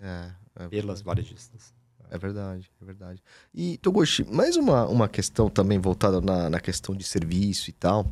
É, 0.00 0.30
é, 0.58 0.68
pelas 0.68 1.02
varejistas. 1.02 1.74
é 2.10 2.16
verdade, 2.16 2.70
é 2.80 2.84
verdade. 2.86 3.22
E, 3.54 3.76
Togoshi, 3.76 4.24
mais 4.24 4.56
uma, 4.56 4.86
uma 4.86 5.06
questão 5.06 5.50
também 5.50 5.78
voltada 5.78 6.18
na, 6.18 6.48
na 6.48 6.58
questão 6.60 6.96
de 6.96 7.04
serviço 7.04 7.68
e 7.68 7.72
tal. 7.74 8.10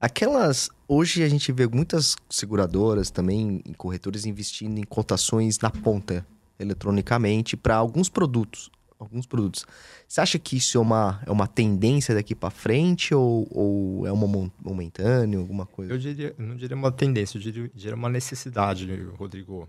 Aquelas. 0.00 0.70
Hoje 0.86 1.24
a 1.24 1.28
gente 1.28 1.50
vê 1.50 1.66
muitas 1.66 2.14
seguradoras 2.30 3.10
também, 3.10 3.60
corretores 3.76 4.24
investindo 4.24 4.78
em 4.78 4.84
cotações 4.84 5.58
na 5.58 5.68
ponta, 5.70 6.24
eletronicamente, 6.60 7.56
para 7.56 7.74
alguns 7.74 8.08
produtos. 8.08 8.70
Alguns 8.98 9.26
produtos. 9.26 9.64
Você 10.08 10.20
acha 10.20 10.38
que 10.38 10.56
isso 10.56 10.76
é 10.76 10.80
uma, 10.80 11.22
é 11.24 11.30
uma 11.30 11.46
tendência 11.46 12.14
daqui 12.14 12.34
para 12.34 12.50
frente 12.50 13.14
ou, 13.14 13.46
ou 13.50 14.06
é 14.06 14.10
uma 14.10 14.50
momentânea, 14.60 15.38
alguma 15.38 15.66
coisa? 15.66 15.92
Eu 15.92 15.98
diria, 15.98 16.34
não 16.36 16.56
diria 16.56 16.76
uma 16.76 16.90
tendência, 16.90 17.38
eu 17.38 17.42
diria, 17.42 17.70
diria 17.72 17.94
uma 17.94 18.08
necessidade, 18.08 18.92
Rodrigo. 19.16 19.68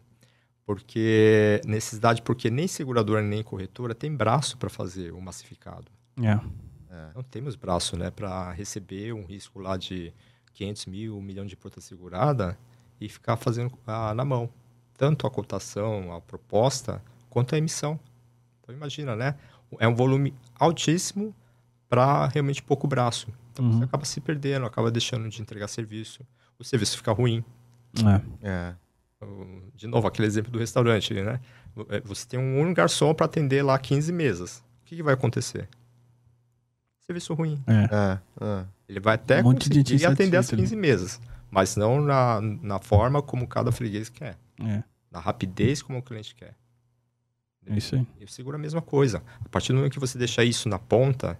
Porque 0.65 1.61
necessidade, 1.65 2.21
porque 2.21 2.49
nem 2.49 2.67
seguradora 2.67 3.21
nem 3.21 3.43
corretora 3.43 3.93
tem 3.93 4.15
braço 4.15 4.57
para 4.57 4.69
fazer 4.69 5.11
o 5.13 5.21
massificado. 5.21 5.91
É. 6.89 7.09
Não 7.15 7.23
temos 7.23 7.55
braço, 7.55 7.95
né, 7.97 8.09
para 8.09 8.51
receber 8.51 9.13
um 9.13 9.23
risco 9.23 9.59
lá 9.59 9.77
de 9.77 10.11
500 10.53 10.85
mil, 10.87 11.17
um 11.17 11.21
milhão 11.21 11.45
de 11.45 11.55
prota 11.55 11.79
segurada 11.79 12.57
e 12.99 13.07
ficar 13.07 13.37
fazendo 13.37 13.71
ah, 13.85 14.13
na 14.13 14.25
mão. 14.25 14.49
Tanto 14.97 15.25
a 15.25 15.31
cotação, 15.31 16.13
a 16.13 16.19
proposta, 16.19 17.01
quanto 17.29 17.55
a 17.55 17.57
emissão. 17.57 17.99
Então 18.69 18.75
imagina, 18.77 19.15
né? 19.15 19.33
É 19.79 19.87
um 19.87 19.95
volume 19.95 20.31
altíssimo 20.59 21.33
para 21.89 22.27
realmente 22.27 22.61
pouco 22.61 22.87
braço. 22.87 23.27
Então 23.51 23.65
Uhum. 23.65 23.79
você 23.79 23.83
acaba 23.85 24.05
se 24.05 24.21
perdendo, 24.21 24.65
acaba 24.67 24.91
deixando 24.91 25.27
de 25.27 25.41
entregar 25.41 25.67
serviço. 25.67 26.21
O 26.59 26.63
serviço 26.63 26.95
fica 26.97 27.11
ruim. 27.11 27.43
É. 28.43 28.47
É. 28.47 28.75
De 29.73 29.87
novo, 29.87 30.07
aquele 30.07 30.27
exemplo 30.27 30.51
do 30.51 30.59
restaurante, 30.59 31.13
né? 31.15 31.39
É, 31.89 31.99
Você 32.01 32.27
tem 32.27 32.39
um 32.39 32.59
único 32.59 32.75
garçom 32.75 33.11
para 33.13 33.25
atender 33.25 33.63
lá 33.63 33.77
15 33.79 34.11
mesas. 34.13 34.59
O 34.83 34.85
que, 34.85 34.95
que 34.97 35.03
vai 35.03 35.15
acontecer? 35.15 35.67
Serviço 37.07 37.33
ruim. 37.33 37.59
É. 37.65 37.73
É, 37.73 38.19
é. 38.45 38.65
Ele 38.87 38.99
vai 38.99 39.15
até 39.15 39.39
Um 39.39 39.53
conseguir 39.55 39.79
atender 40.05 40.37
as 40.37 40.45
insatisfeito 40.45 40.61
15 40.63 40.75
mesas, 40.75 41.19
mas 41.49 41.75
não 41.75 42.01
na, 42.01 42.39
na 42.39 42.79
forma 42.79 43.19
como 43.21 43.47
cada 43.47 43.71
freguês 43.71 44.09
quer. 44.09 44.37
É. 44.61 44.83
Na 45.11 45.19
rapidez 45.19 45.81
como 45.81 45.97
o 45.99 46.03
cliente 46.03 46.35
quer. 46.35 46.53
É 47.69 47.77
isso 47.77 47.95
aí. 47.95 48.05
E 48.19 48.25
o 48.25 48.27
seguro 48.27 48.55
é 48.55 48.59
a 48.59 48.61
mesma 48.61 48.81
coisa. 48.81 49.21
A 49.45 49.49
partir 49.49 49.71
do 49.71 49.75
momento 49.77 49.93
que 49.93 49.99
você 49.99 50.17
deixar 50.17 50.43
isso 50.43 50.67
na 50.67 50.79
ponta, 50.79 51.37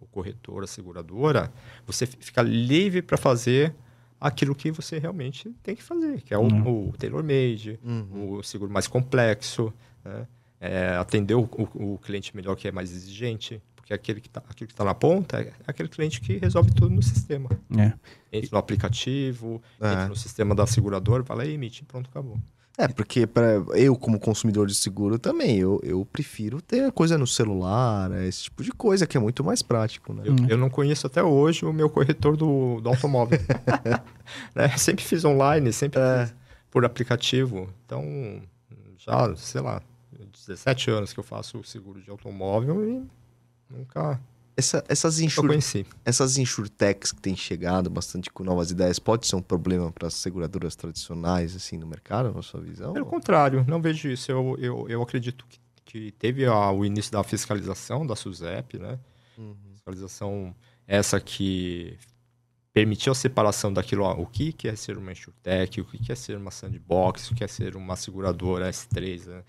o 0.00 0.06
corretor, 0.06 0.64
a 0.64 0.66
seguradora, 0.66 1.52
você 1.86 2.06
fi- 2.06 2.16
fica 2.20 2.42
livre 2.42 3.02
para 3.02 3.16
fazer 3.16 3.74
aquilo 4.20 4.54
que 4.54 4.70
você 4.70 4.98
realmente 4.98 5.54
tem 5.62 5.76
que 5.76 5.82
fazer, 5.82 6.22
que 6.22 6.32
é 6.32 6.38
o, 6.38 6.42
Uhum. 6.42 6.88
o 6.88 6.92
tailor-made, 6.96 7.78
Uhum. 7.84 8.38
o 8.38 8.42
seguro 8.42 8.72
mais 8.72 8.86
complexo, 8.86 9.72
né? 10.04 10.26
É, 10.58 10.96
atender 10.96 11.34
o, 11.34 11.42
o- 11.42 11.94
o 11.94 11.98
cliente 11.98 12.34
melhor 12.34 12.56
que 12.56 12.66
é 12.66 12.72
mais 12.72 12.90
exigente, 12.90 13.60
porque 13.76 13.92
aquele 13.92 14.22
que 14.22 14.28
está 14.28 14.40
tá 14.74 14.84
na 14.84 14.94
ponta 14.94 15.38
é 15.42 15.52
aquele 15.66 15.88
cliente 15.90 16.18
que 16.22 16.38
resolve 16.38 16.72
tudo 16.72 16.88
no 16.88 17.02
sistema. 17.02 17.50
É. 17.78 17.92
Entra 18.32 18.48
no 18.52 18.58
aplicativo, 18.58 19.62
É. 19.78 19.86
entra 19.92 20.08
no 20.08 20.16
sistema 20.16 20.54
da 20.54 20.66
seguradora, 20.66 21.22
lá 21.34 21.44
e 21.44 21.52
emite, 21.52 21.84
pronto, 21.84 22.08
acabou. 22.08 22.40
É, 22.78 22.86
porque 22.88 23.26
pra, 23.26 23.54
eu, 23.74 23.96
como 23.96 24.20
consumidor 24.20 24.66
de 24.66 24.74
seguro, 24.74 25.18
também, 25.18 25.56
eu, 25.58 25.80
eu 25.82 26.04
prefiro 26.04 26.60
ter 26.60 26.92
coisa 26.92 27.16
no 27.16 27.26
celular, 27.26 28.12
é, 28.12 28.26
esse 28.26 28.44
tipo 28.44 28.62
de 28.62 28.70
coisa, 28.70 29.06
que 29.06 29.16
é 29.16 29.20
muito 29.20 29.42
mais 29.42 29.62
prático, 29.62 30.12
né? 30.12 30.22
Eu, 30.26 30.32
Hum. 30.34 30.46
eu 30.48 30.58
não 30.58 30.68
conheço 30.68 31.06
até 31.06 31.22
hoje 31.22 31.64
o 31.64 31.72
meu 31.72 31.88
corretor 31.88 32.36
do, 32.36 32.80
do 32.82 32.88
automóvel. 32.90 33.38
né? 34.54 34.68
Sempre 34.76 35.04
fiz 35.04 35.24
online, 35.24 35.72
sempre 35.72 36.00
É. 36.00 36.26
fiz 36.26 36.34
por 36.70 36.84
aplicativo. 36.84 37.68
Então, 37.86 38.42
já, 38.98 39.34
sei 39.36 39.62
lá, 39.62 39.80
17 40.46 40.90
anos 40.90 41.12
que 41.14 41.20
eu 41.20 41.24
faço 41.24 41.64
seguro 41.64 42.00
de 42.02 42.10
automóvel 42.10 42.84
e 42.86 43.02
nunca, 43.74 44.20
Essa, 44.56 44.82
essas, 44.88 45.20
insur, 45.20 45.42
essas 46.04 46.38
insurtechs 46.38 47.12
que 47.12 47.20
têm 47.20 47.36
chegado 47.36 47.90
bastante 47.90 48.30
com 48.30 48.42
novas 48.42 48.70
ideias, 48.70 48.98
pode 48.98 49.26
ser 49.26 49.36
um 49.36 49.42
problema 49.42 49.92
para 49.92 50.08
as 50.08 50.14
seguradoras 50.14 50.74
tradicionais, 50.74 51.54
assim, 51.54 51.76
no 51.76 51.86
mercado, 51.86 52.32
na 52.32 52.40
sua 52.42 52.60
visão? 52.62 52.94
Pelo 52.94 53.04
contrário, 53.04 53.64
não 53.68 53.82
vejo 53.82 54.08
isso. 54.08 54.30
Eu, 54.32 54.56
eu, 54.58 54.88
eu 54.88 55.02
acredito 55.02 55.44
que, 55.46 55.58
que 55.84 56.12
teve 56.12 56.46
a- 56.46 56.70
o 56.72 56.86
início 56.86 57.12
da 57.12 57.22
fiscalização 57.22 58.06
da 58.06 58.16
SUSEP, 58.16 58.78
né? 58.78 58.98
Uhum. 59.36 59.54
Fiscalização 59.74 60.54
essa 60.88 61.20
que 61.20 61.98
permitiu 62.72 63.12
a 63.12 63.14
separação 63.14 63.70
daquilo, 63.72 64.04
ó, 64.04 64.14
o 64.14 64.26
que 64.26 64.52
que 64.52 64.68
é 64.68 64.74
ser 64.76 64.96
uma 64.96 65.12
insurtech, 65.12 65.80
o 65.80 65.84
que 65.84 65.98
que 65.98 66.12
é 66.12 66.14
ser 66.14 66.36
uma 66.36 66.50
sandbox, 66.50 67.30
o 67.30 67.34
que 67.34 67.44
é 67.44 67.46
ser 67.48 67.76
uma 67.76 67.94
seguradora 67.96 68.70
S3, 68.70 69.26
né? 69.26 69.42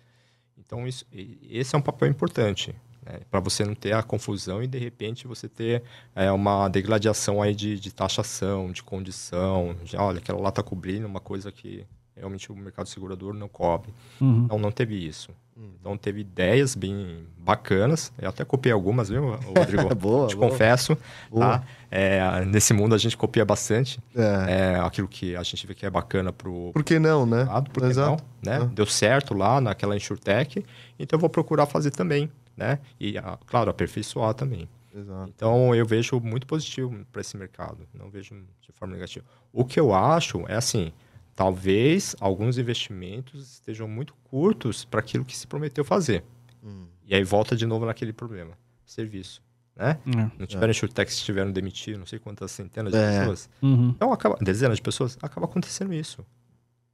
Então, 0.58 0.86
isso, 0.88 1.06
esse 1.50 1.76
é 1.76 1.78
um 1.78 1.82
papel 1.82 2.10
importante, 2.10 2.76
né? 3.08 3.20
para 3.32 3.40
você 3.40 3.64
não 3.64 3.74
ter 3.74 3.94
a 3.94 4.04
confusão 4.04 4.62
e, 4.62 4.68
de 4.68 4.78
repente, 4.78 5.28
você 5.28 5.48
ter 5.48 5.84
é, 6.16 6.32
uma 6.32 6.68
degladiação 6.68 7.42
aí 7.42 7.56
de, 7.56 7.80
de 7.80 7.94
taxação, 7.94 8.72
de 8.72 8.84
condição, 8.84 9.76
de, 9.84 9.96
olha, 9.96 10.20
aquela 10.20 10.40
lá 10.40 10.50
está 10.50 10.62
cobrindo 10.62 11.08
uma 11.08 11.20
coisa 11.20 11.52
que 11.52 11.86
realmente 12.16 12.52
o 12.52 12.56
mercado 12.56 12.88
segurador 12.90 13.34
não 13.34 13.48
cobre. 13.48 13.94
Uhum. 14.20 14.44
Então, 14.46 14.60
não 14.60 14.72
teve 14.72 14.96
isso. 14.96 15.30
Uhum. 15.56 15.72
Então, 15.80 15.98
teve 15.98 16.22
ideias 16.22 16.76
bem 16.76 17.26
bacanas. 17.38 18.12
Eu 18.18 18.30
até 18.30 18.44
copiei 18.44 18.74
algumas, 18.74 19.10
viu, 19.10 19.36
Rodrigo? 19.56 19.94
boa, 19.96 20.28
Te 20.28 20.36
boa. 20.36 20.50
confesso. 20.50 20.98
Boa. 21.30 21.60
Tá? 21.60 21.64
É, 21.90 22.44
nesse 22.46 22.74
mundo, 22.74 22.94
a 22.94 22.98
gente 22.98 23.16
copia 23.16 23.46
bastante. 23.46 24.00
É. 24.16 24.76
É, 24.76 24.80
aquilo 24.80 25.08
que 25.08 25.36
a 25.36 25.44
gente 25.44 25.66
vê 25.66 25.74
que 25.74 25.86
é 25.86 25.90
bacana 25.90 26.34
pro 26.34 26.72
Por 26.74 26.84
que 26.84 27.00
não, 27.00 27.26
né? 27.26 27.46
por 27.72 27.84
que 27.84 27.90
Exato. 27.90 28.24
não? 28.44 28.52
Né? 28.52 28.60
Ah. 28.64 28.66
Deu 28.66 28.86
certo 28.86 29.34
lá 29.34 29.62
naquela 29.62 29.96
InsurTech, 29.96 30.66
então 31.00 31.18
eu 31.18 31.22
vou 31.22 31.30
procurar 31.30 31.66
fazer 31.66 31.92
também, 31.92 32.30
né? 32.58 32.80
E, 33.00 33.18
ah, 33.18 33.38
claro, 33.46 33.70
aperfeiçoar 33.70 34.34
também. 34.34 34.68
Exato. 34.94 35.32
Então, 35.36 35.76
eu 35.76 35.86
vejo 35.86 36.20
muito 36.20 36.48
positivo 36.48 37.06
para 37.12 37.22
esse 37.22 37.38
mercado, 37.38 37.88
não 37.94 38.10
vejo 38.10 38.34
de 38.60 38.72
forma 38.74 38.96
negativa. 38.96 39.24
O 39.54 39.64
que 39.64 39.80
eu 39.80 39.94
acho 39.94 40.44
é 40.48 40.56
assim, 40.56 40.92
talvez 41.36 42.16
alguns 42.20 42.58
investimentos 42.58 43.54
estejam 43.54 43.88
muito 43.88 44.16
curtos 44.24 44.84
para 44.84 45.00
aquilo 45.00 45.24
que 45.24 45.38
se 45.38 45.46
prometeu 45.46 45.86
fazer. 45.86 46.24
Hum. 46.64 46.88
E 47.06 47.14
aí 47.14 47.24
volta 47.24 47.56
de 47.56 47.66
novo 47.68 47.86
naquele 47.86 48.12
problema, 48.12 48.58
serviço, 48.86 49.42
né? 49.76 50.00
É. 50.08 50.32
Não 50.40 50.48
tiveram 50.48 50.72
InsurTechs 50.72 51.20
que 51.20 51.26
tiveram 51.26 51.52
demitido, 51.52 52.00
não 52.00 52.06
sei 52.08 52.18
quantas 52.18 52.52
centenas 52.52 52.92
de 52.92 52.98
É. 52.98 53.20
pessoas. 53.20 53.50
Uhum. 53.62 53.90
Então, 53.90 54.12
acaba, 54.12 54.36
dezenas 54.42 54.78
de 54.78 54.82
pessoas, 54.82 55.16
acaba 55.22 55.46
acontecendo 55.46 55.94
isso, 55.94 56.26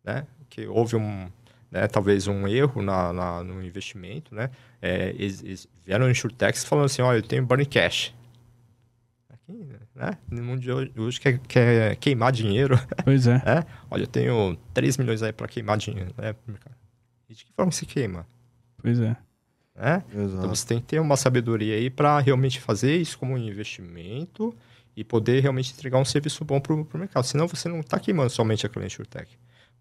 né? 0.04 0.28
Que 0.50 0.68
houve 0.68 0.98
um, 0.98 1.32
né, 1.74 1.88
talvez 1.88 2.28
um 2.28 2.48
erro 2.48 2.84
na, 2.84 3.12
na- 3.12 3.44
no 3.44 3.64
investimento, 3.64 4.34
né? 4.36 4.52
É, 4.80 5.10
eles, 5.10 5.42
eles 5.44 5.68
vieram 5.84 6.08
insurtechs 6.10 6.64
falando 6.64 6.86
assim, 6.86 7.02
olha, 7.02 7.18
eu 7.18 7.24
tenho 7.24 7.44
burn 7.46 7.66
cash. 7.66 8.14
Aqui, 9.30 9.68
né? 9.96 10.18
No 10.30 10.44
mundo 10.44 10.62
de 10.62 10.72
hoje, 10.72 10.92
hoje 10.96 11.20
quer, 11.20 11.40
quer 11.40 11.96
queimar 11.96 12.32
dinheiro, 12.32 12.80
Pois 13.04 13.26
é. 13.26 13.38
né? 13.44 13.64
Olha, 13.90 14.04
eu 14.04 14.08
tenho 14.08 14.56
3 14.74 14.98
milhões 14.98 15.24
aí 15.24 15.34
para 15.34 15.48
queimar 15.48 15.78
dinheiro, 15.78 16.14
né? 16.18 16.36
E 17.28 17.34
de 17.34 17.44
que 17.46 17.52
forma 17.54 17.72
se 17.72 17.86
queima, 17.88 18.28
Pois 18.82 19.00
é. 19.00 19.18
né? 19.76 20.04
Então 20.14 20.50
você 20.50 20.68
tem 20.68 20.80
que 20.80 20.86
ter 20.86 21.00
uma 21.00 21.18
sabedoria 21.18 21.76
aí 21.76 21.90
para 21.90 22.20
realmente 22.20 22.60
fazer 22.60 22.96
isso 22.98 23.18
como 23.18 23.34
um 23.34 23.38
investimento 23.38 24.56
e 24.96 25.04
poder 25.04 25.42
realmente 25.42 25.74
entregar 25.74 25.98
um 25.98 26.06
serviço 26.06 26.46
bom 26.46 26.60
para 26.60 26.74
o 26.74 26.88
mercado. 26.94 27.24
Senão 27.26 27.48
você 27.48 27.68
não 27.68 27.80
está 27.80 28.00
queimando 28.00 28.30
somente 28.30 28.64
a 28.66 28.70
cliente 28.70 28.94
InsurTech. 28.94 29.36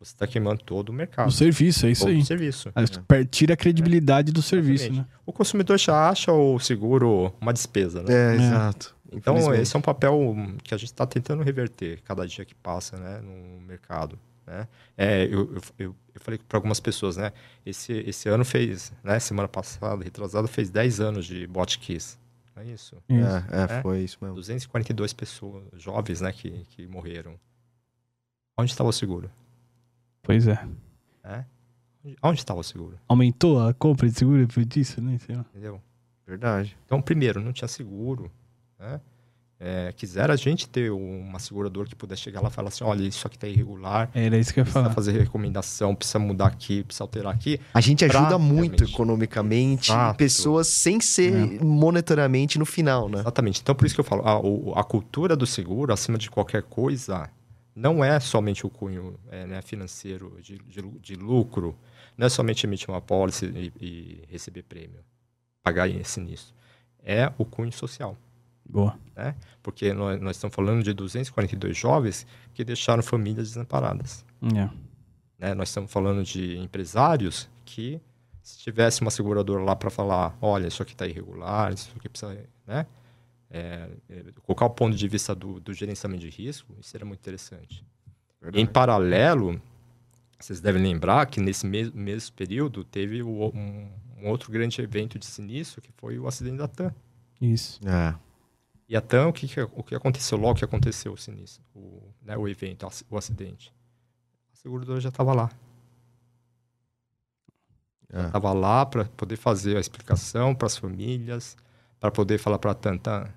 Você 0.05 0.15
está 0.15 0.27
queimando 0.27 0.63
todo 0.65 0.89
o 0.89 0.93
mercado. 0.93 1.29
O 1.29 1.33
serviço, 1.33 1.87
é 1.87 1.91
isso 1.91 2.03
todo 2.03 2.11
aí. 2.11 2.19
o 2.21 2.25
serviço. 2.25 2.73
Aí 2.75 3.25
Tira 3.27 3.55
a 3.55 3.57
credibilidade 3.57 4.33
do 4.33 4.43
serviço, 4.43 4.85
Exatamente. 4.85 5.09
né? 5.09 5.17
O 5.25 5.33
consumidor 5.33 5.79
já 5.79 6.09
acha 6.09 6.33
o 6.33 6.59
seguro 6.59 7.33
uma 7.41 7.53
despesa, 7.53 8.03
né? 8.03 8.13
É, 8.13 8.33
É. 8.33 8.35
exato. 8.37 8.97
Então, 9.15 9.35
Infelizmente. 9.35 9.63
esse 9.63 9.77
é 9.77 9.79
um 9.79 9.83
papel 9.83 10.37
que 10.65 10.75
a 10.75 10.77
gente 10.79 10.89
está 10.89 11.07
tentando 11.07 11.43
reverter 11.43 12.01
cada 12.03 12.27
dia 12.27 12.45
que 12.45 12.55
passa 12.55 12.97
né, 12.97 13.21
no 13.21 13.61
mercado. 13.61 14.19
Né? 14.47 14.67
É, 14.97 15.25
eu, 15.27 15.55
eu, 15.79 15.95
eu, 16.15 16.21
falei 16.21 16.41
para 16.49 16.57
algumas 16.59 16.81
pessoas, 16.81 17.17
né? 17.17 17.31
Esse, 17.65 17.93
esse 17.93 18.29
ano 18.29 18.45
fez, 18.45 18.93
né? 19.05 19.19
Semana 19.21 19.47
passada, 19.49 20.03
retrasada, 20.03 20.49
fez 20.49 20.71
10 20.71 21.01
anos 21.01 21.27
de 21.27 21.47
Botkiss. 21.47 22.19
Não 22.57 22.63
é 22.63 22.67
isso? 22.67 22.97
Isso. 23.09 23.27
É, 23.51 23.75
é, 23.75 23.79
É. 23.79 23.83
foi 23.83 24.01
isso 24.01 24.19
mesmo. 24.21 24.35
242 24.37 25.13
pessoas, 25.13 25.63
jovens, 25.77 26.21
né, 26.21 26.33
que, 26.33 26.51
que 26.71 26.87
morreram. 26.87 27.35
Onde 28.59 28.71
estava 28.71 28.91
o 28.91 28.93
seguro? 28.93 29.31
Pois 30.23 30.47
é. 30.47 30.59
Né? 31.25 31.45
Onde- 32.23 32.41
estava 32.41 32.61
o 32.61 32.65
seguro? 32.65 32.97
Aumentou 33.09 33.61
a 33.67 33.73
compra 33.75 34.09
de 34.09 34.15
seguro 34.19 34.45
depois 34.47 34.67
disso, 34.67 35.01
né? 35.01 35.19
Sei 35.25 35.35
lá. 35.37 35.45
Entendeu? 35.53 35.81
Verdade. 36.27 36.77
Então, 36.87 37.01
primeiro, 37.03 37.41
não 37.41 37.53
tinha 37.53 37.69
seguro. 37.69 38.31
Né? 38.79 39.01
É, 39.65 39.93
quiseram 39.93 40.35
a 40.35 40.37
gente 40.37 40.69
ter 40.69 40.91
uma 40.91 41.39
seguradora 41.39 41.89
que 41.89 41.95
pudesse 41.95 42.23
chegar 42.23 42.41
lá 42.41 42.49
e 42.49 42.51
falar 42.51 42.69
assim: 42.69 42.83
olha, 42.83 43.03
isso 43.05 43.25
aqui 43.25 43.37
está 43.37 43.47
irregular, 43.47 44.11
Era 44.13 44.37
isso 44.37 44.53
que 44.53 44.59
eu 44.59 44.63
ia 44.63 44.65
precisa 44.65 44.83
falar. 44.83 44.95
fazer 44.95 45.13
recomendação, 45.13 45.95
precisa 45.95 46.19
mudar 46.19 46.47
aqui, 46.49 46.83
precisa 46.83 47.05
alterar 47.05 47.33
aqui. 47.33 47.61
A 47.73 47.81
gente 47.81 48.05
ajuda 48.05 48.27
Pra- 48.31 48.39
muito 48.39 48.71
realmente. 48.81 48.93
economicamente 48.95 49.91
Exato. 49.93 50.19
pessoas 50.19 50.67
sem 50.67 51.01
ser 51.01 51.63
monetariamente 51.63 52.59
no 52.59 52.67
final, 52.67 53.09
né? 53.09 53.21
Exatamente. 53.21 53.61
Então, 53.61 53.73
por 53.73 53.87
isso 53.87 53.95
que 53.95 54.01
eu 54.01 54.05
falo: 54.05 54.23
a, 54.75 54.81
a 54.81 54.85
cultura 54.85 55.37
do 55.37 55.47
seguro, 55.47 55.93
acima 55.93 56.19
de 56.19 56.29
qualquer 56.29 56.65
coisa, 56.65 57.31
não 57.75 58.05
é 58.05 58.21
somente 58.21 58.67
o 58.67 58.71
cunho 58.71 59.19
é, 59.31 59.47
né, 59.47 59.63
financeiro 59.63 60.39
de, 60.41 60.59
de, 60.59 60.83
de 60.83 61.17
lucro, 61.17 61.77
não 62.17 62.27
é 62.27 62.31
somente 62.31 62.67
emitir 62.67 62.91
uma 62.91 63.01
pólice 63.01 63.47
e, 63.47 63.73
e 63.81 64.25
receber 64.29 64.63
prêmio, 64.63 65.01
pagar 65.63 65.89
sinistro. 66.05 66.55
É 67.03 67.33
o 67.39 67.45
cunho 67.45 67.73
social. 67.73 68.17
Boa. 68.65 68.99
Porque 69.63 69.93
nós, 69.93 70.21
nós 70.21 70.37
estamos 70.37 70.55
falando 70.55 70.83
de 70.83 70.93
242 70.93 71.77
jovens 71.77 72.27
que 72.55 72.65
deixaram 72.65 73.03
famílias 73.03 73.49
desamparadas. 73.49 74.25
É. 74.43 74.71
né? 75.39 75.55
Nós 75.55 75.69
estamos 75.69 75.91
falando 75.91 76.23
de 76.23 76.57
empresários 76.59 77.49
que, 77.65 78.01
se 78.43 78.59
tivesse 78.59 79.03
uma 79.03 79.11
seguradora 79.11 79.63
lá 79.63 79.75
para 79.75 79.91
falar, 79.91 80.37
olha, 80.41 80.67
isso 80.67 80.83
aqui 80.83 80.93
está 80.93 81.07
irregular, 81.07 81.73
isso 81.73 81.93
aqui 81.97 82.09
precisa, 82.09 82.39
né? 82.67 82.87
É, 83.55 83.91
é, 84.09 84.25
colocar 84.47 84.65
o 84.65 84.71
ponto 84.71 84.97
de 84.97 85.07
vista 85.09 85.35
do, 85.35 85.61
do 85.61 85.75
gerenciamento 85.75 86.23
de 86.23 86.31
risco, 86.31 86.73
isso 86.81 86.89
seria 86.89 87.05
muito 87.05 87.21
interessante. 87.21 87.85
Em 88.55 88.65
paralelo, 88.65 89.61
vocês 90.41 90.59
devem 90.59 90.83
lembrar 90.83 91.27
que 91.27 91.39
nesse 91.39 91.67
mes- 91.67 91.91
mesmo 91.93 92.35
período 92.35 92.83
teve 92.83 93.23
o- 93.23 93.51
um, 93.55 93.93
um 94.17 94.29
outro 94.29 94.51
grande 94.51 94.81
evento 94.81 95.19
de 95.19 95.27
sinistro, 95.27 95.83
que 95.83 95.93
foi 95.93 96.19
o 96.19 96.27
acidente 96.27 96.57
da 96.57 96.67
TAM. 96.67 96.95
Isso. 97.41 97.79
É. 97.87 98.15
E 98.89 98.97
a 98.97 99.03
TAM, 99.03 99.29
o 99.29 99.33
que, 99.35 99.47
o 99.61 99.83
que 99.83 99.95
aconteceu 99.95 100.39
logo 100.39 100.59
que 100.59 100.65
aconteceu 100.65 101.13
o 101.13 101.19
sinistro, 101.19 101.63
o, 101.75 102.03
né, 102.23 102.37
o 102.39 102.49
evento, 102.49 102.87
o 103.11 103.17
acidente? 103.19 103.71
A 104.53 104.57
seguradora 104.57 104.99
já 105.01 105.11
estava 105.11 105.35
lá. 105.35 105.51
É. 108.13 108.27
Estava 108.27 108.53
lá 108.53 108.85
para 108.87 109.05
poder 109.05 109.37
fazer 109.37 109.77
a 109.77 109.81
explicação 109.81 110.55
para 110.55 110.67
as 110.67 110.77
famílias, 110.77 111.57
para 112.01 112.11
poder 112.11 112.39
falar 112.39 112.59
para 112.59 112.73
a 112.73 112.75
TAM, 112.75 112.99
"Tan, 112.99 113.29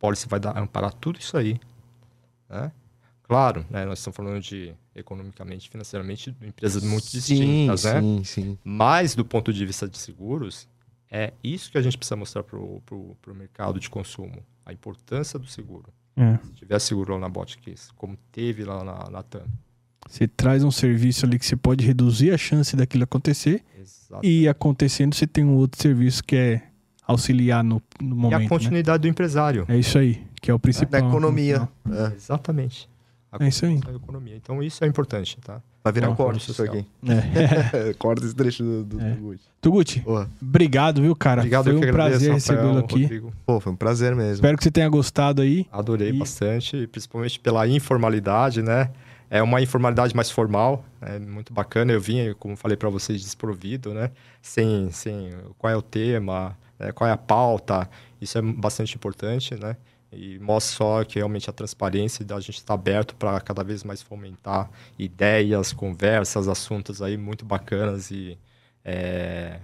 pólice 0.00 0.26
vai 0.26 0.40
dar, 0.40 0.58
amparar 0.58 0.92
tudo 0.94 1.20
isso 1.20 1.36
aí. 1.36 1.60
Né? 2.48 2.72
Claro, 3.22 3.64
né, 3.70 3.84
nós 3.84 4.00
estamos 4.00 4.16
falando 4.16 4.40
de 4.40 4.74
economicamente, 4.96 5.70
financeiramente, 5.70 6.32
de 6.32 6.48
empresas 6.48 6.82
muito 6.82 7.08
distintas, 7.08 7.82
sim, 7.82 7.88
né? 7.88 8.00
Sim, 8.00 8.24
sim. 8.24 8.58
Mas, 8.64 9.14
do 9.14 9.24
ponto 9.24 9.52
de 9.52 9.64
vista 9.64 9.86
de 9.86 9.96
seguros, 9.96 10.66
é 11.08 11.32
isso 11.44 11.70
que 11.70 11.78
a 11.78 11.82
gente 11.82 11.96
precisa 11.96 12.16
mostrar 12.16 12.42
para 12.42 12.58
o 12.58 13.16
mercado 13.28 13.78
de 13.78 13.88
consumo. 13.88 14.42
A 14.66 14.72
importância 14.72 15.38
do 15.38 15.46
seguro. 15.46 15.92
É. 16.16 16.38
Se 16.44 16.52
tiver 16.54 16.78
seguro 16.80 17.14
lá 17.14 17.20
na 17.20 17.28
Botkiss, 17.28 17.90
como 17.96 18.16
teve 18.32 18.64
lá 18.64 18.82
na, 18.82 19.10
na 19.10 19.22
TAM. 19.22 19.46
Você 20.08 20.26
traz 20.26 20.64
um 20.64 20.70
serviço 20.70 21.24
ali 21.24 21.38
que 21.38 21.46
você 21.46 21.56
pode 21.56 21.84
reduzir 21.84 22.32
a 22.32 22.38
chance 22.38 22.74
daquilo 22.74 23.04
acontecer 23.04 23.62
Exato. 23.78 24.26
e 24.26 24.48
acontecendo 24.48 25.14
você 25.14 25.26
tem 25.26 25.44
um 25.44 25.56
outro 25.56 25.80
serviço 25.80 26.24
que 26.24 26.34
é 26.34 26.69
auxiliar 27.10 27.62
no, 27.64 27.82
no 28.00 28.14
E 28.14 28.18
momento. 28.18 28.34
a 28.36 28.38
né? 28.40 28.48
continuidade 28.48 29.02
do 29.02 29.08
empresário. 29.08 29.64
É 29.68 29.76
isso 29.76 29.98
aí, 29.98 30.22
que 30.40 30.50
é 30.50 30.54
o 30.54 30.58
principal. 30.58 31.00
Da 31.00 31.06
economia. 31.06 31.68
É. 31.90 32.12
Exatamente. 32.16 32.88
a 33.32 33.44
É 33.44 33.48
isso 33.48 33.64
aí. 33.66 33.80
a 33.86 33.94
economia. 33.94 34.36
Então 34.36 34.62
isso 34.62 34.82
é 34.84 34.86
importante, 34.86 35.36
tá? 35.44 35.60
Vai 35.82 35.94
virar 35.94 36.08
Bom, 36.08 36.16
corte 36.16 36.50
isso 36.50 36.62
aqui. 36.62 36.84
É. 37.08 37.94
corta 37.98 38.24
esse 38.26 38.34
trecho 38.34 38.62
do, 38.62 38.84
do, 38.84 39.00
É. 39.00 39.10
do. 39.14 39.34
Tuguti, 39.62 40.00
Boa. 40.00 40.28
obrigado, 40.40 41.00
viu, 41.02 41.14
cara? 41.16 41.40
Obrigado, 41.40 41.64
Foi 41.64 41.74
um 41.76 41.92
prazer 41.92 42.32
recebê-lo 42.34 42.78
aqui. 42.78 43.02
Rodrigo. 43.02 43.32
Pô, 43.46 43.60
foi 43.60 43.72
um 43.72 43.76
prazer 43.76 44.14
mesmo. 44.14 44.34
Espero 44.34 44.56
que 44.58 44.64
você 44.64 44.70
tenha 44.70 44.88
gostado 44.88 45.40
aí. 45.42 45.66
Adorei 45.72 46.10
E- 46.10 46.18
bastante, 46.18 46.86
principalmente 46.86 47.38
pela 47.40 47.66
informalidade, 47.68 48.62
né? 48.62 48.90
É 49.30 49.42
uma 49.42 49.60
informalidade 49.62 50.14
mais 50.14 50.30
formal, 50.30 50.84
é 51.00 51.18
muito 51.18 51.52
bacana. 51.52 51.92
Eu 51.92 52.00
vim, 52.00 52.34
como 52.38 52.56
falei 52.56 52.76
para 52.76 52.88
vocês, 52.88 53.22
desprovido, 53.22 53.94
né? 53.94 54.10
Sem, 54.42 54.90
sem 54.90 55.30
qual 55.56 55.72
é 55.72 55.76
o 55.76 55.82
tema, 55.82 56.56
né? 56.80 56.92
qual 56.92 57.08
é 57.08 57.12
a 57.12 57.16
pauta. 57.16 57.88
Isso 58.20 58.36
é 58.38 58.42
bastante 58.42 58.96
importante, 58.96 59.54
né? 59.54 59.76
E 60.12 60.38
mostra 60.40 60.76
só 60.76 61.04
que 61.04 61.16
realmente 61.20 61.48
a 61.48 61.52
transparência 61.52 62.24
da 62.24 62.40
gente 62.40 62.56
está 62.56 62.74
aberto 62.74 63.14
para 63.14 63.40
cada 63.40 63.62
vez 63.62 63.84
mais 63.84 64.02
fomentar 64.02 64.68
ideias, 64.98 65.72
conversas, 65.72 66.48
assuntos 66.48 67.00
aí 67.00 67.16
muito 67.16 67.44
bacanas 67.44 68.10
e 68.10 68.36
é, 68.84 69.60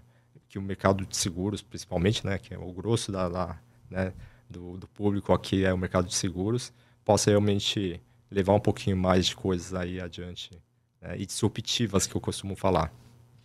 que 0.48 0.58
o 0.58 0.62
mercado 0.62 1.04
de 1.04 1.16
seguros, 1.16 1.62
principalmente, 1.62 2.24
né? 2.24 2.38
Que 2.38 2.54
é 2.54 2.58
o 2.58 2.72
grosso 2.72 3.10
da, 3.10 3.28
da- 3.28 3.58
né? 3.90 4.12
do, 4.48 4.76
do 4.76 4.86
público 4.86 5.32
aqui 5.32 5.64
é 5.64 5.72
o 5.72 5.78
mercado 5.78 6.06
de 6.06 6.14
seguros, 6.14 6.72
possa 7.04 7.30
realmente 7.30 8.00
levar 8.30 8.54
um 8.54 8.60
pouquinho 8.60 8.96
mais 8.96 9.26
de 9.26 9.36
coisas 9.36 9.74
aí 9.74 10.00
adiante 10.00 10.50
né, 11.00 11.16
e 11.18 11.26
disruptivas 11.26 12.06
que 12.06 12.16
eu 12.16 12.20
costumo 12.20 12.56
falar. 12.56 12.92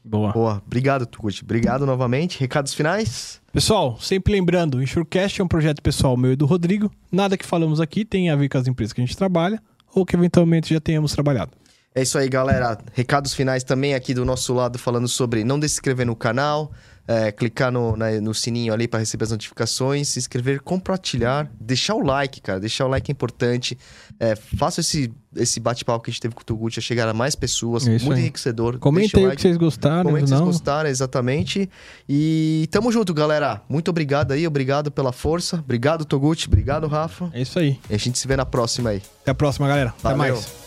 Boa. 0.03 0.31
Boa. 0.31 0.61
Obrigado, 0.65 1.05
Tuguchi. 1.05 1.43
Obrigado 1.43 1.85
novamente. 1.85 2.39
Recados 2.39 2.73
finais? 2.73 3.41
Pessoal, 3.53 3.99
sempre 3.99 4.33
lembrando, 4.33 4.77
o 4.77 4.83
Insurecast 4.83 5.41
é 5.41 5.43
um 5.43 5.47
projeto 5.47 5.81
pessoal 5.81 6.17
meu 6.17 6.33
e 6.33 6.35
do 6.35 6.45
Rodrigo. 6.45 6.91
Nada 7.11 7.37
que 7.37 7.45
falamos 7.45 7.79
aqui 7.79 8.03
tem 8.03 8.29
a 8.29 8.35
ver 8.35 8.49
com 8.49 8.57
as 8.57 8.67
empresas 8.67 8.93
que 8.93 9.01
a 9.01 9.05
gente 9.05 9.15
trabalha 9.15 9.61
ou 9.93 10.05
que 10.05 10.15
eventualmente 10.15 10.73
já 10.73 10.79
tenhamos 10.79 11.11
trabalhado. 11.11 11.51
É 11.93 12.01
isso 12.01 12.17
aí, 12.17 12.29
galera. 12.29 12.77
Recados 12.93 13.33
finais 13.33 13.63
também 13.63 13.93
aqui 13.93 14.13
do 14.13 14.23
nosso 14.23 14.53
lado, 14.53 14.79
falando 14.79 15.09
sobre 15.09 15.43
não 15.43 15.59
se 15.59 15.65
inscrever 15.65 16.05
no 16.05 16.15
canal, 16.15 16.71
é, 17.11 17.31
clicar 17.31 17.71
no, 17.71 17.97
na- 17.97 18.21
no 18.21 18.33
sininho 18.33 18.73
ali 18.73 18.87
para 18.87 18.99
receber 18.99 19.25
as 19.25 19.31
notificações, 19.31 20.07
se 20.09 20.19
inscrever, 20.19 20.61
compartilhar, 20.61 21.51
deixar 21.59 21.95
o 21.95 22.03
like, 22.03 22.39
cara. 22.41 22.59
Deixar 22.59 22.85
o 22.85 22.87
like 22.87 23.09
é 23.09 23.13
importante. 23.13 23.77
É, 24.19 24.35
faça 24.35 24.79
esse, 24.81 25.11
esse 25.35 25.59
bate-papo 25.59 26.03
que 26.03 26.09
a 26.09 26.13
gente 26.13 26.21
teve 26.21 26.33
com 26.35 26.41
o 26.41 26.43
Tuguchi 26.45 26.79
a 26.79 26.81
chegar 26.81 27.07
a 27.09 27.13
mais 27.13 27.35
pessoas. 27.35 27.87
É 27.87 27.95
isso 27.95 28.05
muito 28.05 28.17
aí. 28.17 28.23
enriquecedor. 28.23 28.77
Aí 29.19 29.23
o 29.23 29.27
like. 29.27 29.35
que 29.37 29.41
vocês 29.41 29.57
gostaram, 29.57 30.03
Comenta 30.03 30.27
se 30.27 30.33
vocês 30.33 30.41
gostaram, 30.45 30.89
exatamente. 30.89 31.69
E 32.07 32.67
tamo 32.71 32.91
junto, 32.91 33.13
galera. 33.13 33.61
Muito 33.67 33.89
obrigado 33.89 34.31
aí, 34.31 34.45
obrigado 34.47 34.91
pela 34.91 35.11
força. 35.11 35.57
Obrigado, 35.57 36.05
Toguchi. 36.05 36.47
Obrigado, 36.47 36.87
Rafa. 36.87 37.29
É 37.33 37.41
isso 37.41 37.57
aí. 37.59 37.79
E 37.89 37.95
a 37.95 37.97
gente 37.97 38.17
se 38.17 38.27
vê 38.27 38.35
na 38.37 38.45
próxima 38.45 38.91
aí. 38.91 39.01
Até 39.23 39.31
a 39.31 39.35
próxima, 39.35 39.67
galera. 39.67 39.89
Até 39.89 40.15
Valeu. 40.15 40.35
mais. 40.35 40.60